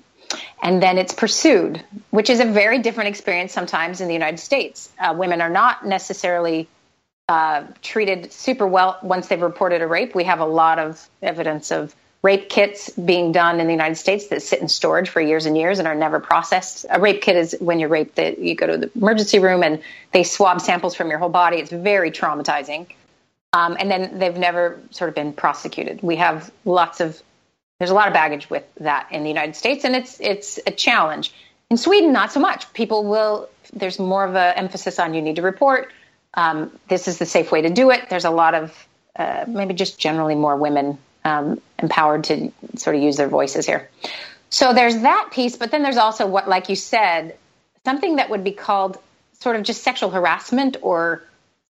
and 0.63 0.81
then 0.81 0.97
it's 0.97 1.13
pursued, 1.13 1.83
which 2.11 2.29
is 2.29 2.39
a 2.39 2.45
very 2.45 2.79
different 2.79 3.09
experience 3.09 3.51
sometimes 3.51 3.99
in 3.99 4.07
the 4.07 4.13
United 4.13 4.39
States. 4.39 4.89
Uh, 4.99 5.13
women 5.17 5.41
are 5.41 5.49
not 5.49 5.85
necessarily 5.85 6.67
uh, 7.29 7.63
treated 7.81 8.31
super 8.31 8.65
well 8.67 8.97
once 9.01 9.27
they've 9.27 9.41
reported 9.41 9.81
a 9.81 9.87
rape. 9.87 10.15
We 10.15 10.23
have 10.23 10.39
a 10.39 10.45
lot 10.45 10.79
of 10.79 11.09
evidence 11.21 11.71
of 11.71 11.95
rape 12.23 12.49
kits 12.49 12.89
being 12.89 13.31
done 13.31 13.59
in 13.59 13.67
the 13.67 13.73
United 13.73 13.95
States 13.95 14.27
that 14.27 14.41
sit 14.41 14.61
in 14.61 14.67
storage 14.67 15.09
for 15.09 15.21
years 15.21 15.45
and 15.45 15.57
years 15.57 15.79
and 15.79 15.87
are 15.87 15.95
never 15.95 16.19
processed. 16.19 16.85
A 16.89 16.99
rape 16.99 17.21
kit 17.21 17.35
is 17.35 17.55
when 17.59 17.79
you're 17.79 17.89
raped 17.89 18.15
that 18.15 18.39
you 18.39 18.55
go 18.55 18.67
to 18.67 18.77
the 18.77 18.91
emergency 18.95 19.39
room 19.39 19.63
and 19.63 19.81
they 20.13 20.23
swab 20.23 20.61
samples 20.61 20.95
from 20.95 21.09
your 21.09 21.19
whole 21.19 21.29
body. 21.29 21.57
It's 21.57 21.71
very 21.71 22.11
traumatizing. 22.11 22.87
Um, 23.53 23.77
and 23.79 23.89
then 23.89 24.19
they've 24.19 24.37
never 24.37 24.79
sort 24.91 25.09
of 25.09 25.15
been 25.15 25.33
prosecuted. 25.33 26.01
We 26.01 26.17
have 26.17 26.51
lots 26.65 26.99
of 26.99 27.21
there's 27.79 27.91
a 27.91 27.93
lot 27.93 28.07
of 28.07 28.13
baggage 28.13 28.49
with 28.49 28.63
that 28.79 29.07
in 29.11 29.21
the 29.21 29.29
United 29.29 29.55
States, 29.55 29.85
and 29.85 29.95
it's 29.95 30.19
it's 30.19 30.59
a 30.65 30.71
challenge. 30.71 31.33
In 31.69 31.77
Sweden, 31.77 32.11
not 32.11 32.31
so 32.31 32.39
much. 32.39 32.71
People 32.73 33.05
will. 33.05 33.49
There's 33.73 33.99
more 33.99 34.25
of 34.25 34.35
an 34.35 34.55
emphasis 34.57 34.99
on 34.99 35.13
you 35.13 35.21
need 35.21 35.35
to 35.35 35.41
report. 35.41 35.91
Um, 36.37 36.71
this 36.87 37.09
is 37.09 37.17
the 37.17 37.25
safe 37.25 37.51
way 37.51 37.63
to 37.63 37.69
do 37.69 37.91
it. 37.91 38.09
There's 38.09 38.25
a 38.25 38.31
lot 38.31 38.53
of 38.53 38.87
uh, 39.15 39.45
maybe 39.47 39.73
just 39.73 39.99
generally 39.99 40.35
more 40.35 40.55
women 40.55 40.99
um, 41.25 41.59
empowered 41.79 42.25
to 42.25 42.53
sort 42.75 42.95
of 42.95 43.01
use 43.01 43.17
their 43.17 43.27
voices 43.27 43.65
here. 43.65 43.89
So 44.49 44.73
there's 44.73 44.99
that 44.99 45.29
piece, 45.31 45.57
but 45.57 45.71
then 45.71 45.83
there's 45.83 45.97
also 45.97 46.27
what, 46.27 46.47
like 46.47 46.69
you 46.69 46.75
said, 46.75 47.35
something 47.83 48.17
that 48.17 48.29
would 48.29 48.43
be 48.43 48.51
called 48.51 48.97
sort 49.39 49.55
of 49.55 49.63
just 49.63 49.83
sexual 49.83 50.09
harassment 50.09 50.77
or 50.81 51.23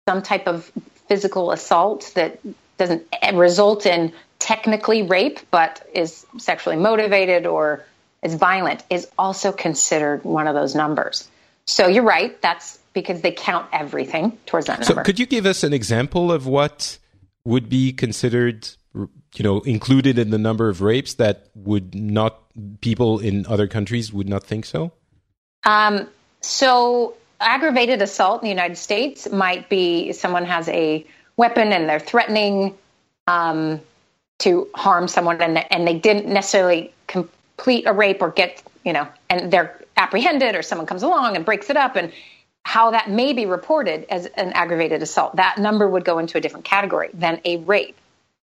some 0.09 0.23
type 0.23 0.49
of 0.49 0.71
physical 1.09 1.53
assault 1.53 2.11
that 2.15 2.41
doesn't 2.79 3.07
result 3.35 3.87
in 3.87 4.13
technically 4.39 5.03
rape, 5.03 5.41
but 5.51 5.87
is 5.95 6.27
sexually 6.39 6.77
motivated 6.77 7.47
or 7.47 7.85
is 8.23 8.35
violent, 8.35 8.83
is 8.91 9.07
also 9.19 9.53
considered 9.53 10.25
one 10.25 10.47
of 10.47 10.55
those 10.55 10.75
numbers. 10.75 11.29
So 11.67 11.87
you're 11.87 12.05
right. 12.05 12.41
That's 12.43 12.79
because 12.93 13.21
they 13.23 13.33
count 13.33 13.69
everything 13.73 14.39
towards 14.47 14.67
that 14.67 14.81
number. 14.81 14.95
So 14.95 15.03
could 15.03 15.19
you 15.19 15.27
give 15.27 15.47
us 15.47 15.65
an 15.65 15.73
example 15.73 16.31
of 16.31 16.47
what 16.47 16.99
would 17.45 17.69
be 17.69 17.93
considered, 17.93 18.69
you 18.95 19.43
know, 19.43 19.61
included 19.61 20.19
in 20.19 20.31
the 20.31 20.39
number 20.39 20.69
of 20.69 20.81
rapes 20.81 21.15
that 21.15 21.49
would 21.55 21.95
not 21.95 22.41
people 22.81 23.19
in 23.19 23.47
other 23.47 23.67
countries 23.67 24.13
would 24.13 24.29
not 24.29 24.45
think 24.45 24.65
so? 24.65 24.93
Um, 25.65 26.09
so 26.41 27.15
aggravated 27.41 28.03
assault 28.03 28.43
in 28.43 28.47
the 28.47 28.51
United 28.51 28.77
States 28.77 29.31
might 29.31 29.69
be 29.69 30.13
someone 30.13 30.45
has 30.45 30.69
a 30.69 31.05
weapon 31.37 31.73
and 31.73 31.89
they're 31.89 31.99
threatening 31.99 32.77
um, 33.27 33.81
to 34.39 34.69
harm 34.75 35.09
someone 35.09 35.41
and, 35.41 35.65
and 35.73 35.87
they 35.87 35.99
didn't 35.99 36.27
necessarily 36.27 36.93
complete 37.07 37.87
a 37.87 37.93
rape 37.93 38.23
or 38.23 38.31
get, 38.31 38.63
you 38.85 38.93
know, 38.93 39.09
and 39.31 39.53
they're 39.53 39.84
apprehended 39.97 40.55
or 40.55 40.63
someone 40.63 40.87
comes 40.87 41.03
along 41.03 41.37
and 41.37 41.45
breaks 41.45 41.71
it 41.71 41.77
up 41.77 41.97
and 41.97 42.13
how 42.65 42.91
that 42.93 43.11
may 43.11 43.33
be 43.33 43.47
reported 43.47 44.07
as 44.11 44.27
an 44.27 44.53
aggravated 44.53 45.03
assault. 45.03 45.37
That 45.37 45.59
number 45.59 45.89
would 45.89 46.05
go 46.05 46.19
into 46.19 46.39
a 46.39 46.41
different 46.41 46.65
category 46.65 47.11
than 47.13 47.41
a 47.45 47.59
rape. 47.59 47.97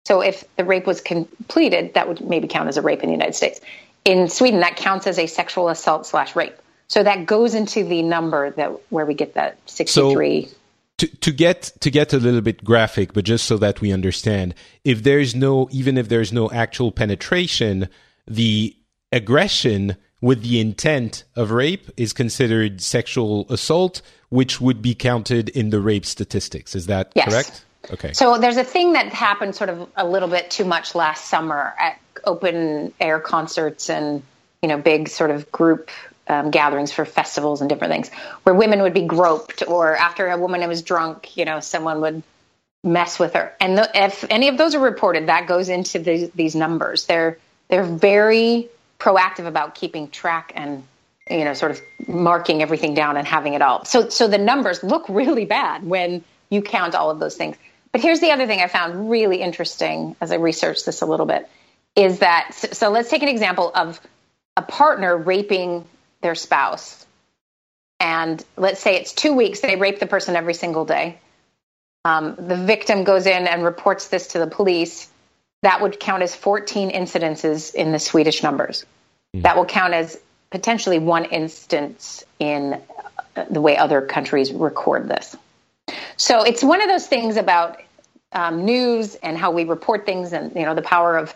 So 0.05 0.21
if 0.21 0.43
the 0.55 0.63
rape 0.63 0.85
was 0.85 1.01
completed, 1.01 1.95
that 1.95 2.07
would 2.07 2.21
maybe 2.21 2.47
count 2.47 2.69
as 2.69 2.77
a 2.77 2.81
rape 2.81 3.01
in 3.01 3.07
the 3.07 3.13
United 3.13 3.35
States. 3.35 3.59
In 4.05 4.29
Sweden, 4.29 4.59
that 4.61 4.75
counts 4.77 5.07
as 5.07 5.19
a 5.19 5.27
sexual 5.27 5.67
assault 5.67 6.05
slash 6.05 6.35
rape. 6.35 6.55
So 6.87 7.03
that 7.03 7.25
goes 7.25 7.55
into 7.55 7.83
the 7.83 8.03
number 8.03 8.51
that 8.51 8.79
where 8.89 9.05
we 9.05 9.15
get 9.15 9.33
that 9.33 9.57
63. 9.65 10.45
So 10.45 10.55
to, 10.99 11.07
to 11.07 11.31
get 11.31 11.73
to 11.81 11.91
get 11.91 12.13
a 12.13 12.17
little 12.17 12.41
bit 12.41 12.63
graphic, 12.63 13.13
but 13.13 13.25
just 13.25 13.45
so 13.45 13.57
that 13.57 13.81
we 13.81 13.91
understand, 13.91 14.53
if 14.83 15.03
there's 15.03 15.35
no 15.35 15.67
even 15.71 15.97
if 15.97 16.07
there's 16.07 16.31
no 16.31 16.49
actual 16.51 16.91
penetration, 16.91 17.89
the 18.27 18.75
aggression 19.11 19.97
with 20.25 20.41
the 20.41 20.59
intent 20.59 21.23
of 21.35 21.51
rape 21.51 21.87
is 21.97 22.11
considered 22.11 22.81
sexual 22.81 23.45
assault, 23.51 24.01
which 24.29 24.59
would 24.59 24.81
be 24.81 24.95
counted 24.95 25.49
in 25.49 25.69
the 25.69 25.79
rape 25.79 26.03
statistics. 26.03 26.73
Is 26.73 26.87
that 26.87 27.11
yes. 27.13 27.29
correct? 27.29 27.65
Okay. 27.91 28.13
So 28.13 28.39
there's 28.39 28.57
a 28.57 28.63
thing 28.63 28.93
that 28.93 29.13
happened 29.13 29.55
sort 29.55 29.69
of 29.69 29.87
a 29.95 30.03
little 30.03 30.27
bit 30.27 30.49
too 30.49 30.65
much 30.65 30.95
last 30.95 31.25
summer 31.25 31.75
at 31.79 31.99
open 32.23 32.91
air 32.99 33.19
concerts 33.19 33.87
and 33.91 34.23
you 34.63 34.67
know 34.67 34.79
big 34.79 35.09
sort 35.09 35.29
of 35.29 35.51
group 35.51 35.91
um, 36.27 36.49
gatherings 36.49 36.91
for 36.91 37.05
festivals 37.05 37.61
and 37.61 37.69
different 37.69 37.93
things, 37.93 38.09
where 38.41 38.55
women 38.55 38.81
would 38.81 38.95
be 38.95 39.05
groped, 39.05 39.61
or 39.67 39.95
after 39.95 40.27
a 40.27 40.39
woman 40.39 40.67
was 40.67 40.81
drunk, 40.81 41.37
you 41.37 41.45
know, 41.45 41.59
someone 41.59 42.01
would 42.01 42.23
mess 42.83 43.19
with 43.19 43.35
her. 43.35 43.53
And 43.61 43.77
the, 43.77 43.91
if 43.93 44.25
any 44.31 44.47
of 44.47 44.57
those 44.57 44.73
are 44.73 44.79
reported, 44.79 45.27
that 45.27 45.45
goes 45.45 45.69
into 45.69 45.99
the, 45.99 46.31
these 46.33 46.55
numbers. 46.55 47.05
They're 47.05 47.37
they're 47.67 47.83
very 47.83 48.69
proactive 49.05 49.45
about 49.45 49.75
keeping 49.75 50.09
track 50.09 50.51
and 50.55 50.83
you 51.29 51.45
know 51.45 51.53
sort 51.53 51.71
of 51.71 51.81
marking 52.07 52.63
everything 52.63 52.95
down 52.95 53.17
and 53.17 53.27
having 53.27 53.53
it 53.53 53.61
all. 53.61 53.85
So 53.85 54.09
so 54.09 54.27
the 54.27 54.39
numbers 54.39 54.83
look 54.83 55.05
really 55.09 55.45
bad 55.45 55.83
when 55.83 56.23
you 56.49 56.61
count 56.61 56.95
all 56.95 57.11
of 57.11 57.19
those 57.19 57.35
things. 57.35 57.55
But 57.91 58.01
here's 58.01 58.19
the 58.19 58.31
other 58.31 58.47
thing 58.47 58.59
I 58.59 58.67
found 58.67 59.09
really 59.09 59.41
interesting 59.41 60.15
as 60.19 60.31
I 60.31 60.35
researched 60.35 60.85
this 60.85 61.01
a 61.01 61.05
little 61.05 61.25
bit 61.25 61.49
is 61.95 62.19
that 62.19 62.53
so, 62.53 62.89
let's 62.89 63.09
take 63.09 63.23
an 63.23 63.29
example 63.29 63.71
of 63.73 64.01
a 64.57 64.61
partner 64.61 65.15
raping 65.15 65.85
their 66.21 66.35
spouse. 66.35 67.05
And 68.01 68.43
let's 68.57 68.81
say 68.81 68.97
it's 68.97 69.13
two 69.13 69.33
weeks, 69.33 69.61
they 69.61 69.77
rape 69.77 69.99
the 69.99 70.07
person 70.07 70.35
every 70.35 70.53
single 70.53 70.83
day. 70.83 71.19
Um, 72.03 72.35
the 72.35 72.57
victim 72.57 73.05
goes 73.05 73.25
in 73.25 73.47
and 73.47 73.63
reports 73.63 74.09
this 74.09 74.27
to 74.29 74.39
the 74.39 74.47
police 74.47 75.09
that 75.65 75.81
would 75.81 75.99
count 75.99 76.21
as 76.21 76.35
14 76.35 76.91
incidences 76.91 77.73
in 77.73 77.91
the 77.91 77.97
Swedish 77.97 78.43
numbers. 78.43 78.85
Mm. 79.35 79.43
That 79.43 79.57
will 79.57 79.65
count 79.65 79.93
as 79.93 80.19
potentially 80.49 80.99
one 80.99 81.25
instance 81.25 82.23
in 82.39 82.81
uh, 83.35 83.45
the 83.49 83.61
way 83.61 83.77
other 83.77 84.01
countries 84.01 84.51
record 84.53 85.09
this. 85.09 85.35
So 86.17 86.43
it's 86.43 86.63
one 86.63 86.81
of 86.81 86.87
those 86.87 87.05
things 87.05 87.35
about 87.35 87.81
um, 88.31 88.65
news 88.65 89.15
and 89.15 89.37
how 89.37 89.51
we 89.51 89.65
report 89.65 90.05
things, 90.05 90.33
and 90.33 90.55
you 90.55 90.63
know 90.63 90.75
the 90.75 90.81
power 90.81 91.17
of 91.17 91.35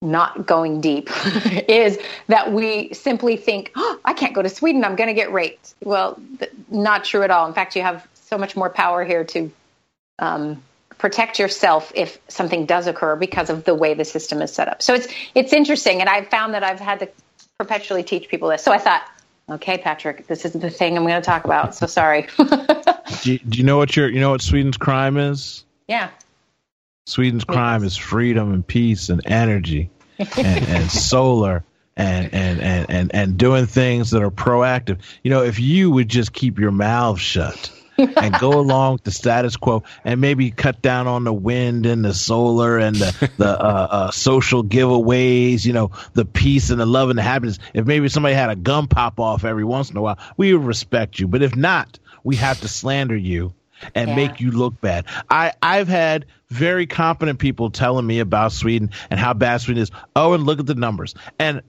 not 0.00 0.46
going 0.46 0.80
deep 0.80 1.10
is 1.68 1.98
that 2.28 2.52
we 2.52 2.92
simply 2.94 3.36
think, 3.36 3.72
oh, 3.74 3.98
I 4.04 4.12
can't 4.12 4.34
go 4.34 4.42
to 4.42 4.48
Sweden, 4.48 4.84
I'm 4.84 4.94
going 4.94 5.08
to 5.08 5.14
get 5.14 5.32
raped. 5.32 5.74
Well, 5.82 6.20
th- 6.38 6.52
not 6.70 7.04
true 7.04 7.22
at 7.22 7.30
all. 7.30 7.48
In 7.48 7.54
fact, 7.54 7.74
you 7.74 7.82
have 7.82 8.06
so 8.14 8.38
much 8.38 8.54
more 8.56 8.70
power 8.70 9.04
here 9.04 9.24
to 9.24 9.50
um, 10.20 10.62
protect 10.98 11.38
yourself 11.38 11.92
if 11.94 12.18
something 12.28 12.66
does 12.66 12.86
occur 12.86 13.16
because 13.16 13.50
of 13.50 13.64
the 13.64 13.74
way 13.74 13.94
the 13.94 14.04
system 14.04 14.42
is 14.42 14.52
set 14.52 14.68
up. 14.68 14.82
So 14.82 14.94
it's 14.94 15.08
it's 15.34 15.52
interesting, 15.52 16.00
and 16.00 16.08
I've 16.08 16.28
found 16.28 16.54
that 16.54 16.62
I've 16.62 16.80
had 16.80 17.00
to 17.00 17.08
perpetually 17.58 18.02
teach 18.02 18.28
people 18.28 18.48
this. 18.48 18.62
So 18.62 18.72
I 18.72 18.78
thought, 18.78 19.08
okay, 19.48 19.78
Patrick, 19.78 20.26
this 20.26 20.44
is 20.44 20.52
the 20.52 20.70
thing 20.70 20.96
I'm 20.96 21.04
going 21.04 21.20
to 21.20 21.24
talk 21.24 21.44
about. 21.44 21.74
So 21.74 21.86
sorry. 21.86 22.26
do, 23.22 23.32
you, 23.32 23.38
do 23.38 23.58
you 23.58 23.64
know 23.64 23.78
what 23.78 23.96
your 23.96 24.08
you 24.08 24.20
know 24.20 24.30
what 24.30 24.42
Sweden's 24.42 24.76
crime 24.76 25.16
is? 25.16 25.64
Yeah. 25.86 26.10
Sweden's 27.06 27.44
crime 27.44 27.84
is 27.84 27.96
freedom 27.96 28.52
and 28.52 28.66
peace 28.66 29.08
and 29.08 29.22
energy 29.24 29.88
and, 30.18 30.68
and 30.68 30.90
solar 30.90 31.64
and, 31.96 32.34
and, 32.34 32.60
and, 32.60 32.90
and, 32.90 33.14
and 33.14 33.38
doing 33.38 33.64
things 33.64 34.10
that 34.10 34.22
are 34.22 34.30
proactive. 34.30 35.00
You 35.22 35.30
know, 35.30 35.42
if 35.42 35.58
you 35.58 35.90
would 35.90 36.08
just 36.08 36.34
keep 36.34 36.58
your 36.58 36.70
mouth 36.70 37.18
shut 37.18 37.72
and 37.98 38.34
go 38.38 38.58
along 38.58 38.94
with 38.94 39.04
the 39.04 39.10
status 39.10 39.56
quo 39.56 39.82
and 40.04 40.20
maybe 40.20 40.50
cut 40.50 40.80
down 40.80 41.06
on 41.06 41.24
the 41.24 41.32
wind 41.32 41.86
and 41.86 42.04
the 42.04 42.14
solar 42.14 42.78
and 42.78 42.96
the, 42.96 43.30
the 43.36 43.48
uh, 43.48 43.88
uh, 43.90 44.10
social 44.10 44.62
giveaways, 44.62 45.64
you 45.64 45.72
know, 45.72 45.90
the 46.14 46.24
peace 46.24 46.70
and 46.70 46.80
the 46.80 46.86
love 46.86 47.10
and 47.10 47.18
the 47.18 47.22
happiness. 47.22 47.58
If 47.74 47.86
maybe 47.86 48.08
somebody 48.08 48.34
had 48.34 48.50
a 48.50 48.56
gun 48.56 48.86
pop 48.86 49.18
off 49.20 49.44
every 49.44 49.64
once 49.64 49.90
in 49.90 49.96
a 49.96 50.00
while, 50.00 50.18
we 50.36 50.54
would 50.54 50.64
respect 50.64 51.18
you. 51.18 51.28
But 51.28 51.42
if 51.42 51.56
not, 51.56 51.98
we 52.22 52.36
have 52.36 52.60
to 52.60 52.68
slander 52.68 53.16
you 53.16 53.54
and 53.94 54.08
yeah. 54.08 54.16
make 54.16 54.40
you 54.40 54.50
look 54.50 54.80
bad. 54.80 55.06
I, 55.30 55.52
I've 55.62 55.88
had 55.88 56.26
very 56.48 56.86
competent 56.86 57.38
people 57.38 57.70
telling 57.70 58.06
me 58.06 58.20
about 58.20 58.52
Sweden 58.52 58.90
and 59.10 59.20
how 59.20 59.34
bad 59.34 59.60
Sweden 59.60 59.82
is. 59.82 59.90
Oh, 60.16 60.32
and 60.32 60.44
look 60.44 60.60
at 60.60 60.66
the 60.66 60.74
numbers. 60.74 61.14
And 61.38 61.62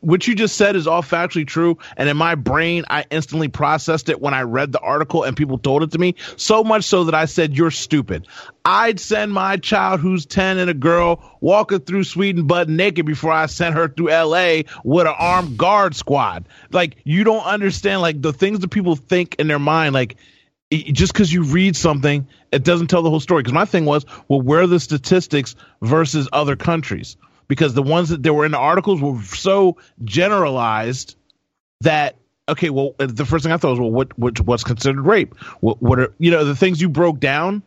what 0.00 0.26
you 0.26 0.34
just 0.34 0.56
said 0.56 0.74
is 0.74 0.86
all 0.86 1.02
factually 1.02 1.46
true. 1.46 1.78
And 1.96 2.08
in 2.08 2.16
my 2.16 2.34
brain, 2.34 2.84
I 2.88 3.04
instantly 3.10 3.48
processed 3.48 4.08
it 4.08 4.20
when 4.20 4.32
I 4.32 4.42
read 4.42 4.72
the 4.72 4.80
article 4.80 5.22
and 5.22 5.36
people 5.36 5.58
told 5.58 5.82
it 5.82 5.92
to 5.92 5.98
me. 5.98 6.14
So 6.36 6.64
much 6.64 6.84
so 6.84 7.04
that 7.04 7.14
I 7.14 7.26
said, 7.26 7.56
You're 7.56 7.70
stupid. 7.70 8.26
I'd 8.64 8.98
send 8.98 9.32
my 9.32 9.58
child 9.58 10.00
who's 10.00 10.24
10 10.24 10.58
and 10.58 10.70
a 10.70 10.74
girl 10.74 11.36
walking 11.40 11.80
through 11.80 12.04
Sweden 12.04 12.46
butt 12.46 12.68
naked 12.68 13.04
before 13.04 13.32
I 13.32 13.46
sent 13.46 13.74
her 13.74 13.88
through 13.88 14.08
LA 14.08 14.62
with 14.82 15.06
an 15.06 15.14
armed 15.18 15.58
guard 15.58 15.94
squad. 15.94 16.48
Like, 16.70 16.96
you 17.04 17.24
don't 17.24 17.44
understand, 17.44 18.00
like, 18.00 18.22
the 18.22 18.32
things 18.32 18.60
that 18.60 18.70
people 18.70 18.96
think 18.96 19.36
in 19.38 19.46
their 19.46 19.58
mind, 19.58 19.92
like, 19.92 20.16
just 20.70 21.12
because 21.12 21.30
you 21.30 21.42
read 21.42 21.76
something, 21.76 22.26
it 22.50 22.64
doesn't 22.64 22.86
tell 22.86 23.02
the 23.02 23.10
whole 23.10 23.20
story. 23.20 23.42
Because 23.42 23.52
my 23.52 23.66
thing 23.66 23.84
was, 23.84 24.06
well, 24.28 24.40
where 24.40 24.62
are 24.62 24.66
the 24.66 24.80
statistics 24.80 25.54
versus 25.82 26.26
other 26.32 26.56
countries? 26.56 27.18
Because 27.48 27.74
the 27.74 27.82
ones 27.82 28.08
that 28.08 28.22
there 28.22 28.34
were 28.34 28.44
in 28.44 28.52
the 28.52 28.58
articles 28.58 29.00
were 29.00 29.20
so 29.22 29.76
generalized 30.04 31.16
that 31.80 32.16
okay, 32.48 32.68
well, 32.68 32.94
the 32.98 33.24
first 33.24 33.42
thing 33.42 33.52
I 33.52 33.56
thought 33.56 33.70
was, 33.70 33.80
well, 33.80 33.90
what, 33.90 34.18
what 34.18 34.40
what's 34.40 34.64
considered 34.64 35.00
rape? 35.00 35.34
What 35.60 35.80
what 35.82 35.98
are 35.98 36.12
you 36.18 36.30
know 36.30 36.44
the 36.44 36.56
things 36.56 36.80
you 36.80 36.88
broke 36.88 37.20
down 37.20 37.62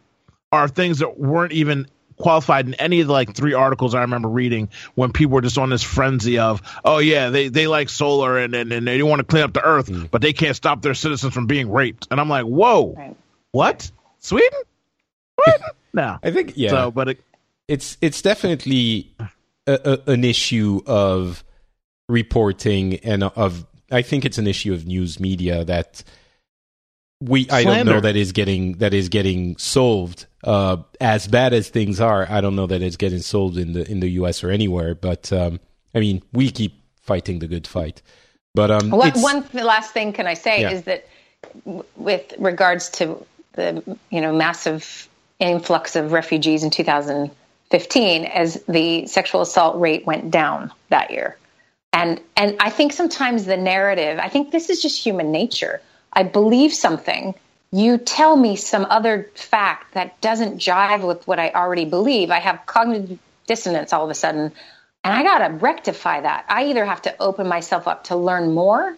are 0.51 0.67
things 0.67 0.99
that 0.99 1.19
weren't 1.19 1.51
even 1.51 1.87
qualified 2.17 2.67
in 2.67 2.73
any 2.75 2.99
of 2.99 3.07
the 3.07 3.13
like 3.13 3.33
three 3.35 3.53
articles 3.53 3.95
I 3.95 4.01
remember 4.01 4.27
reading 4.27 4.69
when 4.95 5.11
people 5.11 5.35
were 5.35 5.41
just 5.41 5.57
on 5.57 5.69
this 5.69 5.83
frenzy 5.83 6.39
of, 6.39 6.61
oh 6.83 6.97
yeah, 6.97 7.29
they, 7.29 7.47
they 7.47 7.67
like 7.67 7.89
solar 7.89 8.37
and, 8.39 8.55
and, 8.55 8.71
and 8.71 8.87
they 8.87 9.01
want 9.03 9.19
to 9.19 9.23
clean 9.23 9.43
up 9.43 9.53
the 9.53 9.63
earth, 9.63 9.87
mm. 9.87 10.09
but 10.09 10.21
they 10.21 10.33
can't 10.33 10.55
stop 10.55 10.81
their 10.81 10.93
citizens 10.93 11.33
from 11.33 11.45
being 11.45 11.71
raped. 11.71 12.07
And 12.09 12.19
I'm 12.19 12.29
like, 12.29 12.45
whoa, 12.45 12.93
right. 12.93 13.15
what? 13.51 13.91
Sweden? 14.19 14.59
What? 15.35 15.61
no. 15.93 16.17
I 16.23 16.31
think, 16.31 16.53
yeah. 16.55 16.69
So, 16.69 16.91
but 16.91 17.09
it, 17.09 17.21
it's, 17.67 17.97
it's 18.01 18.21
definitely 18.21 19.13
a, 19.67 20.01
a, 20.07 20.11
an 20.11 20.23
issue 20.23 20.81
of 20.85 21.43
reporting 22.09 22.95
and 22.97 23.23
of 23.23 23.65
I 23.91 24.01
think 24.01 24.25
it's 24.25 24.37
an 24.37 24.47
issue 24.47 24.73
of 24.73 24.85
news 24.85 25.19
media 25.19 25.63
that 25.65 26.03
we 27.21 27.49
I 27.49 27.63
don't 27.63 27.85
know 27.85 27.99
that 27.99 28.15
is 28.15 28.31
getting 28.31 28.73
that 28.77 28.93
is 28.93 29.09
getting 29.09 29.57
solved. 29.57 30.25
Uh, 30.43 30.77
as 31.01 31.27
bad 31.27 31.53
as 31.53 31.69
things 31.69 31.99
are, 31.99 32.27
I 32.29 32.41
don't 32.41 32.55
know 32.55 32.67
that 32.67 32.81
it's 32.81 32.97
getting 32.97 33.19
solved 33.19 33.57
in 33.57 33.73
the 33.73 33.89
in 33.89 33.99
the 33.99 34.09
U.S. 34.09 34.43
or 34.43 34.51
anywhere. 34.51 34.93
But 34.95 35.31
um, 35.33 35.59
I 35.95 35.99
mean, 35.99 36.21
we 36.31 36.51
keep 36.51 36.81
fighting 37.01 37.39
the 37.39 37.47
good 37.47 37.65
fight. 37.65 38.01
But 38.53 38.71
um, 38.71 38.89
one, 38.89 39.11
one 39.21 39.45
last 39.53 39.91
thing 39.91 40.13
can 40.13 40.27
I 40.27 40.33
say 40.33 40.61
yeah. 40.61 40.71
is 40.71 40.83
that 40.83 41.07
w- 41.65 41.85
with 41.95 42.33
regards 42.37 42.89
to 42.91 43.25
the 43.53 43.97
you 44.09 44.21
know 44.21 44.33
massive 44.33 45.09
influx 45.39 45.95
of 45.95 46.11
refugees 46.11 46.63
in 46.63 46.69
2015, 47.71 48.25
as 48.25 48.63
the 48.63 49.07
sexual 49.07 49.41
assault 49.41 49.79
rate 49.79 50.05
went 50.05 50.31
down 50.31 50.71
that 50.89 51.11
year, 51.11 51.37
and 51.93 52.21
and 52.35 52.57
I 52.59 52.69
think 52.69 52.93
sometimes 52.93 53.45
the 53.45 53.57
narrative, 53.57 54.19
I 54.19 54.29
think 54.29 54.51
this 54.51 54.69
is 54.69 54.81
just 54.81 55.03
human 55.03 55.31
nature 55.31 55.81
I 56.17 56.23
believe 56.23 56.73
something, 56.73 57.35
you 57.71 57.99
tell 57.99 58.35
me 58.35 58.55
some 58.55 58.85
other 58.89 59.29
fact 59.35 59.93
that 59.93 60.19
doesn't 60.19 60.57
jive 60.57 61.05
with 61.05 61.27
what 61.27 61.39
I 61.39 61.51
already 61.51 61.85
believe. 61.85 62.31
I 62.31 62.39
have 62.39 62.65
cognitive 62.65 63.19
dissonance 63.45 63.93
all 63.93 64.03
of 64.03 64.09
a 64.09 64.15
sudden, 64.15 64.51
and 65.03 65.13
I 65.13 65.21
got 65.21 65.47
to 65.47 65.53
rectify 65.53 66.21
that. 66.21 66.45
I 66.49 66.65
either 66.65 66.85
have 66.85 67.03
to 67.03 67.15
open 67.21 67.47
myself 67.47 67.87
up 67.87 68.05
to 68.05 68.15
learn 68.15 68.53
more, 68.53 68.97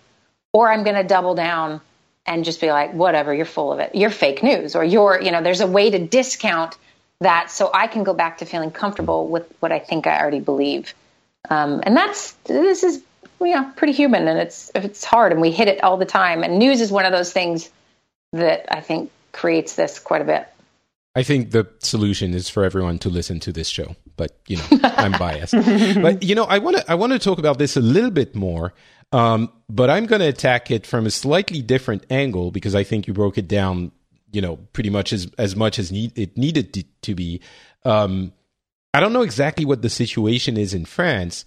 or 0.54 0.72
I'm 0.72 0.84
going 0.84 0.96
to 0.96 1.04
double 1.04 1.36
down 1.36 1.82
and 2.26 2.46
just 2.46 2.62
be 2.62 2.72
like, 2.72 2.94
whatever, 2.94 3.34
you're 3.34 3.46
full 3.46 3.74
of 3.74 3.80
it. 3.80 3.96
You're 3.96 4.12
fake 4.12 4.44
news, 4.44 4.76
or 4.76 4.84
you're, 4.86 5.20
you 5.22 5.32
know, 5.32 5.42
there's 5.42 5.62
a 5.62 5.68
way 5.68 5.90
to 5.90 6.00
discount 6.00 6.78
that 7.22 7.52
so 7.52 7.70
I 7.74 7.88
can 7.88 8.04
go 8.04 8.14
back 8.14 8.38
to 8.40 8.46
feeling 8.46 8.72
comfortable 8.72 9.28
with 9.28 9.52
what 9.60 9.72
I 9.72 9.80
think 9.80 10.08
I 10.08 10.20
already 10.20 10.40
believe. 10.40 10.94
Um, 11.50 11.82
and 11.84 11.96
that's, 11.96 12.34
this 12.46 12.84
is 12.84 13.02
yeah, 13.48 13.72
pretty 13.76 13.94
human, 13.94 14.28
and 14.28 14.40
it's 14.40 14.72
it's 14.76 15.04
hard, 15.04 15.32
and 15.32 15.42
we 15.42 15.52
hit 15.52 15.68
it 15.68 15.84
all 15.84 15.98
the 15.98 16.06
time. 16.06 16.44
And 16.44 16.60
news 16.60 16.82
is 16.82 16.92
one 16.92 17.06
of 17.06 17.12
those 17.12 17.32
things 17.32 17.70
that 18.34 18.66
I 18.70 18.82
think 18.82 19.12
creates 19.32 19.76
this 19.76 20.00
quite 20.00 20.22
a 20.22 20.26
bit. 20.26 20.48
I 21.16 21.24
think 21.24 21.52
the 21.52 21.68
solution 21.80 22.34
is 22.34 22.50
for 22.50 22.64
everyone 22.64 23.00
to 23.00 23.10
listen 23.10 23.40
to 23.42 23.52
this 23.52 23.68
show, 23.68 23.96
but 24.16 24.38
you 24.48 24.58
know, 24.58 24.64
I'm 24.84 25.14
biased. 25.14 25.54
but 25.54 26.24
you 26.24 26.36
know, 26.36 26.44
I 26.44 26.60
want 26.60 26.78
to 26.78 26.92
I 26.92 26.96
want 26.96 27.14
to 27.14 27.20
talk 27.20 27.40
about 27.40 27.58
this 27.58 27.78
a 27.78 27.82
little 27.82 28.12
bit 28.12 28.36
more, 28.36 28.74
um, 29.12 29.52
but 29.70 29.90
I'm 29.90 30.06
going 30.06 30.22
to 30.22 30.28
attack 30.28 30.70
it 30.72 30.86
from 30.86 31.06
a 31.06 31.12
slightly 31.12 31.62
different 31.62 32.06
angle 32.10 32.52
because 32.52 32.76
I 32.76 32.84
think 32.84 33.08
you 33.08 33.14
broke 33.14 33.38
it 33.38 33.48
down, 33.48 33.92
you 34.32 34.42
know, 34.42 34.58
pretty 34.74 34.90
much 34.90 35.14
as 35.14 35.30
as 35.38 35.56
much 35.56 35.80
as 35.80 35.92
need, 35.92 36.18
it 36.18 36.38
needed 36.38 36.74
to, 36.74 36.84
to 37.04 37.16
be. 37.16 37.42
Um, 37.86 38.34
I 38.94 39.00
don't 39.00 39.14
know 39.14 39.22
exactly 39.22 39.66
what 39.66 39.82
the 39.82 39.90
situation 39.90 40.58
is 40.58 40.74
in 40.74 40.86
France, 40.86 41.46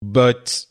but 0.00 0.66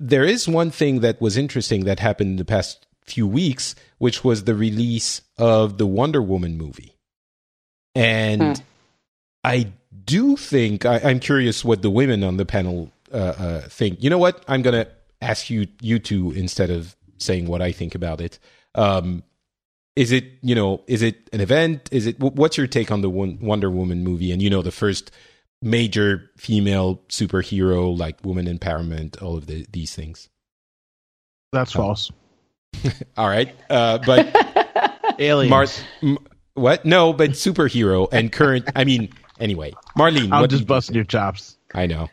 there 0.00 0.24
is 0.24 0.48
one 0.48 0.70
thing 0.70 1.00
that 1.00 1.20
was 1.20 1.36
interesting 1.36 1.84
that 1.84 2.00
happened 2.00 2.30
in 2.30 2.36
the 2.36 2.44
past 2.44 2.86
few 3.04 3.26
weeks, 3.26 3.74
which 3.98 4.22
was 4.24 4.44
the 4.44 4.54
release 4.54 5.22
of 5.38 5.78
the 5.78 5.86
Wonder 5.86 6.20
Woman 6.20 6.58
movie. 6.58 6.96
And 7.94 8.58
hmm. 8.58 8.64
I 9.44 9.72
do 10.04 10.36
think, 10.36 10.84
I, 10.84 10.98
am 10.98 11.20
curious 11.20 11.64
what 11.64 11.82
the 11.82 11.90
women 11.90 12.22
on 12.22 12.36
the 12.36 12.44
panel 12.44 12.92
uh, 13.12 13.16
uh, 13.16 13.60
think. 13.62 14.02
You 14.02 14.10
know 14.10 14.18
what? 14.18 14.44
I'm 14.46 14.62
going 14.62 14.84
to 14.84 14.90
ask 15.22 15.48
you, 15.48 15.66
you 15.80 15.98
two, 15.98 16.32
instead 16.32 16.70
of 16.70 16.96
saying 17.18 17.46
what 17.46 17.62
I 17.62 17.72
think 17.72 17.94
about 17.94 18.20
it. 18.20 18.38
Um, 18.74 19.22
is 19.98 20.12
it, 20.12 20.24
you 20.42 20.54
know, 20.54 20.82
is 20.86 21.02
it 21.02 21.28
an 21.32 21.40
event? 21.40 21.88
Is 21.90 22.06
it, 22.06 22.20
what's 22.20 22.56
your 22.56 22.66
take 22.66 22.90
on 22.90 23.00
the 23.00 23.10
Wonder 23.10 23.70
Woman 23.70 24.04
movie? 24.04 24.30
And, 24.30 24.40
you 24.40 24.48
know, 24.48 24.62
the 24.62 24.70
first 24.70 25.10
major 25.60 26.30
female 26.36 27.00
superhero 27.08 27.96
like 27.96 28.24
woman 28.24 28.46
empowerment 28.46 29.20
all 29.20 29.36
of 29.36 29.46
the, 29.46 29.66
these 29.72 29.94
things 29.94 30.28
that's 31.52 31.74
oh. 31.74 31.80
false 31.80 32.12
all 33.16 33.28
right 33.28 33.54
uh, 33.68 33.98
but 34.06 34.34
aliens 35.18 35.50
Mar- 35.50 35.66
m- 36.02 36.18
what 36.54 36.84
no 36.84 37.12
but 37.12 37.30
superhero 37.30 38.08
and 38.12 38.30
current 38.30 38.68
i 38.76 38.84
mean 38.84 39.12
anyway 39.40 39.72
marleen 39.96 40.32
i'm 40.32 40.48
just 40.48 40.66
busting 40.66 40.94
your 40.94 41.04
chops 41.04 41.56
i 41.74 41.86
know 41.86 42.08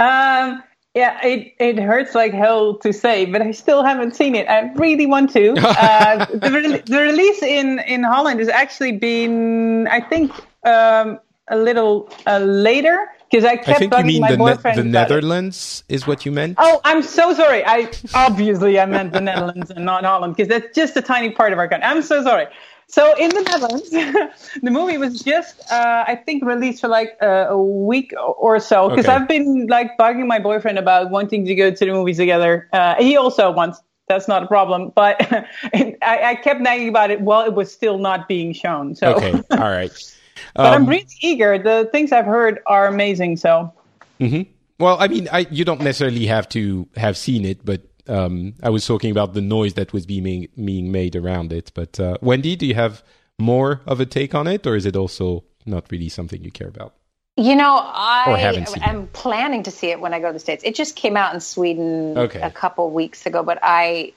um 0.00 0.62
yeah, 0.98 1.24
it, 1.24 1.54
it 1.60 1.78
hurts 1.78 2.14
like 2.14 2.32
hell 2.32 2.74
to 2.78 2.92
say, 2.92 3.24
but 3.24 3.40
I 3.40 3.52
still 3.52 3.84
haven't 3.84 4.16
seen 4.16 4.34
it. 4.34 4.48
I 4.48 4.72
really 4.74 5.06
want 5.06 5.32
to. 5.32 5.54
Uh, 5.78 6.24
the, 6.24 6.50
re- 6.50 6.82
the 6.84 7.00
release 7.00 7.42
in, 7.42 7.78
in 7.80 8.02
Holland 8.02 8.40
has 8.40 8.48
actually 8.48 8.92
been, 8.92 9.86
I 9.86 10.00
think, 10.00 10.32
um, 10.64 11.20
a 11.48 11.56
little 11.56 12.10
uh, 12.26 12.38
later 12.38 13.08
because 13.30 13.44
I 13.44 13.56
kept 13.56 13.68
I 13.68 13.74
think 13.74 13.96
you 13.96 14.04
mean 14.04 14.20
my 14.22 14.34
the, 14.34 14.38
ne- 14.38 14.74
the 14.74 14.84
Netherlands 14.84 15.84
is 15.88 16.06
what 16.06 16.26
you 16.26 16.32
meant. 16.32 16.56
Oh, 16.58 16.80
I'm 16.84 17.02
so 17.02 17.32
sorry. 17.34 17.64
I 17.64 17.90
obviously 18.14 18.80
I 18.80 18.86
meant 18.86 19.12
the 19.12 19.20
Netherlands 19.20 19.70
and 19.70 19.84
not 19.84 20.04
Holland 20.04 20.34
because 20.34 20.48
that's 20.48 20.74
just 20.74 20.96
a 20.96 21.02
tiny 21.02 21.30
part 21.30 21.52
of 21.52 21.58
our 21.58 21.68
country. 21.68 21.86
I'm 21.88 22.02
so 22.02 22.22
sorry. 22.22 22.46
So 22.90 23.14
in 23.16 23.28
the 23.30 23.42
Netherlands, 23.42 23.90
the 24.62 24.70
movie 24.70 24.96
was 24.96 25.20
just 25.20 25.60
uh, 25.70 26.04
I 26.06 26.16
think 26.16 26.42
released 26.44 26.80
for 26.80 26.88
like 26.88 27.16
uh, 27.20 27.46
a 27.48 27.62
week 27.62 28.14
or 28.18 28.58
so 28.58 28.88
because 28.88 29.04
okay. 29.04 29.14
I've 29.14 29.28
been 29.28 29.66
like 29.66 29.96
bugging 29.98 30.26
my 30.26 30.38
boyfriend 30.38 30.78
about 30.78 31.10
wanting 31.10 31.44
to 31.44 31.54
go 31.54 31.70
to 31.70 31.84
the 31.84 31.92
movies 31.92 32.16
together. 32.16 32.68
Uh, 32.72 32.94
he 32.98 33.16
also 33.16 33.50
wants. 33.50 33.80
That's 34.08 34.26
not 34.26 34.42
a 34.42 34.46
problem, 34.46 34.90
but 34.94 35.16
I, 35.74 35.98
I 36.00 36.34
kept 36.36 36.62
nagging 36.62 36.88
about 36.88 37.10
it 37.10 37.20
while 37.20 37.44
it 37.44 37.52
was 37.52 37.70
still 37.70 37.98
not 37.98 38.26
being 38.26 38.54
shown. 38.54 38.94
So 38.94 39.16
okay, 39.16 39.34
all 39.50 39.58
right 39.58 39.92
but 40.54 40.66
um, 40.66 40.74
I'm 40.74 40.86
really 40.88 41.06
eager. 41.20 41.58
The 41.58 41.88
things 41.92 42.12
I've 42.12 42.24
heard 42.24 42.60
are 42.66 42.86
amazing. 42.86 43.36
So. 43.36 43.72
Mm-hmm. 44.20 44.50
Well, 44.78 44.96
I 45.00 45.08
mean, 45.08 45.28
I, 45.32 45.40
you 45.50 45.64
don't 45.64 45.80
necessarily 45.80 46.26
have 46.26 46.48
to 46.50 46.88
have 46.96 47.16
seen 47.16 47.44
it, 47.44 47.64
but 47.64 47.82
um, 48.08 48.54
I 48.62 48.70
was 48.70 48.86
talking 48.86 49.10
about 49.10 49.34
the 49.34 49.40
noise 49.40 49.74
that 49.74 49.92
was 49.92 50.06
being 50.06 50.48
being 50.62 50.90
made 50.92 51.16
around 51.16 51.52
it. 51.52 51.70
But 51.74 51.98
uh, 52.00 52.18
Wendi, 52.22 52.56
do 52.56 52.66
you 52.66 52.74
have 52.74 53.02
more 53.38 53.80
of 53.86 54.00
a 54.00 54.06
take 54.06 54.34
on 54.34 54.46
it, 54.46 54.66
or 54.66 54.76
is 54.76 54.86
it 54.86 54.96
also 54.96 55.44
not 55.66 55.90
really 55.90 56.08
something 56.08 56.42
you 56.42 56.50
care 56.50 56.68
about? 56.68 56.94
You 57.36 57.54
know, 57.54 57.80
I 57.80 58.66
am 58.82 59.06
planning 59.08 59.62
to 59.62 59.70
see 59.70 59.90
it 59.90 60.00
when 60.00 60.12
I 60.12 60.18
go 60.18 60.26
to 60.26 60.32
the 60.32 60.40
states. 60.40 60.64
It 60.64 60.74
just 60.74 60.96
came 60.96 61.16
out 61.16 61.32
in 61.34 61.40
Sweden 61.40 62.18
okay. 62.18 62.40
a 62.40 62.50
couple 62.50 62.90
weeks 62.90 63.26
ago, 63.26 63.44
but 63.44 63.60
I 63.62 64.12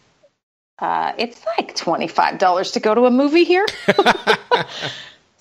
uh, 0.80 1.13
it's 1.18 1.45
like 1.57 1.76
twenty 1.76 2.07
five 2.07 2.39
dollars 2.39 2.72
to 2.72 2.80
go 2.80 2.95
to 2.95 3.05
a 3.05 3.11
movie 3.11 3.43
here. 3.43 3.65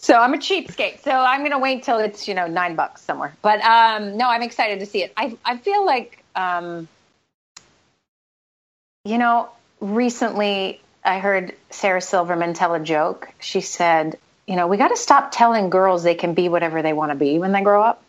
So 0.03 0.15
I'm 0.15 0.33
a 0.33 0.39
cheapskate. 0.39 1.03
So 1.03 1.11
I'm 1.11 1.41
going 1.41 1.51
to 1.51 1.59
wait 1.59 1.83
till 1.83 1.99
it's 1.99 2.27
you 2.27 2.33
know 2.33 2.47
nine 2.47 2.75
bucks 2.75 3.03
somewhere. 3.03 3.37
But 3.43 3.61
um, 3.61 4.17
no, 4.17 4.29
I'm 4.29 4.43
excited 4.43 4.81
to 4.81 4.87
see 4.87 5.03
it. 5.03 5.13
I 5.17 5.37
I 5.45 5.59
feel 5.59 5.85
like 5.85 6.25
um, 6.35 6.89
you 9.05 9.19
know 9.19 9.49
recently 9.81 10.81
I 11.05 11.19
heard 11.19 11.55
Sarah 11.71 12.01
Silverman 12.01 12.55
tell 12.55 12.75
a 12.75 12.81
joke. 12.81 13.33
She 13.41 13.61
said, 13.61 14.19
you 14.47 14.57
know, 14.57 14.67
we 14.67 14.77
got 14.77 14.89
to 14.89 14.97
stop 14.97 15.33
telling 15.33 15.71
girls 15.71 16.03
they 16.03 16.15
can 16.15 16.35
be 16.35 16.49
whatever 16.49 16.83
they 16.83 16.93
want 16.93 17.11
to 17.11 17.17
be 17.17 17.39
when 17.39 17.53
they 17.53 17.63
grow 17.63 17.83
up. 17.83 18.03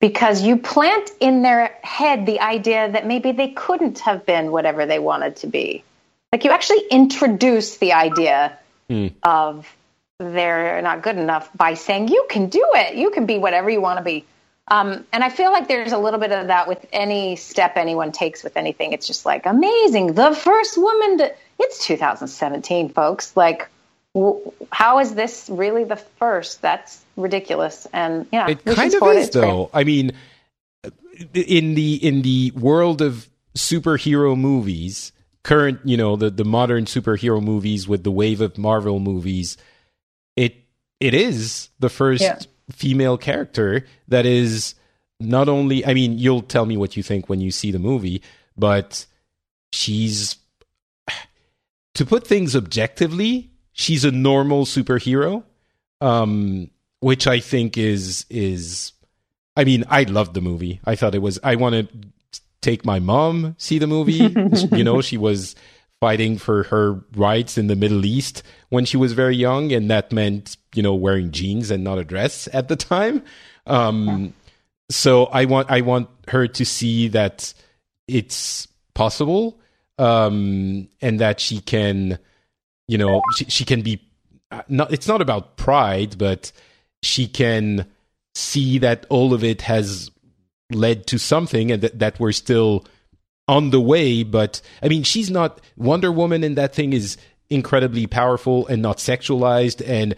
Because 0.00 0.42
you 0.42 0.56
plant 0.56 1.10
in 1.20 1.42
their 1.42 1.76
head 1.82 2.26
the 2.26 2.40
idea 2.40 2.90
that 2.90 3.06
maybe 3.06 3.30
they 3.32 3.50
couldn't 3.50 4.00
have 4.00 4.26
been 4.26 4.50
whatever 4.50 4.84
they 4.84 4.98
wanted 4.98 5.36
to 5.36 5.46
be. 5.46 5.84
Like 6.32 6.44
you 6.44 6.50
actually 6.50 6.84
introduce 6.90 7.76
the 7.76 7.92
idea 7.92 8.58
mm. 8.90 9.12
of 9.22 9.72
they're 10.18 10.82
not 10.82 11.02
good 11.02 11.16
enough 11.16 11.50
by 11.54 11.74
saying 11.74 12.08
you 12.08 12.26
can 12.30 12.48
do 12.48 12.64
it 12.74 12.94
you 12.94 13.10
can 13.10 13.26
be 13.26 13.38
whatever 13.38 13.68
you 13.68 13.80
want 13.80 13.98
to 13.98 14.04
be 14.04 14.24
um, 14.68 15.04
and 15.12 15.24
i 15.24 15.28
feel 15.28 15.50
like 15.50 15.68
there's 15.68 15.92
a 15.92 15.98
little 15.98 16.20
bit 16.20 16.32
of 16.32 16.46
that 16.46 16.68
with 16.68 16.84
any 16.92 17.36
step 17.36 17.76
anyone 17.76 18.12
takes 18.12 18.42
with 18.42 18.56
anything. 18.56 18.92
It's 18.92 19.06
just 19.06 19.26
like 19.26 19.46
amazing. 19.46 20.14
The 20.14 20.34
first 20.34 20.76
woman 20.78 21.18
to 21.18 21.34
it's 21.58 21.84
2017 21.84 22.90
folks. 22.90 23.36
Like 23.36 23.68
w- 24.14 24.52
how 24.70 24.98
is 24.98 25.14
this 25.14 25.48
really 25.50 25.84
the 25.84 25.96
first? 25.96 26.62
That's 26.62 27.02
ridiculous. 27.16 27.86
And 27.92 28.26
yeah 28.32 28.48
it 28.48 28.64
kind 28.64 28.94
of 28.94 29.02
is 29.16 29.30
though. 29.30 29.70
i 29.74 29.84
mean 29.84 30.12
in 31.34 31.74
the 31.74 31.94
in 31.94 32.22
the 32.22 32.52
world 32.54 33.02
of 33.02 33.28
superhero 33.56 34.36
movies 34.36 35.12
current 35.42 35.78
you 35.84 35.96
know 35.96 36.16
the 36.16 36.30
the 36.30 36.44
modern 36.44 36.84
superhero 36.84 37.42
movies 37.42 37.86
with 37.86 38.02
the 38.02 38.10
wave 38.10 38.40
of 38.40 38.56
marvel 38.56 38.98
movies 38.98 39.56
it 40.36 40.56
it 41.00 41.14
is 41.14 41.68
the 41.80 41.90
first 41.90 42.22
yeah. 42.22 42.38
Female 42.72 43.18
character 43.18 43.86
that 44.08 44.26
is 44.26 44.74
not 45.20 45.48
only 45.48 45.84
I 45.86 45.94
mean, 45.94 46.18
you'll 46.18 46.42
tell 46.42 46.66
me 46.66 46.76
what 46.76 46.96
you 46.96 47.02
think 47.02 47.28
when 47.28 47.40
you 47.40 47.50
see 47.50 47.70
the 47.70 47.78
movie, 47.78 48.22
but 48.56 49.06
she's 49.72 50.36
to 51.94 52.06
put 52.06 52.26
things 52.26 52.56
objectively, 52.56 53.50
she's 53.72 54.04
a 54.04 54.10
normal 54.10 54.64
superhero. 54.64 55.44
Um 56.00 56.70
which 57.00 57.26
I 57.26 57.40
think 57.40 57.76
is 57.76 58.26
is 58.30 58.92
I 59.56 59.64
mean, 59.64 59.84
I 59.88 60.04
loved 60.04 60.34
the 60.34 60.40
movie. 60.40 60.80
I 60.84 60.96
thought 60.96 61.14
it 61.14 61.22
was 61.22 61.38
I 61.42 61.56
want 61.56 61.74
to 61.74 61.88
take 62.60 62.84
my 62.84 62.98
mom 63.00 63.54
see 63.58 63.78
the 63.78 63.86
movie. 63.86 64.34
you 64.76 64.84
know, 64.84 65.00
she 65.02 65.16
was 65.16 65.54
fighting 66.02 66.36
for 66.36 66.64
her 66.64 66.98
rights 67.14 67.56
in 67.56 67.68
the 67.68 67.76
Middle 67.76 68.04
East 68.04 68.42
when 68.70 68.84
she 68.84 68.96
was 68.96 69.12
very 69.12 69.36
young, 69.36 69.70
and 69.70 69.88
that 69.88 70.10
meant 70.10 70.56
you 70.74 70.82
know 70.82 70.94
wearing 70.98 71.30
jeans 71.30 71.70
and 71.70 71.84
not 71.84 71.98
a 71.98 72.04
dress 72.04 72.48
at 72.52 72.66
the 72.66 72.74
time. 72.74 73.22
Um, 73.68 74.34
so 74.90 75.26
I 75.26 75.44
want 75.46 75.70
I 75.70 75.80
want 75.82 76.08
her 76.26 76.48
to 76.48 76.64
see 76.64 77.06
that 77.14 77.54
it's 78.08 78.66
possible, 78.94 79.60
um, 79.98 80.88
and 81.00 81.20
that 81.20 81.38
she 81.38 81.60
can, 81.60 82.18
you 82.88 82.98
know, 82.98 83.22
she, 83.36 83.44
she 83.46 83.64
can 83.64 83.82
be. 83.82 84.02
uh, 84.50 84.62
Not, 84.68 84.92
it's 84.92 85.06
not 85.06 85.22
about 85.22 85.56
pride, 85.56 86.18
but 86.18 86.50
she 87.02 87.28
can 87.28 87.86
see 88.34 88.78
that 88.78 89.06
all 89.08 89.32
of 89.32 89.44
it 89.44 89.62
has 89.62 90.10
led 90.72 91.06
to 91.06 91.18
something, 91.18 91.70
and 91.70 91.82
that, 91.82 91.98
that 92.00 92.18
we're 92.18 92.32
still 92.32 92.84
on 93.48 93.70
the 93.70 93.80
way. 93.80 94.22
But 94.22 94.60
I 94.82 94.88
mean, 94.88 95.02
she's 95.02 95.30
not 95.30 95.60
Wonder 95.76 96.12
Woman, 96.12 96.44
and 96.44 96.56
that 96.56 96.74
thing 96.74 96.92
is 96.92 97.16
incredibly 97.50 98.06
powerful 98.06 98.66
and 98.66 98.82
not 98.82 98.98
sexualized. 98.98 99.86
And 99.86 100.14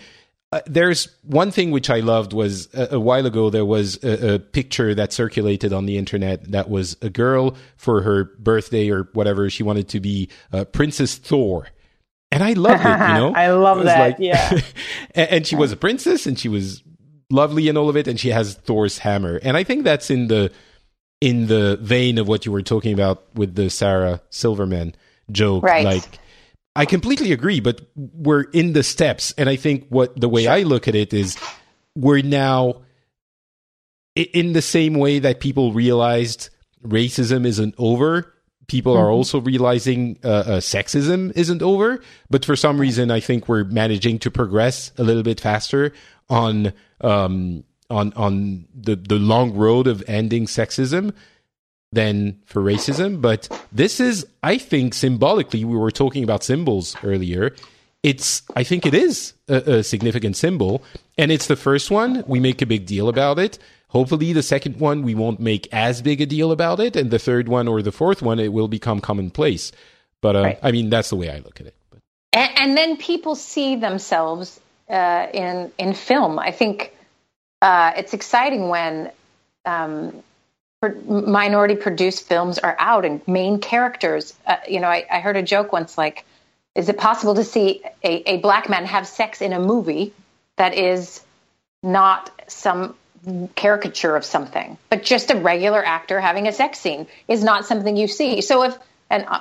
uh, 0.53 0.61
there's 0.67 1.09
one 1.23 1.51
thing 1.51 1.73
which 1.73 1.91
I 1.91 2.01
loved 2.01 2.33
was 2.33 2.73
a, 2.75 2.95
a 2.95 3.01
while 3.01 3.27
ago 3.27 3.51
there 3.51 3.65
was 3.65 4.03
a, 4.05 4.35
a 4.35 4.39
picture 4.39 4.95
that 4.95 5.13
circulated 5.13 5.73
on 5.73 5.87
the 5.87 5.99
internet 5.99 6.53
that 6.53 6.71
was 6.71 6.97
a 7.03 7.11
girl 7.11 7.57
for 7.77 8.03
her 8.03 8.25
birthday 8.39 8.89
or 8.89 9.09
whatever 9.15 9.51
she 9.51 9.65
wanted 9.65 9.89
to 9.89 10.01
be 10.01 10.29
uh, 10.53 10.65
Princess 10.65 11.17
Thor. 11.17 11.69
And 12.31 12.43
I 12.43 12.53
loved 12.53 12.85
it, 12.85 13.09
you 13.09 13.15
know. 13.15 13.33
I 13.37 13.51
love 13.51 13.85
that, 13.85 14.21
yeah. 14.21 14.61
and, 15.15 15.31
and 15.31 15.47
she 15.47 15.57
was 15.57 15.73
a 15.73 15.77
princess, 15.77 16.27
and 16.27 16.39
she 16.39 16.49
was 16.49 16.83
lovely 17.31 17.69
and 17.69 17.79
all 17.79 17.89
of 17.89 17.97
it, 17.97 18.09
and 18.09 18.19
she 18.19 18.31
has 18.31 18.55
Thor's 18.55 18.99
hammer. 18.99 19.41
And 19.43 19.57
I 19.57 19.65
think 19.65 19.85
that's 19.85 20.11
in 20.11 20.29
the 20.29 20.51
in 21.25 21.47
the 21.47 21.79
vein 21.81 22.19
of 22.19 22.29
what 22.29 22.45
you 22.45 22.53
were 22.53 22.61
talking 22.61 22.93
about 22.93 23.25
with 23.35 23.55
the 23.55 23.71
Sarah 23.71 24.21
Silverman 24.29 24.95
joke. 25.33 25.65
Right. 25.65 25.83
Like, 25.83 26.19
I 26.77 26.85
completely 26.85 27.33
agree, 27.33 27.61
but 27.61 27.81
we're 27.97 28.43
in 28.43 28.75
the 28.75 28.83
steps, 28.83 29.33
and 29.39 29.49
I 29.49 29.57
think 29.57 29.87
what 29.89 30.21
the 30.21 30.29
way 30.29 30.47
I 30.47 30.65
look 30.65 30.87
at 30.87 30.95
it 30.95 31.15
is 31.15 31.39
we're 31.97 32.21
now 32.21 32.83
in 34.15 34.53
the 34.53 34.61
same 34.61 34.97
way 34.97 35.19
that 35.21 35.41
people 35.41 35.73
realized 35.73 36.51
racism 36.87 37.47
isn't 37.47 37.75
over. 37.79 38.31
People 38.67 38.95
are 38.95 39.11
also 39.11 39.41
realizing 39.41 40.19
uh, 40.23 40.29
uh, 40.29 40.61
sexism 40.61 41.33
isn't 41.35 41.63
over, 41.63 42.03
but 42.29 42.45
for 42.45 42.55
some 42.55 42.79
reason, 42.79 43.11
I 43.11 43.21
think 43.21 43.49
we're 43.49 43.65
managing 43.65 44.19
to 44.19 44.31
progress 44.31 44.93
a 44.99 45.05
little 45.05 45.23
bit 45.23 45.41
faster 45.41 45.93
on 46.29 46.75
um, 47.01 47.65
on 47.91 48.13
on 48.15 48.67
the 48.75 48.97
the 48.97 49.19
long 49.19 49.55
road 49.55 49.87
of 49.87 50.03
ending 50.07 50.47
sexism 50.47 51.13
than 51.95 52.41
for 52.45 52.63
racism. 52.63 53.21
But 53.21 53.49
this 53.73 54.01
is, 54.01 54.27
I 54.43 54.59
think, 54.59 54.95
symbolically, 54.95 55.65
we 55.65 55.77
were 55.77 55.91
talking 55.91 56.25
about 56.25 56.43
symbols 56.45 56.97
earlier. 57.03 57.55
It's, 58.03 58.43
I 58.55 58.65
think 58.65 58.85
it 58.85 58.95
is 58.95 59.33
a, 59.49 59.77
a 59.77 59.83
significant 59.83 60.37
symbol. 60.37 60.83
And 61.17 61.33
it's 61.33 61.47
the 61.47 61.57
first 61.57 61.91
one. 61.91 62.25
We 62.27 62.41
make 62.41 62.61
a 62.61 62.67
big 62.67 62.85
deal 62.85 63.09
about 63.09 63.39
it. 63.39 63.59
Hopefully, 63.89 64.33
the 64.33 64.43
second 64.43 64.81
one, 64.81 65.03
we 65.03 65.15
won't 65.15 65.39
make 65.39 65.69
as 65.73 66.03
big 66.03 66.21
a 66.21 66.27
deal 66.27 66.51
about 66.51 66.81
it. 66.81 66.97
And 66.97 67.11
the 67.11 67.19
third 67.19 67.49
one 67.49 67.69
or 67.69 67.81
the 67.81 67.93
fourth 67.93 68.21
one, 68.23 68.41
it 68.41 68.53
will 68.53 68.69
become 68.69 69.01
commonplace. 69.01 69.71
But 70.21 70.37
uh, 70.37 70.43
Right. 70.43 70.59
I 70.63 70.73
mean, 70.73 70.91
that's 70.91 71.11
the 71.11 71.17
way 71.17 71.31
I 71.31 71.39
look 71.39 71.61
at 71.61 71.69
it. 71.69 71.77
And, 72.33 72.51
and 72.59 72.77
then 72.77 72.97
people 72.97 73.37
see 73.37 73.77
themselves 73.77 74.61
uh, 74.91 75.29
in 75.33 75.73
in 75.79 75.95
film. 75.95 76.39
I 76.39 76.51
think 76.51 76.93
uh, 77.65 77.95
it's 77.97 78.13
exciting 78.13 78.69
when 78.69 79.11
um, 79.65 80.23
minority 81.07 81.77
produced 81.77 82.29
films 82.29 82.59
are 82.59 82.77
out 82.79 83.07
and 83.07 83.27
main 83.27 83.59
characters. 83.59 84.35
Uh, 84.47 84.57
you 84.69 84.81
know, 84.81 84.89
I, 84.89 85.07
I 85.11 85.21
heard 85.21 85.39
a 85.39 85.43
joke 85.43 85.73
once 85.73 85.97
like, 85.97 86.27
"Is 86.75 86.91
it 86.91 86.99
possible 86.99 87.37
to 87.37 87.43
see 87.43 87.83
a, 88.03 88.33
a 88.33 88.37
black 88.37 88.69
man 88.69 88.85
have 88.85 89.09
sex 89.09 89.41
in 89.41 89.55
a 89.55 89.59
movie 89.59 90.13
that 90.57 90.75
is 90.75 91.23
not 91.83 92.31
some 92.49 92.95
caricature 93.55 94.15
of 94.15 94.27
something, 94.27 94.77
but 94.91 95.03
just 95.03 95.31
a 95.31 95.37
regular 95.37 95.83
actor 95.83 96.21
having 96.21 96.47
a 96.47 96.53
sex 96.53 96.79
scene 96.79 97.07
is 97.29 97.43
not 97.43 97.65
something 97.65 97.97
you 97.97 98.09
see. 98.09 98.43
So 98.43 98.65
if 98.65 98.77
and 99.09 99.25
uh, 99.27 99.41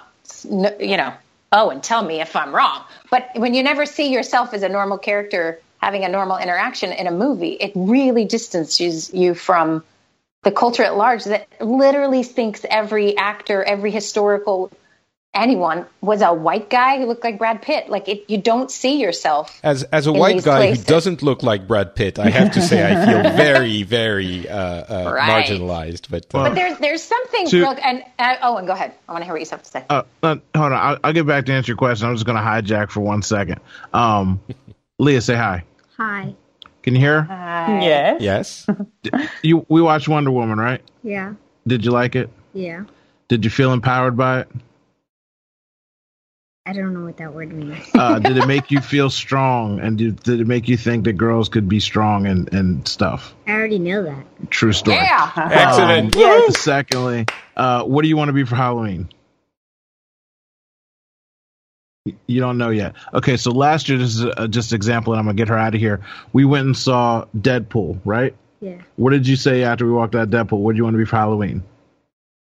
you 0.80 0.96
know, 0.96 1.14
oh, 1.52 1.72
and 1.72 1.84
tell 1.84 2.02
me 2.02 2.22
if 2.22 2.38
I'm 2.38 2.56
wrong. 2.56 2.86
But 3.12 3.32
when 3.36 3.54
you 3.54 3.64
never 3.64 3.86
see 3.86 4.14
yourself 4.14 4.54
as 4.54 4.64
a 4.64 4.70
normal 4.70 4.98
character 4.98 5.60
having 5.84 6.06
a 6.06 6.10
normal 6.10 6.38
interaction 6.38 6.92
in 6.94 7.08
a 7.08 7.12
movie, 7.12 7.52
it 7.52 7.74
really 7.76 8.24
distances 8.26 9.14
you 9.14 9.34
from 9.36 9.84
the 10.44 10.52
culture 10.52 10.84
at 10.84 10.96
large 10.96 11.26
that 11.26 11.48
literally 11.60 12.24
thinks 12.24 12.66
every 12.70 13.18
actor, 13.18 13.62
every 13.64 13.92
historical 13.92 14.72
anyone 15.36 15.84
was 16.00 16.22
a 16.22 16.32
white 16.32 16.70
guy 16.70 17.00
who 17.00 17.06
looked 17.08 17.24
like 17.24 17.38
Brad 17.40 17.62
Pitt. 17.62 17.90
Like 17.90 18.08
it, 18.08 18.26
you 18.30 18.38
don't 18.38 18.70
see 18.70 19.02
yourself 19.02 19.60
as 19.64 19.84
as 19.84 20.06
a 20.08 20.14
white 20.14 20.44
guy 20.44 20.58
places. 20.58 20.84
who 20.86 20.86
doesn't 20.94 21.22
look 21.24 21.44
like 21.44 21.68
Brad 21.68 21.96
Pitt, 21.96 22.20
I 22.20 22.30
have 22.30 22.52
to 22.54 22.62
say 22.62 22.78
I 22.86 23.06
feel 23.06 23.24
very, 23.36 23.84
very 23.84 24.48
uh, 24.48 24.58
uh, 24.58 25.12
Right. 25.14 25.46
marginalized. 25.48 26.10
But, 26.10 26.26
uh, 26.36 26.44
But 26.50 26.56
there's 26.56 26.78
there's 26.80 27.04
something 27.04 27.48
To- 27.48 27.60
real 27.60 27.76
and 27.84 28.04
uh, 28.20 28.36
oh, 28.44 28.58
and 28.58 28.68
go 28.68 28.74
ahead. 28.74 28.94
I 29.10 29.12
want 29.12 29.22
to 29.24 29.26
hear 29.26 29.34
what 29.34 29.42
you 29.42 29.48
have 29.50 29.64
to 29.64 29.70
say. 29.70 29.84
Uh, 29.90 30.04
uh, 30.22 30.36
hold 30.56 30.72
on, 30.72 30.74
I'll, 30.74 30.98
I'll 31.04 31.14
get 31.14 31.26
back 31.28 31.46
to 31.48 31.52
answer 31.54 31.72
your 31.72 31.78
question. 31.78 32.08
I'm 32.08 32.16
just 32.16 32.26
going 32.26 32.38
to 32.38 32.44
hijack 32.44 32.90
for 32.92 33.02
one 33.02 33.22
second. 33.22 33.60
Um, 33.94 34.40
Leah, 35.00 35.22
say 35.22 35.36
hi. 35.36 35.64
Hi. 36.04 36.36
Can 36.82 36.96
you 36.96 37.00
hear? 37.00 37.22
her? 37.22 37.80
Yes. 37.82 38.68
yes. 38.68 39.30
You 39.42 39.66
we 39.70 39.82
watched 39.82 40.10
Wonder 40.10 40.32
Woman, 40.32 40.58
right? 40.58 40.82
Yeah. 41.02 41.36
Did 41.66 41.86
you 41.86 41.92
like 41.92 42.18
it? 42.18 42.30
Yeah. 42.54 42.84
Did 43.30 43.46
you 43.46 43.50
feel 43.50 43.72
empowered 43.72 44.18
by 44.18 44.42
it? 44.42 44.50
I 46.66 46.74
don't 46.74 46.94
know 46.94 47.06
what 47.06 47.18
that 47.18 47.34
word 47.34 47.54
means. 47.54 47.78
Uh, 47.94 48.20
did 48.20 48.36
it 48.36 48.48
make 48.48 48.70
you 48.70 48.82
feel 48.82 49.10
strong? 49.10 49.80
And 49.80 49.98
did, 49.98 50.22
did 50.24 50.42
it 50.42 50.48
make 50.48 50.68
you 50.68 50.76
think 50.76 51.06
that 51.06 51.14
girls 51.14 51.48
could 51.48 51.70
be 51.70 51.80
strong 51.80 52.26
and, 52.26 52.54
and 52.54 52.86
stuff? 52.86 53.34
I 53.48 53.52
already 53.52 53.80
know 53.80 54.04
that. 54.04 54.26
True 54.50 54.74
story. 54.74 54.98
Yeah. 54.98 55.32
Excellent. 55.38 56.16
Yes. 56.18 56.60
Secondly, 56.60 57.28
uh, 57.56 57.84
what 57.84 58.02
do 58.02 58.10
you 58.10 58.18
want 58.18 58.28
to 58.28 58.34
be 58.34 58.44
for 58.44 58.56
Halloween? 58.56 59.08
Y- 62.06 62.14
You 62.28 62.40
don't 62.42 62.58
know 62.58 62.70
yet. 62.70 62.94
Okay, 63.14 63.38
so 63.38 63.52
last 63.52 63.88
year, 63.90 63.98
this 63.98 64.16
is 64.16 64.24
a, 64.24 64.48
just 64.48 64.74
example, 64.74 65.14
and 65.14 65.20
I'm 65.20 65.26
gonna 65.26 65.36
get 65.36 65.48
her 65.48 65.58
out 65.58 65.74
of 65.74 65.80
here. 65.80 66.02
We 66.34 66.46
went 66.46 66.66
and 66.66 66.78
saw 66.78 67.26
Deadpool, 67.38 68.00
right? 68.04 68.36
Yeah. 68.60 68.78
What 68.98 69.12
did 69.12 69.28
you 69.28 69.36
say 69.36 69.64
after 69.64 69.86
we 69.86 69.92
walked 69.92 70.16
out 70.16 70.24
of 70.24 70.30
Deadpool? 70.30 70.60
What 70.60 70.74
do 70.74 70.78
you 70.78 70.84
want 70.84 70.94
to 70.96 70.98
be 70.98 71.06
for 71.06 71.16
Halloween? 71.18 71.64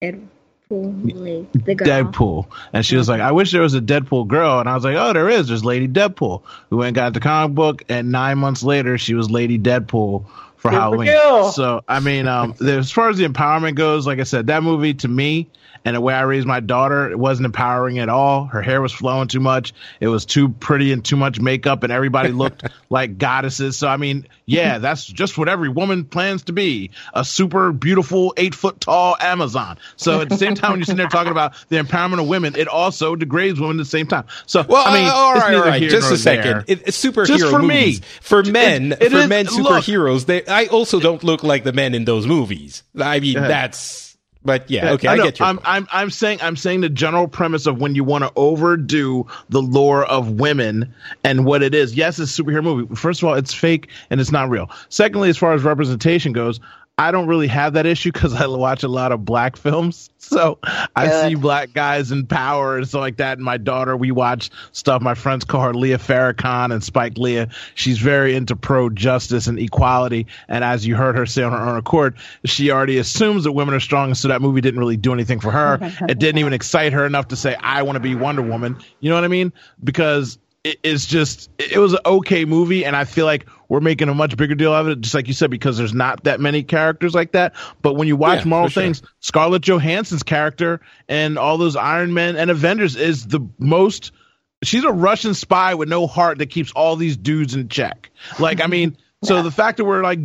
Deadpool. 0.03 0.23
Like 0.70 1.53
the 1.65 1.75
girl. 1.75 1.87
Deadpool. 1.89 2.47
And 2.73 2.85
she 2.85 2.97
was 2.97 3.09
like, 3.09 3.20
I 3.20 3.33
wish 3.33 3.53
there 3.53 3.62
was 3.62 3.75
a 3.75 3.81
Deadpool 3.81 4.27
girl. 4.29 4.61
And 4.61 4.69
I 4.69 4.75
was 4.75 4.85
like, 4.85 4.97
oh, 4.97 5.12
there 5.12 5.29
is. 5.29 5.49
There's 5.49 5.65
Lady 5.65 5.89
Deadpool. 5.89 6.43
We 6.70 6.77
went 6.77 6.89
and 6.89 6.95
got 6.95 7.15
the 7.15 7.20
comic 7.20 7.55
book, 7.55 7.85
and 7.89 8.12
nine 8.12 8.39
months 8.39 8.62
later, 8.62 8.99
she 8.99 9.15
was 9.15 9.31
Lady 9.31 9.59
Deadpool 9.59 10.27
for 10.57 10.70
Super 10.70 10.70
Halloween. 10.70 11.15
cool. 11.23 11.53
So, 11.53 11.83
I 11.89 12.01
mean, 12.01 12.27
um, 12.29 12.55
as 12.66 12.91
far 12.91 13.09
as 13.11 13.16
the 13.16 13.27
empowerment 13.27 13.77
goes, 13.77 14.07
like 14.07 14.19
I 14.19 14.25
said, 14.25 14.49
that 14.49 14.62
movie 14.62 14.95
to 14.95 15.09
me 15.09 15.47
and 15.85 15.97
the 15.97 16.01
way 16.01 16.15
I 16.15 16.23
raised 16.23 16.47
my 16.47 16.61
daughter, 16.61 17.11
it 17.11 17.19
wasn't 17.19 17.47
empowering 17.47 17.99
at 17.99 18.09
all. 18.09 18.45
Her 18.47 18.63
hair 18.63 18.81
was 18.83 18.93
flowing 18.93 19.29
too 19.29 19.41
much. 19.41 19.73
It 20.01 20.09
was 20.09 20.25
too 20.25 20.49
pretty 20.49 20.93
and 20.93 21.05
too 21.05 21.17
much 21.17 21.41
makeup, 21.41 21.83
and 21.83 21.93
everybody 21.93 22.29
looked 22.33 22.65
like 22.91 23.19
goddesses. 23.19 23.77
So, 23.79 23.89
I 23.89 23.97
mean, 23.97 24.27
yeah, 24.47 24.79
that's 24.79 25.05
just 25.07 25.37
what 25.39 25.49
every 25.49 25.69
woman 25.69 26.05
plans 26.05 26.43
to 26.45 26.53
be 26.53 26.91
a 27.15 27.25
super 27.25 27.73
beautiful, 27.73 28.35
eight 28.37 28.55
foot 28.55 28.81
tall 28.81 29.17
Amazon. 29.21 29.79
So, 29.97 30.21
at 30.21 30.29
the 30.29 30.37
same 30.39 30.55
time, 30.55 30.71
when 30.73 30.81
you're 30.81 30.87
sitting 30.87 30.97
there 30.99 31.09
talking 31.09 31.33
about 31.33 31.55
the 31.69 31.77
empowerment 31.77 32.21
of 32.21 32.29
women, 32.29 32.55
it 32.57 32.69
also 32.69 33.15
degrades 33.17 33.61
women 33.61 33.77
at 33.77 33.83
the 33.83 33.91
same 33.91 34.07
time. 34.07 34.25
So, 34.47 34.65
Well, 34.69 34.87
I 34.87 34.95
mean, 34.95 35.09
uh, 35.09 35.13
all 35.13 35.35
it's 35.37 35.45
right, 35.45 35.55
all 35.55 35.61
right. 35.63 35.81
here 35.81 35.91
Just 35.91 36.13
a 36.13 36.17
second. 36.19 36.65
It, 36.69 36.83
it's 36.89 37.03
superhero 37.05 37.27
Just 37.27 37.51
for 37.51 37.63
me. 37.63 38.01
For 38.21 38.43
men, 38.43 38.93
it 38.93 39.11
for 39.11 39.19
is- 39.19 39.29
men 39.29 39.47
look. 39.47 39.85
superheroes, 39.85 40.27
they 40.27 40.45
I 40.47 40.67
also 40.67 41.01
don't 41.01 41.23
look 41.23 41.43
like 41.43 41.65
the 41.65 41.73
men 41.73 41.95
in 41.95 42.05
those 42.05 42.27
movies. 42.27 42.83
I 42.99 43.21
mean, 43.21 43.35
that's. 43.35 44.07
But 44.44 44.70
yeah, 44.70 44.93
okay, 44.93 45.09
I, 45.09 45.16
know. 45.16 45.24
get 45.24 45.40
you. 45.40 45.47
I'm. 45.47 45.59
I'm, 45.65 45.89
I'm 45.90 46.10
saying, 46.10 46.39
I'm 46.40 46.56
saying 46.56 46.81
the 46.81 46.89
general 46.89 47.28
premise 47.28 47.66
of 47.66 47.81
when 47.81 47.94
you 47.94 48.05
want 48.05 48.24
to 48.24 48.32
overdo 48.36 49.27
the 49.48 49.60
lore 49.60 50.05
of 50.06 50.32
women 50.32 50.94
and 51.24 51.44
what 51.44 51.62
it 51.62 51.74
is. 51.74 51.94
Yes, 51.94 52.19
it's 52.19 52.39
a 52.39 52.43
superhero 52.43 52.62
movie. 52.62 52.94
First 52.94 53.23
of 53.23 53.28
all, 53.28 53.35
it's 53.35 53.52
fake 53.52 53.89
and 54.10 54.20
it's 54.20 54.31
not 54.31 54.48
real. 54.48 54.70
Secondly, 54.90 55.28
as 55.28 55.36
far 55.36 55.55
as 55.55 55.65
representation 55.65 56.32
goes, 56.32 56.60
I 56.99 57.12
don't 57.12 57.29
really 57.29 57.47
have 57.47 57.75
that 57.75 57.87
issue 57.87 58.11
because 58.11 58.35
I 58.35 58.47
watch 58.49 58.83
a 58.83 58.89
lot 58.89 59.12
of 59.12 59.25
black 59.25 59.57
films. 59.57 60.11
So 60.19 60.59
I 60.97 61.07
Good. 61.07 61.29
see 61.29 61.35
black 61.37 61.73
guys 61.73 62.11
in 62.11 62.27
power 62.27 62.77
and 62.77 62.89
stuff 62.89 63.01
like 63.01 63.19
that. 63.19 63.39
And 63.39 63.45
my 63.45 63.57
daughter, 63.57 63.97
we 63.97 64.11
watch 64.11 64.51
stuff. 64.73 65.01
My 65.01 65.15
friends 65.15 65.45
call 65.45 65.62
her 65.62 65.73
Leah 65.73 65.99
Farrakhan 65.99 66.73
and 66.73 66.83
Spike 66.83 67.16
Leah. 67.16 67.49
She's 67.77 67.99
very 67.99 68.35
into 68.35 68.57
pro 68.57 68.91
justice 68.91 69.47
and 69.47 69.59
equality. 69.59 70.27
And 70.49 70.65
as 70.65 70.87
you 70.87 70.97
heard 70.97 71.16
her 71.16 71.25
say 71.25 71.45
on 71.45 71.53
her 71.53 71.59
own 71.59 71.79
accord, 71.79 72.16
she 72.45 72.70
already 72.73 72.99
assumes 72.99 73.45
that 73.45 73.53
women 73.53 73.75
are 73.75 73.81
strong. 73.81 74.15
So 74.15 74.29
that 74.29 74.43
movie 74.43 74.61
didn't 74.61 74.81
really 74.81 74.97
do 74.97 75.12
anything 75.12 75.39
for 75.39 75.53
her. 75.53 75.79
it 76.09 76.19
didn't 76.19 76.39
even 76.39 76.53
excite 76.53 76.93
her 76.93 77.07
enough 77.07 77.29
to 77.29 77.37
say, 77.37 77.55
I 77.61 77.85
want 77.85 77.97
to 77.97 78.01
be 78.01 78.16
Wonder 78.16 78.43
Woman. 78.43 78.77
You 79.01 79.09
know 79.09 79.15
what 79.15 79.25
I 79.25 79.29
mean? 79.29 79.53
Because 79.83 80.39
it's 80.65 81.07
just, 81.07 81.49
it 81.59 81.79
was 81.79 81.93
an 81.93 82.01
okay 82.05 82.45
movie. 82.45 82.85
And 82.85 82.97
I 82.97 83.05
feel 83.05 83.25
like 83.25 83.47
we're 83.69 83.81
making 83.81 84.09
a 84.09 84.15
much 84.15 84.36
bigger 84.36 84.55
deal 84.55 84.73
of 84.73 84.89
it, 84.89 85.01
just 85.01 85.15
like 85.15 85.28
you 85.28 85.35
said, 85.35 85.51
because 85.51 85.77
there's 85.77 85.95
not 85.95 86.24
that 86.24 86.40
many 86.40 86.62
characters 86.62 87.15
like 87.15 87.32
that. 87.32 87.55
But 87.82 87.95
when 87.95 88.09
you 88.09 88.16
watch 88.16 88.45
Yeah, 88.45 88.49
Marvel 88.51 88.69
sure. 88.70 88.82
things, 88.82 89.03
Scarlett 89.20 89.62
Johansson's 89.62 90.23
character 90.23 90.81
and 91.09 91.39
all 91.39 91.59
those 91.59 91.77
Iron 91.77 92.15
Men 92.15 92.36
and 92.36 92.51
Avengers 92.51 92.97
is 92.97 93.27
the 93.27 93.40
most. 93.59 94.12
She's 94.62 94.85
a 94.85 94.90
Russian 94.90 95.35
spy 95.35 95.74
with 95.74 95.89
no 95.89 96.07
heart 96.07 96.39
that 96.39 96.47
keeps 96.51 96.73
all 96.73 96.97
these 96.97 97.16
dudes 97.16 97.55
in 97.55 97.69
check. 97.69 98.11
Like, 98.39 98.61
I 98.62 98.66
mean, 98.69 98.97
So 99.23 99.36
Yeah. 99.36 99.43
the 99.43 99.51
fact 99.51 99.77
that 99.78 99.85
we're 99.85 100.03
like 100.03 100.20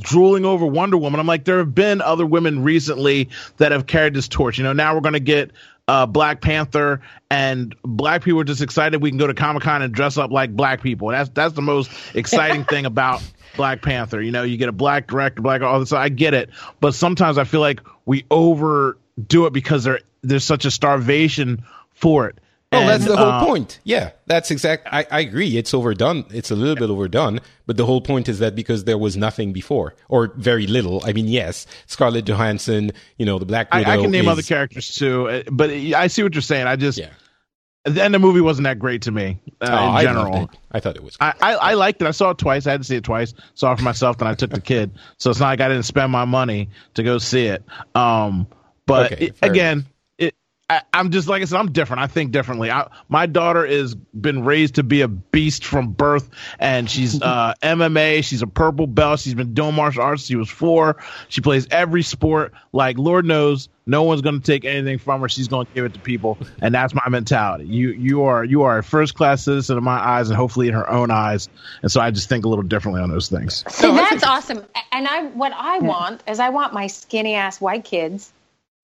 drooling 0.00 0.44
over 0.44 0.64
Wonder 0.66 0.96
Woman, 0.96 1.20
I'm 1.20 1.26
like, 1.26 1.44
there 1.44 1.58
have 1.58 1.74
been 1.74 2.00
other 2.00 2.24
women 2.26 2.62
recently 2.62 3.28
that 3.58 3.72
have 3.72 3.86
carried 3.86 4.14
this 4.14 4.26
torch. 4.28 4.58
You 4.58 4.64
know, 4.64 4.72
now 4.72 4.94
we're 4.94 5.00
going 5.02 5.12
to 5.14 5.20
get 5.20 5.52
uh, 5.92 6.06
Black 6.06 6.40
Panther, 6.40 7.02
and 7.30 7.76
black 7.82 8.24
people 8.24 8.40
are 8.40 8.44
just 8.44 8.62
excited 8.62 9.02
we 9.02 9.10
can 9.10 9.18
go 9.18 9.26
to 9.26 9.34
Comic 9.34 9.62
Con 9.62 9.82
and 9.82 9.92
dress 9.92 10.16
up 10.16 10.30
like 10.30 10.56
black 10.56 10.82
people. 10.82 11.08
That's 11.08 11.28
that's 11.28 11.52
the 11.52 11.60
most 11.60 11.90
exciting 12.14 12.64
thing 12.64 12.86
about 12.86 13.22
Black 13.56 13.82
Panther. 13.82 14.22
You 14.22 14.30
know, 14.30 14.42
you 14.42 14.56
get 14.56 14.70
a 14.70 14.72
black 14.72 15.06
director, 15.06 15.42
black 15.42 15.60
all 15.60 15.78
this. 15.80 15.92
I 15.92 16.08
get 16.08 16.32
it, 16.32 16.48
but 16.80 16.94
sometimes 16.94 17.36
I 17.36 17.44
feel 17.44 17.60
like 17.60 17.82
we 18.06 18.24
overdo 18.30 19.44
it 19.44 19.52
because 19.52 19.84
there 19.84 20.00
there's 20.22 20.44
such 20.44 20.64
a 20.64 20.70
starvation 20.70 21.62
for 21.92 22.26
it. 22.26 22.38
Well, 22.72 22.86
that's 22.86 23.04
the 23.04 23.16
whole 23.16 23.26
uh, 23.26 23.44
point. 23.44 23.78
Yeah, 23.84 24.10
that's 24.26 24.50
exact. 24.50 24.88
I, 24.90 25.06
I 25.10 25.20
agree. 25.20 25.56
It's 25.56 25.72
overdone. 25.74 26.24
It's 26.30 26.50
a 26.50 26.56
little 26.56 26.74
bit 26.76 26.90
overdone, 26.90 27.40
but 27.66 27.76
the 27.76 27.84
whole 27.86 28.00
point 28.00 28.28
is 28.28 28.38
that 28.40 28.54
because 28.54 28.84
there 28.84 28.98
was 28.98 29.16
nothing 29.16 29.52
before, 29.52 29.94
or 30.08 30.32
very 30.36 30.66
little. 30.66 31.02
I 31.04 31.12
mean, 31.12 31.28
yes, 31.28 31.66
Scarlett 31.86 32.24
Johansson, 32.24 32.92
you 33.18 33.26
know, 33.26 33.38
the 33.38 33.44
Black 33.46 33.72
Widow. 33.72 33.88
I, 33.90 33.94
I 33.94 33.96
can 34.00 34.10
name 34.10 34.24
is- 34.24 34.28
other 34.30 34.42
characters 34.42 34.94
too, 34.94 35.28
uh, 35.28 35.42
but 35.52 35.70
I 35.70 36.06
see 36.06 36.22
what 36.22 36.34
you're 36.34 36.42
saying. 36.42 36.66
I 36.66 36.76
just 36.76 36.98
Yeah. 36.98 37.10
the 37.84 38.02
end 38.02 38.14
of 38.14 38.22
the 38.22 38.26
movie 38.26 38.40
wasn't 38.40 38.64
that 38.64 38.78
great 38.78 39.02
to 39.02 39.10
me 39.10 39.38
uh, 39.60 39.68
Oh, 39.70 39.96
in 39.98 40.04
general. 40.04 40.44
it. 40.44 40.50
I 40.70 40.80
thought 40.80 40.96
it 40.96 41.02
was. 41.02 41.16
I, 41.20 41.34
I, 41.42 41.54
I 41.54 41.74
liked 41.74 42.00
it. 42.00 42.06
I 42.08 42.12
saw 42.12 42.30
it 42.30 42.38
twice. 42.38 42.66
I 42.66 42.70
had 42.70 42.80
to 42.80 42.86
see 42.86 42.96
it 42.96 43.04
twice. 43.04 43.34
Saw 43.54 43.72
it 43.72 43.76
for 43.78 43.82
myself, 43.84 44.18
then 44.18 44.28
I 44.28 44.34
took 44.34 44.50
the 44.50 44.60
kid. 44.60 44.92
So 45.18 45.30
it's 45.30 45.40
not 45.40 45.46
like 45.48 45.60
I 45.60 45.68
didn't 45.68 45.82
spend 45.84 46.10
my 46.12 46.24
money 46.24 46.68
to 46.94 47.02
go 47.02 47.18
see 47.18 47.46
it. 47.46 47.62
Um, 47.94 48.46
but 48.86 49.12
Okay, 49.12 49.26
it- 49.26 49.36
again, 49.42 49.86
I, 50.72 50.82
I'm 50.94 51.10
just 51.10 51.28
like 51.28 51.42
I 51.42 51.44
said. 51.44 51.58
I'm 51.58 51.70
different. 51.70 52.02
I 52.02 52.06
think 52.06 52.32
differently. 52.32 52.70
I, 52.70 52.88
my 53.10 53.26
daughter 53.26 53.64
is 53.66 53.94
been 53.94 54.42
raised 54.44 54.76
to 54.76 54.82
be 54.82 55.02
a 55.02 55.08
beast 55.08 55.66
from 55.66 55.92
birth, 55.92 56.30
and 56.58 56.88
she's 56.88 57.20
uh, 57.22 57.52
MMA. 57.62 58.24
She's 58.24 58.40
a 58.40 58.46
purple 58.46 58.86
belt. 58.86 59.20
She's 59.20 59.34
been 59.34 59.52
doing 59.52 59.74
martial 59.74 60.02
arts. 60.02 60.24
She 60.24 60.36
was 60.36 60.48
four. 60.48 61.02
She 61.28 61.42
plays 61.42 61.66
every 61.70 62.02
sport. 62.02 62.54
Like 62.72 62.96
Lord 62.96 63.26
knows, 63.26 63.68
no 63.84 64.04
one's 64.04 64.22
going 64.22 64.40
to 64.40 64.46
take 64.46 64.64
anything 64.64 64.98
from 64.98 65.20
her. 65.20 65.28
She's 65.28 65.48
going 65.48 65.66
to 65.66 65.72
give 65.74 65.84
it 65.84 65.92
to 65.92 66.00
people, 66.00 66.38
and 66.62 66.74
that's 66.74 66.94
my 66.94 67.06
mentality. 67.10 67.66
You 67.66 67.90
you 67.90 68.22
are 68.22 68.42
you 68.42 68.62
are 68.62 68.78
a 68.78 68.82
first 68.82 69.14
class 69.14 69.44
citizen 69.44 69.76
in 69.76 69.84
my 69.84 69.98
eyes, 69.98 70.30
and 70.30 70.38
hopefully 70.38 70.68
in 70.68 70.74
her 70.74 70.88
own 70.88 71.10
eyes. 71.10 71.50
And 71.82 71.92
so 71.92 72.00
I 72.00 72.10
just 72.10 72.30
think 72.30 72.46
a 72.46 72.48
little 72.48 72.64
differently 72.64 73.02
on 73.02 73.10
those 73.10 73.28
things. 73.28 73.62
See, 73.68 73.86
No, 73.86 73.92
I 73.92 74.08
that's 74.08 74.24
awesome. 74.24 74.64
And 74.90 75.06
I, 75.06 75.24
what 75.26 75.52
I 75.54 75.80
want 75.80 76.22
is 76.26 76.38
I 76.40 76.48
want 76.48 76.72
my 76.72 76.86
skinny 76.86 77.34
ass 77.34 77.60
white 77.60 77.84
kids 77.84 78.32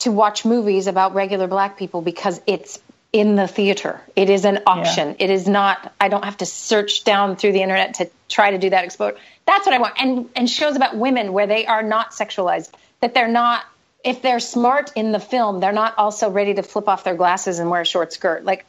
to 0.00 0.10
watch 0.12 0.44
movies 0.44 0.86
about 0.86 1.14
regular 1.14 1.46
black 1.46 1.76
people 1.76 2.02
because 2.02 2.40
it's 2.46 2.78
in 3.12 3.36
the 3.36 3.48
theater. 3.48 4.00
It 4.14 4.28
is 4.30 4.44
an 4.44 4.60
option. 4.66 5.16
It 5.18 5.30
is 5.30 5.48
not. 5.48 5.92
I 6.00 6.08
don't 6.08 6.24
have 6.24 6.36
to 6.38 6.46
search 6.46 7.04
down 7.04 7.36
through 7.36 7.52
the 7.52 7.62
internet 7.62 7.94
to 7.94 8.10
try 8.28 8.50
to 8.50 8.58
do 8.58 8.70
that 8.70 8.84
explore. 8.84 9.14
That's 9.46 9.64
what 9.66 9.74
I 9.74 9.78
want. 9.78 9.94
And 9.98 10.28
and 10.36 10.48
shows 10.48 10.76
about 10.76 10.96
women 10.96 11.32
where 11.32 11.46
they 11.46 11.66
are 11.66 11.82
not 11.82 12.12
sexualized. 12.12 12.70
That 13.00 13.14
they're 13.14 13.28
not. 13.28 13.64
If 14.04 14.22
they're 14.22 14.40
smart 14.40 14.92
in 14.94 15.10
the 15.10 15.18
film, 15.18 15.58
they're 15.60 15.72
not 15.72 15.94
also 15.98 16.30
ready 16.30 16.54
to 16.54 16.62
flip 16.62 16.86
off 16.86 17.02
their 17.02 17.16
glasses 17.16 17.58
and 17.58 17.68
wear 17.68 17.80
a 17.80 17.84
short 17.86 18.12
skirt. 18.12 18.44
Like 18.44 18.64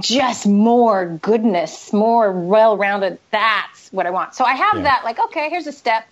just 0.00 0.46
more 0.46 1.06
goodness, 1.22 1.92
more 1.92 2.32
well-rounded. 2.32 3.18
That's 3.30 3.92
what 3.92 4.06
I 4.06 4.10
want. 4.10 4.34
So 4.34 4.44
I 4.44 4.54
have 4.54 4.76
Yeah. 4.76 4.82
that. 4.84 5.04
Like, 5.04 5.18
okay, 5.20 5.50
here's 5.50 5.66
a 5.66 5.72
step. 5.72 6.06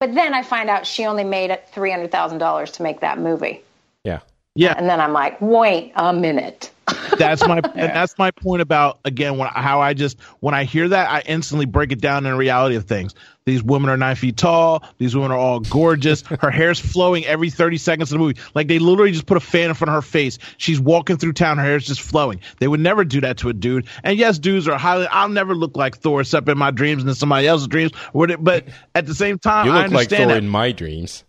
But 0.00 0.14
then 0.14 0.32
I 0.32 0.42
find 0.42 0.70
out 0.70 0.86
she 0.86 1.04
only 1.04 1.24
made 1.24 1.50
it 1.50 1.68
three 1.72 1.90
hundred 1.90 2.10
thousand 2.10 2.38
dollars 2.38 2.72
to 2.72 2.82
make 2.82 3.00
that 3.00 3.18
movie, 3.18 3.62
yeah. 4.04 4.20
Yeah, 4.54 4.74
and 4.76 4.88
then 4.90 5.00
I'm 5.00 5.12
like, 5.12 5.40
wait 5.40 5.92
a 5.94 6.12
minute. 6.12 6.72
that's 7.18 7.46
my 7.46 7.58
and 7.58 7.90
that's 7.94 8.16
my 8.18 8.30
point 8.30 8.62
about 8.62 8.98
again 9.04 9.36
when 9.36 9.46
how 9.50 9.80
I 9.80 9.92
just 9.92 10.18
when 10.40 10.54
I 10.54 10.64
hear 10.64 10.88
that 10.88 11.10
I 11.10 11.20
instantly 11.26 11.66
break 11.66 11.92
it 11.92 12.00
down 12.00 12.24
in 12.24 12.32
the 12.32 12.36
reality 12.36 12.76
of 12.76 12.86
things. 12.86 13.14
These 13.44 13.62
women 13.62 13.90
are 13.90 13.96
nine 13.98 14.16
feet 14.16 14.36
tall. 14.38 14.82
These 14.96 15.14
women 15.14 15.30
are 15.30 15.38
all 15.38 15.60
gorgeous. 15.60 16.22
Her 16.40 16.50
hair's 16.50 16.80
flowing 16.80 17.24
every 17.26 17.50
thirty 17.50 17.76
seconds 17.76 18.10
of 18.10 18.18
the 18.18 18.24
movie. 18.24 18.40
Like 18.54 18.68
they 18.68 18.78
literally 18.78 19.12
just 19.12 19.26
put 19.26 19.36
a 19.36 19.40
fan 19.40 19.68
in 19.68 19.74
front 19.74 19.90
of 19.90 19.94
her 19.96 20.02
face. 20.02 20.38
She's 20.56 20.80
walking 20.80 21.18
through 21.18 21.34
town. 21.34 21.58
Her 21.58 21.64
hair's 21.64 21.86
just 21.86 22.00
flowing. 22.00 22.40
They 22.58 22.66
would 22.68 22.80
never 22.80 23.04
do 23.04 23.20
that 23.20 23.36
to 23.38 23.50
a 23.50 23.52
dude. 23.52 23.86
And 24.02 24.18
yes, 24.18 24.38
dudes 24.38 24.66
are 24.66 24.78
highly. 24.78 25.06
I'll 25.08 25.28
never 25.28 25.54
look 25.54 25.76
like 25.76 25.98
Thor 25.98 26.22
except 26.22 26.48
in 26.48 26.56
my 26.58 26.70
dreams 26.70 27.02
and 27.02 27.08
in 27.10 27.14
somebody 27.14 27.46
else's 27.46 27.68
dreams. 27.68 27.92
Would 28.14 28.30
it- 28.30 28.42
But 28.42 28.64
at 28.94 29.06
the 29.06 29.14
same 29.14 29.38
time, 29.38 29.66
You 29.66 29.72
I 29.72 29.82
look 29.82 29.92
like 29.92 30.06
understand 30.10 30.22
Thor 30.30 30.34
that. 30.34 30.38
in 30.42 30.48
my 30.48 30.72
dreams. 30.72 31.24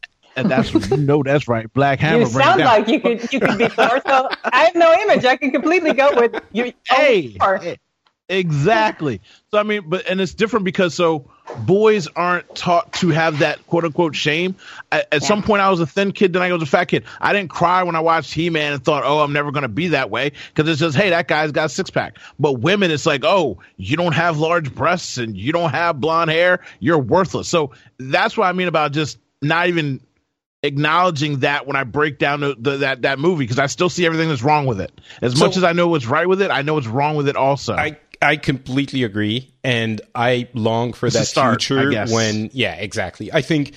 That's 0.48 0.74
you 0.74 0.98
know 0.98 1.24
that's 1.24 1.48
right. 1.48 1.72
Black 1.74 2.00
Hammer. 2.00 2.20
You 2.20 2.26
sound 2.28 2.62
like 2.62 2.88
you 2.88 3.00
could 3.00 3.34
you 3.34 3.40
could 3.40 3.58
be 3.58 3.68
Thor. 3.68 4.02
So 4.06 4.30
I 4.44 4.66
have 4.66 4.76
no 4.76 4.94
image. 4.94 5.26
I 5.26 5.36
can 5.38 5.52
completely 5.52 5.94
go 5.94 6.12
with 6.16 6.42
you. 6.52 6.74
hey, 6.88 7.38
hey, 7.40 7.78
exactly 8.30 9.20
so 9.50 9.58
i 9.58 9.64
mean 9.64 9.82
but 9.90 10.06
and 10.08 10.22
it's 10.22 10.36
different 10.36 10.64
because 10.64 10.94
so 10.94 11.26
boys 11.62 12.08
aren't 12.16 12.54
taught 12.56 12.94
to 12.94 13.10
have 13.10 13.40
that 13.40 13.66
quote 13.66 13.84
unquote 13.84 14.16
shame 14.16 14.56
at, 14.92 15.08
at 15.12 15.24
some 15.24 15.42
point 15.42 15.62
i 15.64 15.70
was 15.70 15.80
a 15.80 15.88
thin 15.88 16.12
kid 16.12 16.32
then 16.32 16.44
i 16.44 16.54
was 16.54 16.62
a 16.62 16.66
fat 16.68 16.86
kid 16.86 17.04
i 17.22 17.34
didn't 17.34 17.50
cry 17.50 17.82
when 17.82 17.96
i 17.96 18.00
watched 18.00 18.32
he-man 18.32 18.74
and 18.74 18.84
thought 18.84 19.04
oh 19.04 19.22
i'm 19.22 19.34
never 19.34 19.52
going 19.52 19.64
to 19.64 19.68
be 19.68 19.88
that 19.88 20.12
way 20.12 20.32
because 20.54 20.70
it's 20.70 20.80
just 20.80 20.96
hey 20.96 21.10
that 21.10 21.28
guy's 21.28 21.52
got 21.52 21.66
a 21.66 21.70
six-pack 21.70 22.20
but 22.38 22.54
women 22.54 22.92
it's 22.92 23.08
like 23.08 23.24
oh 23.26 23.58
you 23.78 23.98
don't 23.98 24.14
have 24.14 24.38
large 24.38 24.76
breasts 24.76 25.18
and 25.18 25.36
you 25.36 25.52
don't 25.52 25.72
have 25.72 26.00
blonde 26.00 26.30
hair 26.30 26.60
you're 26.80 27.00
worthless 27.00 27.48
so 27.48 27.72
that's 27.98 28.38
what 28.38 28.46
i 28.46 28.52
mean 28.52 28.68
about 28.68 28.92
just 28.92 29.18
not 29.42 29.68
even 29.68 30.00
acknowledging 30.64 31.40
that 31.40 31.68
when 31.68 31.76
I 31.76 31.84
break 31.84 32.18
down 32.18 32.42
the, 32.42 32.56
the, 32.60 32.78
that 32.78 33.02
that 33.04 33.20
movie 33.20 33.44
because 33.46 33.60
I 33.60 33.68
still 33.68 33.90
see 33.90 34.06
everything 34.06 34.30
that's 34.30 34.44
wrong 34.44 34.66
with 34.66 34.82
it. 34.82 34.92
As 35.22 35.38
So- 35.38 35.46
much 35.46 35.58
as 35.58 35.64
I 35.64 35.74
know 35.74 35.88
what's 35.88 36.06
right 36.06 36.28
with 36.28 36.42
it, 36.42 36.52
I 36.52 36.62
know 36.62 36.74
what's 36.76 36.88
wrong 36.88 37.16
with 37.16 37.28
it 37.28 37.36
also. 37.36 37.74
I 37.76 37.98
I 38.22 38.36
completely 38.36 39.04
agree, 39.04 39.50
and 39.64 40.02
I 40.14 40.50
long 40.54 40.92
for 40.92 41.08
It's 41.08 41.16
that 41.16 41.28
start, 41.28 41.64
future 41.64 42.06
when 42.08 42.50
yeah, 42.52 42.74
exactly. 42.76 43.32
I 43.32 43.42
think 43.42 43.74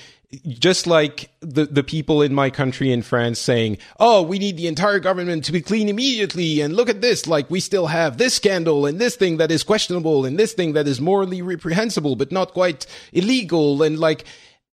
just 0.48 0.86
like 0.88 1.30
the 1.40 1.66
the 1.66 1.84
people 1.84 2.22
in 2.22 2.34
my 2.34 2.50
country 2.50 2.90
in 2.90 3.02
France 3.02 3.38
saying, 3.38 3.78
"Oh, 4.00 4.22
we 4.22 4.40
need 4.40 4.56
the 4.56 4.66
entire 4.66 4.98
government 4.98 5.44
to 5.44 5.52
be 5.52 5.60
clean 5.60 5.88
immediately," 5.88 6.60
and 6.60 6.74
look 6.74 6.88
at 6.88 7.00
this, 7.00 7.28
like 7.28 7.48
we 7.50 7.60
still 7.60 7.86
have 7.86 8.16
this 8.18 8.34
scandal 8.34 8.84
and 8.86 8.98
this 8.98 9.14
thing 9.14 9.36
that 9.36 9.52
is 9.52 9.62
questionable 9.62 10.24
and 10.24 10.36
this 10.38 10.54
thing 10.54 10.72
that 10.72 10.88
is 10.88 11.00
morally 11.00 11.40
reprehensible 11.42 12.16
but 12.16 12.32
not 12.32 12.52
quite 12.52 12.84
illegal, 13.12 13.82
and 13.84 14.00
like. 14.00 14.24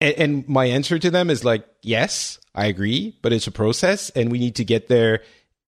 And, 0.03 0.15
and 0.17 0.49
my 0.49 0.65
answer 0.65 0.99
to 0.99 1.09
them 1.09 1.29
is 1.29 1.45
like, 1.45 1.65
yes, 1.81 2.37
I 2.53 2.65
agree, 2.65 3.17
but 3.21 3.31
it's 3.31 3.47
a 3.47 3.51
process, 3.51 4.09
and 4.09 4.31
we 4.31 4.37
need 4.37 4.55
to 4.57 4.65
get 4.65 4.89
there 4.89 5.21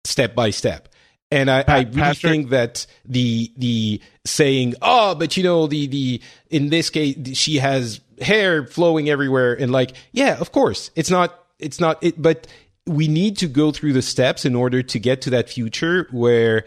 step 0.04 0.36
by 0.36 0.50
step. 0.50 0.90
And 1.32 1.50
I, 1.50 1.64
I 1.68 1.80
really 1.80 1.92
Patrick? 1.94 2.32
think 2.32 2.50
that 2.50 2.86
the 3.06 3.52
the 3.58 4.02
saying, 4.26 4.76
oh, 4.82 5.16
but 5.16 5.38
you 5.38 5.44
know, 5.44 5.68
the 5.68 5.88
the 5.88 6.22
in 6.50 6.70
this 6.70 6.90
case 6.90 7.16
she 7.36 7.58
has 7.58 8.02
hair 8.22 8.68
flowing 8.68 9.10
everywhere, 9.10 9.54
and 9.54 9.72
like, 9.72 9.94
yeah, 10.12 10.38
of 10.40 10.52
course, 10.52 10.92
it's 10.96 11.10
not 11.10 11.34
it's 11.58 11.80
not 11.80 11.98
it, 12.04 12.22
but 12.22 12.46
we 12.86 13.08
need 13.08 13.38
to 13.38 13.48
go 13.48 13.72
through 13.72 13.94
the 13.94 14.02
steps 14.02 14.46
in 14.46 14.54
order 14.54 14.84
to 14.84 15.00
get 15.00 15.22
to 15.22 15.32
that 15.32 15.50
future 15.50 16.08
where 16.12 16.66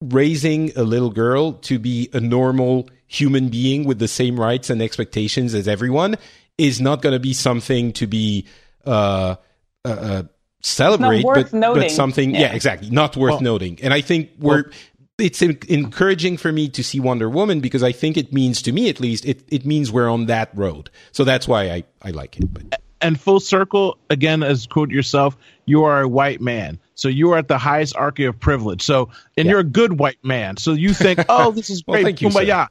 raising 0.00 0.76
a 0.76 0.82
little 0.82 1.10
girl 1.10 1.54
to 1.54 1.78
be 1.78 2.08
a 2.12 2.20
normal 2.20 2.88
human 3.08 3.48
being 3.48 3.84
with 3.84 3.98
the 3.98 4.06
same 4.06 4.38
rights 4.38 4.70
and 4.70 4.80
expectations 4.80 5.52
as 5.52 5.66
everyone 5.66 6.16
is 6.60 6.80
not 6.80 7.02
going 7.02 7.14
to 7.14 7.20
be 7.20 7.32
something 7.32 7.92
to 7.94 8.06
be 8.06 8.46
uh, 8.86 9.36
uh, 9.84 9.88
uh, 9.88 10.22
celebrate, 10.62 11.24
but, 11.24 11.50
but 11.50 11.90
something, 11.90 12.34
yeah. 12.34 12.40
Yeah. 12.40 12.52
exactly, 12.52 12.90
not 12.90 13.16
worth 13.16 13.40
noting. 13.40 13.78
And 13.82 13.92
I 13.94 14.00
think 14.00 14.30
we're. 14.38 14.70
it's 15.18 15.42
en- 15.42 15.58
encouraging 15.68 16.38
for 16.38 16.50
me 16.50 16.68
to 16.70 16.82
see 16.82 16.98
Wonder 16.98 17.28
Woman 17.28 17.60
because 17.60 17.82
I 17.82 17.92
think 17.92 18.16
it 18.16 18.32
means, 18.32 18.62
to 18.62 18.72
me 18.72 18.88
at 18.88 19.00
least, 19.00 19.26
it, 19.26 19.42
it 19.48 19.66
means 19.66 19.92
we're 19.92 20.08
on 20.08 20.26
that 20.26 20.50
road. 20.54 20.90
So 21.12 21.24
that's 21.24 21.46
why 21.46 21.70
I, 21.70 21.84
I 22.02 22.10
like 22.10 22.38
it. 22.38 22.52
But 22.52 22.80
and 23.00 23.20
full 23.20 23.40
circle 23.40 23.98
again, 24.08 24.42
as 24.42 24.66
quote 24.66 24.90
yourself, 24.90 25.36
you 25.64 25.84
are 25.84 26.02
a 26.02 26.08
white 26.08 26.40
man. 26.40 26.78
So 26.94 27.08
you 27.08 27.32
are 27.32 27.38
at 27.38 27.48
the 27.48 27.58
highest 27.58 27.96
archy 27.96 28.24
of 28.24 28.38
privilege. 28.38 28.82
So 28.82 29.10
and 29.36 29.48
you're 29.48 29.60
a 29.60 29.64
good 29.64 29.98
white 29.98 30.22
man. 30.22 30.56
So 30.56 30.72
you 30.72 30.92
think, 30.92 31.24
oh, 31.28 31.50
this 31.50 31.70
is 31.70 31.82
Well, 31.86 31.94
great, 31.94 32.04
thank 32.04 32.22
you, 32.22 32.28
kumbaya. 32.28 32.68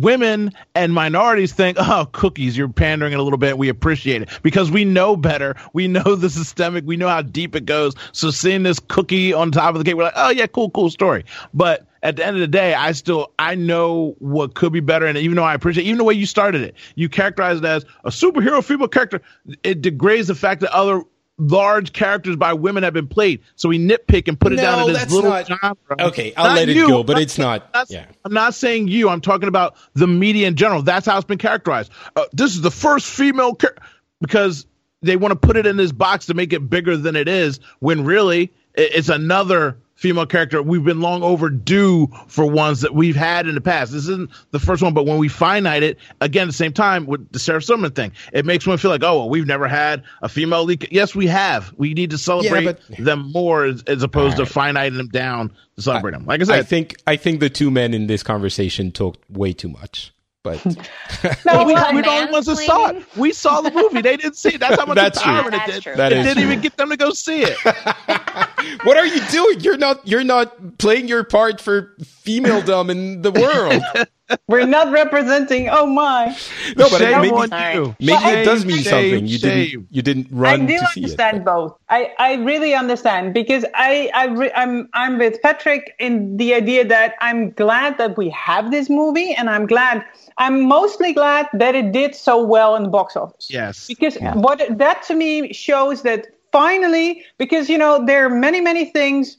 Women 0.00 0.50
and 0.74 0.92
minorities 0.92 1.52
think, 1.52 1.76
oh, 1.78 2.08
cookies, 2.10 2.56
you're 2.56 2.68
pandering 2.68 3.12
it 3.12 3.20
a 3.20 3.22
little 3.22 3.38
bit. 3.38 3.56
We 3.56 3.68
appreciate 3.68 4.22
it 4.22 4.40
because 4.42 4.68
we 4.68 4.84
know 4.84 5.14
better. 5.14 5.54
We 5.72 5.86
know 5.86 6.16
the 6.16 6.28
systemic. 6.28 6.84
We 6.84 6.96
know 6.96 7.06
how 7.06 7.22
deep 7.22 7.54
it 7.54 7.64
goes. 7.64 7.94
So 8.10 8.32
seeing 8.32 8.64
this 8.64 8.80
cookie 8.80 9.32
on 9.32 9.52
top 9.52 9.76
of 9.76 9.78
the 9.78 9.84
cake, 9.84 9.94
we're 9.94 10.02
like, 10.02 10.14
oh 10.16 10.30
yeah, 10.30 10.48
cool, 10.48 10.70
cool 10.70 10.90
story. 10.90 11.24
But 11.54 11.86
at 12.02 12.16
the 12.16 12.26
end 12.26 12.34
of 12.34 12.40
the 12.40 12.48
day, 12.48 12.74
I 12.74 12.90
still 12.90 13.32
I 13.38 13.54
know 13.54 14.16
what 14.18 14.54
could 14.54 14.72
be 14.72 14.80
better, 14.80 15.06
and 15.06 15.16
even 15.16 15.36
though 15.36 15.44
I 15.44 15.54
appreciate 15.54 15.84
even 15.84 15.98
the 15.98 16.04
way 16.04 16.14
you 16.14 16.26
started 16.26 16.62
it, 16.62 16.74
you 16.96 17.08
characterized 17.08 17.64
it 17.64 17.68
as 17.68 17.84
a 18.02 18.10
superhero 18.10 18.64
female 18.64 18.88
character. 18.88 19.22
It 19.62 19.80
degrades 19.80 20.26
the 20.26 20.34
fact 20.34 20.62
that 20.62 20.74
other 20.74 21.02
large 21.38 21.92
characters 21.92 22.36
by 22.36 22.52
women 22.52 22.82
have 22.84 22.92
been 22.94 23.08
played. 23.08 23.40
So 23.56 23.68
we 23.68 23.78
nitpick 23.78 24.28
and 24.28 24.38
put 24.38 24.52
it 24.52 24.56
down 24.56 24.78
No, 24.80 24.86
to 24.86 24.92
this 24.92 25.10
little 25.10 25.30
not- 25.30 25.46
genre. 25.46 25.76
okay, 26.00 26.32
I'll 26.36 26.46
Not 26.46 26.54
let 26.56 26.68
it 26.68 26.74
go, 26.74 27.02
but 27.02 27.16
I'm 27.16 27.22
it's 27.22 27.38
not- 27.38 27.68
yeah. 27.88 28.06
I'm 28.24 28.32
not 28.32 28.54
saying 28.54 28.88
you. 28.88 29.08
I'm 29.08 29.20
talking 29.20 29.48
about 29.48 29.74
the 29.94 30.06
media 30.06 30.46
in 30.46 30.54
general. 30.54 30.82
That's 30.82 31.06
how 31.06 31.16
it's 31.16 31.26
been 31.26 31.38
characterized. 31.38 31.90
Uh, 32.14 32.24
this 32.32 32.54
is 32.54 32.60
the 32.60 32.70
first 32.70 33.06
female 33.06 33.54
char- 33.56 33.74
because 34.20 34.66
they 35.02 35.16
want 35.16 35.32
to 35.32 35.36
put 35.36 35.56
it 35.56 35.66
in 35.66 35.76
this 35.76 35.92
box 35.92 36.26
to 36.26 36.34
make 36.34 36.52
it 36.52 36.70
bigger 36.70 36.96
than 36.96 37.16
it 37.16 37.28
is. 37.28 37.58
When 37.80 38.04
really 38.04 38.52
it's 38.74 39.08
another 39.08 39.78
female 39.94 40.26
character. 40.26 40.62
We've 40.62 40.84
been 40.84 41.00
long 41.00 41.22
overdue 41.22 42.08
for 42.26 42.46
ones 42.46 42.80
that 42.80 42.94
we've 42.94 43.16
had 43.16 43.46
in 43.46 43.54
the 43.54 43.60
past. 43.60 43.92
This 43.92 44.02
isn't 44.04 44.30
the 44.50 44.58
first 44.58 44.82
one, 44.82 44.94
but 44.94 45.06
when 45.06 45.18
we 45.18 45.28
finite 45.28 45.82
it 45.82 45.98
again 46.20 46.42
at 46.42 46.46
the 46.48 46.52
same 46.52 46.72
time 46.72 47.06
with 47.06 47.30
the 47.32 47.38
Sarah 47.38 47.62
Silverman 47.62 47.92
thing, 47.92 48.12
it 48.32 48.44
makes 48.44 48.66
one 48.66 48.78
feel 48.78 48.90
like, 48.90 49.02
oh, 49.02 49.18
well, 49.18 49.28
we've 49.28 49.46
never 49.46 49.68
had 49.68 50.02
a 50.22 50.28
female 50.28 50.64
lead. 50.64 50.88
Yes, 50.90 51.14
we 51.14 51.26
have. 51.26 51.72
We 51.76 51.94
need 51.94 52.10
to 52.10 52.18
celebrate 52.18 52.64
but- 52.64 52.80
them 52.98 53.30
more 53.32 53.64
as, 53.64 53.82
as 53.86 54.02
opposed 54.02 54.38
All 54.38 54.46
to 54.46 54.52
finiting 54.52 54.96
them 54.96 55.08
down 55.08 55.52
to 55.76 55.82
celebrate 55.82 56.12
them. 56.12 56.24
Like 56.26 56.40
I 56.40 56.44
said, 56.44 56.58
I 56.58 56.62
think 56.62 56.96
I 57.06 57.16
think 57.16 57.40
the 57.40 57.50
two 57.50 57.70
men 57.70 57.94
in 57.94 58.06
this 58.06 58.22
conversation 58.22 58.92
talked 58.92 59.18
way 59.30 59.52
too 59.52 59.68
much. 59.68 60.13
But 60.44 60.64
No, 60.66 60.72
It's 60.74 61.44
well, 61.44 61.74
called 61.74 61.94
we're 61.94 62.02
the 62.02 62.08
only 62.10 62.30
ones 62.32 62.46
that 62.46 62.56
saw 62.56 62.90
it. 62.90 63.16
We 63.16 63.32
saw 63.32 63.62
the 63.62 63.70
movie. 63.70 64.02
They 64.02 64.16
didn't 64.18 64.36
see 64.36 64.50
it. 64.50 64.60
That's 64.60 64.78
how 64.78 64.84
much 64.86 64.94
That's 64.96 65.20
true. 65.20 65.32
empowerment 65.32 65.46
it 65.46 65.50
That's 65.52 65.72
did. 65.72 65.82
true. 65.82 65.96
That 65.96 66.12
it 66.12 66.18
is 66.18 66.24
didn't 66.26 66.42
true. 66.42 66.52
even 66.52 66.60
get 66.60 66.76
them 66.76 66.90
to 66.90 66.96
go 66.98 67.10
see 67.10 67.42
it. 67.42 67.56
what 68.84 68.96
are 68.98 69.06
you 69.06 69.20
doing? 69.30 69.60
You're 69.60 69.78
not 69.78 70.06
you're 70.06 70.22
not 70.22 70.78
playing 70.78 71.08
your 71.08 71.24
part 71.24 71.60
for 71.62 71.96
female 72.04 72.60
femaledom 72.60 72.90
in 72.90 73.22
the 73.22 73.32
world. 73.32 73.82
we're 74.48 74.66
not 74.66 74.92
representing. 74.92 75.68
Oh 75.68 75.86
my! 75.86 76.36
No, 76.76 76.88
but 76.90 76.98
Shame 76.98 77.20
maybe 77.20 77.34
on 77.34 77.48
Sorry. 77.48 77.74
you. 77.74 77.96
maybe 78.00 78.24
it 78.24 78.44
does 78.44 78.64
mean 78.64 78.78
shame, 78.82 78.84
something. 78.84 79.26
You 79.26 79.38
shame. 79.38 79.68
didn't 79.70 79.86
you 79.90 80.02
didn't 80.02 80.28
run 80.30 80.62
I 80.62 80.66
do 80.66 80.78
to 80.78 80.86
see 80.86 81.00
it. 81.00 81.04
understand 81.04 81.44
both. 81.44 81.76
I, 81.88 82.12
I 82.18 82.34
really 82.34 82.74
understand 82.74 83.34
because 83.34 83.64
I, 83.74 84.10
I 84.14 84.26
re- 84.26 84.52
I'm 84.54 84.88
I'm 84.94 85.18
with 85.18 85.40
Patrick 85.42 85.94
in 85.98 86.36
the 86.36 86.54
idea 86.54 86.84
that 86.86 87.14
I'm 87.20 87.50
glad 87.50 87.98
that 87.98 88.16
we 88.16 88.28
have 88.30 88.70
this 88.70 88.88
movie, 88.90 89.32
and 89.34 89.48
I'm 89.50 89.66
glad 89.66 90.04
I'm 90.38 90.62
mostly 90.66 91.12
glad 91.12 91.48
that 91.52 91.74
it 91.74 91.92
did 91.92 92.14
so 92.14 92.42
well 92.42 92.74
in 92.76 92.82
the 92.84 92.88
box 92.88 93.16
office. 93.16 93.48
Yes. 93.50 93.86
because 93.86 94.16
what 94.34 94.60
that 94.78 95.02
to 95.04 95.14
me 95.14 95.52
shows 95.52 96.02
that 96.02 96.26
finally, 96.52 97.24
because 97.38 97.68
you 97.68 97.78
know 97.78 98.04
there 98.04 98.24
are 98.26 98.30
many 98.30 98.60
many 98.60 98.86
things 98.86 99.36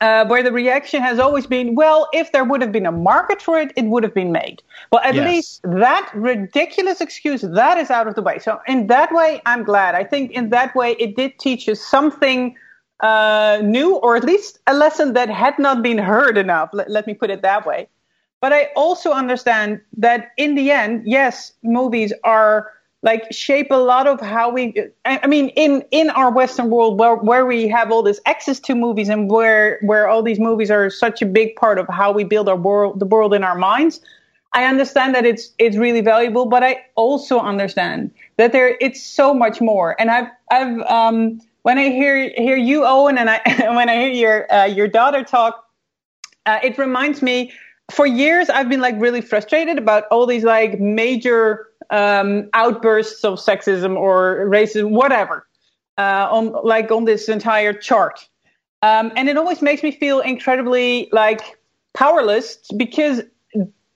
uh, 0.00 0.24
where 0.26 0.42
the 0.42 0.52
reaction 0.52 1.02
has 1.02 1.18
always 1.18 1.46
been, 1.46 1.74
well, 1.74 2.08
if 2.12 2.32
there 2.32 2.44
would 2.44 2.62
have 2.62 2.72
been 2.72 2.86
a 2.86 2.92
market 2.92 3.42
for 3.42 3.58
it, 3.58 3.72
it 3.76 3.84
would 3.84 4.02
have 4.02 4.14
been 4.14 4.32
made. 4.32 4.62
Well, 4.90 5.02
at 5.04 5.14
Yes. 5.14 5.24
least 5.24 5.60
that 5.62 6.10
ridiculous 6.14 7.00
excuse 7.00 7.42
that 7.42 7.78
is 7.78 7.90
out 7.90 8.06
of 8.08 8.14
the 8.14 8.22
way. 8.22 8.38
So 8.38 8.60
in 8.66 8.86
that 8.86 9.12
way, 9.12 9.42
I'm 9.44 9.62
glad. 9.62 9.94
I 9.94 10.04
think 10.04 10.30
in 10.32 10.50
that 10.50 10.74
way, 10.74 10.92
it 10.98 11.16
did 11.16 11.38
teach 11.38 11.68
us 11.68 11.80
something 11.80 12.56
uh, 13.00 13.60
new, 13.62 13.96
or 13.96 14.16
at 14.16 14.24
least 14.24 14.58
a 14.66 14.74
lesson 14.74 15.12
that 15.14 15.28
had 15.28 15.58
not 15.58 15.82
been 15.82 15.98
heard 15.98 16.36
enough. 16.38 16.70
Let, 16.72 16.90
let 16.90 17.06
me 17.06 17.14
put 17.14 17.30
it 17.30 17.42
that 17.42 17.66
way. 17.66 17.88
But 18.40 18.52
I 18.54 18.70
also 18.74 19.12
understand 19.12 19.80
that 19.98 20.30
in 20.38 20.54
the 20.54 20.70
end, 20.70 21.02
yes, 21.06 21.52
movies 21.62 22.12
are 22.24 22.72
like 23.02 23.32
shape 23.32 23.70
a 23.70 23.76
lot 23.76 24.06
of 24.06 24.20
how 24.20 24.50
we 24.50 24.74
I 25.04 25.26
mean 25.26 25.48
in 25.50 25.84
in 25.90 26.10
our 26.10 26.30
western 26.30 26.70
world 26.70 26.98
where 26.98 27.16
where 27.16 27.46
we 27.46 27.66
have 27.68 27.90
all 27.90 28.02
this 28.02 28.20
access 28.26 28.60
to 28.60 28.74
movies 28.74 29.08
and 29.08 29.30
where 29.30 29.78
where 29.82 30.08
all 30.08 30.22
these 30.22 30.38
movies 30.38 30.70
are 30.70 30.90
such 30.90 31.22
a 31.22 31.26
big 31.26 31.56
part 31.56 31.78
of 31.78 31.88
how 31.88 32.12
we 32.12 32.24
build 32.24 32.48
our 32.48 32.56
world 32.56 33.00
the 33.00 33.06
world 33.06 33.32
in 33.32 33.42
our 33.42 33.56
minds 33.56 34.00
I 34.52 34.64
understand 34.64 35.14
that 35.14 35.24
it's 35.24 35.52
it's 35.58 35.76
really 35.76 36.00
valuable 36.00 36.46
but 36.46 36.62
I 36.62 36.84
also 36.94 37.38
understand 37.38 38.10
that 38.36 38.52
there 38.52 38.76
it's 38.80 39.02
so 39.02 39.32
much 39.32 39.60
more. 39.60 39.96
And 40.00 40.10
I've 40.10 40.28
I've 40.50 40.80
um 40.82 41.40
when 41.62 41.78
I 41.78 41.90
hear 41.90 42.30
hear 42.36 42.56
you 42.56 42.84
Owen 42.84 43.16
and 43.16 43.30
I 43.30 43.40
when 43.74 43.88
I 43.88 43.96
hear 43.96 44.08
your 44.08 44.52
uh, 44.52 44.64
your 44.66 44.88
daughter 44.88 45.22
talk 45.24 45.66
uh, 46.46 46.58
it 46.62 46.76
reminds 46.78 47.22
me 47.22 47.52
for 47.90 48.06
years 48.06 48.48
i've 48.48 48.68
been 48.68 48.80
like 48.80 48.94
really 48.98 49.20
frustrated 49.20 49.76
about 49.78 50.04
all 50.10 50.26
these 50.26 50.44
like 50.44 50.78
major 50.78 51.69
um, 51.90 52.48
outbursts 52.52 53.24
of 53.24 53.38
sexism 53.38 53.96
or 53.96 54.46
racism 54.46 54.90
whatever 54.90 55.46
uh, 55.98 56.28
on 56.30 56.52
like 56.64 56.90
on 56.90 57.04
this 57.04 57.28
entire 57.28 57.72
chart. 57.72 58.28
Um, 58.82 59.12
and 59.16 59.28
it 59.28 59.36
always 59.36 59.60
makes 59.60 59.82
me 59.82 59.90
feel 59.90 60.20
incredibly 60.20 61.08
like 61.12 61.58
powerless 61.92 62.58
because 62.76 63.22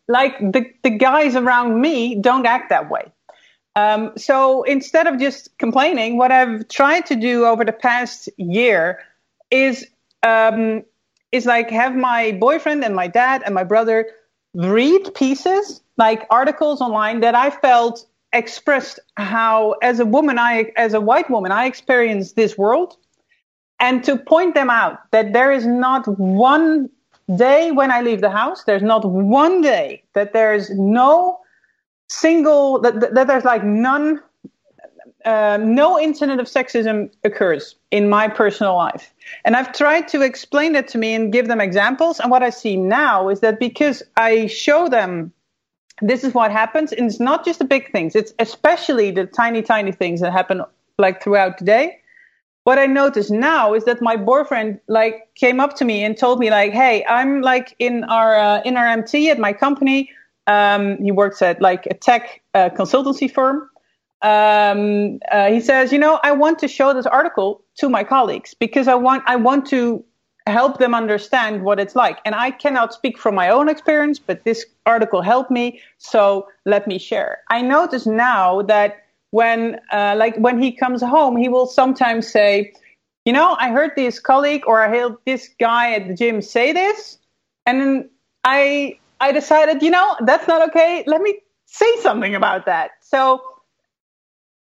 like 0.09 0.39
the, 0.39 0.71
the 0.83 0.91
guys 0.91 1.37
around 1.37 1.81
me 1.81 2.17
don't 2.17 2.45
act 2.45 2.69
that 2.69 2.91
way. 2.91 3.11
Um, 3.77 4.13
so 4.17 4.63
instead 4.65 5.07
of 5.07 5.19
just 5.19 5.57
complaining, 5.59 6.17
what 6.17 6.31
I've 6.31 6.69
tried 6.69 7.07
to 7.07 7.17
do 7.17 7.47
over 7.47 7.65
the 7.65 7.73
past 7.73 8.29
year 8.37 9.01
is 9.51 9.87
um, 10.23 10.85
is 11.33 11.47
like 11.47 11.71
have 11.71 11.97
my 11.97 12.33
boyfriend 12.33 12.85
and 12.85 12.95
my 12.95 13.09
dad 13.09 13.43
and 13.45 13.55
my 13.55 13.65
brother 13.65 14.07
read 14.55 15.15
pieces 15.15 15.83
like 15.97 16.27
articles 16.31 16.81
online 16.81 17.21
that 17.21 17.35
I 17.35 17.51
felt 17.51 18.07
expressed 18.33 18.99
how 19.17 19.73
as 19.83 20.01
a 20.01 20.05
woman 20.05 20.39
I 20.39 20.73
as 20.77 20.95
a 20.95 21.01
white 21.01 21.31
woman 21.31 21.53
I 21.53 21.67
experience 21.67 22.33
this 22.33 22.59
world. 22.59 22.97
And 23.81 24.03
to 24.05 24.17
point 24.17 24.55
them 24.55 24.71
out 24.71 25.11
that 25.11 25.33
there 25.33 25.53
is 25.53 25.67
not 25.67 26.07
one 26.19 26.89
day 27.37 27.73
when 27.73 27.91
I 27.91 28.03
leave 28.03 28.21
the 28.21 28.31
house 28.31 28.65
there's 28.65 28.83
not 28.83 29.05
one 29.05 29.63
day 29.63 30.03
that 30.13 30.33
there's 30.33 30.71
no 30.71 31.41
single 32.09 32.81
that, 32.81 33.15
that 33.15 33.27
there's 33.27 33.45
like 33.45 33.65
none 33.65 34.21
uh, 35.25 35.59
no 35.61 35.99
incident 35.99 36.41
of 36.41 36.47
sexism 36.47 37.11
occurs 37.25 37.77
in 37.91 38.09
my 38.09 38.29
personal 38.29 38.75
life. 38.75 39.13
And 39.45 39.57
i've 39.57 39.73
tried 39.73 40.09
to 40.09 40.23
explain 40.23 40.73
that 40.73 40.89
to 40.89 40.99
me 40.99 41.15
and 41.15 41.33
give 41.33 41.49
them 41.49 41.61
examples. 41.61 42.21
And 42.21 42.31
what 42.31 42.43
i 42.43 42.51
see 42.51 42.77
now 42.77 43.29
is 43.29 43.41
that 43.41 43.59
because 43.59 44.03
i 44.17 44.47
show 44.47 44.89
them 44.89 45.33
this 46.03 46.25
is 46.25 46.35
what 46.35 46.51
happens 46.51 46.93
and 46.93 47.07
it's 47.07 47.21
not 47.21 47.45
just 47.45 47.61
the 47.61 47.65
big 47.65 47.91
things 47.93 48.17
it's 48.17 48.35
especially 48.41 49.13
the 49.13 49.27
tiny 49.27 49.63
tiny 49.63 49.93
things 49.93 50.21
that 50.21 50.33
happen 50.33 50.61
like 50.99 51.23
throughout 51.23 51.59
the 51.59 51.65
day. 51.65 52.01
What 52.65 52.79
i 52.79 52.87
notice 52.87 53.31
now 53.31 53.75
is 53.75 53.85
that 53.85 54.03
my 54.03 54.17
boyfriend 54.17 54.81
like 54.89 55.29
came 55.35 55.61
up 55.61 55.77
to 55.77 55.85
me 55.85 56.05
and 56.05 56.17
told 56.17 56.39
me 56.39 56.51
like 56.51 56.73
hey 56.73 57.05
i'm 57.09 57.43
like 57.43 57.75
in 57.79 58.05
our 58.05 58.37
uh, 58.37 58.63
in 58.65 58.77
our 58.77 58.87
mt 58.97 59.31
at 59.31 59.39
my 59.39 59.53
company. 59.53 60.11
Um, 60.47 60.99
he 60.99 61.11
works 61.11 61.41
at 61.41 61.63
like 61.63 61.87
a 61.87 61.95
tech 61.95 62.43
uh, 62.53 62.69
consultancy 62.69 63.31
firm. 63.31 63.71
Um, 64.25 65.21
uh, 65.31 65.51
he 65.51 65.61
says, 65.61 65.93
you 65.93 65.99
know, 65.99 66.19
I 66.23 66.33
want 66.33 66.59
to 66.61 66.69
show 66.69 66.95
this 66.95 67.05
article 67.05 67.63
to 67.77 67.91
my 67.91 68.03
colleagues 68.05 68.55
because 68.55 68.89
I 68.89 68.95
want 68.95 69.23
I 69.27 69.37
want 69.37 69.67
to 69.67 70.03
help 70.47 70.79
them 70.79 70.95
understand 70.95 71.63
what 71.63 71.79
it's 71.79 71.95
like. 71.95 72.19
And 72.25 72.35
I 72.35 72.51
cannot 72.51 72.95
speak 72.95 73.19
from 73.19 73.35
my 73.35 73.51
own 73.51 73.69
experience, 73.69 74.19
but 74.19 74.45
this 74.45 74.65
article 74.87 75.21
helped 75.23 75.51
me, 75.51 75.81
so 75.99 76.49
let 76.65 76.87
me 76.87 76.99
share. 76.99 77.41
I 77.51 77.61
notice 77.63 78.07
now 78.07 78.63
that 78.63 79.05
when 79.31 79.79
uh, 79.93 80.15
like 80.17 80.37
when 80.37 80.63
he 80.63 80.73
comes 80.73 81.03
home, 81.03 81.37
he 81.37 81.49
will 81.49 81.67
sometimes 81.67 82.27
say, 82.27 82.73
you 83.27 83.33
know, 83.33 83.57
I 83.59 83.71
heard 83.73 83.93
this 83.95 84.21
colleague 84.21 84.65
or 84.67 84.83
I 84.83 84.89
heard 84.89 85.17
this 85.27 85.51
guy 85.61 85.93
at 85.93 86.09
the 86.09 86.15
gym 86.15 86.41
say 86.41 86.73
this, 86.73 87.19
and 87.67 87.81
then 87.81 88.11
I 88.45 88.99
I 89.21 89.33
decided, 89.33 89.83
you 89.83 89.91
know, 89.91 90.17
that's 90.21 90.49
not 90.49 90.67
okay. 90.69 91.05
Let 91.07 91.21
me 91.21 91.41
say 91.67 91.93
something 92.01 92.35
about 92.35 92.65
that. 92.67 92.93
So, 93.03 93.43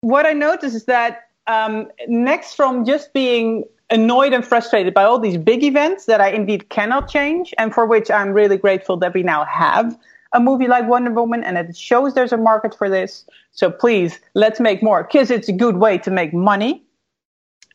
what 0.03 0.27
I 0.27 0.33
noticed 0.33 0.74
is 0.74 0.85
that 0.85 1.29
um, 1.47 1.91
next 2.07 2.55
from 2.55 2.85
just 2.85 3.12
being 3.12 3.65
annoyed 3.91 4.33
and 4.33 4.45
frustrated 4.45 4.95
by 4.95 5.05
all 5.05 5.19
these 5.19 5.39
big 5.39 5.62
events 5.62 6.07
that 6.07 6.20
I 6.20 6.29
indeed 6.29 6.69
cannot 6.69 7.09
change, 7.09 7.55
and 7.59 7.73
for 7.73 7.87
which 7.87 8.11
I'm 8.11 8.33
really 8.33 8.57
grateful 8.57 8.97
that 8.99 9.15
we 9.15 9.23
now 9.23 9.45
have 9.45 9.99
a 10.33 10.41
movie 10.41 10.66
like 10.66 10.89
Wonder 10.89 11.11
Woman 11.11 11.45
and 11.45 11.59
it 11.59 11.77
shows 11.77 12.15
there's 12.15 12.33
a 12.33 12.39
market 12.39 12.74
for 12.74 12.89
this. 12.89 13.24
So, 13.53 13.70
please, 13.70 14.19
let's 14.35 14.61
make 14.61 14.83
more 14.83 15.05
because 15.05 15.31
it's 15.31 15.49
a 15.49 15.53
good 15.53 15.77
way 15.77 15.99
to 15.99 16.11
make 16.11 16.33
money. 16.33 16.83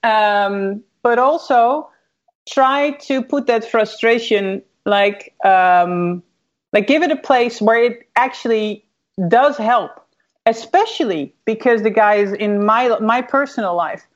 Um, 0.04 0.84
but 1.04 1.20
also 1.20 1.90
try 2.48 2.92
to 2.92 3.22
put 3.22 3.48
that 3.48 3.64
frustration 3.70 4.64
like 4.86 5.34
um, 5.46 6.24
like 6.74 6.88
give 6.88 7.04
it 7.04 7.12
a 7.12 7.16
place 7.16 7.62
where 7.62 7.84
it 7.84 8.10
actually 8.16 8.84
does 9.28 9.58
help 9.58 10.07
especially 10.48 11.36
because 11.46 11.84
the 11.84 11.92
guys 11.92 12.32
in 12.34 12.66
my 12.66 12.98
my 13.00 13.22
personal 13.22 13.76
life 13.76 14.08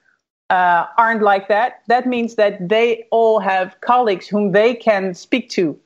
uh, 0.49 0.87
aren't 0.97 1.21
like 1.21 1.47
that. 1.49 1.81
That 1.87 2.07
means 2.07 2.35
that 2.35 2.67
they 2.67 3.05
all 3.11 3.39
have 3.39 3.79
colleagues 3.81 4.27
whom 4.27 4.51
they 4.51 4.73
can 4.73 5.13
speak 5.13 5.49
to 5.51 5.77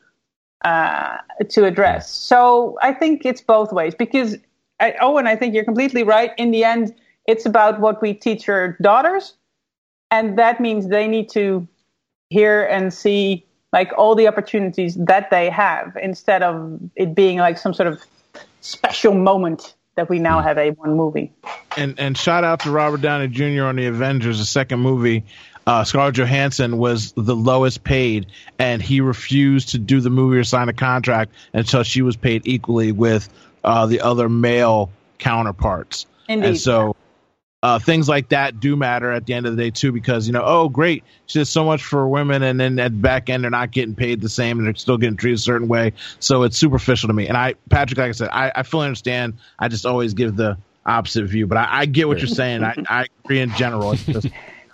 uh, 0.63 1.17
to 1.49 1.65
address. 1.65 2.13
So 2.13 2.77
i 2.81 2.93
think 2.93 3.25
it's 3.25 3.41
both 3.41 3.73
ways 3.73 3.93
because 3.95 4.37
I, 4.79 4.95
owen 5.01 5.27
i 5.27 5.35
think 5.35 5.53
you're 5.53 5.65
completely 5.65 6.03
right. 6.03 6.31
In 6.37 6.51
the 6.51 6.63
end 6.63 6.95
it's 7.27 7.45
about 7.45 7.79
what 7.79 8.01
we 8.01 8.13
teach 8.13 8.47
our 8.47 8.77
daughters 8.81 9.33
and 10.11 10.37
that 10.37 10.61
means 10.61 10.87
they 10.87 11.07
need 11.07 11.27
to 11.29 11.67
hear 12.29 12.63
and 12.65 12.93
see 12.93 13.45
like 13.73 13.91
all 13.97 14.15
the 14.15 14.27
opportunities 14.27 14.95
that 14.95 15.29
they 15.31 15.49
have 15.49 15.97
instead 16.01 16.43
of 16.43 16.79
it 16.95 17.15
being 17.15 17.39
like 17.39 17.57
some 17.57 17.73
sort 17.73 17.87
of 17.87 17.99
special 18.61 19.13
moment 19.13 19.75
that 19.95 20.09
we 20.09 20.19
now 20.19 20.41
have 20.41 20.57
a 20.57 20.71
one 20.71 20.95
movie. 20.95 21.31
and 21.77 21.99
and 21.99 22.17
shout 22.17 22.43
out 22.43 22.61
to 22.61 22.71
Robert 22.71 23.01
Downey 23.01 23.27
Jr. 23.27 23.63
on 23.63 23.75
the 23.75 23.87
Avengers, 23.87 24.39
the 24.39 24.45
second 24.45 24.79
movie. 24.79 25.23
Uh, 25.67 25.83
Scarlett 25.83 26.15
Johansson 26.15 26.77
was 26.77 27.11
the 27.13 27.35
lowest 27.35 27.83
paid, 27.83 28.27
and 28.59 28.81
he 28.81 29.01
refused 29.01 29.69
to 29.69 29.79
do 29.79 29.99
the 29.99 30.11
movie 30.11 30.37
or 30.37 30.43
sign 30.43 30.69
a 30.69 30.73
contract 30.73 31.31
until 31.53 31.81
she 31.81 32.03
was 32.03 32.15
paid 32.15 32.43
equally 32.45 32.91
with 32.91 33.27
uh, 33.63 33.87
the 33.87 34.01
other 34.01 34.29
male 34.29 34.91
counterparts. 35.17 36.05
Indeed. 36.27 36.47
And 36.49 36.59
so, 36.59 36.95
uh, 37.65 37.79
things 37.79 38.07
like 38.07 38.29
that 38.29 38.59
do 38.59 38.75
matter 38.75 39.11
at 39.11 39.25
the 39.25 39.33
end 39.33 39.47
of 39.47 39.55
the 39.55 39.63
day 39.63 39.71
too, 39.71 39.91
because 39.91 40.27
you 40.27 40.33
know, 40.33 40.43
oh 40.45 40.69
great, 40.69 41.03
she 41.25 41.39
did 41.39 41.45
so 41.47 41.65
much 41.65 41.83
for 41.83 42.07
women, 42.07 42.43
and 42.43 42.59
then 42.59 42.77
at 42.77 42.91
the 42.91 42.97
back 42.99 43.27
end 43.27 43.43
they're 43.43 43.49
not 43.49 43.71
getting 43.71 43.95
paid 43.95 44.21
the 44.21 44.29
same, 44.29 44.59
and 44.59 44.67
they're 44.67 44.75
still 44.75 44.99
getting 44.99 45.17
treated 45.17 45.39
a 45.39 45.41
certain 45.41 45.67
way. 45.67 45.93
So 46.19 46.43
it's 46.43 46.59
superficial 46.59 47.07
to 47.07 47.13
me. 47.13 47.27
And 47.27 47.35
I, 47.35 47.55
Patrick, 47.71 47.97
like 47.97 48.09
I 48.09 48.11
said, 48.11 48.29
I, 48.31 48.51
I 48.55 48.61
fully 48.61 48.85
understand. 48.85 49.39
I 49.57 49.67
just 49.67 49.87
always 49.87 50.13
give 50.13 50.35
the 50.35 50.59
opposite 50.85 51.25
view, 51.25 51.47
but 51.47 51.57
I, 51.57 51.67
I 51.71 51.85
get 51.87 52.07
what 52.07 52.19
you're 52.19 52.27
saying. 52.27 52.63
I, 52.63 52.75
I 52.87 53.07
agree 53.23 53.39
in 53.39 53.49
general. 53.55 53.93
It's 53.93 54.05
just, 54.05 54.27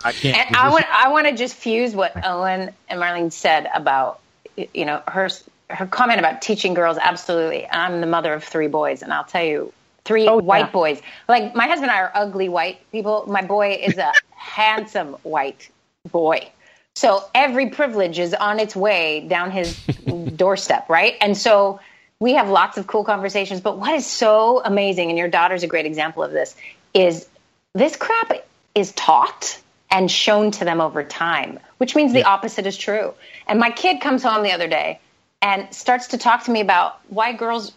I 0.04 0.12
can't. 0.12 0.36
And 0.48 0.56
I 0.56 0.68
want 0.68 0.84
I 0.92 1.08
want 1.08 1.28
to 1.28 1.34
just 1.34 1.54
fuse 1.54 1.94
what 1.94 2.12
Owen 2.22 2.72
and 2.90 3.00
Marleen 3.00 3.32
said 3.32 3.70
about 3.74 4.20
you 4.54 4.84
know 4.84 5.02
her 5.08 5.30
her 5.70 5.86
comment 5.86 6.18
about 6.18 6.42
teaching 6.42 6.74
girls. 6.74 6.98
Absolutely, 7.00 7.66
I'm 7.66 8.02
the 8.02 8.06
mother 8.06 8.34
of 8.34 8.44
three 8.44 8.68
boys, 8.68 9.00
and 9.00 9.14
I'll 9.14 9.24
tell 9.24 9.44
you, 9.44 9.72
three 10.04 10.28
Oh, 10.28 10.38
white 10.38 10.66
yeah. 10.66 10.70
boys. 10.70 11.02
Like 11.28 11.54
my 11.54 11.66
husband 11.66 11.90
and 11.90 11.98
I 11.98 12.02
are 12.02 12.12
ugly 12.14 12.48
white 12.48 12.90
people. 12.90 13.24
My 13.28 13.42
boy 13.42 13.78
is 13.82 13.98
a 13.98 14.12
handsome 14.30 15.14
white 15.22 15.70
boy. 16.10 16.48
So 16.94 17.24
every 17.34 17.70
privilege 17.70 18.18
is 18.18 18.34
on 18.34 18.60
its 18.60 18.76
way 18.76 19.26
down 19.28 19.50
his 19.50 19.78
doorstep, 20.36 20.88
right? 20.88 21.16
And 21.20 21.36
so 21.36 21.80
we 22.20 22.34
have 22.34 22.48
lots 22.48 22.76
of 22.76 22.86
cool 22.86 23.04
conversations. 23.04 23.60
But 23.60 23.78
what 23.78 23.94
is 23.94 24.06
so 24.06 24.62
amazing, 24.64 25.08
and 25.08 25.18
your 25.18 25.28
daughter's 25.28 25.62
a 25.62 25.66
great 25.66 25.86
example 25.86 26.22
of 26.22 26.32
this, 26.32 26.54
is 26.92 27.26
this 27.74 27.96
crap 27.96 28.32
is 28.74 28.92
taught 28.92 29.58
and 29.90 30.10
shown 30.10 30.50
to 30.52 30.64
them 30.64 30.80
over 30.80 31.02
time, 31.02 31.58
which 31.78 31.94
means 31.94 32.12
the 32.12 32.24
opposite 32.24 32.66
is 32.66 32.76
true. 32.76 33.14
And 33.46 33.58
my 33.58 33.70
kid 33.70 34.00
comes 34.00 34.22
home 34.22 34.42
the 34.42 34.52
other 34.52 34.68
day 34.68 35.00
and 35.40 35.72
starts 35.74 36.08
to 36.08 36.18
talk 36.18 36.44
to 36.44 36.50
me 36.50 36.60
about 36.60 37.00
why 37.08 37.32
girls 37.32 37.72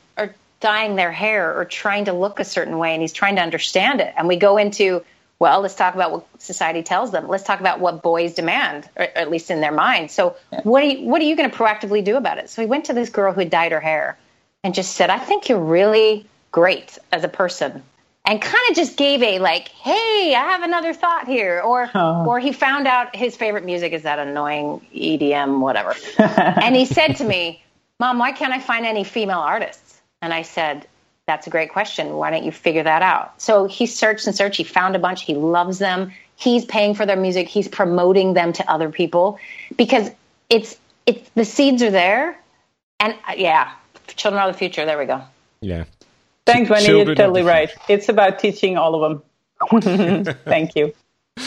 dyeing 0.60 0.96
their 0.96 1.12
hair 1.12 1.58
or 1.58 1.66
trying 1.66 2.06
to 2.06 2.14
look 2.14 2.40
a 2.40 2.46
certain 2.46 2.78
way, 2.78 2.94
and 2.94 3.02
he's 3.02 3.14
trying 3.14 3.36
to 3.36 3.42
understand 3.42 4.02
it. 4.02 4.14
And 4.18 4.28
we 4.28 4.38
go 4.38 4.58
into, 4.58 5.04
well, 5.38 5.62
let's 5.62 5.76
talk 5.76 5.96
about 5.96 6.12
what 6.12 6.42
society 6.42 6.82
tells 6.82 7.12
them. 7.12 7.28
Let's 7.28 7.44
talk 7.44 7.60
about 7.60 7.80
what 7.80 8.02
boys 8.02 8.34
demand, 8.36 8.90
or 8.96 9.04
at 9.04 9.30
least 9.30 9.52
in 9.52 9.62
their 9.62 9.72
mind. 9.74 10.12
So, 10.12 10.36
what 10.64 10.84
are 10.84 10.88
you, 10.88 11.08
what 11.08 11.22
are 11.22 11.26
you 11.26 11.36
going 11.36 11.50
to 11.52 11.56
proactively 11.56 12.04
do 12.04 12.16
about 12.18 12.38
it? 12.38 12.50
So, 12.50 12.62
we 12.62 12.68
went 12.68 12.86
to 12.86 12.94
this 12.94 13.10
girl 13.10 13.34
who 13.34 13.42
had 13.42 13.50
dyed 13.50 13.72
her 13.74 13.80
hair 13.82 14.18
and 14.64 14.74
just 14.74 14.94
said, 14.96 15.10
I 15.10 15.20
think 15.20 15.50
you're 15.50 15.60
really 15.60 16.26
great 16.52 16.98
as 17.12 17.24
a 17.24 17.28
person. 17.28 17.84
And 18.28 18.42
kind 18.42 18.70
of 18.72 18.76
just 18.76 18.98
gave 18.98 19.22
a 19.22 19.38
like, 19.38 19.68
hey, 19.68 20.34
I 20.36 20.52
have 20.54 20.64
another 20.64 20.96
thought 20.96 21.28
here, 21.28 21.62
or 21.62 21.92
Oh. 21.94 22.26
or 22.26 22.40
he 22.40 22.54
found 22.54 22.88
out 22.88 23.16
his 23.16 23.36
favorite 23.36 23.66
music 23.66 23.94
is 23.94 24.02
that 24.02 24.18
annoying 24.18 24.82
EDM 24.96 25.60
whatever, 25.60 25.94
and 26.18 26.76
he 26.76 26.86
said 26.86 27.18
to 27.18 27.24
me, 27.24 27.64
"Mom, 28.00 28.18
why 28.18 28.32
can't 28.32 28.52
I 28.52 28.60
find 28.60 28.84
any 28.84 29.04
female 29.04 29.38
artists?" 29.42 29.85
And 30.22 30.34
I 30.34 30.42
said, 30.42 30.88
"That's 31.28 31.48
a 31.48 31.50
great 31.50 31.72
question. 31.72 32.16
Why 32.16 32.32
don't 32.32 32.44
you 32.44 32.52
figure 32.52 32.84
that 32.84 33.02
out?" 33.02 33.42
So 33.42 33.66
he 33.66 33.86
searched 33.86 34.28
and 34.28 34.36
searched. 34.36 34.58
He 34.58 34.64
found 34.64 34.96
a 34.96 35.00
bunch. 35.00 35.24
He 35.24 35.36
loves 35.36 35.80
them. 35.80 36.12
He's 36.38 36.66
paying 36.66 36.94
for 36.96 37.06
their 37.06 37.16
music. 37.16 37.48
He's 37.48 37.68
promoting 37.68 38.34
them 38.34 38.54
to 38.54 38.72
other 38.72 38.90
people 38.90 39.40
because 39.78 40.12
it's 40.50 40.78
it's 41.06 41.30
the 41.36 41.46
seeds 41.46 41.82
are 41.84 41.92
there, 41.92 42.40
and 43.00 43.14
uh, 43.28 43.34
yeah, 43.38 43.72
children 44.08 44.42
are 44.42 44.52
the 44.52 44.58
future. 44.58 44.86
There 44.86 44.98
we 44.98 45.06
go. 45.06 45.22
Yeah. 45.62 45.86
Thanks, 46.46 46.70
Wendi. 46.70 46.86
Children 46.86 47.08
You're 47.08 47.16
totally 47.16 47.42
right. 47.42 47.72
It's 47.90 48.08
about 48.08 48.40
teaching 48.40 48.78
all 48.78 49.04
of 49.04 49.22
them. 49.72 50.34
Thank 50.46 50.76
you. 50.76 50.94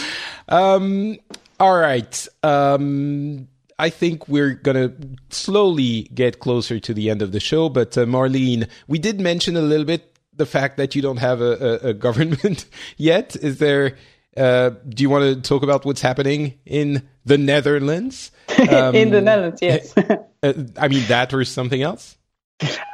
Um, 0.50 1.18
all 1.60 1.76
right. 1.76 2.26
Um, 2.42 3.48
I 3.78 3.90
think 3.90 4.28
we're 4.28 4.54
gonna 4.54 4.92
slowly 5.30 6.02
get 6.14 6.40
closer 6.40 6.80
to 6.80 6.94
the 6.94 7.10
end 7.10 7.22
of 7.22 7.32
the 7.32 7.40
show, 7.40 7.68
but 7.68 7.96
uh, 7.96 8.04
Marleen, 8.04 8.68
we 8.88 8.98
did 8.98 9.20
mention 9.20 9.56
a 9.56 9.60
little 9.62 9.86
bit 9.86 10.18
the 10.34 10.46
fact 10.46 10.76
that 10.78 10.94
you 10.94 11.02
don't 11.02 11.18
have 11.18 11.40
a, 11.40 11.80
a, 11.84 11.88
a 11.90 11.94
government 11.94 12.66
yet. 12.96 13.36
Is 13.36 13.58
there? 13.58 13.96
Uh, 14.36 14.70
do 14.88 15.02
you 15.02 15.10
want 15.10 15.24
to 15.24 15.40
talk 15.48 15.62
about 15.62 15.84
what's 15.84 16.00
happening 16.00 16.54
in 16.64 17.08
the 17.24 17.36
Netherlands? 17.36 18.30
Um, 18.70 18.94
In 18.94 19.10
the 19.10 19.20
Netherlands, 19.20 19.60
yes. 19.60 19.92
uh, 20.42 20.52
I 20.76 20.88
mean 20.88 21.06
that 21.08 21.34
or 21.34 21.44
something 21.44 21.82
else. 21.82 22.16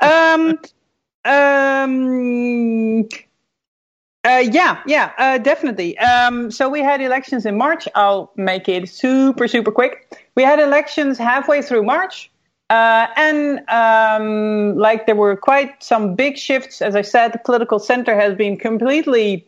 um, 0.01 0.59
um, 1.24 3.09
uh, 4.24 4.43
yeah, 4.51 4.81
yeah, 4.86 5.12
uh, 5.19 5.39
definitely. 5.39 5.98
Um, 5.98 6.51
so 6.51 6.69
we 6.69 6.81
had 6.81 7.02
elections 7.02 7.44
in 7.44 7.59
March. 7.59 7.86
I'll 7.94 8.32
make 8.36 8.69
it 8.69 8.89
super, 8.89 9.47
super 9.47 9.70
quick. 9.70 10.23
We 10.35 10.43
had 10.43 10.59
elections 10.59 11.19
halfway 11.19 11.62
through 11.62 11.85
March. 11.85 12.31
Uh, 12.70 13.06
and 13.16 13.61
um, 13.69 14.77
like 14.78 15.06
there 15.06 15.15
were 15.15 15.36
quite 15.36 15.82
some 15.82 16.15
big 16.15 16.39
shifts. 16.39 16.81
As 16.81 16.97
I 16.97 17.02
said, 17.02 17.32
the 17.32 17.39
political 17.39 17.78
center 17.78 18.19
has 18.19 18.35
been 18.35 18.56
completely 18.56 19.47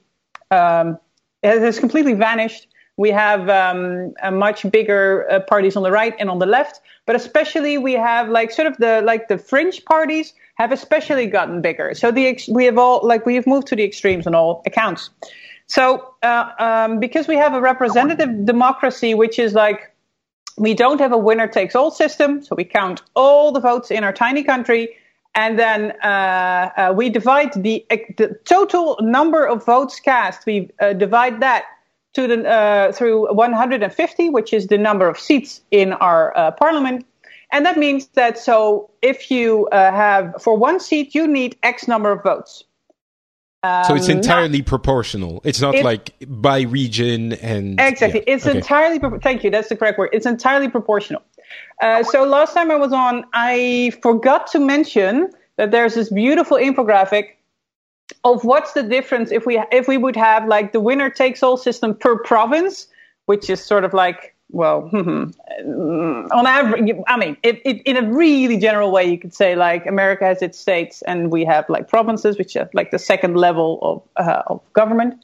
um, 0.51 0.99
has 1.43 1.79
completely 1.79 2.13
vanished. 2.13 2.69
We 2.99 3.11
have 3.11 3.49
um, 3.49 4.15
much 4.39 4.71
bigger 4.71 5.27
uh, 5.31 5.41
parties 5.41 5.77
on 5.77 5.83
the 5.83 5.91
right 5.91 6.15
and 6.19 6.31
on 6.31 6.39
the 6.39 6.47
left, 6.47 6.81
but 7.05 7.17
especially 7.17 7.79
we 7.79 7.93
have 7.93 8.29
like 8.29 8.51
sort 8.51 8.69
of 8.69 8.77
the 8.79 9.03
like 9.03 9.29
the 9.29 9.39
fringe 9.39 9.85
parties 9.85 10.33
have 10.57 10.73
especially 10.73 11.27
gotten 11.27 11.61
bigger. 11.61 11.95
So 11.95 12.11
the 12.11 12.27
ex- 12.27 12.49
we 12.49 12.65
have 12.65 12.79
all 12.79 13.01
like 13.07 13.27
we 13.27 13.35
have 13.35 13.47
moved 13.47 13.67
to 13.69 13.77
the 13.77 13.85
extremes 13.85 14.27
on 14.27 14.35
all 14.35 14.63
accounts. 14.67 15.11
So 15.67 16.15
uh, 16.23 16.51
um, 16.59 17.01
because 17.01 17.29
we 17.29 17.37
have 17.37 17.55
a 17.55 17.61
representative 17.61 18.47
democracy, 18.47 19.15
which 19.15 19.39
is 19.39 19.53
like 19.53 19.96
we 20.59 20.75
don't 20.75 21.01
have 21.01 21.13
a 21.13 21.19
winner 21.19 21.47
takes 21.47 21.75
all 21.75 21.91
system, 21.91 22.43
so 22.43 22.55
we 22.57 22.65
count 22.65 23.03
all 23.15 23.53
the 23.53 23.61
votes 23.61 23.91
in 23.91 24.05
our 24.05 24.13
tiny 24.13 24.43
country, 24.43 24.89
and 25.35 25.59
then 25.59 25.93
uh, 26.03 26.71
uh, 26.77 26.95
we 26.97 27.11
divide 27.11 27.53
the, 27.63 27.85
the 28.17 28.39
total 28.45 28.99
number 29.01 29.47
of 29.47 29.65
votes 29.65 30.01
cast. 30.01 30.47
We 30.47 30.71
uh, 30.81 30.95
divide 30.95 31.41
that 31.41 31.67
to 32.15 32.27
the 32.27 32.49
uh, 32.49 32.93
through 32.93 33.35
150, 33.35 34.31
which 34.31 34.55
is 34.55 34.69
the 34.69 34.79
number 34.79 35.07
of 35.09 35.19
seats 35.19 35.61
in 35.71 35.93
our 35.93 36.37
uh, 36.37 36.51
parliament, 36.53 37.05
and 37.53 37.67
that 37.67 37.77
means 37.77 38.07
that 38.09 38.39
so 38.39 38.91
if 39.03 39.31
you 39.31 39.69
uh, 39.69 39.93
have 39.93 40.35
for 40.41 40.57
one 40.57 40.81
seat 40.81 41.15
you 41.15 41.27
need 41.27 41.57
X 41.63 41.87
number 41.87 42.11
of 42.11 42.23
votes. 42.23 42.65
So 43.65 43.95
it's 43.97 44.09
Um, 44.09 44.19
entirely 44.19 44.63
proportional. 44.63 45.41
It's 45.45 45.61
not 45.61 45.75
It- 45.75 45.85
like 45.85 46.15
by 46.29 46.61
region 46.63 47.33
and 47.35 47.81
Exactly. 47.81 48.21
yeah, 48.27 48.35
It's 48.35 48.47
okay. 48.47 48.59
entirely, 48.59 49.01
thank 49.21 49.43
you, 49.43 49.51
that's 49.51 49.69
the 49.69 49.77
correct 49.77 49.99
word. 49.99 50.11
It's 50.13 50.27
entirely 50.27 50.69
proportional. 50.69 51.23
Uh, 51.83 52.05
so 52.05 52.23
last 52.25 52.55
time 52.55 52.71
I 52.71 52.77
was 52.77 52.93
on, 52.93 53.25
I 53.33 53.93
forgot 54.03 54.47
to 54.49 54.61
mention 54.61 55.31
that 55.57 55.73
there's 55.73 55.95
this 55.95 56.11
beautiful 56.11 56.57
infographic 56.59 57.31
of 58.23 58.45
what's 58.45 58.73
the 58.73 58.85
difference 58.85 59.33
if 59.33 59.47
we 59.47 59.61
if 59.73 59.89
we 59.89 59.97
would 59.97 60.15
have 60.17 60.47
like 60.47 60.73
the 60.73 60.81
winner 60.81 61.11
takes 61.11 61.43
all 61.43 61.57
system 61.57 61.93
per 61.95 62.17
province, 62.19 62.87
which 63.25 63.51
is 63.51 63.61
sort 63.61 63.85
of 63.85 63.93
like 63.93 64.36
well, 64.51 64.89
on 64.93 66.47
average, 66.47 66.97
I 67.09 67.17
mean, 67.17 67.37
it, 67.43 67.61
it, 67.65 67.83
in 67.83 67.97
a 67.97 68.09
really 68.09 68.57
general 68.57 68.93
way, 68.93 69.05
you 69.05 69.19
could 69.19 69.35
say 69.35 69.57
like 69.57 69.87
America 69.87 70.25
has 70.25 70.41
its 70.41 70.59
states 70.59 71.03
and 71.03 71.31
we 71.33 71.45
have 71.45 71.69
like 71.69 71.89
provinces, 71.89 72.39
which 72.39 72.57
are 72.57 72.71
like 72.73 72.91
the 72.91 72.99
second 72.99 73.37
level 73.37 73.79
of, 73.83 74.27
uh, 74.27 74.43
of 74.47 74.61
government. 74.73 75.23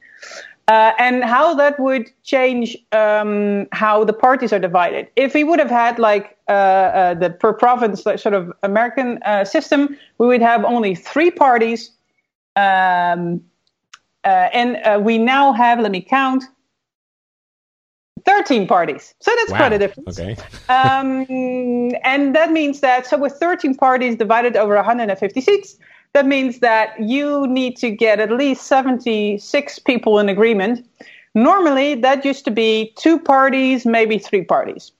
Uh, 0.68 0.92
and 0.98 1.24
how 1.24 1.54
that 1.54 1.78
would 1.78 2.10
change 2.22 2.76
um, 2.92 3.66
how 3.72 4.04
the 4.04 4.12
parties 4.12 4.52
are 4.52 4.60
divided. 4.60 5.08
If 5.16 5.34
we 5.34 5.44
would 5.44 5.58
have 5.58 5.70
had 5.70 5.98
like 5.98 6.36
uh, 6.48 6.52
uh, 6.52 7.14
the 7.14 7.30
per 7.30 7.52
province 7.52 8.06
like, 8.06 8.18
sort 8.18 8.34
of 8.34 8.52
American 8.62 9.18
uh, 9.24 9.44
system, 9.44 9.98
we 10.18 10.26
would 10.26 10.42
have 10.42 10.64
only 10.64 10.94
three 10.94 11.30
parties. 11.30 11.90
Um, 12.56 13.42
uh, 14.24 14.48
and 14.52 15.04
we 15.04 15.18
now 15.18 15.52
have, 15.52 15.80
let 15.80 15.90
me 15.90 16.00
count, 16.00 16.44
13 18.24 18.66
parties. 18.66 19.14
So 19.20 19.30
that's 19.36 19.50
Wow. 19.52 19.58
quite 19.58 19.72
a 19.72 19.78
difference. 19.78 20.18
Okay. 20.18 20.36
Um, 20.68 21.26
and 22.02 22.34
that 22.34 22.50
means 22.50 22.80
that, 22.80 23.06
so 23.06 23.18
with 23.18 23.34
13 23.34 23.74
parties 23.74 24.16
divided 24.16 24.56
over 24.56 24.74
150 24.74 25.40
seats, 25.40 25.76
that 26.14 26.26
means 26.26 26.60
that 26.60 26.98
you 27.00 27.46
need 27.46 27.76
to 27.78 27.90
get 27.90 28.20
at 28.20 28.30
least 28.30 28.66
76 28.66 29.78
people 29.80 30.18
in 30.18 30.28
agreement. 30.28 30.86
Normally, 31.34 31.94
that 31.96 32.24
used 32.24 32.44
to 32.44 32.50
be 32.50 32.92
two 32.96 33.18
parties, 33.18 33.84
maybe 33.84 34.18
three 34.18 34.44
parties. 34.44 34.92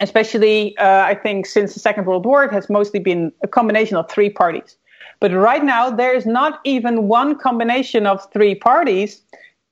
Especially, 0.00 0.76
uh, 0.78 1.02
I 1.04 1.14
think, 1.14 1.46
since 1.46 1.74
the 1.74 1.80
Second 1.80 2.06
World 2.06 2.24
War, 2.24 2.44
it 2.44 2.52
has 2.52 2.70
mostly 2.70 3.00
been 3.00 3.32
a 3.42 3.48
combination 3.48 3.96
of 3.96 4.10
three 4.10 4.30
parties. 4.30 4.76
But 5.20 5.32
right 5.32 5.62
now, 5.62 5.90
there 5.90 6.14
is 6.14 6.26
not 6.26 6.60
even 6.64 7.08
one 7.08 7.38
combination 7.38 8.06
of 8.06 8.26
three 8.32 8.54
parties 8.54 9.22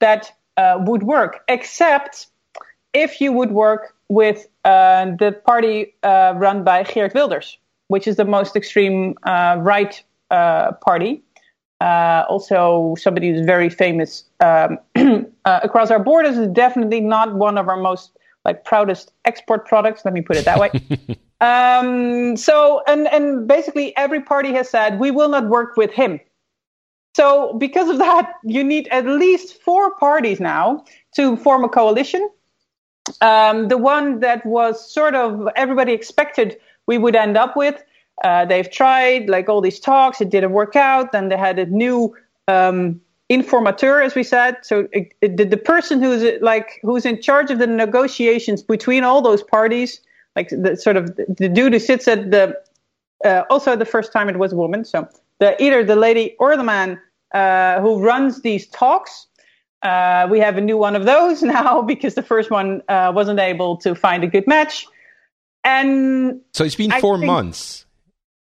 that 0.00 0.30
uh, 0.56 0.78
would 0.86 1.04
work, 1.04 1.40
except 1.48 2.26
if 2.92 3.20
you 3.20 3.32
would 3.32 3.52
work 3.52 3.94
with 4.08 4.46
uh, 4.64 5.06
the 5.18 5.32
party 5.46 5.94
uh, 6.02 6.34
run 6.36 6.64
by 6.64 6.82
Geert 6.82 7.14
Wilders, 7.14 7.58
which 7.88 8.06
is 8.06 8.16
the 8.16 8.24
most 8.24 8.56
extreme 8.56 9.14
uh, 9.24 9.56
right 9.60 10.02
uh, 10.30 10.72
party. 10.72 11.22
Uh, 11.80 12.24
also, 12.28 12.96
somebody 12.98 13.30
who's 13.30 13.46
very 13.46 13.70
famous 13.70 14.24
um, 14.40 14.78
uh, 14.96 15.60
across 15.62 15.90
our 15.90 16.02
borders 16.02 16.36
is 16.36 16.48
definitely 16.48 17.00
not 17.00 17.34
one 17.34 17.56
of 17.56 17.68
our 17.68 17.76
most 17.76 18.12
like 18.44 18.64
proudest 18.64 19.12
export 19.24 19.66
products. 19.66 20.04
Let 20.04 20.14
me 20.14 20.22
put 20.22 20.36
it 20.36 20.44
that 20.44 20.58
way. 20.58 20.70
um, 21.40 22.36
so, 22.36 22.82
and 22.88 23.06
and 23.08 23.46
basically, 23.46 23.96
every 23.96 24.20
party 24.20 24.52
has 24.54 24.68
said 24.68 24.98
we 24.98 25.10
will 25.10 25.28
not 25.28 25.48
work 25.48 25.76
with 25.76 25.92
him. 25.92 26.18
So 27.14 27.54
because 27.54 27.88
of 27.88 27.98
that, 27.98 28.34
you 28.44 28.62
need 28.62 28.88
at 28.88 29.04
least 29.04 29.60
four 29.62 29.94
parties 29.96 30.40
now 30.40 30.84
to 31.16 31.36
form 31.36 31.64
a 31.64 31.68
coalition. 31.68 32.28
Um, 33.20 33.68
the 33.68 33.78
one 33.78 34.20
that 34.20 34.44
was 34.44 34.90
sort 34.92 35.14
of 35.14 35.48
everybody 35.56 35.92
expected 35.92 36.58
we 36.86 36.98
would 36.98 37.16
end 37.16 37.36
up 37.36 37.56
with. 37.56 37.82
Uh, 38.24 38.44
they've 38.44 38.70
tried 38.70 39.28
like 39.28 39.48
all 39.48 39.60
these 39.60 39.78
talks, 39.78 40.20
it 40.20 40.30
didn't 40.30 40.52
work 40.52 40.74
out. 40.74 41.12
Then 41.12 41.28
they 41.28 41.36
had 41.36 41.58
a 41.58 41.66
new 41.66 42.16
um, 42.48 43.00
informateur, 43.30 44.04
as 44.04 44.14
we 44.14 44.22
said. 44.22 44.56
So 44.62 44.88
it, 44.92 45.14
it, 45.20 45.50
the, 45.50 45.56
person 45.56 46.02
who's 46.02 46.24
like 46.40 46.80
who's 46.82 47.04
in 47.04 47.20
charge 47.20 47.50
of 47.50 47.58
the 47.58 47.66
negotiations 47.66 48.62
between 48.62 49.04
all 49.04 49.22
those 49.22 49.42
parties, 49.42 50.00
like 50.34 50.48
the 50.48 50.76
sort 50.76 50.96
of 50.96 51.14
the 51.16 51.48
dude 51.48 51.74
who 51.74 51.78
sits 51.78 52.08
at 52.08 52.30
the 52.30 52.56
uh, 53.24 53.42
also 53.50 53.76
the 53.76 53.84
first 53.84 54.12
time 54.12 54.28
it 54.28 54.38
was 54.38 54.52
a 54.52 54.56
woman. 54.56 54.84
So 54.84 55.08
the 55.38 55.60
either 55.62 55.84
the 55.84 55.96
lady 55.96 56.34
or 56.38 56.56
the 56.56 56.64
man 56.64 57.00
uh, 57.32 57.80
who 57.80 58.00
runs 58.00 58.42
these 58.42 58.66
talks. 58.68 59.26
Uh, 59.82 60.26
we 60.30 60.40
have 60.40 60.56
a 60.56 60.60
new 60.60 60.76
one 60.76 60.96
of 60.96 61.04
those 61.04 61.42
now 61.56 61.82
because 61.82 62.14
the 62.14 62.22
first 62.22 62.50
one 62.50 62.82
uh, 62.88 63.12
wasn't 63.14 63.38
able 63.38 63.76
to 63.78 63.94
find 63.94 64.24
a 64.24 64.26
good 64.26 64.46
match. 64.46 64.86
And 65.64 66.40
so 66.54 66.64
it's 66.64 66.74
been 66.74 66.90
four 67.00 67.18
think, 67.18 67.26
months. 67.26 67.84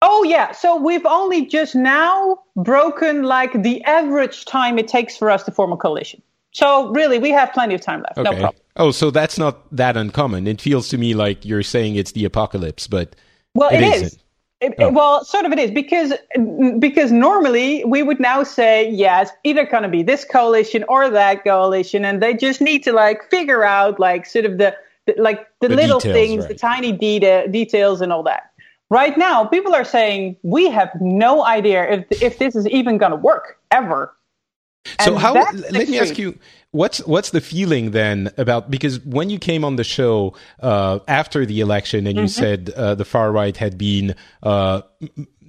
Oh 0.02 0.24
yeah, 0.24 0.52
so 0.52 0.78
we've 0.78 1.06
only 1.06 1.46
just 1.46 1.76
now 1.76 2.40
broken 2.56 3.24
like 3.24 3.64
the 3.64 3.84
average 3.84 4.46
time 4.46 4.80
it 4.80 4.88
takes 4.88 5.18
for 5.18 5.30
us 5.30 5.44
to 5.44 5.52
form 5.52 5.74
a 5.74 5.78
coalition. 5.78 6.22
So 6.52 6.90
really, 6.90 7.20
we 7.20 7.32
have 7.32 7.52
plenty 7.52 7.76
of 7.76 7.82
time 7.82 8.02
left. 8.02 8.18
Okay. 8.18 8.30
No 8.30 8.40
problem. 8.40 8.64
Oh, 8.78 8.92
so 8.92 9.12
that's 9.12 9.38
not 9.38 9.70
that 9.76 9.98
uncommon. 9.98 10.48
It 10.48 10.62
feels 10.62 10.88
to 10.90 10.98
me 10.98 11.14
like 11.14 11.44
you're 11.46 11.64
saying 11.64 11.96
it's 11.96 12.14
the 12.14 12.26
apocalypse, 12.26 12.88
but 12.88 13.16
well, 13.54 13.70
it, 13.70 13.82
it 13.82 13.84
is. 13.84 14.02
Isn't. 14.02 14.24
It, 14.62 14.76
oh. 14.80 14.90
Well, 14.92 15.24
sort 15.24 15.46
of 15.46 15.54
it 15.54 15.60
is 15.60 15.72
because 15.72 16.14
because 16.80 17.14
normally 17.14 17.86
we 17.86 18.04
would 18.04 18.20
now 18.20 18.44
say 18.44 18.90
yes, 18.92 19.32
either 19.46 19.66
going 19.66 19.84
to 19.84 19.90
be 19.90 20.04
this 20.04 20.26
coalition 20.26 20.84
or 20.90 21.10
that 21.10 21.46
coalition, 21.46 22.04
and 22.04 22.22
they 22.22 22.34
just 22.34 22.60
need 22.60 22.84
to 22.84 22.92
like 22.92 23.30
figure 23.30 23.64
out 23.64 24.00
like 24.00 24.26
sort 24.26 24.44
of 24.44 24.58
the, 24.58 24.76
the 25.06 25.16
like 25.18 25.48
the, 25.62 25.70
the 25.70 25.76
little 25.76 26.00
details, 26.00 26.14
things, 26.14 26.42
right. 26.42 26.50
the 26.50 26.56
tiny 26.56 26.92
de- 26.92 27.48
details, 27.48 28.02
and 28.02 28.12
all 28.12 28.24
that. 28.24 28.52
Right 28.90 29.18
now, 29.18 29.46
people 29.46 29.74
are 29.74 29.86
saying 29.86 30.36
we 30.44 30.70
have 30.70 30.90
no 31.00 31.46
idea 31.46 31.90
if 31.90 32.22
if 32.22 32.40
this 32.40 32.54
is 32.54 32.68
even 32.68 32.98
going 32.98 33.12
to 33.12 33.18
work 33.18 33.60
ever. 33.72 34.14
So 35.02 35.16
how? 35.16 35.34
Let 35.34 35.54
extreme. 35.54 35.92
me 35.92 36.00
ask 36.00 36.18
you 36.18 36.40
What's 36.72 37.00
what's 37.08 37.32
the 37.32 37.42
feeling 37.42 37.92
then 37.92 38.32
about 38.38 38.70
because 38.70 39.00
when 39.00 39.32
you 39.32 39.40
came 39.40 39.66
on 39.66 39.76
the 39.76 39.84
show 39.84 40.36
uh, 40.60 41.00
after 41.08 41.44
the 41.44 41.62
election 41.62 42.06
and 42.06 42.16
you 42.16 42.26
mm-hmm. 42.26 42.28
said 42.28 42.70
uh, 42.76 42.94
the 42.94 43.06
far 43.06 43.32
right 43.32 43.58
had 43.58 43.76
been 43.76 44.14
uh, 44.44 44.82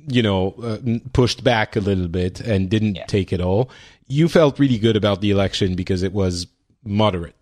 you 0.08 0.22
know 0.22 0.52
uh, 0.62 0.78
pushed 1.12 1.44
back 1.44 1.76
a 1.76 1.80
little 1.80 2.08
bit 2.08 2.40
and 2.40 2.70
didn't 2.70 2.94
yeah. 2.94 3.04
take 3.04 3.34
it 3.34 3.40
all, 3.42 3.70
you 4.06 4.30
felt 4.30 4.58
really 4.58 4.78
good 4.78 4.96
about 4.96 5.20
the 5.20 5.30
election 5.30 5.74
because 5.74 6.02
it 6.02 6.14
was 6.14 6.46
moderate. 6.84 7.36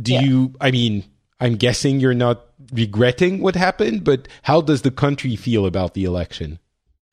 Do 0.00 0.14
yeah. 0.14 0.22
you? 0.22 0.54
I 0.58 0.70
mean, 0.70 1.04
I'm 1.38 1.56
guessing 1.56 2.00
you're 2.00 2.14
not 2.14 2.46
regretting 2.72 3.42
what 3.42 3.56
happened, 3.56 4.04
but 4.04 4.26
how 4.42 4.62
does 4.62 4.82
the 4.82 4.90
country 4.90 5.36
feel 5.36 5.66
about 5.66 5.92
the 5.92 6.04
election? 6.04 6.60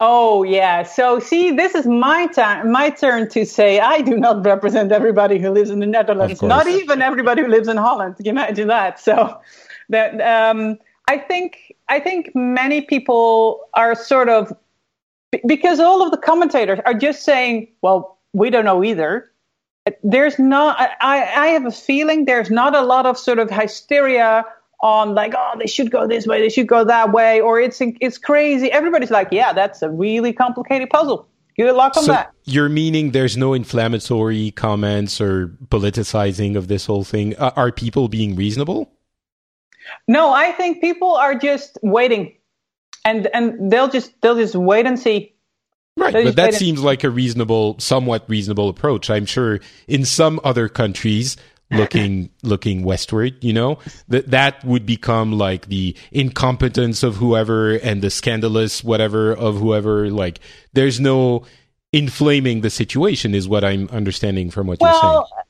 Oh 0.02 0.44
yeah. 0.44 0.84
So 0.84 1.20
see, 1.20 1.52
this 1.52 1.76
is 1.76 1.86
my 1.86 2.28
time, 2.28 2.72
my 2.72 2.90
turn 2.90 3.28
to 3.30 3.46
say 3.46 3.80
I 3.80 4.02
do 4.02 4.18
not 4.18 4.46
represent 4.46 4.92
everybody 4.94 5.40
who 5.40 5.52
lives 5.52 5.70
in 5.70 5.80
the 5.80 5.86
Netherlands, 5.86 6.42
not 6.42 6.68
even 6.68 7.02
everybody 7.02 7.42
who 7.42 7.50
lives 7.50 7.68
in 7.68 7.76
Holland. 7.76 8.16
Can 8.16 8.26
you 8.26 8.32
imagine 8.32 8.70
that? 8.70 9.00
So 9.00 9.40
that 9.90 10.22
um, 10.22 10.78
I 11.10 11.18
think 11.18 11.76
I 11.90 12.00
think 12.00 12.32
many 12.34 12.82
people 12.82 13.62
are 13.74 13.94
sort 13.94 14.30
of 14.30 14.54
because 15.46 15.80
all 15.82 16.02
of 16.02 16.12
the 16.12 16.18
commentators 16.18 16.80
are 16.86 16.94
just 16.94 17.24
saying, 17.24 17.68
well, 17.82 18.18
we 18.34 18.50
don't 18.50 18.66
know 18.66 18.84
either. 18.84 19.30
There's 20.04 20.40
not. 20.40 20.80
I 21.02 21.24
I 21.36 21.48
have 21.48 21.66
a 21.66 21.72
feeling 21.72 22.24
there's 22.24 22.50
not 22.50 22.74
a 22.74 22.82
lot 22.82 23.06
of 23.06 23.18
sort 23.18 23.40
of 23.40 23.50
hysteria 23.50 24.46
on 24.82 25.14
like, 25.14 25.34
oh, 25.36 25.56
they 25.60 25.68
should 25.68 25.92
go 25.92 26.08
this 26.08 26.26
way, 26.26 26.42
they 26.42 26.50
should 26.50 26.68
go 26.68 26.84
that 26.86 27.12
way, 27.12 27.42
or 27.42 27.60
it's 27.60 27.80
it's 27.82 28.18
crazy. 28.18 28.72
Everybody's 28.72 29.12
like, 29.12 29.30
yeah, 29.32 29.54
that's 29.54 29.82
a 29.82 29.90
really 29.90 30.34
complicated 30.34 30.90
puzzle. 30.90 31.28
Good 31.58 31.76
luck 31.76 31.98
on 31.98 32.04
so 32.04 32.14
that. 32.14 32.32
You're 32.46 32.70
meaning 32.70 33.12
there's 33.12 33.36
no 33.36 33.54
inflammatory 33.54 34.52
comments 34.52 35.20
or 35.20 35.50
politicizing 35.68 36.56
of 36.56 36.70
this 36.70 36.86
whole 36.86 37.04
thing. 37.04 37.36
Uh, 37.38 37.52
are 37.58 37.72
people 37.72 38.08
being 38.08 38.36
reasonable? 38.36 38.90
No, 40.08 40.32
I 40.32 40.54
think 40.54 40.80
people 40.80 41.16
are 41.16 41.36
just 41.36 41.78
waiting, 41.84 42.38
and 43.04 43.28
and 43.34 43.72
they'll 43.72 43.90
just 43.90 44.14
they'll 44.22 44.38
just 44.38 44.56
wait 44.56 44.86
and 44.86 44.98
see. 44.98 45.36
Right, 45.98 46.14
but 46.14 46.38
that 46.38 46.54
seems 46.54 46.82
like 46.82 47.04
a 47.04 47.10
reasonable, 47.10 47.78
somewhat 47.78 48.24
reasonable 48.30 48.70
approach. 48.70 49.10
I'm 49.10 49.26
sure 49.26 49.60
in 49.86 50.06
some 50.06 50.40
other 50.46 50.70
countries 50.70 51.36
looking 51.72 52.30
looking 52.44 52.84
westward 52.84 53.44
you 53.44 53.54
know? 53.54 53.80
That 54.08 54.32
that 54.32 54.64
would 54.66 54.86
become 54.86 55.34
like 55.34 55.68
the 55.68 55.96
incompetence 56.12 57.04
of 57.04 57.16
whoever 57.16 57.76
and 57.76 58.02
the 58.02 58.10
scandalous 58.10 58.84
whatever 58.84 59.34
of 59.34 59.58
whoever 59.58 60.10
like 60.10 60.40
there's 60.74 61.00
no 61.00 61.46
inflaming 61.92 62.62
the 62.62 62.70
situation 62.70 63.34
is 63.34 63.48
what 63.48 63.64
i'm 63.64 63.90
understanding 63.90 64.52
from 64.52 64.68
what 64.68 64.80
well, 64.80 64.92
you're 64.94 65.02
saying. 65.02 65.46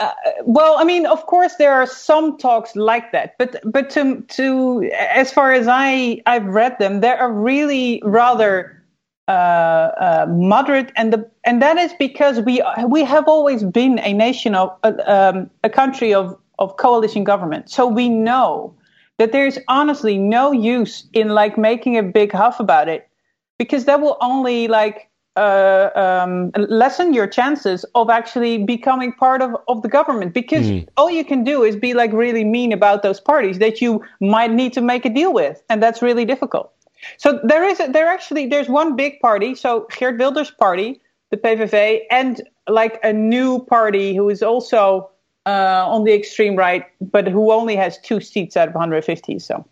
uh, 0.00 0.10
well, 0.44 0.76
I 0.78 0.84
mean, 0.84 1.06
of 1.06 1.26
course, 1.26 1.54
there 1.56 1.72
are 1.72 1.86
some 1.86 2.36
talks 2.36 2.74
like 2.74 3.12
that, 3.12 3.36
but 3.38 3.60
but 3.64 3.90
to 3.90 4.22
to 4.22 4.90
as 4.92 5.32
far 5.32 5.52
as 5.52 5.66
I 5.68 6.20
I've 6.26 6.46
read 6.46 6.78
them, 6.78 7.00
they 7.00 7.10
are 7.10 7.32
really 7.32 8.02
rather 8.04 8.83
uh, 9.28 9.30
uh, 9.30 10.26
moderate, 10.28 10.92
and 10.96 11.12
the 11.12 11.30
and 11.44 11.62
that 11.62 11.78
is 11.78 11.92
because 11.98 12.40
we 12.40 12.62
we 12.86 13.04
have 13.04 13.26
always 13.26 13.64
been 13.64 13.98
a 14.00 14.12
nation 14.12 14.54
of 14.54 14.76
uh, 14.82 14.92
um, 15.06 15.50
a 15.62 15.70
country 15.70 16.12
of 16.12 16.36
of 16.58 16.76
coalition 16.76 17.24
government, 17.24 17.70
so 17.70 17.86
we 17.86 18.08
know 18.08 18.74
that 19.18 19.32
there's 19.32 19.58
honestly 19.68 20.18
no 20.18 20.52
use 20.52 21.06
in 21.12 21.28
like 21.30 21.56
making 21.56 21.96
a 21.96 22.02
big 22.02 22.32
huff 22.32 22.60
about 22.60 22.88
it, 22.88 23.08
because 23.58 23.86
that 23.86 24.00
will 24.00 24.18
only 24.20 24.68
like 24.68 25.08
uh, 25.36 25.88
um, 25.94 26.50
lessen 26.68 27.14
your 27.14 27.26
chances 27.26 27.84
of 27.94 28.10
actually 28.10 28.58
becoming 28.58 29.12
part 29.12 29.40
of, 29.40 29.56
of 29.68 29.82
the 29.82 29.88
government. 29.88 30.34
Because 30.34 30.66
mm. 30.66 30.86
all 30.96 31.10
you 31.10 31.24
can 31.24 31.44
do 31.44 31.62
is 31.62 31.76
be 31.76 31.94
like 31.94 32.12
really 32.12 32.44
mean 32.44 32.72
about 32.72 33.02
those 33.02 33.20
parties 33.20 33.58
that 33.58 33.80
you 33.80 34.04
might 34.20 34.52
need 34.52 34.72
to 34.74 34.80
make 34.80 35.04
a 35.04 35.10
deal 35.10 35.32
with 35.32 35.62
and 35.68 35.82
that's 35.82 36.02
really 36.02 36.24
difficult 36.24 36.74
so 37.16 37.40
there 37.44 37.64
is 37.64 37.80
a, 37.80 37.88
there 37.88 38.06
actually 38.06 38.46
there's 38.46 38.68
one 38.68 38.96
big 38.96 39.20
party. 39.20 39.54
So 39.54 39.86
Geert 39.96 40.18
Wilders' 40.18 40.50
party, 40.50 41.00
the 41.30 41.36
PVV, 41.36 42.00
and 42.10 42.42
like 42.68 42.98
a 43.02 43.12
new 43.12 43.64
party 43.64 44.14
who 44.14 44.28
is 44.28 44.42
also 44.42 45.10
uh, 45.46 45.84
on 45.86 46.04
the 46.04 46.12
extreme 46.12 46.56
right, 46.56 46.86
but 47.00 47.28
who 47.28 47.52
only 47.52 47.76
has 47.76 47.98
two 47.98 48.20
seats 48.20 48.56
out 48.56 48.68
of 48.68 48.74
150. 48.74 49.38
So. 49.38 49.66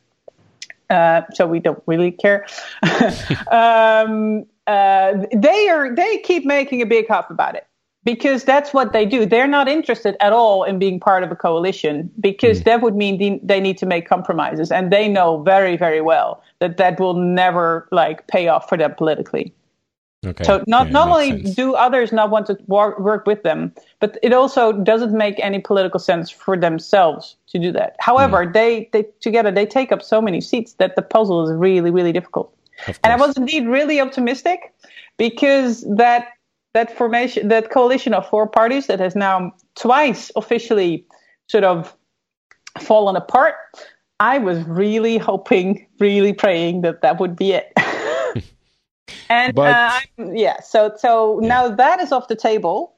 Uh, 0.91 1.23
so 1.33 1.47
we 1.47 1.59
don't 1.59 1.83
really 1.87 2.11
care. 2.11 2.47
um, 3.51 4.45
uh, 4.67 5.15
they 5.35 5.69
are 5.71 5.95
they 5.95 6.19
keep 6.19 6.45
making 6.45 6.83
a 6.83 6.87
big 6.87 7.09
huff 7.09 7.31
about 7.31 7.55
it 7.55 7.67
because 8.05 8.45
that's 8.45 8.75
what 8.75 8.93
they 8.93 9.07
do. 9.07 9.25
They're 9.27 9.47
not 9.47 9.69
interested 9.69 10.17
at 10.21 10.33
all 10.33 10.65
in 10.65 10.79
being 10.79 10.99
part 10.99 11.23
of 11.23 11.31
a 11.31 11.37
coalition 11.37 12.11
because 12.21 12.61
mm. 12.61 12.65
that 12.65 12.83
would 12.83 12.97
mean 12.97 13.41
they 13.43 13.61
need 13.61 13.79
to 13.79 13.87
make 13.87 14.09
compromises, 14.09 14.73
and 14.73 14.93
they 14.93 15.09
know 15.09 15.43
very, 15.43 15.77
very 15.77 16.01
well 16.01 16.43
that 16.59 16.77
that 16.77 16.99
will 16.99 17.15
never 17.15 17.89
like 17.93 18.27
pay 18.27 18.49
off 18.49 18.69
for 18.69 18.77
them 18.77 18.95
politically. 18.97 19.53
Okay. 20.25 20.45
So 20.45 20.63
not 20.69 20.87
yeah, 20.87 20.93
not 20.93 21.09
only 21.09 21.43
do 21.43 21.75
others 21.75 22.13
not 22.13 22.31
want 22.31 22.47
to 22.47 22.57
work, 22.69 23.01
work 23.01 23.27
with 23.27 23.43
them, 23.43 23.73
but 23.99 24.19
it 24.23 24.33
also 24.33 24.73
doesn't 24.73 25.13
make 25.13 25.35
any 25.41 25.59
political 25.59 25.99
sense 25.99 26.31
for 26.31 26.57
themselves 26.57 27.35
to 27.49 27.59
do 27.59 27.73
that. 27.73 27.97
However, 27.99 28.47
mm. 28.47 28.53
they, 28.53 28.89
they 28.93 29.05
together 29.21 29.51
they 29.51 29.67
take 29.67 29.91
up 29.91 30.01
so 30.01 30.23
many 30.23 30.41
seats 30.41 30.75
that 30.75 30.95
the 30.95 31.03
puzzle 31.03 31.49
is 31.49 31.53
really 31.57 31.91
really 31.91 32.13
difficult. 32.13 32.57
And 33.05 33.13
I 33.13 33.17
was 33.17 33.37
indeed 33.37 33.67
really 33.67 34.01
optimistic 34.01 34.73
because 35.19 35.83
that 35.97 36.29
that 36.75 36.97
formation, 36.97 37.49
that 37.49 37.71
coalition 37.71 38.15
of 38.15 38.29
four 38.29 38.47
parties 38.47 38.87
that 38.87 39.01
has 39.01 39.15
now 39.15 39.53
twice 39.75 40.31
officially 40.37 41.07
sort 41.49 41.65
of 41.65 41.95
fallen 42.81 43.17
apart. 43.17 43.55
I 44.21 44.39
was 44.39 44.63
really 44.65 45.19
hoping, 45.19 45.87
really 45.99 46.33
praying 46.33 46.83
that 46.83 47.03
that 47.03 47.21
would 47.21 47.37
be 47.37 47.53
it. 47.53 47.73
and 49.29 49.55
but, 49.55 49.75
uh, 50.19 50.31
yeah, 50.33 50.61
so 50.61 50.95
so 50.97 51.41
yeah. 51.43 51.49
now 51.49 51.69
that 51.69 52.01
is 52.01 52.13
off 52.13 52.29
the 52.29 52.37
table. 52.37 52.95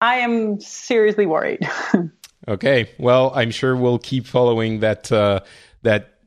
I 0.00 0.16
am 0.16 0.60
seriously 0.60 1.26
worried. 1.26 1.68
okay, 2.48 2.90
well, 2.98 3.32
I'm 3.34 3.50
sure 3.50 3.74
we'll 3.74 3.98
keep 3.98 4.26
following 4.26 4.80
that 4.80 5.10
uh, 5.10 5.40
that 5.82 6.20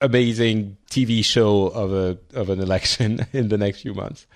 amazing 0.00 0.76
TV 0.90 1.24
show 1.24 1.66
of 1.68 1.92
a 1.92 2.18
of 2.34 2.50
an 2.50 2.60
election 2.60 3.26
in 3.32 3.48
the 3.48 3.58
next 3.58 3.80
few 3.80 3.94
months. 3.94 4.26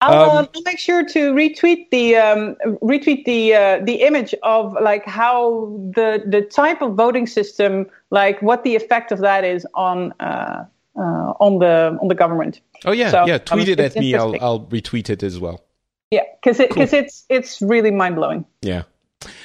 I'll, 0.00 0.30
um, 0.30 0.48
I'll, 0.54 0.62
make 0.62 0.78
sure 0.78 1.04
to 1.04 1.32
retweet 1.32 1.90
the 1.90 2.16
um, 2.16 2.56
retweet 2.82 3.24
the 3.24 3.54
uh, 3.54 3.80
the 3.84 4.02
image 4.02 4.34
of 4.42 4.76
like 4.80 5.04
how 5.04 5.76
the 5.94 6.22
the 6.24 6.42
type 6.42 6.82
of 6.82 6.94
voting 6.94 7.26
system, 7.26 7.86
like 8.10 8.40
what 8.40 8.62
the 8.62 8.76
effect 8.76 9.10
of 9.10 9.18
that 9.20 9.44
is 9.44 9.66
on 9.74 10.12
uh, 10.20 10.64
uh, 10.96 11.00
on 11.00 11.58
the 11.58 11.98
on 12.00 12.08
the 12.08 12.14
government. 12.14 12.60
Oh 12.84 12.92
yeah, 12.92 13.10
so, 13.10 13.26
yeah. 13.26 13.38
Tweet 13.38 13.68
um, 13.68 13.72
it 13.72 13.80
at 13.80 13.96
me. 13.96 14.14
I'll 14.14 14.36
I'll 14.40 14.66
retweet 14.66 15.10
it 15.10 15.22
as 15.24 15.40
well. 15.40 15.64
Yeah, 16.10 16.22
because 16.40 16.60
it, 16.60 16.70
cause 16.70 16.92
it's 16.92 17.24
it's 17.28 17.60
really 17.60 17.90
mind 17.90 18.14
blowing. 18.14 18.44
Yeah, 18.62 18.84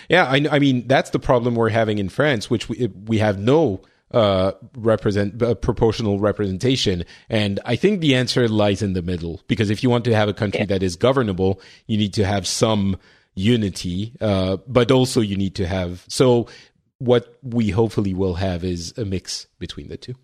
yeah. 0.08 0.26
I, 0.26 0.46
I 0.52 0.60
mean, 0.60 0.88
that's 0.88 1.10
the 1.10 1.20
problem 1.20 1.56
we're 1.56 1.70
having 1.70 1.98
in 1.98 2.10
France, 2.10 2.50
which 2.50 2.70
we 2.70 2.92
we 3.06 3.18
have 3.18 3.40
no 3.40 3.82
uh, 4.14 4.52
represent 4.78 5.42
uh, 5.42 5.56
proportional 5.56 6.20
representation, 6.20 7.04
and 7.30 7.60
I 7.66 7.76
think 7.76 8.00
the 8.00 8.16
answer 8.16 8.48
lies 8.48 8.82
in 8.82 8.94
the 8.94 9.02
middle. 9.02 9.42
Because 9.48 9.70
if 9.70 9.84
you 9.84 9.90
want 9.90 10.06
to 10.06 10.16
have 10.16 10.30
a 10.30 10.34
country 10.34 10.62
Yeah. 10.62 10.68
that 10.68 10.84
is 10.84 10.96
governable, 10.96 11.60
you 11.88 11.98
need 11.98 12.14
to 12.14 12.26
have 12.26 12.46
some 12.48 12.98
unity, 13.36 14.14
uh, 14.22 14.58
but 14.68 14.92
also 14.92 15.20
you 15.22 15.36
need 15.36 15.56
to 15.56 15.66
have. 15.66 16.06
So 16.08 16.48
what 17.00 17.38
we 17.42 17.70
hopefully 17.70 18.14
will 18.14 18.36
have 18.36 18.64
is 18.64 18.94
a 18.98 19.06
mix 19.06 19.48
between 19.60 19.90
the 19.90 19.98
two. 19.98 20.16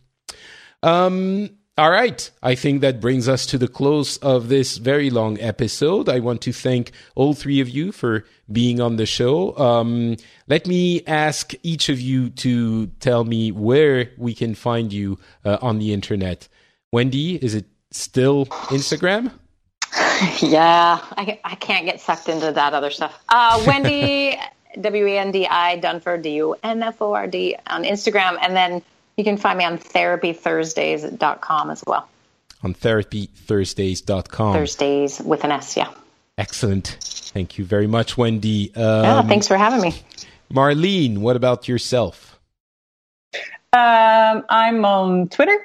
Um, 0.83 1.49
all 1.79 1.91
right. 1.91 2.29
I 2.43 2.55
think 2.55 2.81
that 2.81 2.99
brings 2.99 3.29
us 3.29 3.45
to 3.47 3.57
the 3.57 3.69
close 3.69 4.17
of 4.17 4.49
this 4.49 4.75
very 4.75 5.09
long 5.09 5.39
episode. 5.39 6.09
I 6.09 6.19
want 6.19 6.41
to 6.41 6.51
thank 6.51 6.91
all 7.15 7.33
three 7.33 7.61
of 7.61 7.69
you 7.69 7.93
for 7.93 8.25
being 8.51 8.81
on 8.81 8.97
the 8.97 9.05
show. 9.05 9.57
Um, 9.57 10.17
let 10.49 10.67
me 10.67 11.01
ask 11.07 11.53
each 11.63 11.87
of 11.87 12.01
you 12.01 12.31
to 12.31 12.87
tell 12.99 13.23
me 13.23 13.53
where 13.53 14.11
we 14.17 14.33
can 14.33 14.55
find 14.55 14.91
you 14.91 15.19
uh, 15.45 15.57
on 15.61 15.79
the 15.79 15.93
internet. 15.93 16.49
Wendi, 16.93 17.41
is 17.41 17.55
it 17.55 17.65
still 17.91 18.45
Instagram? 18.67 19.31
Yeah, 20.41 20.99
I, 21.15 21.39
I 21.45 21.55
can't 21.55 21.85
get 21.85 22.01
sucked 22.01 22.27
into 22.27 22.51
that 22.51 22.73
other 22.73 22.91
stuff. 22.91 23.17
Uh, 23.29 23.57
Wendi, 23.59 24.37
W 24.81 25.07
E 25.07 25.17
N 25.17 25.31
D 25.31 25.47
I, 25.49 25.79
Dunford, 25.79 26.23
D 26.23 26.31
U 26.35 26.57
N 26.61 26.83
F 26.83 27.01
O 27.01 27.13
R 27.13 27.25
D 27.25 27.55
on 27.67 27.85
Instagram. 27.85 28.37
And 28.41 28.53
then 28.53 28.81
you 29.19 29.23
can 29.25 29.37
find 29.37 29.57
me 29.57 29.65
on 29.65 29.77
therapythursdays.com 29.77 31.69
as 31.69 31.83
well. 31.85 32.07
On 32.63 32.73
therapythursdays.com. 32.73 34.53
Thursdays 34.53 35.19
with 35.19 35.43
an 35.43 35.51
S, 35.51 35.77
yeah. 35.77 35.91
Excellent. 36.37 36.97
Thank 37.01 37.57
you 37.57 37.65
very 37.65 37.87
much, 37.87 38.15
Wendi. 38.15 38.75
Um, 38.75 39.03
Yeah, 39.03 39.21
thanks 39.23 39.47
for 39.47 39.57
having 39.57 39.81
me. 39.81 40.01
Marleen, 40.51 41.19
what 41.19 41.35
about 41.35 41.67
yourself? 41.67 42.39
Um, 43.73 44.45
I'm 44.49 44.83
on 44.83 45.27
Twitter. 45.27 45.57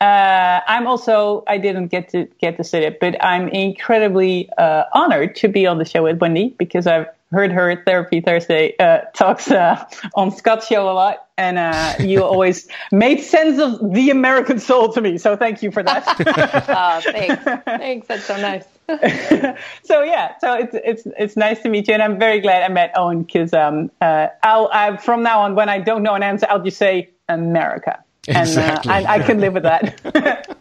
Uh, 0.00 0.60
I'm 0.66 0.86
also 0.86 1.42
I 1.46 1.58
didn't 1.58 1.88
get 1.88 2.08
to 2.10 2.26
get 2.40 2.56
to 2.58 2.64
say 2.64 2.84
it, 2.86 3.00
but 3.00 3.22
I'm 3.24 3.48
incredibly 3.48 4.48
uh, 4.58 4.84
honored 4.92 5.36
to 5.36 5.48
be 5.48 5.66
on 5.66 5.78
the 5.78 5.84
show 5.84 6.04
with 6.04 6.18
Wendi 6.18 6.56
because 6.56 6.86
I've 6.86 7.06
heard 7.30 7.50
her 7.52 7.82
Therapy 7.84 8.20
Thursday 8.20 8.74
uh, 8.78 8.98
talks 9.14 9.50
uh, 9.50 9.84
on 10.14 10.30
Scott's 10.30 10.66
show 10.66 10.88
a 10.88 10.92
lot, 10.92 11.26
and 11.36 11.58
uh, 11.58 11.94
you 12.00 12.22
always 12.32 12.68
made 12.92 13.20
sense 13.20 13.58
of 13.60 13.92
the 13.92 14.10
American 14.10 14.58
soul 14.58 14.92
to 14.92 15.00
me. 15.00 15.18
So 15.18 15.36
thank 15.36 15.62
you 15.62 15.70
for 15.70 15.82
that. 15.82 16.04
Uh, 16.76 17.00
thanks. 17.00 17.44
thanks. 17.64 18.08
That's 18.08 18.24
so 18.24 18.36
nice. 18.36 18.64
so 19.82 20.02
yeah, 20.02 20.36
so 20.38 20.54
it's 20.54 20.74
it's 20.74 21.02
it's 21.18 21.36
nice 21.36 21.60
to 21.62 21.68
meet 21.68 21.88
you, 21.88 21.94
and 21.94 22.02
I'm 22.02 22.18
very 22.18 22.40
glad 22.40 22.62
I 22.62 22.68
met 22.72 22.92
Owen 22.96 23.22
because 23.22 23.52
um 23.52 23.90
uh 24.00 24.28
I'll 24.42 24.68
I, 24.72 24.96
from 24.96 25.22
now 25.22 25.40
on 25.40 25.54
when 25.54 25.68
I 25.68 25.80
don't 25.80 26.02
know 26.02 26.14
an 26.14 26.22
answer, 26.22 26.46
I'll 26.48 26.62
just 26.62 26.78
say 26.78 27.10
America, 27.28 28.02
Exactly. 28.28 28.92
and 28.92 29.06
uh, 29.06 29.10
I, 29.10 29.14
I 29.16 29.18
can 29.22 29.40
live 29.40 29.54
with 29.54 29.64
that. 29.64 30.56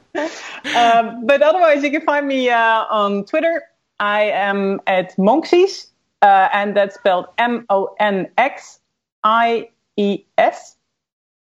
um, 0.76 1.26
but 1.26 1.42
otherwise, 1.42 1.84
you 1.84 1.92
can 1.92 2.02
find 2.02 2.28
me 2.28 2.50
uh, 2.50 2.86
on 2.90 3.26
Twitter. 3.26 3.64
I 4.00 4.24
am 4.24 4.82
at 4.88 5.16
Monxies, 5.18 5.88
uh, 6.26 6.50
and 6.54 6.76
that's 6.76 6.96
spelled 6.96 7.26
M 7.38 7.66
O 7.70 7.96
N 8.00 8.28
X 8.38 8.80
I 9.24 9.70
E 9.98 10.24
S. 10.38 10.76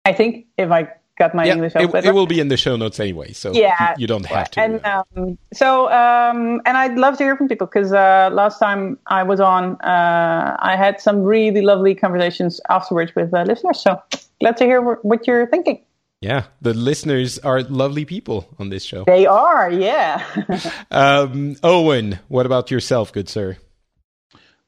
I 0.05 0.13
think 0.13 0.47
if 0.59 0.71
I 0.71 0.89
got 1.19 1.35
my 1.35 1.45
Yeah, 1.47 1.55
English 1.55 1.75
it, 1.75 1.83
alphabet 1.83 2.05
it 2.05 2.15
will 2.15 2.27
be 2.27 2.41
in 2.41 2.49
the 2.49 2.57
show 2.57 2.77
notes 2.77 3.01
anyway, 3.01 3.33
so 3.33 3.53
Yeah, 3.53 3.95
you, 3.97 4.07
don't 4.07 4.27
have 4.27 4.51
to. 4.53 4.61
And 4.61 4.85
um, 4.85 5.39
so, 5.53 5.91
um, 5.91 6.61
and 6.67 6.77
I'd 6.77 6.99
love 6.99 7.17
to 7.19 7.25
hear 7.25 7.37
from 7.37 7.49
people 7.49 7.67
because 7.67 7.93
uh, 7.93 8.29
last 8.33 8.59
time 8.59 8.99
I 9.07 9.23
was 9.23 9.41
on, 9.41 9.77
uh, 9.81 10.57
I 10.61 10.77
had 10.77 11.01
some 11.01 11.23
really 11.23 11.63
lovely 11.63 11.95
conversations 11.95 12.61
afterwards 12.69 13.13
with 13.17 13.33
uh, 13.33 13.43
listeners. 13.45 13.81
So 13.81 14.01
glad 14.41 14.57
to 14.59 14.65
hear 14.65 14.83
wh- 14.83 15.05
what 15.05 15.27
you're 15.27 15.47
thinking. 15.47 15.81
yeah, 16.21 16.45
the 16.61 16.75
listeners 16.75 17.39
are 17.39 17.63
lovely 17.63 18.05
people 18.05 18.47
on 18.59 18.69
this 18.69 18.85
show. 18.85 19.05
They 19.07 19.27
are, 19.27 19.71
yeah. 19.71 20.23
Um, 20.91 21.57
Owen, 21.63 22.19
what 22.29 22.47
about 22.47 22.71
yourself, 22.71 23.13
good 23.13 23.29
sir? 23.29 23.57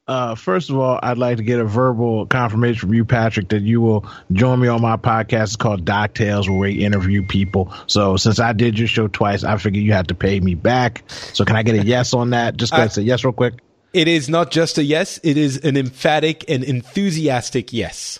Uh, 0.09 0.33
first 0.33 0.71
of 0.71 0.77
all, 0.77 0.99
I'd 1.03 1.19
like 1.19 1.37
to 1.37 1.43
get 1.43 1.59
a 1.59 1.65
verbal 1.65 2.25
confirmation 2.25 2.79
from 2.79 2.95
you, 2.95 3.05
Patrick, 3.05 3.49
that 3.49 3.61
you 3.61 3.79
will 3.79 4.09
join 4.31 4.59
me 4.59 4.67
on 4.67 4.81
my 4.81 4.97
podcast. 4.97 5.43
It's 5.43 5.55
called 5.55 5.85
Doc 5.85 6.15
Tales, 6.15 6.49
where 6.49 6.57
we 6.57 6.83
interview 6.83 7.23
people. 7.23 7.71
So 7.85 8.17
since 8.17 8.39
I 8.39 8.53
did 8.53 8.79
your 8.79 8.87
show 8.87 9.07
twice, 9.07 9.43
I 9.43 9.57
figured 9.57 9.83
you 9.83 9.93
had 9.93 10.07
to 10.07 10.15
pay 10.15 10.39
me 10.39 10.55
back. 10.55 11.03
So 11.07 11.45
can 11.45 11.55
I 11.55 11.61
get 11.61 11.75
a 11.75 11.85
yes 11.85 12.15
on 12.15 12.31
that? 12.31 12.57
Just 12.57 12.73
go 12.73 12.81
and 12.81 12.91
say 12.91 13.03
yes 13.03 13.23
real 13.23 13.33
quick. 13.33 13.59
It 13.93 14.07
is 14.07 14.29
not 14.29 14.49
just 14.49 14.79
a 14.79 14.83
yes, 14.83 15.19
it 15.23 15.37
is 15.37 15.57
an 15.57 15.77
emphatic 15.77 16.43
and 16.49 16.63
enthusiastic 16.63 17.71
yes. 17.71 18.17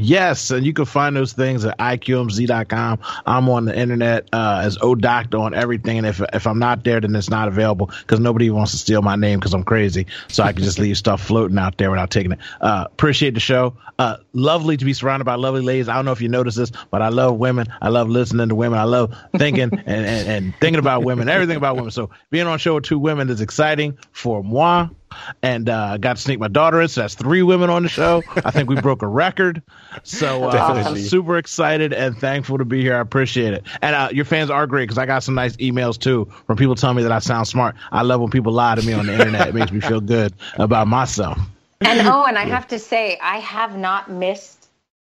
Yes, 0.00 0.52
and 0.52 0.64
you 0.64 0.72
can 0.72 0.84
find 0.84 1.16
those 1.16 1.32
things 1.32 1.64
at 1.64 1.76
iqmz.com. 1.76 3.00
I'm 3.26 3.48
on 3.48 3.64
the 3.64 3.76
internet 3.76 4.28
uh, 4.32 4.60
as 4.62 4.78
Ohdoctah 4.78 5.40
on 5.40 5.54
everything, 5.54 5.98
and 5.98 6.06
if 6.06 6.22
if 6.32 6.46
I'm 6.46 6.60
not 6.60 6.84
there, 6.84 7.00
then 7.00 7.16
it's 7.16 7.28
not 7.28 7.48
available 7.48 7.90
because 8.02 8.20
nobody 8.20 8.48
wants 8.48 8.70
to 8.70 8.78
steal 8.78 9.02
my 9.02 9.16
name 9.16 9.40
because 9.40 9.54
I'm 9.54 9.64
crazy. 9.64 10.06
So 10.28 10.44
I 10.44 10.52
can 10.52 10.62
just 10.62 10.78
leave 10.78 10.96
stuff 10.96 11.20
floating 11.20 11.58
out 11.58 11.78
there 11.78 11.90
without 11.90 12.12
taking 12.12 12.30
it. 12.30 12.38
Uh, 12.60 12.84
appreciate 12.86 13.34
the 13.34 13.40
show. 13.40 13.76
Uh, 13.98 14.18
lovely 14.32 14.76
to 14.76 14.84
be 14.84 14.92
surrounded 14.92 15.24
by 15.24 15.34
lovely 15.34 15.62
ladies. 15.62 15.88
I 15.88 15.96
don't 15.96 16.04
know 16.04 16.12
if 16.12 16.22
you 16.22 16.28
notice 16.28 16.54
this, 16.54 16.70
but 16.92 17.02
I 17.02 17.08
love 17.08 17.36
women. 17.36 17.66
I 17.82 17.88
love 17.88 18.08
listening 18.08 18.50
to 18.50 18.54
women. 18.54 18.78
I 18.78 18.84
love 18.84 19.16
thinking 19.36 19.62
and, 19.62 19.82
and, 19.84 20.28
and 20.28 20.54
thinking 20.60 20.78
about 20.78 21.02
women, 21.02 21.28
everything 21.28 21.56
about 21.56 21.74
women. 21.74 21.90
So 21.90 22.10
being 22.30 22.46
on 22.46 22.60
show 22.60 22.76
with 22.76 22.84
two 22.84 23.00
women 23.00 23.30
is 23.30 23.40
exciting 23.40 23.98
for 24.12 24.44
moi 24.44 24.90
and 25.42 25.68
uh, 25.68 25.96
got 25.98 26.16
to 26.16 26.22
sneak 26.22 26.38
my 26.38 26.48
daughter 26.48 26.80
in. 26.80 26.88
So 26.88 27.02
that's 27.02 27.14
three 27.14 27.42
women 27.42 27.70
on 27.70 27.82
the 27.82 27.88
show. 27.88 28.22
I 28.36 28.50
think 28.50 28.68
we 28.68 28.80
broke 28.80 29.02
a 29.02 29.06
record. 29.06 29.62
So 30.02 30.44
uh, 30.44 30.52
Definitely. 30.52 31.02
super 31.02 31.38
excited 31.38 31.92
and 31.92 32.16
thankful 32.18 32.58
to 32.58 32.64
be 32.64 32.82
here. 32.82 32.96
I 32.96 33.00
appreciate 33.00 33.54
it. 33.54 33.64
And 33.82 33.94
uh, 33.94 34.08
your 34.12 34.24
fans 34.24 34.50
are 34.50 34.66
great 34.66 34.84
because 34.84 34.98
I 34.98 35.06
got 35.06 35.22
some 35.22 35.34
nice 35.34 35.56
emails 35.56 35.98
too 35.98 36.30
from 36.46 36.56
people 36.56 36.74
telling 36.74 36.96
me 36.96 37.02
that 37.02 37.12
I 37.12 37.18
sound 37.18 37.48
smart. 37.48 37.76
I 37.92 38.02
love 38.02 38.20
when 38.20 38.30
people 38.30 38.52
lie 38.52 38.74
to 38.74 38.82
me 38.82 38.92
on 38.92 39.06
the 39.06 39.12
internet. 39.12 39.48
It 39.48 39.54
makes 39.54 39.72
me 39.72 39.80
feel 39.80 40.00
good 40.00 40.34
about 40.54 40.88
myself. 40.88 41.38
And 41.80 42.00
oh, 42.08 42.24
and 42.24 42.36
I 42.36 42.44
have 42.44 42.68
to 42.68 42.78
say, 42.78 43.18
I 43.22 43.38
have 43.38 43.76
not 43.76 44.10
missed 44.10 44.66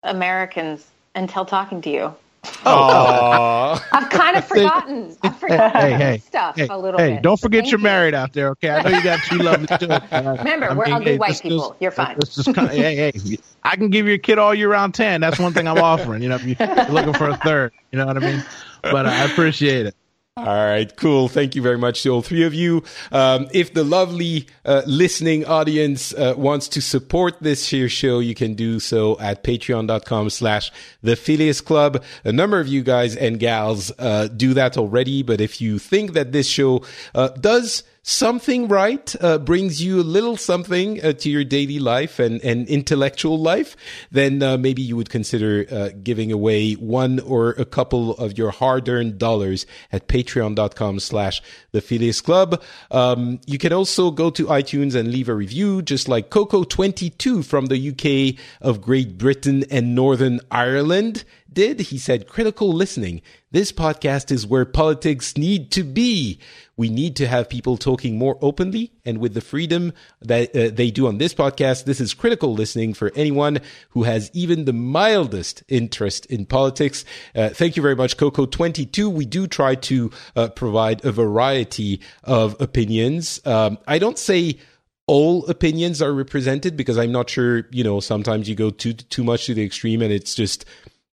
Americans 0.02 0.86
until 1.14 1.44
talking 1.44 1.80
to 1.82 1.90
you. 1.90 2.14
Aww. 2.44 3.82
I've 3.92 4.08
kind 4.10 4.36
of 4.36 4.44
forgotten. 4.48 5.16
I've 5.22 5.38
forgotten 5.38 5.80
Hey, 5.80 5.92
hey, 5.92 6.18
stuff 6.18 6.56
hey, 6.56 6.66
a 6.70 6.78
little 6.78 6.98
hey, 6.98 7.14
bit. 7.14 7.22
don't 7.22 7.40
forget 7.40 7.62
Thank 7.62 7.72
you're 7.72 7.78
you. 7.78 7.84
married 7.84 8.14
out 8.14 8.32
there, 8.32 8.48
okay? 8.50 8.70
I 8.70 8.82
know 8.82 8.90
you 8.90 9.02
got 9.02 9.22
two 9.22 9.38
lovely 9.42 9.66
children. 9.78 10.02
Remember, 10.12 10.74
we're 10.76 10.84
ugly 10.86 11.18
white 11.18 11.42
people. 11.42 11.76
You're 11.80 11.90
fine. 11.90 12.16
It's 12.18 12.34
just 12.34 12.54
kind 12.54 12.68
of, 12.68 12.74
hey, 12.76 12.96
hey, 12.96 13.38
I 13.62 13.76
can 13.76 13.90
give 13.90 14.06
you 14.06 14.14
a 14.14 14.18
kid 14.18 14.38
all 14.38 14.54
year 14.54 14.70
round 14.70 14.94
10. 14.94 15.20
That's 15.20 15.38
one 15.38 15.52
thing 15.54 15.66
I'm 15.68 15.78
offering. 15.82 16.22
You 16.22 16.28
know, 16.30 16.36
if 16.36 16.44
you- 16.44 16.56
you're 16.58 16.86
looking 16.88 17.14
for 17.14 17.28
a 17.28 17.36
third, 17.36 17.72
you 17.92 17.98
know 17.98 18.06
what 18.06 18.16
I 18.16 18.20
mean? 18.20 18.42
But 18.82 19.06
uh, 19.06 19.10
I 19.10 19.24
appreciate 19.24 19.86
it. 19.86 19.94
All 20.36 20.46
right, 20.46 20.94
cool. 20.96 21.28
Thank 21.28 21.54
you 21.56 21.60
very 21.60 21.76
much 21.76 22.04
to 22.04 22.10
all 22.10 22.22
three 22.22 22.44
of 22.44 22.54
you. 22.54 22.84
Um, 23.10 23.48
if 23.52 23.74
the 23.74 23.82
lovely 23.84 24.46
uh, 24.64 24.82
listening 24.86 25.44
audience 25.44 26.14
uh, 26.14 26.34
wants 26.36 26.68
to 26.68 26.80
support 26.80 27.34
this 27.40 27.68
here 27.68 27.88
show, 27.88 28.20
you 28.20 28.34
can 28.34 28.54
do 28.54 28.78
so 28.78 29.18
at 29.18 29.42
patreon.com 29.42 30.30
slash 30.30 30.70
the 31.02 31.16
Phileas 31.16 31.60
Club. 31.60 32.02
A 32.24 32.32
number 32.32 32.60
of 32.60 32.68
you 32.68 32.82
guys 32.82 33.16
and 33.16 33.38
gals 33.40 33.92
uh, 33.98 34.28
do 34.28 34.54
that 34.54 34.78
already, 34.78 35.22
but 35.22 35.40
if 35.40 35.60
you 35.60 35.78
think 35.78 36.12
that 36.12 36.32
this 36.32 36.46
show 36.46 36.84
uh, 37.14 37.28
does 37.30 37.82
something 38.02 38.68
right, 38.68 39.14
uh, 39.20 39.38
brings 39.38 39.82
you 39.82 40.00
a 40.00 40.02
little 40.02 40.36
something 40.36 41.04
uh, 41.04 41.12
to 41.12 41.30
your 41.30 41.44
daily 41.44 41.78
life 41.78 42.18
and, 42.18 42.42
and 42.42 42.66
intellectual 42.68 43.38
life, 43.38 43.76
then 44.10 44.42
uh, 44.42 44.56
maybe 44.56 44.82
you 44.82 44.96
would 44.96 45.10
consider 45.10 45.66
uh, 45.70 45.90
giving 46.02 46.32
away 46.32 46.72
one 46.74 47.20
or 47.20 47.50
a 47.50 47.64
couple 47.64 48.12
of 48.16 48.38
your 48.38 48.50
hard-earned 48.50 49.18
dollars 49.18 49.66
at 49.92 50.08
patreon.com 50.08 50.98
slash 51.00 51.42
the 51.72 51.80
Phileas 51.80 52.20
Club. 52.20 52.62
Um, 52.90 53.40
you 53.46 53.58
can 53.58 53.72
also 53.72 54.10
go 54.10 54.30
to 54.30 54.46
iTunes 54.46 54.94
and 54.94 55.10
leave 55.10 55.28
a 55.28 55.34
review, 55.34 55.82
just 55.82 56.08
like 56.08 56.30
Coco22 56.30 57.44
from 57.44 57.66
the 57.66 57.90
UK 57.90 58.42
of 58.60 58.80
Great 58.80 59.18
Britain 59.18 59.64
and 59.70 59.94
Northern 59.94 60.40
Ireland 60.50 61.24
did. 61.52 61.80
He 61.80 61.98
said, 61.98 62.28
critical 62.28 62.72
listening. 62.72 63.22
This 63.50 63.72
podcast 63.72 64.30
is 64.30 64.46
where 64.46 64.64
politics 64.64 65.36
need 65.36 65.70
to 65.72 65.82
be. 65.82 66.38
We 66.76 66.88
need 66.88 67.16
to 67.16 67.26
have 67.26 67.48
people 67.48 67.76
talking 67.76 68.16
more 68.16 68.38
openly 68.40 68.92
and 69.04 69.18
with 69.18 69.34
the 69.34 69.40
freedom 69.40 69.92
that 70.22 70.56
uh, 70.56 70.70
they 70.72 70.90
do 70.90 71.06
on 71.06 71.18
this 71.18 71.34
podcast. 71.34 71.84
This 71.84 72.00
is 72.00 72.14
critical 72.14 72.54
listening 72.54 72.94
for 72.94 73.12
anyone 73.14 73.60
who 73.90 74.04
has 74.04 74.30
even 74.32 74.64
the 74.64 74.72
mildest 74.72 75.62
interest 75.68 76.26
in 76.26 76.46
politics. 76.46 77.04
Uh, 77.34 77.50
thank 77.50 77.76
you 77.76 77.82
very 77.82 77.96
much, 77.96 78.16
Coco22. 78.16 79.12
We 79.12 79.26
do 79.26 79.46
try 79.46 79.74
to 79.74 80.10
uh, 80.36 80.48
provide 80.48 81.04
a 81.04 81.12
variety 81.12 82.00
of 82.24 82.58
opinions. 82.60 83.40
Um, 83.44 83.78
I 83.86 83.98
don't 83.98 84.18
say 84.18 84.58
all 85.06 85.44
opinions 85.46 86.00
are 86.00 86.12
represented 86.12 86.76
because 86.76 86.96
I'm 86.96 87.10
not 87.10 87.28
sure, 87.28 87.66
you 87.72 87.82
know, 87.82 87.98
sometimes 87.98 88.48
you 88.48 88.54
go 88.54 88.70
too, 88.70 88.92
too 88.92 89.24
much 89.24 89.46
to 89.46 89.54
the 89.54 89.64
extreme 89.64 90.02
and 90.02 90.12
it's 90.12 90.36
just, 90.36 90.64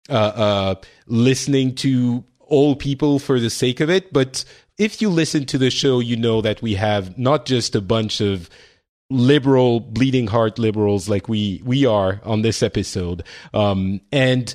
uh, 0.10 0.14
uh, 0.14 0.76
listening 1.06 1.76
to 1.76 2.24
all 2.40 2.76
people 2.76 3.20
for 3.20 3.40
the 3.40 3.50
sake 3.50 3.80
of 3.80 3.90
it. 3.90 4.14
But 4.14 4.46
if 4.78 5.02
you 5.02 5.10
listen 5.10 5.46
to 5.48 5.58
the 5.58 5.70
show, 5.70 6.00
you 6.00 6.16
know 6.16 6.42
that 6.42 6.62
we 6.62 6.76
have 6.76 7.18
not 7.18 7.46
just 7.46 7.76
a 7.76 7.82
bunch 7.82 8.22
of 8.22 8.50
liberal, 9.10 9.80
bleeding 9.80 10.28
heart 10.28 10.60
liberals 10.60 11.10
like 11.10 11.28
we 11.28 11.62
we 11.66 11.86
are 11.86 12.22
on 12.24 12.42
this 12.42 12.62
episode, 12.62 13.24
um, 13.54 14.02
and 14.12 14.54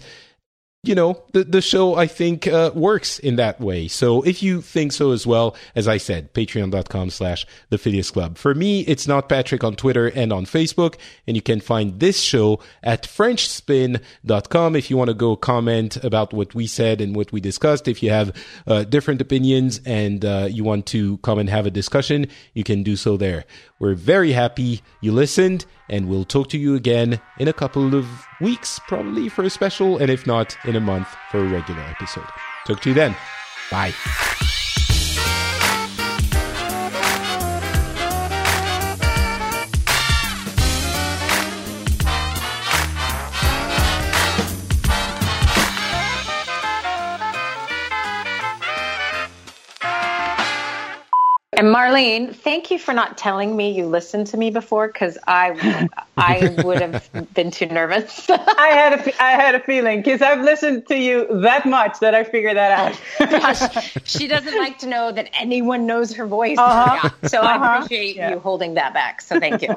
you 0.85 0.97
know, 0.97 1.23
the, 1.33 1.45
the 1.45 1.61
show, 1.61 1.95
I 1.95 2.09
think, 2.09 2.49
uh, 2.49 2.73
works 2.75 3.21
in 3.21 3.37
that 3.37 3.61
way. 3.61 3.87
So 3.87 4.23
if 4.23 4.43
you 4.43 4.61
think 4.61 4.93
so 4.93 5.13
as 5.13 5.25
well, 5.25 5.55
as 5.77 5.87
I 5.87 5.97
said, 5.97 6.35
patreon.com 6.35 7.11
slash 7.11 7.47
the 7.71 7.79
Phileas 7.79 8.11
Club. 8.11 8.37
For 8.37 8.53
me, 8.53 8.81
it's 8.81 9.07
not 9.07 9.29
Patrick 9.29 9.63
on 9.63 9.77
Twitter 9.77 10.09
and 10.09 10.33
on 10.33 10.45
Facebook. 10.45 10.97
And 11.25 11.37
you 11.37 11.43
can 11.43 11.61
find 11.61 12.01
this 12.01 12.21
show 12.21 12.59
at 12.83 13.05
FrenchSpin.com 13.05 14.75
if 14.75 14.91
you 14.91 14.97
want 14.97 15.09
to 15.09 15.15
go 15.15 15.37
comment 15.37 16.03
about 16.03 16.33
what 16.33 16.53
we 16.53 16.67
said 16.67 17.01
and 17.01 17.15
what 17.15 17.31
we 17.31 17.41
discussed. 17.41 17.87
If 17.87 18.03
you 18.03 18.11
have 18.11 18.35
uh, 18.67 18.83
different 18.83 19.21
opinions 19.21 19.81
and 19.87 20.25
uh, 20.25 20.49
you 20.51 20.65
want 20.65 20.87
to 20.87 21.19
come 21.19 21.39
and 21.39 21.49
have 21.49 21.65
a 21.65 21.71
discussion, 21.71 22.27
you 22.55 22.65
can 22.65 22.83
do 22.83 22.97
so 22.97 23.17
there. 23.17 23.45
We're 23.79 23.95
very 23.95 24.33
happy 24.33 24.83
you 25.01 25.13
listened 25.13 25.65
and 25.89 26.09
we'll 26.09 26.25
talk 26.25 26.49
to 26.49 26.59
you 26.59 26.75
again 26.75 27.21
in 27.39 27.47
a 27.47 27.53
couple 27.53 27.95
of 27.95 28.27
weeks, 28.43 28.79
probably 28.79 29.29
for 29.29 29.45
a 29.45 29.51
special, 29.51 29.99
and 29.99 30.11
if 30.11 30.27
not, 30.27 30.57
in 30.65 30.77
a 30.77 30.81
month 30.81 31.09
for 31.31 31.39
a 31.39 31.49
regular 31.49 31.83
episode. 31.83 32.29
Talk 32.67 32.81
to 32.81 32.91
you 32.91 32.95
then. 32.95 33.17
Bye. 33.71 33.95
And 51.55 51.67
Marleen, 51.69 52.35
thank 52.35 52.71
you 52.71 52.79
for 52.79 52.95
not 52.95 53.19
telling 53.19 53.55
me 53.55 53.73
you 53.73 53.85
listened 53.87 54.27
to 54.29 54.39
me 54.39 54.49
before 54.51 54.87
because 54.87 55.19
I, 55.27 55.87
I 56.17 56.49
would 56.65 56.81
have 56.81 57.11
been 57.35 57.51
too 57.51 57.67
nervous. 57.67 58.25
I 58.31 58.69
had 58.69 58.95
a, 58.95 59.23
I 59.23 59.33
had 59.33 59.55
a 59.55 59.61
feeling 59.61 59.99
because 60.01 60.23
I've 60.23 60.41
listened 60.41 60.87
to 60.89 60.97
you 60.97 61.27
that 61.43 61.67
much 61.67 62.01
that 62.01 62.15
I 62.15 62.25
figured 62.25 62.57
that 62.57 62.73
out. 62.73 63.01
Gosh, 63.31 63.99
she 64.05 64.29
doesn't 64.29 64.57
like 64.57 64.79
to 64.79 64.87
know 64.87 65.13
that 65.13 65.29
anyone 65.39 65.85
knows 65.87 66.15
her 66.15 66.27
voice. 66.27 66.57
Uh-huh. 66.57 67.11
So 67.27 67.43
I 67.43 67.57
Uh-huh. 67.57 67.83
appreciate 67.85 68.17
Yeah. 68.17 68.31
you 68.31 68.39
holding 68.41 68.73
that 68.75 68.95
back. 68.95 69.21
So 69.21 69.39
thank 69.39 69.61
you. 69.61 69.77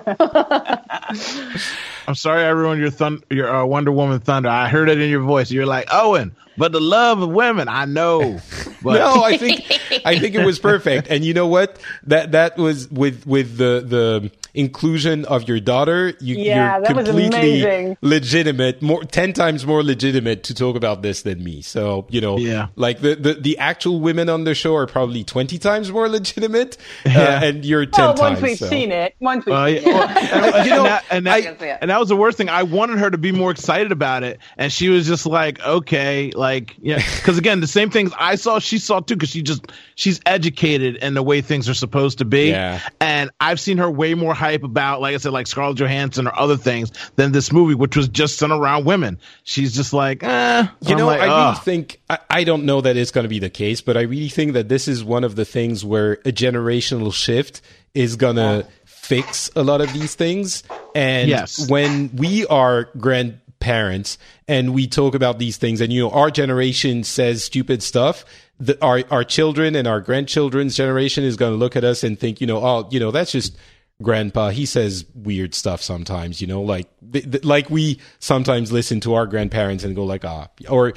I'm 2.07 2.15
sorry 2.15 2.43
I 2.45 2.49
ruined 2.51 2.79
your 2.79 2.89
thun- 2.91 3.21
your 3.29 3.53
uh, 3.53 3.65
Wonder 3.65 3.91
Woman 3.91 4.21
thunder. 4.21 4.47
I 4.47 4.69
heard 4.69 4.87
it 4.87 5.01
in 5.01 5.09
your 5.09 5.23
voice. 5.23 5.51
You're 5.51 5.65
like 5.65 5.87
Owen, 5.91 6.33
but 6.57 6.71
the 6.71 6.81
love 6.81 7.21
of 7.21 7.29
women. 7.29 7.67
I 7.67 7.85
know, 7.85 8.39
but 8.83 8.99
no, 8.99 9.23
I 9.23 9.37
think 9.37 9.65
I 10.05 10.19
think 10.19 10.35
it 10.35 10.45
was 10.45 10.59
perfect. 10.59 11.07
And 11.09 11.23
you 11.23 11.33
know 11.33 11.47
what? 11.47 11.79
That 12.03 12.31
that 12.33 12.57
was 12.57 12.89
with 12.89 13.25
with 13.25 13.57
the 13.57 13.83
the 13.85 14.31
inclusion 14.55 15.25
of 15.25 15.47
your 15.47 15.59
daughter. 15.59 16.13
You, 16.19 16.35
Yeah, 16.35 16.77
you're 16.77 16.81
that 16.83 16.95
was 16.95 17.05
completely 17.05 17.61
amazing. 17.63 17.97
legitimate, 18.01 18.81
more 18.81 19.03
ten 19.03 19.33
times 19.33 19.65
more 19.65 19.83
legitimate 19.83 20.43
to 20.43 20.53
talk 20.53 20.75
about 20.75 21.01
this 21.01 21.21
than 21.23 21.43
me. 21.43 21.61
So 21.61 22.07
you 22.09 22.21
know, 22.21 22.37
Yeah. 22.37 22.67
like 22.75 23.01
the 23.01 23.15
the, 23.15 23.33
the 23.35 23.57
actual 23.57 23.99
women 23.99 24.29
on 24.29 24.43
the 24.43 24.55
show 24.55 24.75
are 24.75 24.87
probably 24.87 25.23
twenty 25.23 25.57
times 25.57 25.91
more 25.91 26.07
legitimate, 26.09 26.77
uh, 27.05 27.09
and 27.09 27.63
you're 27.65 27.85
ten 27.85 28.05
well, 28.05 28.13
times. 28.15 28.31
once 28.39 28.41
we've 28.41 28.57
so. 28.57 28.67
seen 28.67 28.91
it, 28.91 29.15
once 29.19 29.45
we've 29.45 29.55
Uh, 29.55 29.67
seen 29.67 29.83
yeah, 29.83 29.93
well, 29.93 30.55
and, 30.55 30.65
You 30.65 30.71
know, 30.75 30.77
and 30.77 30.85
that, 30.87 31.03
and, 31.11 31.25
that, 31.27 31.61
I- 31.61 31.77
and 31.81 31.89
that 31.91 31.99
was 31.99 32.09
the 32.09 32.15
worst 32.15 32.37
thing. 32.37 32.49
I 32.49 32.63
wanted 32.63 32.99
her 32.99 33.09
to 33.09 33.17
be 33.17 33.31
more 33.31 33.51
excited 33.51 33.91
about 33.91 34.23
it, 34.23 34.39
and 34.57 34.71
she 34.71 34.89
was 34.89 35.05
just 35.07 35.25
like, 35.25 35.59
"Okay, 35.63 36.31
like, 36.35 36.75
yeah." 36.81 37.01
Because 37.25 37.37
again, 37.39 37.59
the 37.59 37.67
same 37.67 37.89
things 37.89 38.11
I 38.19 38.35
saw, 38.35 38.59
she 38.59 38.77
saw 38.77 38.99
too. 38.99 39.15
Because 39.15 39.29
she 39.29 39.41
just 39.41 39.65
she's 39.95 40.19
educated 40.25 40.97
in 40.97 41.13
the 41.15 41.23
way 41.23 41.41
things 41.41 41.67
are 41.69 41.73
supposed 41.73 42.19
to 42.19 42.25
be. 42.25 42.49
Yeah. 42.49 42.79
And 42.99 43.31
I've 43.39 43.59
seen 43.59 43.77
her 43.79 43.89
way 43.89 44.13
more 44.13 44.33
hype 44.45 44.63
about, 44.63 45.01
like 45.01 45.13
I 45.13 45.17
said, 45.17 45.31
like 45.33 45.47
Scarlett 45.47 45.77
Johansson 45.77 46.27
or 46.27 46.37
other 46.39 46.57
things 46.57 46.91
than 47.15 47.31
this 47.31 47.51
movie, 47.51 47.75
which 47.75 47.95
was 47.95 48.07
just 48.07 48.37
centered 48.37 48.55
around 48.57 48.85
women. 48.85 49.19
She's 49.43 49.75
just 49.75 49.93
like, 49.93 50.23
eh. 50.23 50.67
You 50.81 50.95
know, 50.95 51.07
like, 51.07 51.21
I 51.21 51.45
really 51.45 51.59
think 51.59 51.99
I, 52.09 52.19
I 52.29 52.43
don't 52.43 52.65
know 52.65 52.81
that 52.81 52.95
it's 52.97 53.11
going 53.11 53.25
to 53.25 53.29
be 53.29 53.39
the 53.39 53.49
case, 53.49 53.81
but 53.81 53.97
I 53.97 54.01
really 54.01 54.29
think 54.29 54.53
that 54.53 54.69
this 54.69 54.87
is 54.87 55.03
one 55.03 55.23
of 55.23 55.35
the 55.35 55.45
things 55.45 55.83
where 55.83 56.13
a 56.25 56.31
generational 56.31 57.13
shift 57.13 57.61
is 57.93 58.15
going 58.15 58.35
to 58.37 58.67
fix 58.85 59.49
a 59.55 59.63
lot 59.63 59.81
of 59.81 59.93
these 59.93 60.15
things. 60.15 60.63
And 60.93 61.29
Yes. 61.29 61.69
when 61.69 62.09
we 62.15 62.45
are 62.47 62.89
grandparents 62.97 64.17
and 64.47 64.73
we 64.73 64.87
talk 64.87 65.15
about 65.15 65.39
these 65.39 65.57
things, 65.57 65.81
and 65.81 65.91
you 65.91 66.01
know, 66.01 66.11
our 66.11 66.29
generation 66.31 67.03
says 67.03 67.43
stupid 67.43 67.83
stuff. 67.83 68.25
The, 68.57 68.81
our 68.81 69.03
our 69.11 69.25
children 69.25 69.75
and 69.75 69.85
our 69.85 69.99
grandchildren's 69.99 70.77
generation 70.77 71.25
is 71.25 71.35
going 71.35 71.51
to 71.51 71.57
look 71.57 71.75
at 71.75 71.83
us 71.83 72.03
and 72.05 72.17
think, 72.17 72.39
you 72.39 72.47
know, 72.47 72.57
oh, 72.63 72.87
you 72.89 73.01
know, 73.01 73.11
that's 73.11 73.33
just 73.33 73.57
grandpa 74.01 74.49
he 74.49 74.65
says 74.65 75.05
weird 75.15 75.53
stuff 75.53 75.81
sometimes 75.81 76.41
you 76.41 76.47
know 76.47 76.61
like 76.61 76.89
th- 77.13 77.31
th- 77.31 77.45
like 77.45 77.69
we 77.69 77.97
sometimes 78.19 78.69
listen 78.71 78.99
to 78.99 79.13
our 79.13 79.25
grandparents 79.25 79.83
and 79.85 79.95
go 79.95 80.03
like 80.03 80.25
ah 80.25 80.47
or 80.69 80.91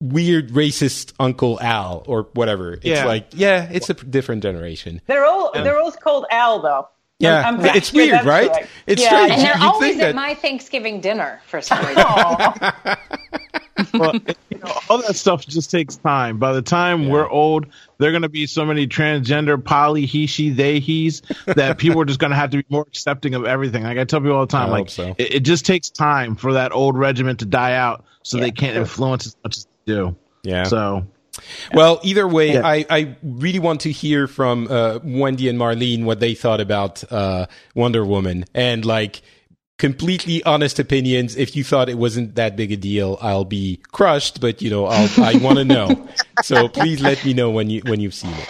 weird 0.00 0.50
racist 0.50 1.14
uncle 1.18 1.58
al 1.62 2.02
or 2.06 2.28
whatever 2.34 2.74
it's 2.74 2.84
Yeah. 2.84 3.06
like 3.06 3.28
yeah 3.32 3.66
it's 3.72 3.88
a 3.88 3.94
p- 3.94 4.06
different 4.08 4.42
generation 4.42 5.00
They're 5.06 5.24
all 5.24 5.52
they're 5.54 5.78
all 5.78 5.92
called 5.92 6.26
Al 6.30 6.60
though. 6.60 6.88
Yeah 7.24 7.46
I'm- 7.46 7.60
I'm 7.60 7.66
it's 7.76 7.90
sure 7.90 7.96
weird 8.06 8.24
right 8.24 8.50
correct. 8.50 8.68
it's 8.86 9.02
Yeah, 9.02 9.08
strange 9.08 9.30
and 9.32 9.40
You- 9.40 9.46
they're 9.46 9.56
you'd 9.58 9.64
always 9.64 9.90
think 9.90 10.02
at 10.02 10.06
that- 10.06 10.14
my 10.14 10.34
Thanksgiving 10.34 11.00
dinner 11.00 11.40
for 11.48 11.60
some 11.60 11.78
reason. 11.86 12.04
well, 13.94 14.14
you 14.50 14.58
know, 14.58 14.72
all 14.88 14.98
that 15.02 15.16
stuff 15.16 15.46
just 15.46 15.70
takes 15.70 15.96
time. 15.96 16.38
By 16.38 16.52
the 16.52 16.62
time 16.62 17.08
we're 17.08 17.28
old, 17.28 17.66
there 17.98 18.08
are 18.08 18.12
going 18.12 18.22
to 18.22 18.28
be 18.28 18.46
so 18.46 18.64
many 18.64 18.86
transgender, 18.86 19.62
poly, 19.62 20.06
he, 20.06 20.26
she, 20.26 20.50
they, 20.50 20.78
he's 20.80 21.22
that 21.46 21.78
people 21.78 22.00
are 22.00 22.04
just 22.04 22.20
going 22.20 22.30
to 22.30 22.36
have 22.36 22.50
to 22.50 22.58
be 22.58 22.64
more 22.68 22.82
accepting 22.82 23.34
of 23.34 23.44
everything. 23.44 23.82
Like 23.82 23.98
I 23.98 24.04
tell 24.04 24.20
people 24.20 24.36
all 24.36 24.46
the 24.46 24.50
time, 24.50 24.68
I 24.68 24.70
like 24.70 24.90
so. 24.90 25.14
it, 25.18 25.34
it 25.36 25.40
just 25.40 25.66
takes 25.66 25.90
time 25.90 26.36
for 26.36 26.52
that 26.54 26.72
old 26.72 26.96
regiment 26.96 27.40
to 27.40 27.46
die 27.46 27.74
out, 27.74 28.04
so 28.22 28.38
they 28.38 28.52
can't 28.52 28.76
influence 28.76 29.26
as 29.26 29.36
much 29.44 29.56
as 29.56 29.64
they 29.86 29.92
do. 29.94 30.16
Yeah. 30.44 30.64
So 30.64 31.06
Well, 31.72 32.00
either 32.02 32.26
way, 32.28 32.54
Yeah. 32.54 32.66
I, 32.66 32.86
I 32.90 33.16
really 33.22 33.58
want 33.58 33.82
to 33.82 33.90
hear 33.92 34.26
from 34.26 34.66
uh, 34.68 35.00
Wendi 35.00 35.48
and 35.48 35.58
Marleen 35.58 36.04
what 36.04 36.20
they 36.20 36.34
thought 36.34 36.60
about 36.60 37.04
uh, 37.12 37.46
Wonder 37.74 38.04
Woman 38.04 38.44
and 38.54 38.84
like 38.84 39.22
completely 39.78 40.42
honest 40.44 40.78
opinions. 40.78 41.36
If 41.36 41.56
you 41.56 41.64
thought 41.64 41.88
it 41.88 41.98
wasn't 41.98 42.36
that 42.36 42.56
big 42.56 42.72
a 42.72 42.76
deal, 42.76 43.18
I'll 43.20 43.44
be 43.44 43.80
crushed. 43.92 44.40
But 44.40 44.62
you 44.62 44.70
know, 44.70 44.86
I'll, 44.86 45.08
I 45.22 45.36
want 45.38 45.58
to 45.58 45.64
know. 45.64 46.08
So 46.42 46.68
please 46.68 47.00
let 47.00 47.24
me 47.24 47.32
know 47.32 47.48
when 47.50 47.70
you 47.70 47.80
when 47.86 48.00
you've 48.00 48.12
seen 48.12 48.32
it. 48.32 48.48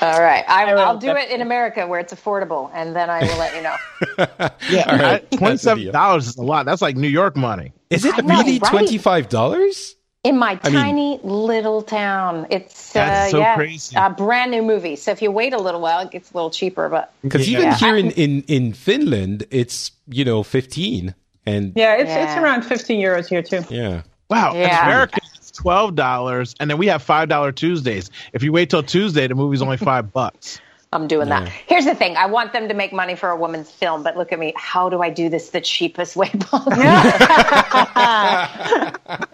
All 0.00 0.20
right, 0.20 0.44
I, 0.48 0.72
will. 0.72 0.80
I'll 0.80 0.96
do 0.98 1.10
it 1.10 1.30
in 1.30 1.40
America 1.40 1.86
where 1.86 1.98
it's 1.98 2.14
affordable, 2.14 2.70
and 2.72 2.94
then 2.94 3.10
I 3.10 3.20
will 3.20 3.38
let 3.38 3.54
you 3.56 3.62
know. 3.62 3.76
yeah, 4.70 4.84
All 4.88 4.98
right. 4.98 5.30
That's 5.30 5.66
a 5.66 5.90
dollars 5.90 6.28
is 6.28 6.36
a 6.36 6.42
lot. 6.42 6.64
That's 6.64 6.80
like 6.80 6.96
New 6.96 7.08
York 7.08 7.36
money. 7.36 7.72
Is 7.90 8.04
it 8.04 8.14
I 8.14 8.20
know, 8.20 8.38
really 8.38 8.60
twenty 8.60 8.98
five 8.98 9.28
dollars? 9.28 9.96
In 10.24 10.38
my 10.38 10.58
mean- 10.64 10.72
tiny 10.72 11.20
little 11.22 11.82
town, 11.82 12.46
it's 12.50 12.92
That's 12.94 13.28
uh, 13.28 13.30
so 13.30 13.38
yeah, 13.38 13.54
crazy. 13.56 13.94
a 13.96 14.08
brand 14.10 14.50
new 14.50 14.62
movie. 14.62 14.96
So 14.96 15.10
if 15.12 15.20
you 15.20 15.30
wait 15.30 15.52
a 15.52 15.58
little 15.58 15.80
while, 15.82 16.00
it 16.00 16.10
gets 16.10 16.32
a 16.32 16.34
little 16.34 16.50
cheaper. 16.50 16.88
But 16.88 17.12
Because 17.22 17.46
Yeah. 17.48 17.58
even 17.58 17.68
Yeah. 17.70 17.76
here 17.76 17.96
in, 17.96 18.10
in 18.12 18.42
in 18.48 18.72
Finland, 18.72 19.44
it's 19.50 19.92
you 20.08 20.24
know 20.24 20.42
fifteen 20.42 21.14
and 21.46 21.72
Yeah, 21.76 21.96
it's 21.96 22.10
it's 22.10 22.36
around 22.38 22.62
15 22.62 22.98
euros 23.04 23.28
here 23.28 23.42
too. 23.42 23.62
yeah. 23.68 24.00
Wow, 24.30 24.54
Yeah. 24.54 24.80
in 24.80 24.86
America 24.88 25.20
it's 25.34 25.50
twelve 25.50 25.94
dollars, 25.94 26.54
and 26.58 26.70
then 26.70 26.78
we 26.78 26.86
have 26.86 27.02
five 27.02 27.28
dollar 27.28 27.52
Tuesdays. 27.52 28.10
If 28.32 28.42
you 28.42 28.50
wait 28.50 28.70
till 28.70 28.82
Tuesday, 28.82 29.26
the 29.28 29.34
movie's 29.34 29.60
only 29.60 29.76
five 29.76 30.10
bucks. 30.10 30.58
I'm 30.94 31.06
doing 31.08 31.28
that. 31.28 31.48
Here's 31.66 31.84
the 31.84 31.94
thing: 31.94 32.16
I 32.16 32.26
want 32.26 32.52
them 32.54 32.68
to 32.68 32.74
make 32.74 32.92
money 32.94 33.14
for 33.16 33.28
a 33.28 33.36
woman's 33.36 33.70
film, 33.70 34.02
but 34.02 34.16
look 34.16 34.32
at 34.32 34.38
me. 34.38 34.54
How 34.56 34.88
do 34.88 35.02
I 35.02 35.10
do 35.10 35.28
this 35.28 35.50
the 35.50 35.60
cheapest 35.60 36.16
way 36.16 36.28
possible? 36.38 36.72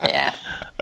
yeah. 0.03 0.35